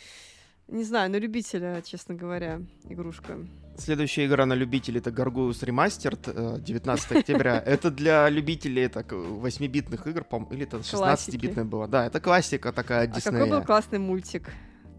Не 0.67 0.84
знаю, 0.84 1.09
на 1.09 1.15
любителя, 1.17 1.81
честно 1.81 2.13
говоря, 2.13 2.61
игрушка. 2.88 3.38
Следующая 3.77 4.26
игра 4.26 4.45
на 4.45 4.53
любителей 4.53 4.99
это 4.99 5.09
Gargoyles 5.09 5.63
Remastered 5.63 6.57
э, 6.57 6.61
19 6.61 7.11
октября. 7.13 7.59
Это 7.65 7.89
для 7.89 8.30
любителей 8.30 8.88
так 8.89 9.11
8-битных 9.11 10.05
игр, 10.05 10.23
по 10.26 10.47
или 10.51 10.63
это 10.63 10.77
16-битная 10.77 11.63
была. 11.63 11.88
Да, 11.88 12.05
это 12.05 12.19
классика 12.19 12.73
такая 12.73 13.03
А 13.03 13.21
какой 13.21 13.39
был 13.39 13.45
Диснея. 13.45 13.61
классный 13.61 13.99
мультик? 13.99 14.49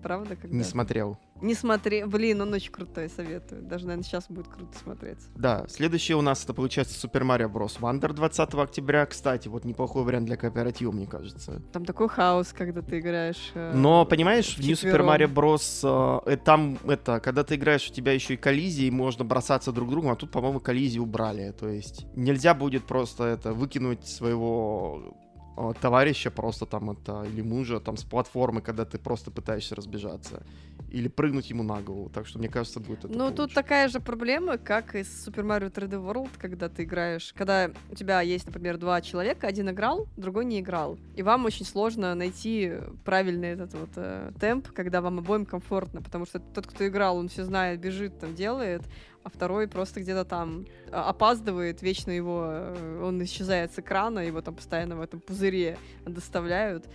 Правда, 0.03 0.35
когда? 0.35 0.57
Не 0.57 0.65
смотрел. 0.65 1.19
Не 1.43 1.55
смотри. 1.55 2.05
Блин, 2.05 2.41
он 2.41 2.53
очень 2.53 2.71
крутой, 2.73 3.09
советую. 3.09 3.63
Даже, 3.63 3.87
наверное, 3.87 4.05
сейчас 4.05 4.27
будет 4.29 4.49
круто 4.49 4.77
смотреться. 4.79 5.29
Да, 5.35 5.65
следующее 5.69 6.17
у 6.17 6.21
нас 6.23 6.45
это 6.45 6.55
получается 6.55 6.95
Super 7.07 7.23
Mario 7.23 7.51
Bros. 7.51 7.79
Wonder 7.81 8.13
20 8.13 8.55
октября. 8.55 9.07
Кстати, 9.07 9.49
вот 9.49 9.65
неплохой 9.65 10.05
вариант 10.05 10.27
для 10.27 10.37
кооператива, 10.37 10.93
мне 10.93 11.07
кажется. 11.07 11.63
Там 11.73 11.85
такой 11.85 12.09
хаос, 12.09 12.53
когда 12.53 12.83
ты 12.83 12.99
играешь. 13.01 13.51
э, 13.55 13.73
Но, 13.75 14.05
понимаешь, 14.05 14.57
в 14.57 14.61
New 14.61 14.75
Super. 14.75 15.01
Mario 15.01 15.33
Bros. 15.33 16.21
э, 16.27 16.33
э, 16.33 16.37
там 16.37 16.79
это, 16.87 17.21
когда 17.21 17.45
ты 17.45 17.55
играешь, 17.55 17.89
у 17.89 17.93
тебя 17.93 18.13
еще 18.13 18.35
и 18.35 18.37
коллизии, 18.37 18.91
можно 18.91 19.25
бросаться 19.25 19.73
друг 19.73 19.91
другу, 19.91 20.11
а 20.11 20.17
тут, 20.17 20.31
по-моему, 20.31 20.61
коллизии 20.61 20.99
убрали. 20.99 21.53
То 21.53 21.69
есть 21.69 22.07
нельзя 22.15 22.55
будет 22.55 22.85
просто 22.85 23.25
это 23.25 23.53
выкинуть 23.53 24.07
своего 24.07 25.15
товарища 25.81 26.31
просто 26.31 26.67
там 26.67 26.91
это, 26.91 27.25
или 27.25 27.43
мужа 27.43 27.81
там 27.81 27.97
с 27.97 28.05
платформы, 28.05 28.61
когда 28.61 28.85
ты 28.85 28.99
просто 28.99 29.31
пытаешься 29.31 29.75
разбежаться. 29.75 30.43
Или 30.91 31.09
прыгнуть 31.09 31.51
ему 31.51 31.63
на 31.63 31.81
голову. 31.83 32.09
Так 32.13 32.27
что, 32.27 32.39
мне 32.39 32.49
кажется, 32.49 32.81
будет 32.81 33.05
это 33.05 33.17
Ну, 33.17 33.29
тут 33.29 33.37
получше. 33.37 33.55
такая 33.55 33.89
же 33.89 34.01
проблема, 34.01 34.59
как 34.59 34.95
и 34.97 35.05
с 35.05 35.29
Super 35.29 35.45
Mario 35.45 35.71
3D 35.71 36.03
World, 36.05 36.31
когда 36.39 36.69
ты 36.69 36.83
играешь, 36.83 37.33
когда 37.37 37.71
у 37.91 37.95
тебя 37.95 38.21
есть, 38.23 38.47
например, 38.47 38.77
два 38.79 39.01
человека, 39.01 39.47
один 39.47 39.71
играл, 39.71 40.09
другой 40.17 40.47
не 40.47 40.59
играл, 40.61 40.99
и 41.15 41.23
вам 41.23 41.45
очень 41.45 41.65
сложно 41.67 42.15
найти 42.15 42.73
правильный 43.05 43.51
этот 43.51 43.75
вот 43.75 43.91
э, 43.97 44.33
темп, 44.41 44.69
когда 44.73 45.01
вам 45.01 45.19
обоим 45.19 45.47
комфортно, 45.47 46.03
потому 46.03 46.27
что 46.27 46.41
тот, 46.41 46.67
кто 46.67 46.87
играл, 46.89 47.19
он 47.19 47.29
все 47.29 47.45
знает, 47.45 47.79
бежит, 47.81 48.19
там 48.19 48.35
делает, 48.35 48.83
а 49.23 49.29
второй 49.29 49.69
просто 49.69 50.01
где-то 50.01 50.25
там 50.25 50.67
а, 50.91 51.11
опаздывает, 51.11 51.83
вечно 51.83 52.11
его, 52.11 52.47
э, 52.51 53.03
он 53.03 53.23
исчезает 53.25 53.73
с 53.73 53.79
экрана, 53.79 54.21
его 54.21 54.41
там 54.41 54.55
постоянно 54.55 54.97
в 54.97 55.01
этом 55.01 55.21
пузыре 55.21 55.79
доставляют. 56.07 56.87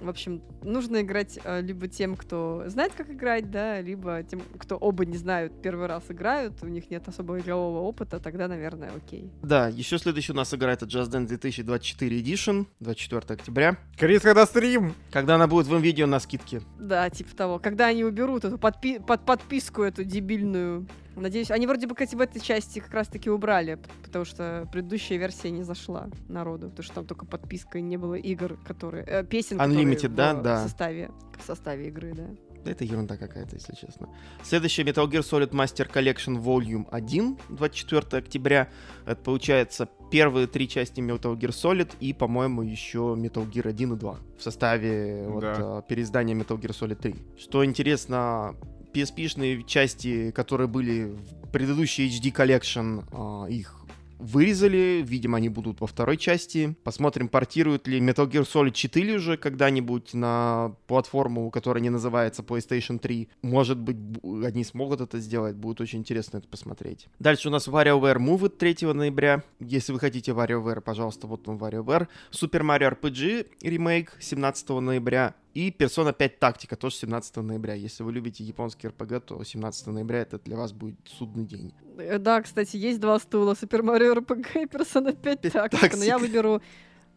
В 0.00 0.08
общем, 0.08 0.42
нужно 0.62 1.02
играть 1.02 1.38
э, 1.44 1.60
либо 1.60 1.88
тем, 1.88 2.16
кто 2.16 2.64
знает, 2.66 2.92
как 2.96 3.10
играть, 3.10 3.50
да, 3.50 3.80
либо 3.80 4.22
тем, 4.22 4.42
кто 4.58 4.76
оба 4.76 5.04
не 5.04 5.16
знают, 5.16 5.62
первый 5.62 5.86
раз 5.86 6.04
играют, 6.08 6.54
у 6.62 6.66
них 6.66 6.90
нет 6.90 7.06
особого 7.06 7.38
игрового 7.38 7.80
опыта, 7.80 8.18
тогда, 8.18 8.48
наверное, 8.48 8.90
окей. 8.96 9.30
Да, 9.42 9.68
еще 9.68 9.98
следующий 9.98 10.32
у 10.32 10.34
нас 10.34 10.52
игра 10.52 10.72
это 10.72 10.86
Just 10.86 11.10
Dance 11.10 11.26
2024 11.26 12.20
Edition, 12.20 12.66
24 12.80 13.22
октября. 13.28 13.76
Крис, 13.96 14.22
когда 14.22 14.46
стрим? 14.46 14.94
Когда 15.12 15.36
она 15.36 15.46
будет 15.46 15.66
в 15.66 15.78
видео 15.78 16.06
на 16.06 16.18
скидке. 16.18 16.60
Да, 16.78 17.08
типа 17.10 17.36
того. 17.36 17.58
Когда 17.58 17.86
они 17.86 18.04
уберут 18.04 18.44
эту 18.44 18.56
подпи- 18.56 19.04
под 19.04 19.24
подписку 19.24 19.82
эту 19.82 20.04
дебильную 20.04 20.86
Надеюсь, 21.16 21.50
они 21.50 21.66
вроде 21.66 21.86
бы, 21.86 21.94
кстати, 21.94 22.14
в 22.14 22.20
этой 22.20 22.40
части 22.40 22.80
как 22.80 22.92
раз-таки 22.92 23.30
убрали, 23.30 23.78
потому 24.02 24.24
что 24.24 24.68
предыдущая 24.72 25.18
версия 25.18 25.50
не 25.50 25.62
зашла 25.62 26.08
народу, 26.28 26.68
потому 26.70 26.84
что 26.84 26.94
там 26.94 27.06
только 27.06 27.26
подписка, 27.26 27.78
и 27.78 27.82
не 27.82 27.96
было 27.96 28.14
игр, 28.14 28.58
которые... 28.66 29.04
э, 29.06 29.24
песен, 29.24 29.60
Unlimited, 29.60 29.94
которые 29.94 30.16
да, 30.16 30.34
в 30.34 30.42
да. 30.42 30.62
составе, 30.64 31.10
в 31.38 31.46
составе 31.46 31.88
игры, 31.88 32.12
да. 32.14 32.26
Да 32.64 32.70
Это 32.70 32.84
ерунда 32.84 33.18
какая-то, 33.18 33.56
если 33.56 33.74
честно. 33.74 34.08
Следующая 34.42 34.84
Metal 34.84 35.06
Gear 35.06 35.20
Solid 35.20 35.50
Master 35.50 35.86
Collection 35.92 36.42
Volume 36.42 36.86
1, 36.90 37.38
24 37.50 38.22
октября. 38.22 38.68
Это 39.04 39.20
получается 39.22 39.86
первые 40.10 40.46
три 40.46 40.66
части 40.66 41.00
Metal 41.00 41.36
Gear 41.36 41.50
Solid 41.50 41.92
и, 42.00 42.14
по-моему, 42.14 42.62
еще 42.62 43.16
Metal 43.18 43.46
Gear 43.50 43.68
1 43.68 43.92
и 43.92 43.96
2 43.96 44.18
в 44.38 44.42
составе 44.42 45.26
вот, 45.28 45.40
Да. 45.42 45.54
а, 45.58 45.82
переиздания 45.82 46.34
Metal 46.34 46.58
Gear 46.58 46.70
Solid 46.70 46.96
3. 46.96 47.14
Что 47.36 47.64
интересно, 47.66 48.56
PSP-шные 48.94 49.64
части, 49.64 50.30
которые 50.30 50.68
были 50.68 51.04
в 51.04 51.50
предыдущей 51.50 52.08
HD 52.08 52.32
Collection, 52.32 53.04
а, 53.12 53.46
их 53.46 53.84
вырезали, 54.24 55.02
видимо, 55.04 55.36
они 55.38 55.48
будут 55.48 55.80
во 55.80 55.86
второй 55.86 56.16
части. 56.16 56.76
Посмотрим, 56.84 57.28
портируют 57.28 57.86
ли 57.86 58.00
Metal 58.00 58.28
Gear 58.28 58.42
Solid 58.42 58.72
4 58.72 59.14
уже 59.14 59.36
когда-нибудь 59.36 60.14
на 60.14 60.74
платформу, 60.86 61.50
которая 61.50 61.82
не 61.82 61.90
называется 61.90 62.42
PlayStation 62.42 62.98
3. 62.98 63.28
Может 63.42 63.78
быть, 63.78 63.96
они 64.22 64.64
смогут 64.64 65.00
это 65.00 65.18
сделать, 65.18 65.56
будет 65.56 65.80
очень 65.80 66.00
интересно 66.00 66.38
это 66.38 66.48
посмотреть. 66.48 67.08
Дальше 67.18 67.48
у 67.48 67.50
нас 67.50 67.68
WarioWare 67.68 68.18
Move 68.18 68.48
3 68.48 68.92
ноября. 68.92 69.42
Если 69.60 69.92
вы 69.92 70.00
хотите 70.00 70.32
WarioWare, 70.32 70.80
пожалуйста, 70.80 71.26
вот 71.26 71.48
он 71.48 71.58
WarioWare. 71.58 72.08
Super 72.30 72.62
Mario 72.62 72.98
RPG 72.98 73.48
ремейк 73.62 74.16
17 74.20 74.68
ноября. 74.70 75.34
И 75.54 75.70
Persona 75.70 76.12
5 76.12 76.38
Тактика 76.40 76.76
тоже 76.76 76.96
17 76.96 77.36
ноября. 77.36 77.74
Если 77.74 78.02
вы 78.02 78.12
любите 78.12 78.42
японский 78.42 78.88
RPG, 78.88 79.20
то 79.20 79.44
17 79.44 79.86
ноября 79.86 80.18
это 80.22 80.38
для 80.38 80.56
вас 80.56 80.72
будет 80.72 80.96
судный 81.04 81.44
день. 81.44 81.72
Э, 81.96 82.18
Да, 82.18 82.42
кстати, 82.42 82.76
есть 82.76 83.00
два 83.00 83.18
стула, 83.20 83.52
Super 83.54 83.82
Mario 83.82 84.14
RPG 84.16 84.62
и 84.62 84.66
Persona 84.66 85.14
5 85.16 85.40
Пять 85.40 85.52
тактика, 85.52 85.96
но 85.96 86.04
я 86.04 86.14
тактика. 86.14 86.18
выберу... 86.18 86.62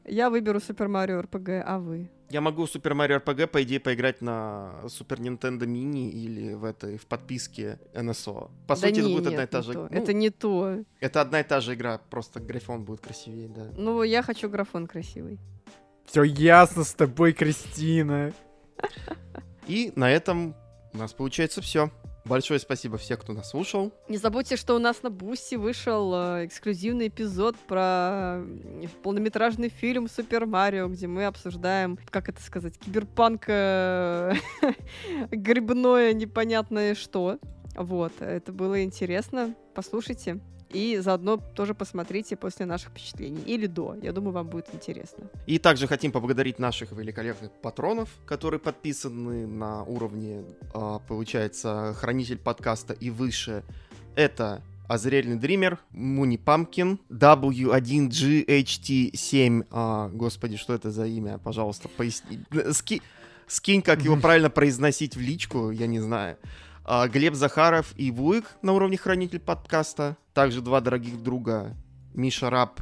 Я 0.05 0.29
выберу 0.29 0.59
Super 0.59 0.87
Mario 0.87 1.21
RPG, 1.27 1.63
а 1.65 1.79
вы? 1.79 2.09
Я 2.29 2.41
могу 2.41 2.63
Super 2.65 2.93
Mario 2.93 3.21
RPG, 3.23 3.47
по 3.47 3.63
идее, 3.63 3.79
поиграть 3.79 4.21
на 4.21 4.81
Super 4.85 5.17
Nintendo 5.19 5.65
Mini 5.65 6.09
или 6.11 6.53
в 6.53 6.63
этой, 6.63 6.97
в 6.97 7.05
подписке 7.07 7.79
NSO. 7.93 8.49
По 8.67 8.75
да 8.75 8.75
сути, 8.75 8.91
это 8.91 9.01
не, 9.01 9.13
будет 9.15 9.27
одна 9.27 9.37
и 9.39 9.41
нет, 9.41 9.49
та 9.49 9.61
же... 9.63 9.73
то. 9.73 9.87
ну, 9.91 9.97
Это 9.97 10.13
не 10.13 10.29
то. 10.29 10.77
это 11.01 11.21
одна 11.21 11.39
и 11.39 11.43
та 11.43 11.59
же 11.59 11.73
игра, 11.73 11.97
просто 12.09 12.39
графон 12.39 12.83
будет 12.85 13.01
красивее, 13.01 13.47
да. 13.49 13.71
Ну, 13.75 14.03
я 14.03 14.21
хочу 14.21 14.47
графон 14.49 14.87
красивый. 14.87 15.39
Все 16.07 16.23
ясно 16.23 16.85
с 16.85 16.93
тобой, 16.93 17.33
Кристина. 17.33 18.33
И 19.67 19.91
на 19.95 20.09
этом 20.09 20.55
у 20.93 20.97
нас 20.97 21.11
получается 21.11 21.61
все. 21.61 21.91
Большое 22.23 22.59
спасибо 22.59 22.97
всем, 22.97 23.17
кто 23.17 23.33
нас 23.33 23.49
слушал. 23.49 23.93
Не 24.07 24.17
забудьте, 24.17 24.55
что 24.55 24.75
у 24.75 24.79
нас 24.79 25.03
на 25.03 25.09
Boosty 25.09 25.55
вышел 25.55 26.13
э, 26.13 26.45
эксклюзивный 26.45 27.07
эпизод 27.07 27.55
про 27.55 28.41
полнометражный 29.03 29.69
фильм 29.69 30.09
Супер 30.09 30.45
Марио, 30.45 30.87
где 30.87 31.07
мы 31.07 31.25
обсуждаем, 31.25 31.97
как 32.09 32.27
это 32.27 32.41
сказать, 32.41 32.77
киберпанк 32.79 33.45
э, 33.47 34.33
грибное 35.31 36.13
непонятное 36.13 36.95
что. 36.95 37.37
Вот, 37.75 38.13
это 38.19 38.51
было 38.51 38.83
интересно. 38.83 39.55
Послушайте. 39.73 40.41
И 40.69 40.97
заодно 40.97 41.37
тоже 41.37 41.73
посмотрите 41.73 42.35
после 42.35 42.65
наших 42.65 42.89
впечатлений. 42.89 43.41
Или 43.45 43.67
до. 43.67 43.95
Я 44.01 44.11
думаю, 44.11 44.33
вам 44.33 44.47
будет 44.47 44.67
интересно. 44.73 45.29
И 45.45 45.59
также 45.59 45.87
хотим 45.87 46.11
поблагодарить 46.11 46.59
наших 46.59 46.91
великолепных 46.91 47.51
патронов, 47.61 48.09
которые 48.25 48.59
подписаны 48.59 49.47
на 49.47 49.83
уровне, 49.83 50.43
а, 50.73 50.99
получается, 50.99 51.93
хранитель 51.97 52.37
подкаста 52.37 52.93
и 52.93 53.09
выше. 53.09 53.63
Это 54.15 54.61
Азрельный 54.89 55.37
Дример, 55.37 55.79
Муни 55.91 56.37
Памкин, 56.37 56.99
W1GHT7. 57.09 59.65
А, 59.71 60.09
господи, 60.09 60.57
что 60.57 60.73
это 60.73 60.91
за 60.91 61.05
имя? 61.05 61.37
Пожалуйста, 61.37 61.87
поясни. 61.89 62.39
Ски- 62.71 63.01
Скинь, 63.47 63.81
как 63.81 64.03
его 64.03 64.15
правильно 64.21 64.49
произносить 64.49 65.15
в 65.15 65.21
личку, 65.21 65.71
я 65.71 65.87
не 65.87 65.99
знаю. 65.99 66.37
А, 66.89 67.09
Глеб 67.09 67.33
Захаров 67.33 67.93
и 67.97 68.11
Вуик 68.11 68.45
на 68.61 68.71
уровне 68.71 68.95
хранитель 68.95 69.41
подкаста. 69.41 70.15
Также 70.33 70.61
два 70.61 70.79
дорогих 70.79 71.21
друга 71.21 71.75
Миша 72.13 72.49
Раб 72.49 72.79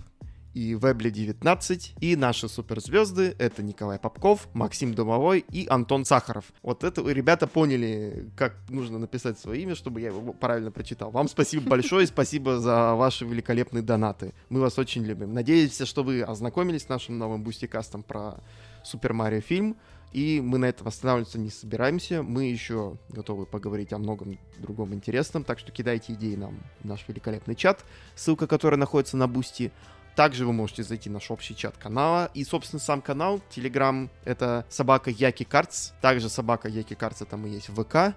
и 0.53 0.75
Вебли 0.75 1.09
19. 1.09 1.95
И 2.01 2.15
наши 2.15 2.47
суперзвезды— 2.47 3.35
это 3.39 3.63
Николай 3.63 3.97
Попков, 3.97 4.47
Максим 4.53 4.93
Домовой 4.93 5.43
и 5.51 5.65
Антон 5.67 6.05
Сахаров. 6.05 6.45
Вот 6.61 6.83
это 6.83 7.01
ребята 7.09 7.47
поняли, 7.47 8.29
как 8.37 8.55
нужно 8.69 8.99
написать 8.99 9.39
свое 9.39 9.63
имя, 9.63 9.73
чтобы 9.73 10.01
я 10.01 10.09
его 10.09 10.33
правильно 10.33 10.69
прочитал. 10.69 11.09
Вам 11.09 11.27
спасибо 11.27 11.67
большое, 11.67 12.05
спасибо 12.05 12.59
за 12.59 12.93
ваши 12.93 13.25
великолепные 13.25 13.81
донаты. 13.81 14.35
Мы 14.49 14.61
вас 14.61 14.77
очень 14.77 15.03
любим. 15.03 15.33
Надеемся, 15.33 15.87
что 15.87 16.03
вы 16.03 16.21
ознакомились 16.21 16.83
с 16.83 16.89
нашим 16.89 17.17
новым 17.17 17.43
бустикастом 17.43 18.03
про 18.03 18.35
Супер 18.83 19.13
Марио 19.13 19.41
фильм. 19.41 19.77
И 20.15 20.39
мы 20.39 20.59
на 20.59 20.65
этом 20.67 20.87
останавливаться 20.87 21.37
не 21.37 21.49
собираемся. 21.49 22.23
Мы 22.23 22.45
еще 22.45 22.95
готовы 23.09 23.45
поговорить 23.45 23.91
о 23.91 23.97
многом 23.97 24.39
другом 24.59 24.93
интересном. 24.93 25.43
Так 25.43 25.59
что 25.59 25.73
кидайте 25.73 26.13
идеи 26.13 26.35
нам 26.35 26.57
в 26.79 26.85
наш 26.85 27.05
великолепный 27.09 27.53
чат, 27.53 27.83
ссылка 28.15 28.47
которая 28.47 28.79
находится 28.79 29.17
на 29.17 29.27
Boosty. 29.27 29.73
Также 30.15 30.45
вы 30.45 30.53
можете 30.53 30.83
зайти 30.83 31.09
в 31.09 31.11
наш 31.11 31.29
общий 31.31 31.53
чат 31.53 31.75
канала. 31.75 32.31
И, 32.33 32.45
собственно, 32.45 32.79
сам 32.79 33.01
канал, 33.01 33.41
Телеграм, 33.49 34.09
это 34.23 34.65
собака 34.69 35.09
Yaki 35.09 35.43
Carts. 35.43 35.91
Также 35.99 36.29
собака 36.29 36.69
Yaki 36.69 36.93
Carts, 36.93 37.23
это 37.23 37.35
мы 37.35 37.49
есть 37.49 37.67
в 37.67 37.83
ВК, 37.83 38.15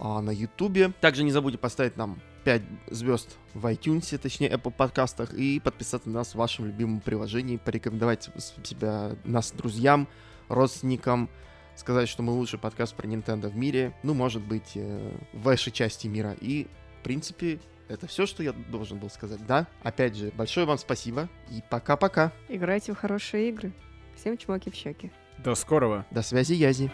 а, 0.00 0.20
на 0.22 0.30
Ютубе. 0.30 0.94
Также 1.00 1.22
не 1.22 1.30
забудьте 1.30 1.58
поставить 1.58 1.96
нам 1.96 2.18
5 2.42 2.62
звезд 2.90 3.36
в 3.54 3.64
iTunes, 3.66 4.18
точнее, 4.18 4.50
Apple 4.50 4.72
подкастах, 4.72 5.32
и 5.32 5.60
подписаться 5.60 6.08
на 6.08 6.16
нас 6.16 6.32
в 6.32 6.34
вашем 6.34 6.66
любимом 6.66 7.00
приложении, 7.00 7.56
порекомендовать 7.56 8.30
себя 8.64 9.12
нас 9.24 9.52
друзьям, 9.52 10.08
родственникам, 10.48 11.28
сказать, 11.74 12.08
что 12.08 12.22
мы 12.22 12.32
лучший 12.32 12.58
подкаст 12.58 12.94
про 12.94 13.06
Nintendo 13.06 13.48
в 13.48 13.56
мире, 13.56 13.94
ну, 14.02 14.14
может 14.14 14.42
быть, 14.42 14.72
э, 14.74 15.16
в 15.32 15.42
вашей 15.42 15.72
части 15.72 16.06
мира. 16.06 16.36
И, 16.40 16.66
в 17.00 17.04
принципе, 17.04 17.60
это 17.88 18.06
все, 18.06 18.26
что 18.26 18.42
я 18.42 18.52
должен 18.52 18.98
был 18.98 19.10
сказать, 19.10 19.44
да? 19.46 19.66
Опять 19.82 20.16
же, 20.16 20.32
большое 20.36 20.66
вам 20.66 20.78
спасибо 20.78 21.28
и 21.50 21.62
пока-пока. 21.70 22.32
Играйте 22.48 22.92
в 22.92 22.98
хорошие 22.98 23.48
игры. 23.48 23.72
Всем 24.16 24.36
чмоки 24.36 24.70
в 24.70 24.74
щеки. 24.74 25.12
До 25.38 25.54
скорого. 25.54 26.06
До 26.10 26.22
связи, 26.22 26.54
Язи. 26.54 26.90